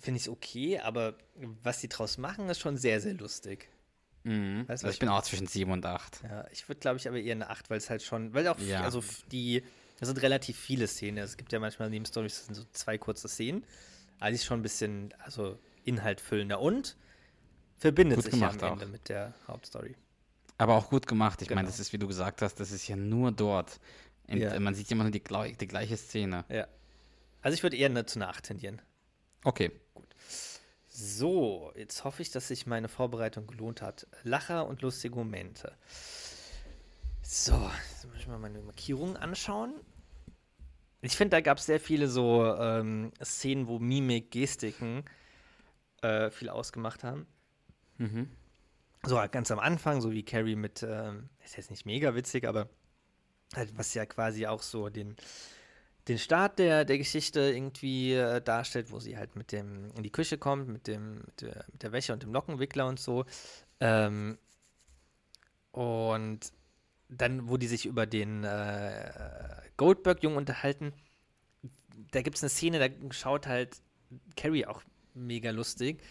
finde 0.00 0.16
ich 0.18 0.24
es 0.24 0.28
okay, 0.28 0.78
aber 0.80 1.14
was 1.62 1.80
die 1.80 1.88
draus 1.88 2.18
machen, 2.18 2.48
ist 2.48 2.60
schon 2.60 2.76
sehr, 2.76 3.00
sehr 3.00 3.14
lustig. 3.14 3.68
Mhm. 4.24 4.60
Weißt 4.68 4.84
also 4.84 4.88
ich 4.92 4.98
bin 4.98 5.08
auch 5.08 5.22
zwischen 5.22 5.46
7 5.46 5.70
und 5.70 5.84
8. 5.86 6.22
Ja, 6.24 6.46
ich 6.50 6.68
würde, 6.68 6.80
glaube 6.80 6.98
ich, 6.98 7.08
aber 7.08 7.18
eher 7.18 7.32
eine 7.34 7.50
8, 7.50 7.70
weil 7.70 7.78
es 7.78 7.88
halt 7.88 8.02
schon, 8.02 8.34
weil 8.34 8.46
auch, 8.48 8.58
Ja. 8.58 8.82
also 8.82 9.02
die, 9.32 9.62
das 10.00 10.08
sind 10.08 10.20
relativ 10.22 10.58
viele 10.58 10.86
Szenen. 10.86 11.18
Es 11.18 11.36
gibt 11.36 11.52
ja 11.52 11.60
manchmal 11.60 11.88
Nebenstories, 11.90 12.34
das 12.36 12.46
sind 12.46 12.54
so 12.54 12.64
zwei 12.72 12.98
kurze 12.98 13.28
Szenen. 13.28 13.64
Aber 14.18 14.30
die 14.30 14.34
ist 14.36 14.44
schon 14.44 14.58
ein 14.60 14.62
bisschen, 14.62 15.14
also 15.18 15.58
inhaltfüllender 15.84 16.60
und 16.60 16.96
verbindet 17.78 18.16
Gut 18.16 18.24
sich 18.24 18.34
gemacht 18.34 18.60
ja 18.60 18.66
am 18.68 18.72
Ende 18.74 18.86
auch. 18.86 18.90
mit 18.90 19.08
der 19.08 19.34
Hauptstory. 19.46 19.94
Aber 20.58 20.74
auch 20.74 20.90
gut 20.90 21.06
gemacht. 21.06 21.40
Ich 21.40 21.48
meine, 21.50 21.60
Genau. 21.62 21.70
das 21.70 21.78
ist, 21.78 21.92
wie 21.92 21.98
du 21.98 22.08
gesagt 22.08 22.42
hast, 22.42 22.56
das 22.58 22.72
ist 22.72 22.88
ja 22.88 22.96
nur 22.96 23.30
dort. 23.30 23.78
Und 24.26 24.38
Ja. 24.38 24.58
man 24.58 24.74
sieht 24.74 24.90
immer 24.90 25.04
nur 25.04 25.12
die, 25.12 25.22
die 25.22 25.66
gleiche 25.68 25.96
Szene. 25.96 26.44
Ja. 26.48 26.66
Also 27.40 27.54
ich 27.54 27.62
würde 27.62 27.76
eher 27.76 27.88
eine, 27.88 28.04
zu 28.04 28.18
einer 28.18 28.28
8 28.28 28.44
tendieren. 28.44 28.82
Okay. 29.48 29.70
So, 30.88 31.72
jetzt 31.74 32.04
hoffe 32.04 32.20
ich, 32.20 32.30
dass 32.30 32.48
sich 32.48 32.66
meine 32.66 32.86
Vorbereitung 32.86 33.46
gelohnt 33.46 33.80
hat. 33.80 34.06
Lacher 34.22 34.66
und 34.66 34.82
lustige 34.82 35.14
Momente. 35.14 35.74
So, 37.22 37.54
jetzt 37.90 38.06
muss 38.06 38.18
ich 38.18 38.26
mal 38.26 38.38
meine 38.38 38.60
Markierungen 38.60 39.16
anschauen. 39.16 39.72
Ich 41.00 41.16
finde, 41.16 41.30
da 41.30 41.40
gab 41.40 41.56
es 41.56 41.64
sehr 41.64 41.80
viele 41.80 42.08
so 42.08 42.44
ähm, 42.44 43.10
Szenen, 43.24 43.68
wo 43.68 43.78
Mimik, 43.78 44.32
Gestiken 44.32 45.02
äh, 46.02 46.28
viel 46.30 46.50
ausgemacht 46.50 47.02
haben. 47.02 47.26
Mhm. 47.96 48.28
So 49.02 49.18
halt 49.18 49.32
ganz 49.32 49.50
am 49.50 49.60
Anfang, 49.60 50.02
so 50.02 50.12
wie 50.12 50.24
Carrie 50.24 50.56
mit, 50.56 50.82
ähm, 50.82 51.30
ist 51.42 51.56
jetzt 51.56 51.70
nicht 51.70 51.86
mega 51.86 52.14
witzig, 52.14 52.46
aber 52.46 52.68
halt, 53.56 53.78
was 53.78 53.94
ja 53.94 54.04
quasi 54.04 54.46
auch 54.46 54.60
so 54.60 54.90
den, 54.90 55.16
den 56.08 56.18
Start 56.18 56.58
der, 56.58 56.84
der 56.84 56.98
Geschichte 56.98 57.40
irgendwie 57.40 58.14
äh, 58.14 58.40
darstellt, 58.40 58.90
wo 58.90 58.98
sie 58.98 59.16
halt 59.16 59.36
mit 59.36 59.52
dem 59.52 59.90
in 59.94 60.02
die 60.02 60.10
Küche 60.10 60.38
kommt, 60.38 60.68
mit 60.68 60.86
dem, 60.86 61.18
mit 61.18 61.42
der, 61.42 61.64
mit 61.70 61.82
der 61.82 61.92
Wäsche 61.92 62.12
und 62.12 62.22
dem 62.22 62.32
Lockenwickler 62.32 62.86
und 62.86 62.98
so. 62.98 63.26
Ähm, 63.80 64.38
und 65.70 66.52
dann, 67.08 67.48
wo 67.48 67.56
die 67.56 67.66
sich 67.66 67.86
über 67.86 68.06
den 68.06 68.44
äh, 68.44 69.12
Goldberg-Jungen 69.76 70.38
unterhalten, 70.38 70.92
da 72.10 72.22
gibt 72.22 72.36
es 72.36 72.42
eine 72.42 72.50
Szene, 72.50 72.78
da 72.78 73.12
schaut 73.12 73.46
halt 73.46 73.76
Carrie 74.36 74.66
auch 74.66 74.82
mega 75.14 75.50
lustig. 75.50 76.02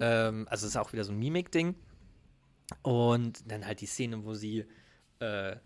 Ähm, 0.00 0.46
also 0.48 0.66
es 0.66 0.74
ist 0.74 0.76
auch 0.76 0.92
wieder 0.92 1.04
so 1.04 1.12
ein 1.12 1.18
Mimik-Ding. 1.18 1.74
Und 2.82 3.50
dann 3.50 3.66
halt 3.66 3.80
die 3.80 3.86
Szene, 3.86 4.24
wo 4.24 4.34
sie, 4.34 4.64
äh, 5.20 5.56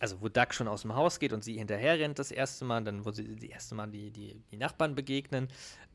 also 0.00 0.20
wo 0.20 0.28
Duck 0.28 0.52
schon 0.54 0.66
aus 0.66 0.82
dem 0.82 0.94
Haus 0.96 1.18
geht 1.20 1.32
und 1.32 1.44
sie 1.44 1.58
hinterher 1.58 1.98
rennt 1.98 2.18
das 2.18 2.32
erste 2.32 2.64
Mal, 2.64 2.82
dann 2.82 3.04
wo 3.04 3.12
sie 3.12 3.32
das 3.36 3.44
erste 3.44 3.74
Mal 3.76 3.86
die, 3.86 4.10
die, 4.10 4.42
die 4.50 4.56
Nachbarn 4.56 4.94
begegnen, 4.96 5.46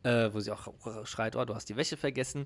äh, 0.04 0.30
wo 0.32 0.40
sie 0.40 0.52
auch 0.52 0.74
schreit, 1.06 1.36
oh, 1.36 1.44
du 1.44 1.54
hast 1.56 1.68
die 1.68 1.76
Wäsche 1.76 1.98
vergessen. 1.98 2.46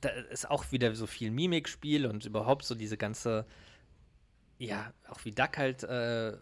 Da 0.00 0.08
ist 0.08 0.50
auch 0.50 0.72
wieder 0.72 0.94
so 0.94 1.06
viel 1.06 1.30
Mimikspiel 1.30 2.06
und 2.06 2.24
überhaupt 2.26 2.64
so 2.64 2.74
diese 2.74 2.96
ganze, 2.96 3.46
ja, 4.58 4.92
auch 5.08 5.24
wie 5.24 5.30
Duck 5.30 5.56
halt 5.58 5.84
äh, 5.84 6.36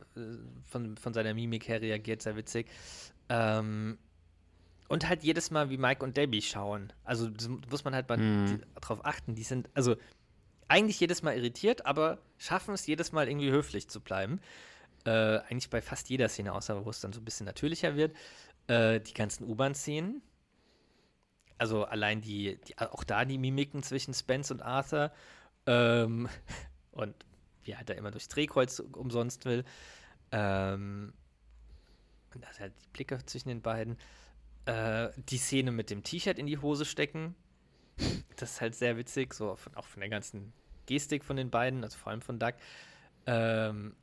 von, 0.64 0.96
von 0.96 1.12
seiner 1.12 1.34
Mimik 1.34 1.68
her 1.68 1.80
reagiert, 1.82 2.22
sehr 2.22 2.36
witzig. 2.36 2.68
Ähm, 3.28 3.98
und 4.88 5.08
halt 5.08 5.24
jedes 5.24 5.50
Mal, 5.50 5.70
wie 5.70 5.76
Mike 5.78 6.04
und 6.04 6.16
Debbie 6.16 6.42
schauen. 6.42 6.92
Also 7.04 7.28
das 7.28 7.48
muss 7.48 7.84
man 7.84 7.94
halt 7.94 8.08
mal 8.08 8.18
die- 8.18 8.60
drauf 8.80 9.04
achten. 9.04 9.34
Die 9.34 9.42
sind, 9.42 9.68
also 9.74 9.96
eigentlich 10.68 11.00
jedes 11.00 11.22
Mal 11.22 11.36
irritiert, 11.36 11.86
aber 11.86 12.18
schaffen 12.38 12.74
es 12.74 12.86
jedes 12.86 13.12
Mal 13.12 13.28
irgendwie 13.28 13.50
höflich 13.50 13.88
zu 13.88 14.00
bleiben. 14.00 14.40
Äh, 15.04 15.38
eigentlich 15.38 15.70
bei 15.70 15.82
fast 15.82 16.08
jeder 16.08 16.28
Szene, 16.28 16.52
außer 16.52 16.84
wo 16.84 16.90
es 16.90 17.00
dann 17.00 17.12
so 17.12 17.20
ein 17.20 17.24
bisschen 17.24 17.46
natürlicher 17.46 17.96
wird. 17.96 18.16
Äh, 18.66 19.00
die 19.00 19.14
ganzen 19.14 19.44
U-Bahn-Szenen. 19.44 20.22
Also 21.58 21.84
allein 21.84 22.20
die, 22.20 22.58
die, 22.66 22.78
auch 22.78 23.04
da 23.04 23.24
die 23.24 23.38
Mimiken 23.38 23.82
zwischen 23.82 24.14
Spence 24.14 24.50
und 24.50 24.62
Arthur. 24.62 25.12
Ähm, 25.66 26.28
und 26.92 27.14
wie 27.64 27.76
halt 27.76 27.90
er 27.90 27.96
immer 27.96 28.10
durchs 28.10 28.28
Drehkreuz 28.28 28.80
umsonst 28.80 29.44
will. 29.44 29.64
Ähm, 30.32 31.12
und 32.34 32.44
das 32.44 32.60
halt 32.60 32.72
die 32.82 32.88
Blicke 32.92 33.18
zwischen 33.26 33.48
den 33.48 33.62
beiden. 33.62 33.98
Äh, 34.66 35.10
die 35.16 35.38
Szene 35.38 35.70
mit 35.70 35.90
dem 35.90 36.02
T-Shirt 36.02 36.38
in 36.38 36.46
die 36.46 36.58
Hose 36.58 36.84
stecken. 36.84 37.34
Das 38.36 38.52
ist 38.52 38.60
halt 38.60 38.74
sehr 38.74 38.96
witzig, 38.96 39.32
so 39.32 39.54
von, 39.56 39.74
auch 39.76 39.86
von 39.86 40.00
der 40.00 40.08
ganzen 40.08 40.52
Gestik 40.86 41.24
von 41.24 41.36
den 41.36 41.50
beiden, 41.50 41.84
also 41.84 41.96
vor 41.96 42.10
allem 42.10 42.20
von 42.20 42.38
Doug. 42.38 42.54
Ähm, 43.26 43.94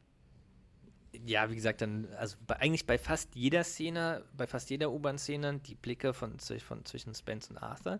ja, 1.26 1.50
wie 1.50 1.56
gesagt, 1.56 1.82
dann, 1.82 2.08
also 2.18 2.38
bei, 2.48 2.56
eigentlich 2.58 2.86
bei 2.86 2.98
fast 2.98 3.36
jeder 3.36 3.64
Szene, 3.64 4.24
bei 4.36 4.48
fast 4.48 4.70
jeder 4.70 4.92
U-Bahn-Szene, 4.92 5.60
die 5.60 5.76
Blicke 5.76 6.14
von, 6.14 6.39
von, 6.39 6.86
zwischen 6.86 7.14
Spence 7.14 7.50
und 7.50 7.58
Arthur. 7.58 8.00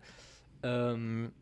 Ähm, 0.64 1.34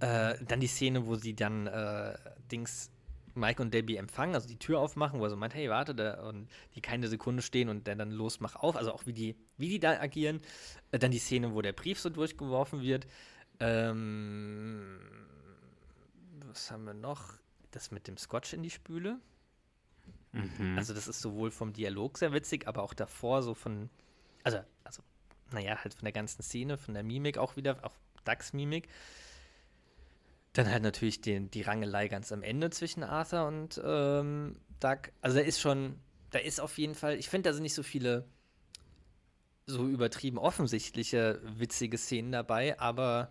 äh, 0.00 0.34
dann 0.44 0.60
die 0.60 0.66
Szene, 0.66 1.06
wo 1.06 1.16
sie 1.16 1.34
dann 1.34 1.66
äh, 1.66 2.16
Dings 2.52 2.90
Mike 3.38 3.62
und 3.62 3.72
Debbie 3.72 3.96
empfangen, 3.96 4.34
also 4.34 4.48
die 4.48 4.58
Tür 4.58 4.80
aufmachen, 4.80 5.20
wo 5.20 5.24
er 5.24 5.30
so 5.30 5.36
meint, 5.36 5.54
hey, 5.54 5.70
warte, 5.70 5.94
da, 5.94 6.28
und 6.28 6.48
die 6.74 6.80
keine 6.80 7.08
Sekunde 7.08 7.42
stehen 7.42 7.68
und 7.68 7.86
der 7.86 7.96
dann 7.96 8.10
los, 8.10 8.40
mach 8.40 8.56
auf, 8.56 8.76
also 8.76 8.92
auch 8.92 9.06
wie 9.06 9.12
die, 9.12 9.36
wie 9.56 9.68
die 9.68 9.80
da 9.80 10.00
agieren. 10.00 10.40
Äh, 10.90 10.98
dann 10.98 11.10
die 11.10 11.18
Szene, 11.18 11.54
wo 11.54 11.62
der 11.62 11.72
Brief 11.72 11.98
so 11.98 12.10
durchgeworfen 12.10 12.82
wird. 12.82 13.06
Ähm, 13.60 14.98
was 16.46 16.70
haben 16.70 16.84
wir 16.84 16.94
noch? 16.94 17.34
Das 17.70 17.90
mit 17.90 18.08
dem 18.08 18.16
Scotch 18.16 18.52
in 18.52 18.62
die 18.62 18.70
Spüle. 18.70 19.18
Mhm. 20.32 20.76
Also 20.76 20.94
das 20.94 21.08
ist 21.08 21.20
sowohl 21.20 21.50
vom 21.50 21.72
Dialog 21.72 22.18
sehr 22.18 22.32
witzig, 22.32 22.66
aber 22.66 22.82
auch 22.82 22.94
davor 22.94 23.42
so 23.42 23.54
von, 23.54 23.90
also, 24.44 24.60
also, 24.84 25.02
naja, 25.52 25.76
halt 25.82 25.94
von 25.94 26.04
der 26.04 26.12
ganzen 26.12 26.42
Szene, 26.42 26.78
von 26.78 26.94
der 26.94 27.02
Mimik 27.02 27.38
auch 27.38 27.56
wieder, 27.56 27.78
auch 27.82 27.94
Ducks 28.24 28.52
Mimik. 28.52 28.88
Dann 30.52 30.70
halt 30.70 30.82
natürlich 30.82 31.20
den, 31.20 31.50
die 31.50 31.62
Rangelei 31.62 32.08
ganz 32.08 32.32
am 32.32 32.42
Ende 32.42 32.70
zwischen 32.70 33.02
Arthur 33.02 33.46
und 33.46 33.80
ähm, 33.84 34.56
Doug. 34.80 35.12
Also 35.20 35.38
da 35.38 35.44
ist 35.44 35.60
schon, 35.60 35.98
da 36.30 36.38
ist 36.38 36.60
auf 36.60 36.78
jeden 36.78 36.94
Fall, 36.94 37.16
ich 37.16 37.28
finde, 37.28 37.50
da 37.50 37.54
sind 37.54 37.62
nicht 37.62 37.74
so 37.74 37.82
viele 37.82 38.24
so 39.66 39.86
übertrieben 39.86 40.38
offensichtliche 40.38 41.40
witzige 41.44 41.98
Szenen 41.98 42.32
dabei, 42.32 42.78
aber 42.80 43.30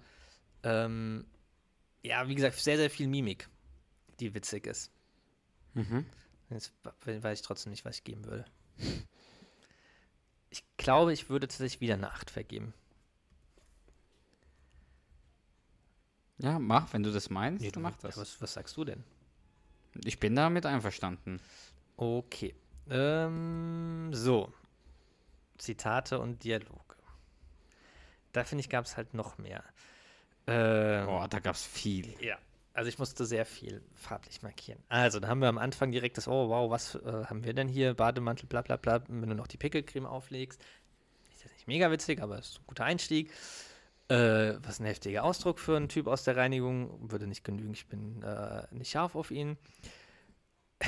ähm, 0.64 1.26
ja, 2.04 2.28
wie 2.28 2.36
gesagt, 2.36 2.58
sehr, 2.58 2.78
sehr 2.78 2.90
viel 2.90 3.08
Mimik, 3.08 3.50
die 4.20 4.34
witzig 4.34 4.68
ist. 4.68 4.92
Mhm. 5.74 6.06
Jetzt 6.50 6.74
weiß 7.04 7.40
ich 7.40 7.46
trotzdem 7.46 7.72
nicht, 7.72 7.86
was 7.86 7.98
ich 7.98 8.04
geben 8.04 8.26
würde. 8.26 8.46
Ich 10.50 10.64
glaube, 10.78 11.12
ich 11.12 11.30
würde 11.30 11.48
tatsächlich 11.48 11.82
wieder 11.82 11.96
eine 11.96 12.12
8 12.12 12.32
vergeben. 12.32 12.74
Ja, 16.40 16.60
mach, 16.60 16.94
wenn 16.94 17.04
du 17.04 17.12
das 17.12 17.30
meinst, 17.30 17.64
Nee, 17.64 17.72
dann 17.72 17.84
mach 17.84 17.98
das. 17.98 18.18
Was, 18.18 18.42
was 18.42 18.54
sagst 18.54 18.78
du 18.78 18.86
denn? 18.86 19.04
Ich 20.06 20.20
bin 20.20 20.36
damit 20.36 20.66
einverstanden. 20.66 21.40
Okay. 21.96 22.54
Ähm, 22.90 24.12
so. 24.14 24.54
Zitate 25.58 26.20
und 26.20 26.44
Dialoge. 26.44 26.96
Da 28.32 28.44
finde 28.44 28.62
ich, 28.62 28.70
gab 28.70 28.86
es 28.86 28.98
halt 28.98 29.14
noch 29.16 29.38
mehr. 29.40 29.64
Ähm, 30.46 31.08
Boah, 31.08 31.28
da 31.28 31.40
gab's 31.40 31.66
viel. 31.66 32.14
Ja, 32.22 32.38
also 32.74 32.90
ich 32.90 33.00
musste 33.00 33.26
sehr 33.26 33.46
viel 33.46 33.82
farblich 33.96 34.44
markieren. 34.44 34.80
Also, 34.88 35.20
da 35.20 35.28
haben 35.28 35.40
wir 35.42 35.50
am 35.50 35.58
Anfang 35.58 35.92
direkt 35.92 36.18
das, 36.18 36.28
oh 36.28 36.50
wow, 36.50 36.70
was 36.70 36.94
äh, 36.94 37.26
haben 37.26 37.44
wir 37.44 37.54
denn 37.54 37.68
hier? 37.68 37.96
Bademantel, 37.96 38.48
bla 38.48 38.62
bla 38.62 38.78
bla. 38.78 39.02
Wenn 39.08 39.28
du 39.28 39.36
noch 39.36 39.48
die 39.48 39.58
Pickelcreme 39.58 40.06
auflegst. 40.06 40.62
Ist 41.34 41.44
jetzt 41.44 41.54
nicht 41.54 41.68
mega 41.68 41.90
witzig, 41.90 42.22
aber 42.22 42.38
ist 42.38 42.60
ein 42.60 42.68
guter 42.68 42.86
Einstieg. 42.86 43.32
Äh, 44.10 44.54
was 44.64 44.80
ein 44.80 44.86
heftiger 44.86 45.26
Ausdruck 45.26 45.60
für 45.60 45.76
einen 45.76 45.90
Typ 45.90 46.08
aus 46.08 46.24
der 46.24 46.38
Reinigung. 46.38 47.12
Würde 47.12 47.28
nicht 47.28 47.44
genügen, 47.44 47.74
ich 47.74 47.88
bin 47.88 48.24
äh, 48.24 48.64
nicht 48.72 48.92
scharf 48.92 49.16
auf 49.16 49.32
ihn. 49.32 49.58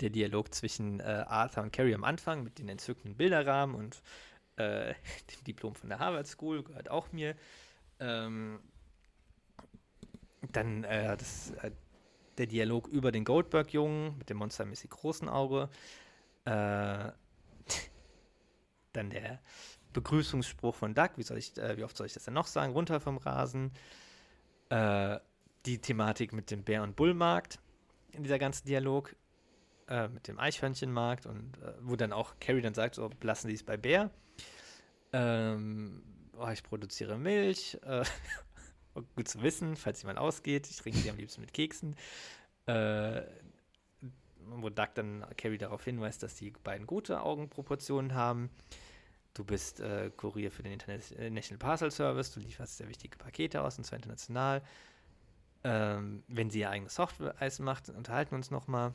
der 0.00 0.10
Dialog 0.10 0.54
zwischen 0.54 1.00
äh, 1.00 1.24
Arthur 1.26 1.62
und 1.62 1.72
Carrie 1.72 1.94
am 1.94 2.04
Anfang 2.04 2.44
mit 2.44 2.58
den 2.58 2.68
entzückenden 2.68 3.16
Bilderrahmen 3.16 3.74
und 3.74 4.02
äh, 4.56 4.92
dem 5.30 5.44
Diplom 5.46 5.74
von 5.74 5.88
der 5.88 6.00
Harvard 6.00 6.26
School 6.26 6.62
gehört 6.62 6.90
auch 6.90 7.12
mir. 7.12 7.34
Ähm, 7.98 8.60
dann 10.52 10.84
äh, 10.84 11.16
das, 11.16 11.52
äh, 11.62 11.70
der 12.36 12.46
Dialog 12.46 12.88
über 12.88 13.10
den 13.10 13.24
Goldberg-Jungen 13.24 14.18
mit 14.18 14.28
dem 14.28 14.36
monstermäßig 14.36 14.90
großen 14.90 15.28
Auge. 15.28 15.68
Dann 16.44 17.12
der 19.10 19.40
Begrüßungsspruch 19.98 20.74
von 20.74 20.94
Doug, 20.94 21.10
wie, 21.16 21.22
soll 21.22 21.38
ich, 21.38 21.56
äh, 21.58 21.76
wie 21.76 21.84
oft 21.84 21.96
soll 21.96 22.06
ich 22.06 22.12
das 22.12 22.24
denn 22.24 22.34
noch 22.34 22.46
sagen? 22.46 22.72
Runter 22.72 23.00
vom 23.00 23.16
Rasen. 23.16 23.72
Äh, 24.68 25.18
die 25.66 25.78
Thematik 25.78 26.32
mit 26.32 26.50
dem 26.50 26.62
Bär- 26.62 26.82
und 26.82 26.94
Bullmarkt 26.94 27.58
in 28.12 28.22
dieser 28.22 28.38
ganzen 28.38 28.66
Dialog. 28.66 29.14
Äh, 29.88 30.08
mit 30.08 30.28
dem 30.28 30.38
Eichhörnchenmarkt 30.38 31.24
und 31.24 31.56
äh, 31.62 31.72
wo 31.80 31.96
dann 31.96 32.12
auch 32.12 32.34
Carrie 32.40 32.60
dann 32.60 32.74
sagt, 32.74 32.94
so, 32.94 33.08
lassen 33.22 33.48
Sie 33.48 33.54
es 33.54 33.62
bei 33.62 33.78
Bär. 33.78 34.10
Ähm, 35.14 36.02
oh, 36.38 36.48
ich 36.48 36.62
produziere 36.62 37.16
Milch. 37.16 37.78
Äh, 37.82 38.04
gut 39.16 39.28
zu 39.28 39.42
wissen, 39.42 39.76
falls 39.76 40.02
jemand 40.02 40.18
ausgeht. 40.18 40.68
Ich 40.68 40.76
trinke 40.76 40.98
sie 40.98 41.10
am 41.10 41.16
liebsten 41.16 41.40
mit 41.40 41.54
Keksen. 41.54 41.96
Äh, 42.66 43.22
wo 44.42 44.68
Doug 44.68 44.88
dann 44.94 45.24
Carrie 45.38 45.58
darauf 45.58 45.84
hinweist, 45.84 46.22
dass 46.22 46.34
die 46.34 46.50
beiden 46.50 46.86
gute 46.86 47.22
Augenproportionen 47.22 48.14
haben. 48.14 48.50
Du 49.38 49.44
bist 49.44 49.78
äh, 49.78 50.10
Kurier 50.16 50.50
für 50.50 50.64
den 50.64 50.72
Internet 50.72 51.12
äh, 51.12 51.30
National 51.30 51.58
Parcel 51.58 51.92
Service, 51.92 52.32
du 52.32 52.40
lieferst 52.40 52.78
sehr 52.78 52.88
wichtige 52.88 53.16
Pakete 53.16 53.62
aus, 53.62 53.78
und 53.78 53.84
zwar 53.84 53.94
international. 53.94 54.62
Ähm, 55.62 56.24
wenn 56.26 56.50
sie 56.50 56.58
ihr 56.58 56.70
eigenes 56.70 56.96
Software-Eis 56.96 57.60
macht, 57.60 57.88
unterhalten 57.88 58.32
wir 58.32 58.38
uns 58.38 58.50
nochmal. 58.50 58.94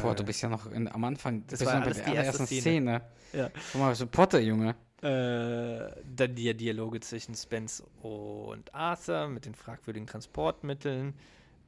Boah, 0.00 0.14
du 0.14 0.22
bist 0.22 0.40
ja 0.40 0.48
noch 0.48 0.70
in, 0.70 0.86
am 0.86 1.02
Anfang, 1.02 1.44
das 1.48 1.66
war 1.66 1.80
noch 1.80 1.86
bei 1.86 1.94
der 1.94 1.94
die 1.94 1.98
erste 1.98 2.10
allerersten 2.12 2.46
Szene. 2.46 2.60
Szene. 2.60 3.02
Ja. 3.32 3.50
Guck 3.72 3.80
mal, 3.80 3.92
so 3.96 4.06
Potter, 4.06 4.38
Junge. 4.38 4.76
Äh, 5.00 6.00
dann 6.04 6.36
die 6.36 6.54
Dialoge 6.54 7.00
zwischen 7.00 7.34
Spence 7.34 7.82
und 8.02 8.72
Arthur 8.72 9.26
mit 9.30 9.46
den 9.46 9.56
fragwürdigen 9.56 10.06
Transportmitteln. 10.06 11.14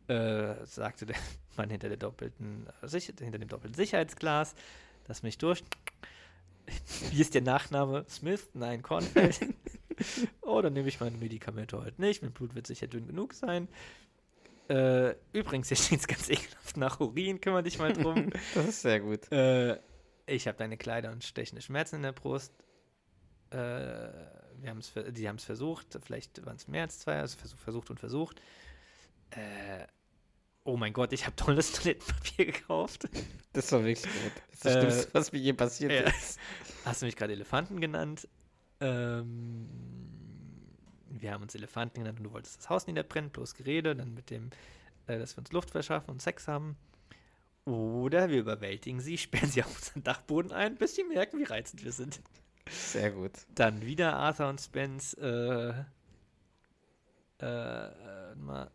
Äh, 0.07 0.55
sagte 0.67 1.07
der 1.07 1.17
Mann 1.57 1.69
hinter, 1.69 1.89
der 1.89 1.97
doppelten, 1.97 2.69
äh, 2.81 3.01
hinter 3.01 3.39
dem 3.39 3.49
doppelten 3.49 3.75
Sicherheitsglas. 3.75 4.55
Lass 5.09 5.25
mich 5.25 5.37
durch. 5.37 5.65
Wie 7.11 7.21
ist 7.21 7.35
der 7.35 7.43
Nachname? 7.43 8.05
Smith? 8.09 8.51
Nein, 8.55 8.83
Kornfeld. 8.83 9.41
oh, 10.43 10.61
dann 10.61 10.73
nehme 10.73 10.89
ich 10.89 11.01
meine 11.01 11.17
Medikamente 11.17 11.81
heute 11.81 12.01
nicht. 12.01 12.23
Mein 12.23 12.33
Blut 12.33 12.55
wird 12.55 12.67
sicher 12.67 12.87
dünn 12.87 13.07
genug 13.07 13.35
sein. 13.35 13.69
Äh, 14.69 15.15
übrigens, 15.33 15.69
hier 15.69 15.77
steht 15.77 16.01
es 16.01 16.07
ganz 16.07 16.29
ekelhaft 16.31 16.77
nach 16.77 17.01
Urin. 17.01 17.41
Kümmere 17.41 17.63
dich 17.63 17.79
mal 17.79 17.93
drum. 17.93 18.31
Das 18.55 18.67
ist 18.67 18.83
sehr 18.83 19.01
gut. 19.01 19.31
Äh, 19.31 19.79
ich 20.27 20.47
habe 20.49 20.57
deine 20.57 20.77
Kleider 20.77 21.13
und 21.13 21.23
stechende 21.23 21.63
Schmerzen 21.63 21.97
in 21.97 22.03
der 22.03 22.13
Brust. 22.13 22.53
Äh, 23.51 23.57
wir 23.57 24.71
haben's, 24.71 24.93
die 25.11 25.29
haben 25.29 25.37
es 25.37 25.45
versucht, 25.45 25.99
vielleicht 26.03 26.45
waren 26.47 26.57
es 26.57 26.67
mehr 26.69 26.83
als 26.83 27.01
zwei, 27.01 27.19
also 27.19 27.37
versucht, 27.37 27.61
versucht 27.61 27.91
und 27.91 28.01
versucht. 28.01 28.41
Äh, 29.31 29.87
oh 30.65 30.77
mein 30.77 30.93
Gott, 30.93 31.13
ich 31.13 31.27
habe 31.27 31.37
tolles 31.37 31.73
Toilettenpapier 31.73 32.47
gekauft. 32.47 33.09
Das 33.53 33.71
war 33.73 33.85
wirklich 33.85 34.11
gut. 34.13 34.33
Das 34.51 34.55
ist 34.55 34.65
das 34.65 34.77
Äh, 34.77 34.81
Schlimmste, 34.81 35.15
was 35.15 35.33
mir 35.33 35.39
je 35.39 35.53
passiert 35.53 35.93
ja. 35.93 36.03
ist. 36.03 36.39
Hast 36.85 37.03
du 37.03 37.07
mich 37.07 37.17
gerade 37.17 37.33
Elefanten 37.33 37.81
genannt? 37.81 38.29
Ähm, 38.81 39.69
wir 41.09 41.33
haben 41.33 41.43
uns 41.43 41.55
Elefanten 41.55 42.01
genannt 42.01 42.19
und 42.19 42.25
du 42.25 42.33
wolltest 42.33 42.59
das 42.59 42.69
Haus 42.71 42.87
niederbrennen, 42.87 43.31
bloß 43.31 43.55
Gerede, 43.55 43.95
dann 43.95 44.15
mit 44.15 44.31
dem, 44.31 44.51
äh, 45.07 45.19
dass 45.19 45.37
wir 45.37 45.39
uns 45.41 45.53
Luft 45.53 45.71
verschaffen 45.71 46.11
und 46.11 46.21
Sex 46.23 46.49
haben. 46.49 46.77
Oder 47.65 48.29
wir 48.31 48.41
überwältigen 48.41 49.01
sie, 49.01 49.17
sperren 49.19 49.51
sie 49.51 49.63
auf 49.63 49.75
unseren 49.77 50.03
Dachboden 50.03 50.53
ein, 50.53 50.77
bis 50.77 50.95
sie 50.97 51.05
merken, 51.05 51.39
wie 51.39 51.45
reizend 51.45 51.85
wir 51.85 51.93
sind. 51.93 52.21
Sehr 52.69 53.11
gut. 53.11 53.33
Dann 53.55 53.83
wieder 53.83 54.17
Arthur 54.17 54.49
und 54.49 54.61
Spence. 54.61 55.15
Äh, 55.15 55.75
äh, 57.41 57.87
äh, 57.87 58.35
mal. 58.37 58.71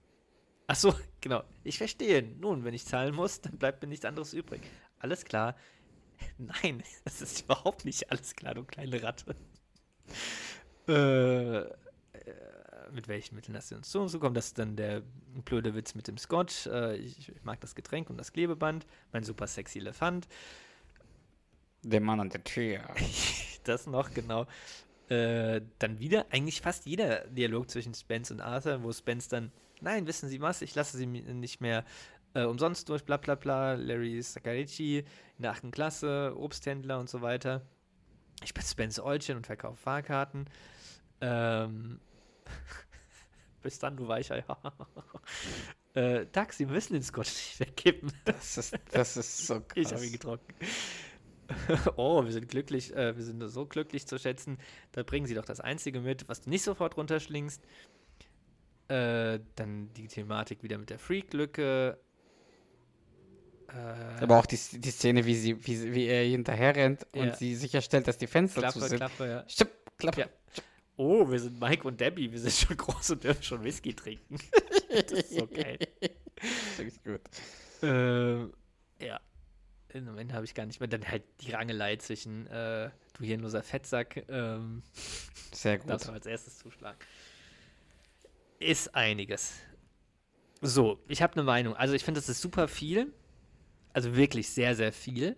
Ach 0.69 0.75
so, 0.75 0.93
genau. 1.21 1.43
Ich 1.63 1.79
verstehe. 1.79 2.21
Nun, 2.21 2.63
wenn 2.63 2.75
ich 2.75 2.85
zahlen 2.85 3.15
muss, 3.15 3.41
dann 3.41 3.57
bleibt 3.57 3.81
mir 3.81 3.89
nichts 3.89 4.05
anderes 4.05 4.33
übrig. 4.33 4.61
Alles 4.99 5.25
klar. 5.25 5.55
Nein, 6.37 6.83
das 7.03 7.21
ist 7.21 7.41
überhaupt 7.41 7.85
nicht 7.85 8.11
alles 8.11 8.35
klar, 8.35 8.53
du 8.53 8.63
kleine 8.63 9.01
Ratte. 9.01 9.35
äh, 10.87 11.57
äh, 11.57 11.71
mit 12.91 13.07
welchen 13.07 13.35
Mitteln 13.35 13.55
hast 13.57 13.71
du 13.71 13.75
uns 13.75 13.89
zu 13.89 13.99
uns 13.99 14.11
gekommen? 14.11 14.35
Das 14.35 14.47
ist 14.47 14.59
dann 14.59 14.75
der 14.75 15.01
blöde 15.43 15.73
Witz 15.73 15.95
mit 15.95 16.07
dem 16.07 16.19
Scotch. 16.19 16.67
Äh, 16.67 16.97
ich, 16.97 17.29
ich 17.29 17.43
mag 17.43 17.59
das 17.61 17.73
Getränk 17.73 18.11
und 18.11 18.17
das 18.17 18.31
Klebeband. 18.31 18.85
Mein 19.11 19.23
super 19.23 19.47
sexy 19.47 19.79
Elefant. 19.79 20.27
Der 21.81 22.01
Mann 22.01 22.19
an 22.19 22.29
der 22.29 22.43
Tür. 22.43 22.81
das 23.63 23.87
noch, 23.87 24.13
genau. 24.13 24.45
Äh, 25.07 25.61
dann 25.79 25.97
wieder 25.97 26.27
eigentlich 26.29 26.61
fast 26.61 26.85
jeder 26.85 27.25
Dialog 27.25 27.71
zwischen 27.71 27.95
Spence 27.95 28.29
und 28.29 28.41
Arthur, 28.41 28.83
wo 28.83 28.91
Spence 28.91 29.29
dann, 29.29 29.51
nein, 29.81 30.07
wissen 30.07 30.29
Sie 30.29 30.41
was, 30.41 30.61
ich 30.61 30.75
lasse 30.75 30.97
Sie 30.97 31.05
nicht 31.05 31.61
mehr 31.61 31.85
äh, 32.33 32.43
umsonst 32.43 32.89
durch, 32.89 33.03
bla 33.03 33.17
bla 33.17 33.35
bla, 33.35 33.73
Larry 33.73 34.21
Sacarici 34.21 34.99
in 34.99 35.41
der 35.41 35.51
achten 35.51 35.71
Klasse, 35.71 36.33
Obsthändler 36.37 36.99
und 36.99 37.09
so 37.09 37.21
weiter. 37.21 37.61
Ich 38.43 38.53
bin 38.53 38.63
Spence 38.63 38.99
Olchen 38.99 39.37
und 39.37 39.45
verkaufe 39.45 39.77
Fahrkarten. 39.77 40.45
Ähm, 41.21 41.99
bis 43.61 43.79
dann, 43.79 43.97
du 43.97 44.07
Weichei. 44.07 44.43
äh, 45.93 46.25
Taxi, 46.27 46.67
wir 46.67 46.73
müssen 46.73 46.93
den 46.93 47.03
Scotch 47.03 47.33
nicht 47.33 47.59
wegkippen. 47.59 48.11
Das 48.25 48.57
ist, 48.57 48.77
das 48.91 49.17
ist 49.17 49.47
so 49.47 49.59
krass. 49.67 49.73
Ich 49.75 49.91
habe 49.91 50.05
ihn 50.05 50.11
getrocknet. 50.11 50.55
oh, 51.95 52.23
wir 52.23 52.31
sind 52.31 52.47
glücklich, 52.47 52.95
äh, 52.95 53.17
wir 53.17 53.23
sind 53.23 53.41
so 53.49 53.65
glücklich 53.65 54.07
zu 54.07 54.19
schätzen. 54.19 54.59
Da 54.91 55.03
bringen 55.03 55.25
sie 55.25 55.33
doch 55.33 55.45
das 55.45 55.59
Einzige 55.59 55.99
mit, 55.99 56.29
was 56.29 56.41
du 56.41 56.49
nicht 56.49 56.63
sofort 56.63 56.95
runterschlingst. 56.95 57.61
Äh, 58.89 59.39
dann 59.55 59.93
die 59.93 60.07
Thematik 60.07 60.63
wieder 60.63 60.77
mit 60.77 60.89
der 60.89 60.99
Freak-Lücke. 60.99 61.99
Äh, 63.67 64.23
Aber 64.23 64.39
auch 64.39 64.45
die, 64.45 64.57
die 64.57 64.91
Szene, 64.91 65.25
wie, 65.25 65.35
sie, 65.35 65.65
wie, 65.67 65.93
wie 65.93 66.05
er 66.07 66.25
hinterher 66.25 66.75
rennt 66.75 67.05
Ja. 67.13 67.21
und 67.21 67.35
sie 67.35 67.55
sicherstellt, 67.55 68.07
dass 68.07 68.17
die 68.17 68.27
Fenster 68.27 68.61
zu 68.69 68.79
Klappe, 68.79 68.89
sind. 68.89 68.97
Klappe, 68.97 69.27
ja. 69.27 69.43
Stopp, 69.47 69.69
Klappe. 69.97 70.21
Ja. 70.21 70.27
Oh, 70.97 71.29
wir 71.29 71.39
sind 71.39 71.59
Mike 71.59 71.87
und 71.87 72.01
Debbie, 72.01 72.31
wir 72.31 72.39
sind 72.39 72.51
schon 72.51 72.75
groß 72.77 73.11
und 73.11 73.23
dürfen 73.23 73.43
schon 73.43 73.63
Whisky 73.63 73.93
trinken. 73.93 74.37
das 74.89 75.11
ist 75.11 75.35
so 75.35 75.47
geil. 75.47 75.77
Das 76.41 76.85
ist 76.85 77.03
gut. 77.03 77.19
Ähm, 77.81 78.53
ja. 79.01 79.19
Im 79.89 80.05
Moment 80.05 80.31
habe 80.31 80.45
ich 80.45 80.53
gar 80.53 80.65
nicht 80.65 80.79
mehr. 80.79 80.87
Dann 80.87 81.05
halt 81.05 81.23
die 81.41 81.51
Rangelei 81.51 81.97
zwischen 81.97 82.47
äh, 82.47 82.89
du 83.17 83.23
hirnloser 83.25 83.61
Fettsack. 83.61 84.23
Ähm, 84.29 84.81
Sehr 85.51 85.79
gut. 85.79 85.89
darfst 85.89 86.07
du 86.07 86.13
als 86.13 86.25
erstes 86.25 86.59
zuschlagen. 86.59 86.97
Ist 88.59 88.93
einiges. 88.93 89.53
So, 90.61 90.99
ich 91.07 91.21
habe 91.21 91.33
eine 91.33 91.43
Meinung. 91.43 91.75
Also 91.75 91.93
ich 91.93 92.03
finde, 92.03 92.19
das 92.19 92.29
ist 92.29 92.41
super 92.41 92.67
viel. 92.67 93.13
Also 93.93 94.15
wirklich 94.15 94.49
sehr, 94.49 94.75
sehr 94.75 94.91
viel. 94.91 95.37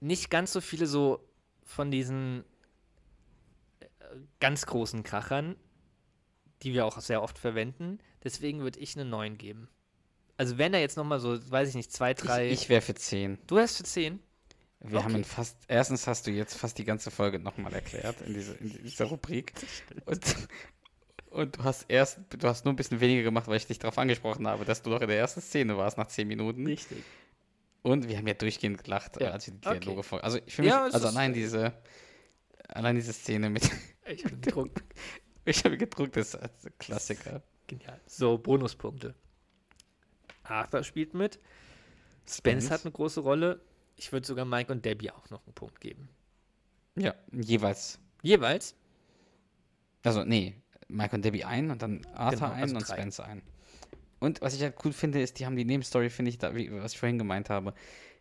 Nicht 0.00 0.30
ganz 0.30 0.52
so 0.52 0.60
viele 0.60 0.86
so 0.86 1.20
von 1.64 1.90
diesen 1.90 2.44
äh, 3.80 3.86
ganz 4.38 4.66
großen 4.66 5.02
Krachern, 5.02 5.56
die 6.62 6.72
wir 6.72 6.86
auch 6.86 7.00
sehr 7.00 7.22
oft 7.22 7.38
verwenden. 7.38 7.98
Deswegen 8.22 8.60
würde 8.60 8.78
ich 8.78 8.96
eine 8.96 9.04
9 9.04 9.36
geben. 9.36 9.68
Also 10.36 10.58
wenn 10.58 10.74
er 10.74 10.80
jetzt 10.80 10.96
noch 10.96 11.04
mal 11.04 11.20
so, 11.20 11.38
weiß 11.50 11.68
ich 11.68 11.74
nicht, 11.74 11.92
zwei, 11.92 12.14
drei... 12.14 12.46
Ich, 12.46 12.62
ich 12.62 12.68
wäre 12.68 12.80
für 12.80 12.94
10. 12.94 13.38
du 13.46 13.58
hast 13.58 13.76
für 13.76 13.84
10? 13.84 14.20
Wir 14.80 15.02
haben 15.02 15.12
Okay. 15.12 15.20
ihn 15.20 15.24
fast, 15.24 15.56
erstens 15.66 16.06
hast 16.06 16.26
du 16.26 16.30
jetzt 16.30 16.54
fast 16.54 16.76
die 16.76 16.84
ganze 16.84 17.10
Folge 17.10 17.38
nochmal 17.38 17.72
erklärt 17.72 18.20
in, 18.20 18.34
diese, 18.34 18.52
in 18.54 18.70
dieser 18.82 19.06
Rubrik. 19.06 19.52
Und, 20.04 20.22
und 21.34 21.56
du 21.58 21.64
hast 21.64 21.84
erst, 21.88 22.20
du 22.30 22.48
hast 22.48 22.64
nur 22.64 22.72
ein 22.72 22.76
bisschen 22.76 23.00
weniger 23.00 23.22
gemacht, 23.22 23.46
weil 23.48 23.56
ich 23.56 23.66
dich 23.66 23.78
darauf 23.78 23.98
angesprochen 23.98 24.46
habe, 24.46 24.64
dass 24.64 24.82
du 24.82 24.90
doch 24.90 25.00
in 25.00 25.08
der 25.08 25.18
ersten 25.18 25.40
Szene 25.40 25.76
warst 25.76 25.98
nach 25.98 26.06
10 26.06 26.26
Minuten. 26.28 26.66
Richtig. 26.66 27.02
Und 27.82 28.08
wir 28.08 28.16
haben 28.16 28.26
ja 28.26 28.34
durchgehend 28.34 28.82
gelacht, 28.84 29.20
Ja. 29.20 29.30
als 29.30 29.46
wir 29.46 29.54
die 29.54 29.66
Okay. 29.68 29.80
Dialoge 29.80 30.02
vor. 30.02 30.24
Also 30.24 30.38
ich 30.46 30.56
mich, 30.58 30.68
Ja, 30.68 30.84
also 30.84 31.06
allein 31.08 31.32
diese, 31.34 31.72
allein 32.68 32.96
diese 32.96 33.12
Szene 33.12 33.50
mit, 33.50 33.70
Ich 34.06 34.22
bin 34.24 34.40
betrunken. 34.40 34.84
ich 35.44 35.64
habe 35.64 35.76
gedruckt, 35.76 36.16
das 36.16 36.34
ist 36.34 36.42
ein 36.42 36.72
Klassiker. 36.78 37.42
Genial. 37.66 38.00
So, 38.06 38.38
Bonuspunkte. 38.38 39.14
Arthur 40.44 40.82
spielt 40.84 41.14
mit. 41.14 41.38
Spence 42.26 42.36
Spence. 42.64 42.70
hat 42.70 42.82
eine 42.84 42.92
große 42.92 43.20
Rolle. 43.20 43.60
Ich 43.96 44.12
würde 44.12 44.26
sogar 44.26 44.44
Mike 44.44 44.72
und 44.72 44.84
Debbie 44.84 45.10
auch 45.10 45.28
noch 45.30 45.44
einen 45.46 45.54
Punkt 45.54 45.80
geben. 45.80 46.08
Ja, 46.96 47.14
jeweils. 47.32 47.98
Jeweils. 48.22 48.74
Also, 50.02 50.24
nee, 50.24 50.54
Mike 50.88 51.14
und 51.16 51.24
Debbie 51.24 51.44
ein 51.44 51.70
und 51.70 51.82
dann 51.82 52.04
Arthur 52.14 52.40
Genau, 52.40 52.52
ein 52.52 52.62
also 52.62 52.76
und 52.76 52.88
drei. 52.88 52.94
Spence 52.96 53.20
ein. 53.20 53.42
Und 54.20 54.40
was 54.40 54.54
ich 54.54 54.62
halt 54.62 54.74
cool 54.84 54.92
finde, 54.92 55.20
ist, 55.20 55.38
die 55.38 55.46
haben 55.46 55.56
die 55.56 55.64
Nebenstory, 55.64 56.08
finde 56.10 56.30
ich, 56.30 56.38
da, 56.38 56.54
wie, 56.54 56.70
was 56.72 56.92
ich 56.92 56.98
vorhin 56.98 57.18
gemeint 57.18 57.50
habe. 57.50 57.74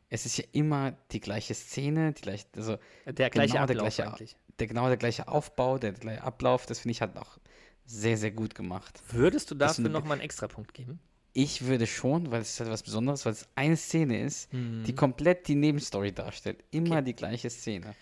Es 0.10 0.26
ist 0.26 0.38
ja 0.38 0.44
immer 0.52 0.94
die 1.12 1.20
gleiche 1.22 1.54
Szene, 1.54 2.14
die 2.14 2.22
gleiche, 2.22 2.46
also 2.56 2.78
Der 3.08 3.30
gleiche 3.30 3.54
genau 3.54 3.64
Ablauf 3.64 3.68
der 3.68 3.76
gleiche, 3.76 4.08
eigentlich. 4.08 4.36
der 4.60 4.68
genau 4.68 4.88
der 4.88 4.98
gleiche 4.98 5.28
Aufbau, 5.28 5.78
der 5.78 5.94
gleiche 5.94 6.24
Ablauf, 6.24 6.66
das 6.66 6.80
finde 6.80 6.92
ich 6.92 7.02
halt 7.02 7.18
auch 7.18 7.38
sehr, 7.86 8.18
sehr 8.18 8.32
gut 8.32 8.54
gemacht. 8.54 9.02
Würdest 9.12 9.50
du 9.52 9.56
dafür 9.56 9.86
eine- 9.86 9.94
noch 9.94 10.04
mal 10.04 10.14
einen 10.14 10.22
Extrapunkt 10.22 10.74
geben? 10.74 11.00
Ich 11.34 11.66
würde 11.66 11.88
schon, 11.88 12.30
weil 12.32 12.42
es 12.42 12.52
ist 12.52 12.60
halt 12.60 12.70
was 12.70 12.84
Besonderes, 12.84 13.26
weil 13.26 13.34
es 13.34 13.48
eine 13.56 13.76
Szene 13.76 14.22
ist, 14.22 14.54
Mhm. 14.54 14.84
die 14.84 14.94
komplett 14.94 15.48
die 15.48 15.56
Nebenstory 15.56 16.12
darstellt. 16.12 16.64
Immer 16.70 17.02
die 17.02 17.16
gleiche 17.16 17.50
Szene. 17.50 17.96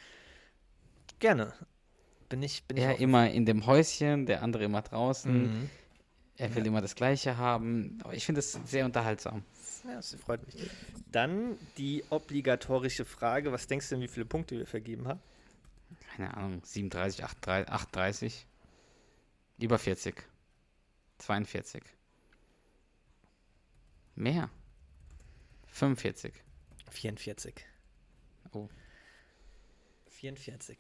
Gerne. 1.20 1.54
Bin 2.32 2.42
ich, 2.42 2.64
bin 2.64 2.78
ich 2.78 2.84
Er 2.84 2.94
auch- 2.96 3.00
immer 3.00 3.30
in 3.30 3.46
dem 3.46 3.66
Häuschen, 3.68 4.26
der 4.26 4.42
andere 4.42 4.64
immer 4.64 4.82
draußen. 4.82 5.62
Mhm. 5.62 5.70
Er 6.38 6.56
will 6.56 6.66
immer 6.66 6.82
das 6.82 6.96
Gleiche 6.96 7.38
haben. 7.38 8.00
Aber 8.04 8.14
ich 8.16 8.26
finde 8.26 8.40
es 8.40 8.54
sehr 8.66 8.86
unterhaltsam. 8.86 9.44
Ja, 9.84 9.96
das 9.96 10.16
freut 10.16 10.44
mich. 10.46 10.56
Dann 11.12 11.58
die 11.78 12.04
obligatorische 12.10 13.06
Frage: 13.06 13.52
Was 13.52 13.68
denkst 13.68 13.90
du 13.90 13.96
denn, 13.96 14.04
wie 14.04 14.08
viele 14.08 14.26
Punkte 14.26 14.58
wir 14.58 14.66
vergeben 14.66 15.08
haben? 15.08 15.20
Keine 16.16 16.36
Ahnung, 16.36 16.62
37, 16.64 17.24
38, 17.24 17.70
38. 17.70 18.48
Über 19.60 19.78
40. 19.78 20.24
42. 21.20 21.84
Mehr. 24.16 24.50
45. 25.68 26.34
44. 26.90 27.54
Oh. 28.52 28.68
44. 30.10 30.78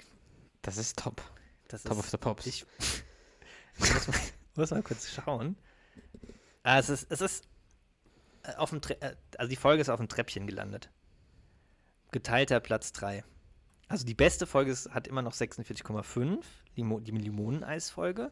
Das 0.61 0.77
ist 0.77 0.97
top. 0.99 1.21
Das 1.71 1.83
Top 1.83 1.93
ist 1.93 1.99
of 1.99 2.09
the 2.09 2.17
Pops. 2.17 2.45
Ich 2.47 2.65
muss, 3.77 4.07
mal, 4.07 4.17
muss 4.55 4.71
mal 4.71 4.83
kurz 4.83 5.09
schauen. 5.11 5.55
Ah, 6.63 6.79
es 6.79 6.89
ist, 6.89 7.11
es 7.11 7.21
ist 7.21 7.47
äh, 8.43 8.55
auf 8.55 8.69
dem 8.69 8.81
Tre 8.81 8.99
äh, 9.01 9.15
also 9.37 9.49
die 9.49 9.55
Folge 9.55 9.81
ist 9.81 9.89
auf 9.89 9.99
dem 9.99 10.09
Treppchen 10.09 10.47
gelandet. 10.47 10.89
Geteilter 12.11 12.59
Platz 12.59 12.91
3. 12.91 13.23
Also 13.87 14.05
die 14.05 14.13
beste 14.13 14.45
Folge 14.47 14.71
ist, 14.71 14.89
hat 14.91 15.07
immer 15.07 15.21
noch 15.21 15.33
46,5, 15.33 16.43
Limo, 16.75 16.99
die 16.99 17.11
Limoneneis-Folge. 17.11 18.31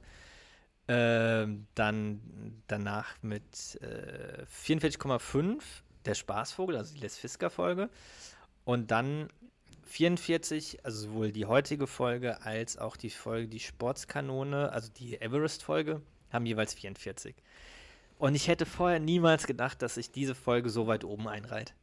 Ähm, 0.88 1.68
dann 1.76 2.64
danach 2.68 3.22
mit 3.22 3.80
äh, 3.82 4.46
44,5 4.46 5.62
der 6.06 6.16
Spaßvogel, 6.16 6.78
also 6.78 6.94
die 6.94 7.02
Les 7.02 7.18
Fisker-Folge. 7.18 7.90
Und 8.66 8.92
dann 8.92 9.30
44, 9.90 10.86
also 10.86 11.08
sowohl 11.08 11.32
die 11.32 11.46
heutige 11.46 11.88
Folge 11.88 12.42
als 12.44 12.78
auch 12.78 12.96
die 12.96 13.10
Folge 13.10 13.48
Die 13.48 13.60
Sportskanone, 13.60 14.72
also 14.72 14.92
die 14.92 15.20
Everest-Folge, 15.20 16.02
haben 16.32 16.46
jeweils 16.46 16.76
44. 16.76 17.36
Und 18.20 18.36
ich 18.36 18.48
hätte 18.48 18.66
vorher 18.66 19.00
niemals 19.00 19.48
gedacht, 19.48 19.82
dass 19.82 19.96
sich 19.96 20.12
diese 20.12 20.36
Folge 20.36 20.70
so 20.70 20.86
weit 20.88 21.04
oben 21.04 21.28
einreiht. 21.28 21.74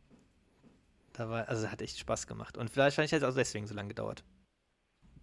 Da 1.15 1.29
war, 1.29 1.49
also 1.49 1.69
hat 1.71 1.83
echt 1.83 1.99
Spaß 1.99 2.27
gemacht. 2.27 2.57
Und 2.57 2.71
vielleicht 2.71 2.99
hat 2.99 3.13
es 3.13 3.23
auch 3.23 3.35
deswegen 3.35 3.67
so 3.67 3.75
lange 3.75 3.89
gedauert. 3.89 4.23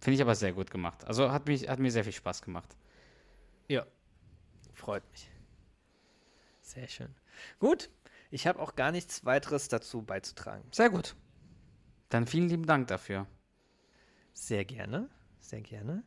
Finde 0.00 0.16
ich 0.16 0.22
aber 0.22 0.34
sehr 0.34 0.52
gut 0.52 0.70
gemacht. 0.70 1.04
Also 1.04 1.32
hat, 1.32 1.46
mich, 1.46 1.68
hat 1.68 1.78
mir 1.78 1.90
sehr 1.90 2.04
viel 2.04 2.12
Spaß 2.12 2.42
gemacht. 2.42 2.76
Ja. 3.68 3.86
Freut 4.74 5.08
mich. 5.12 5.30
Sehr 6.60 6.88
schön. 6.88 7.14
Gut. 7.58 7.88
Ich 8.30 8.46
habe 8.46 8.60
auch 8.60 8.74
gar 8.74 8.90
nichts 8.90 9.24
weiteres 9.24 9.68
dazu 9.68 10.02
beizutragen. 10.02 10.64
Sehr 10.72 10.90
gut. 10.90 11.14
Dann 12.14 12.28
vielen 12.28 12.48
lieben 12.48 12.64
Dank 12.64 12.86
dafür. 12.86 13.26
Sehr 14.34 14.64
gerne. 14.64 15.08
Sehr 15.40 15.62
gerne. 15.62 16.04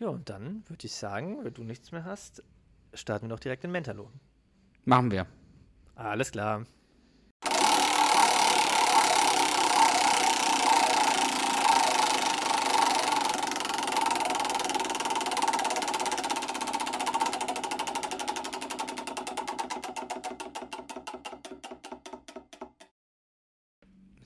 Ja, 0.00 0.08
und 0.08 0.28
dann 0.28 0.68
würde 0.68 0.84
ich 0.84 0.94
sagen, 0.94 1.44
wenn 1.44 1.54
du 1.54 1.62
nichts 1.62 1.92
mehr 1.92 2.04
hast, 2.04 2.42
starten 2.92 3.26
wir 3.26 3.36
doch 3.36 3.38
direkt 3.38 3.62
in 3.62 3.70
Mentalo. 3.70 4.10
Machen 4.84 5.12
wir. 5.12 5.28
Alles 5.94 6.32
klar. 6.32 6.66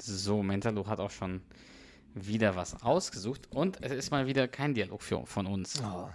So, 0.07 0.43
Mentalo 0.43 0.87
hat 0.87 1.01
auch 1.01 1.11
schon 1.11 1.43
wieder 2.15 2.57
was 2.57 2.83
ausgesucht. 2.83 3.49
Und 3.51 3.83
es 3.83 3.93
ist 3.93 4.11
mal 4.11 4.27
wieder 4.27 4.49
kein 4.49 4.75
Dialog 4.75 5.03
für, 5.03 5.27
von 5.27 5.47
uns. 5.47 5.83
Oh. 5.83 6.09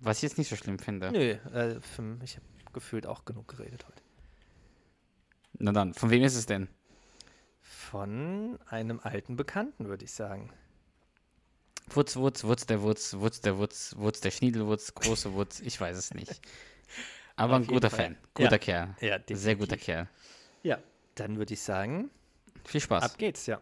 Was 0.00 0.18
ich 0.18 0.22
jetzt 0.22 0.38
nicht 0.38 0.48
so 0.48 0.56
schlimm 0.56 0.78
finde. 0.78 1.10
Nö, 1.10 1.30
äh, 1.32 1.80
für, 1.80 2.18
ich 2.22 2.36
habe 2.36 2.46
gefühlt 2.72 3.06
auch 3.06 3.24
genug 3.24 3.48
geredet 3.48 3.84
heute. 3.86 4.02
Na 5.58 5.72
dann, 5.72 5.94
von 5.94 6.10
wem 6.10 6.22
ist 6.22 6.36
es 6.36 6.46
denn? 6.46 6.68
Von 7.60 8.58
einem 8.66 9.00
alten 9.02 9.36
Bekannten, 9.36 9.88
würde 9.88 10.04
ich 10.04 10.12
sagen. 10.12 10.52
Wutz, 11.88 12.16
Wutz, 12.16 12.44
Wutz, 12.44 12.66
der 12.66 12.82
Wutz, 12.82 13.14
Wutz, 13.14 13.40
der 13.40 13.58
Wutz, 13.58 13.94
Wutz, 13.98 14.20
der 14.20 14.30
Schniedelwutz, 14.30 14.94
große 14.94 15.32
Wutz, 15.34 15.60
ich 15.60 15.80
weiß 15.80 15.96
es 15.96 16.14
nicht. 16.14 16.40
Aber 17.36 17.54
Auf 17.56 17.62
ein 17.62 17.66
guter 17.66 17.90
Fall. 17.90 17.98
Fan, 17.98 18.16
guter 18.34 18.52
Ja. 18.52 18.58
Kerl. 18.58 18.96
Ja, 19.00 19.18
Sehr 19.34 19.56
guter 19.56 19.76
definitiv. 19.76 19.84
Kerl. 19.84 20.08
Ja, 20.62 20.78
dann 21.16 21.36
würde 21.38 21.54
ich 21.54 21.62
sagen, 21.62 22.10
Viel 22.64 22.80
Spaß. 22.80 23.02
ab 23.02 23.18
geht's, 23.18 23.46
ja. 23.46 23.60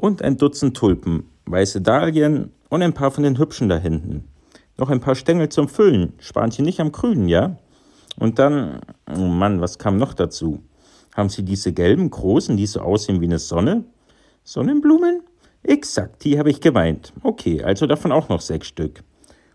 und 0.00 0.22
ein 0.22 0.38
Dutzend 0.38 0.76
Tulpen, 0.76 1.24
weiße 1.44 1.82
Dahlien 1.82 2.52
und 2.70 2.82
ein 2.82 2.94
paar 2.94 3.10
von 3.10 3.22
den 3.22 3.38
hübschen 3.38 3.68
da 3.68 3.76
hinten. 3.76 4.24
noch 4.78 4.88
ein 4.88 5.00
paar 5.00 5.14
Stängel 5.14 5.50
zum 5.50 5.68
Füllen. 5.68 6.14
Sparen 6.20 6.50
Sie 6.50 6.62
nicht 6.62 6.80
am 6.80 6.90
Grünen, 6.90 7.28
ja? 7.28 7.58
Und 8.18 8.38
dann, 8.38 8.80
oh 9.14 9.26
Mann, 9.26 9.60
was 9.60 9.78
kam 9.78 9.98
noch 9.98 10.14
dazu? 10.14 10.62
Haben 11.14 11.28
Sie 11.28 11.42
diese 11.42 11.74
gelben, 11.74 12.08
großen, 12.08 12.56
die 12.56 12.64
so 12.64 12.80
aussehen 12.80 13.20
wie 13.20 13.26
eine 13.26 13.38
Sonne? 13.38 13.84
Sonnenblumen? 14.42 15.20
Exakt, 15.62 16.24
die 16.24 16.38
habe 16.38 16.48
ich 16.48 16.62
gemeint. 16.62 17.12
Okay, 17.22 17.62
also 17.62 17.86
davon 17.86 18.10
auch 18.10 18.30
noch 18.30 18.40
sechs 18.40 18.68
Stück. 18.68 19.04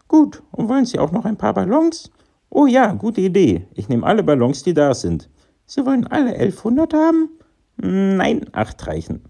Gut, 0.07 0.43
und 0.52 0.69
wollen 0.69 0.85
Sie 0.85 0.99
auch 0.99 1.11
noch 1.11 1.26
ein 1.26 1.38
paar 1.38 1.56
Ballons? 1.56 2.11
Oh 2.49 2.67
ja, 2.67 2.93
gute 2.93 3.22
Idee. 3.22 3.67
Ich 3.73 3.89
nehme 3.89 4.05
alle 4.05 4.23
Ballons, 4.23 4.63
die 4.63 4.73
da 4.73 4.93
sind. 4.93 5.30
Sie 5.65 5.85
wollen 5.85 6.07
alle 6.07 6.31
1100 6.35 6.93
haben? 6.93 7.30
Nein, 7.77 8.45
acht 8.53 8.85
reichen. 8.88 9.23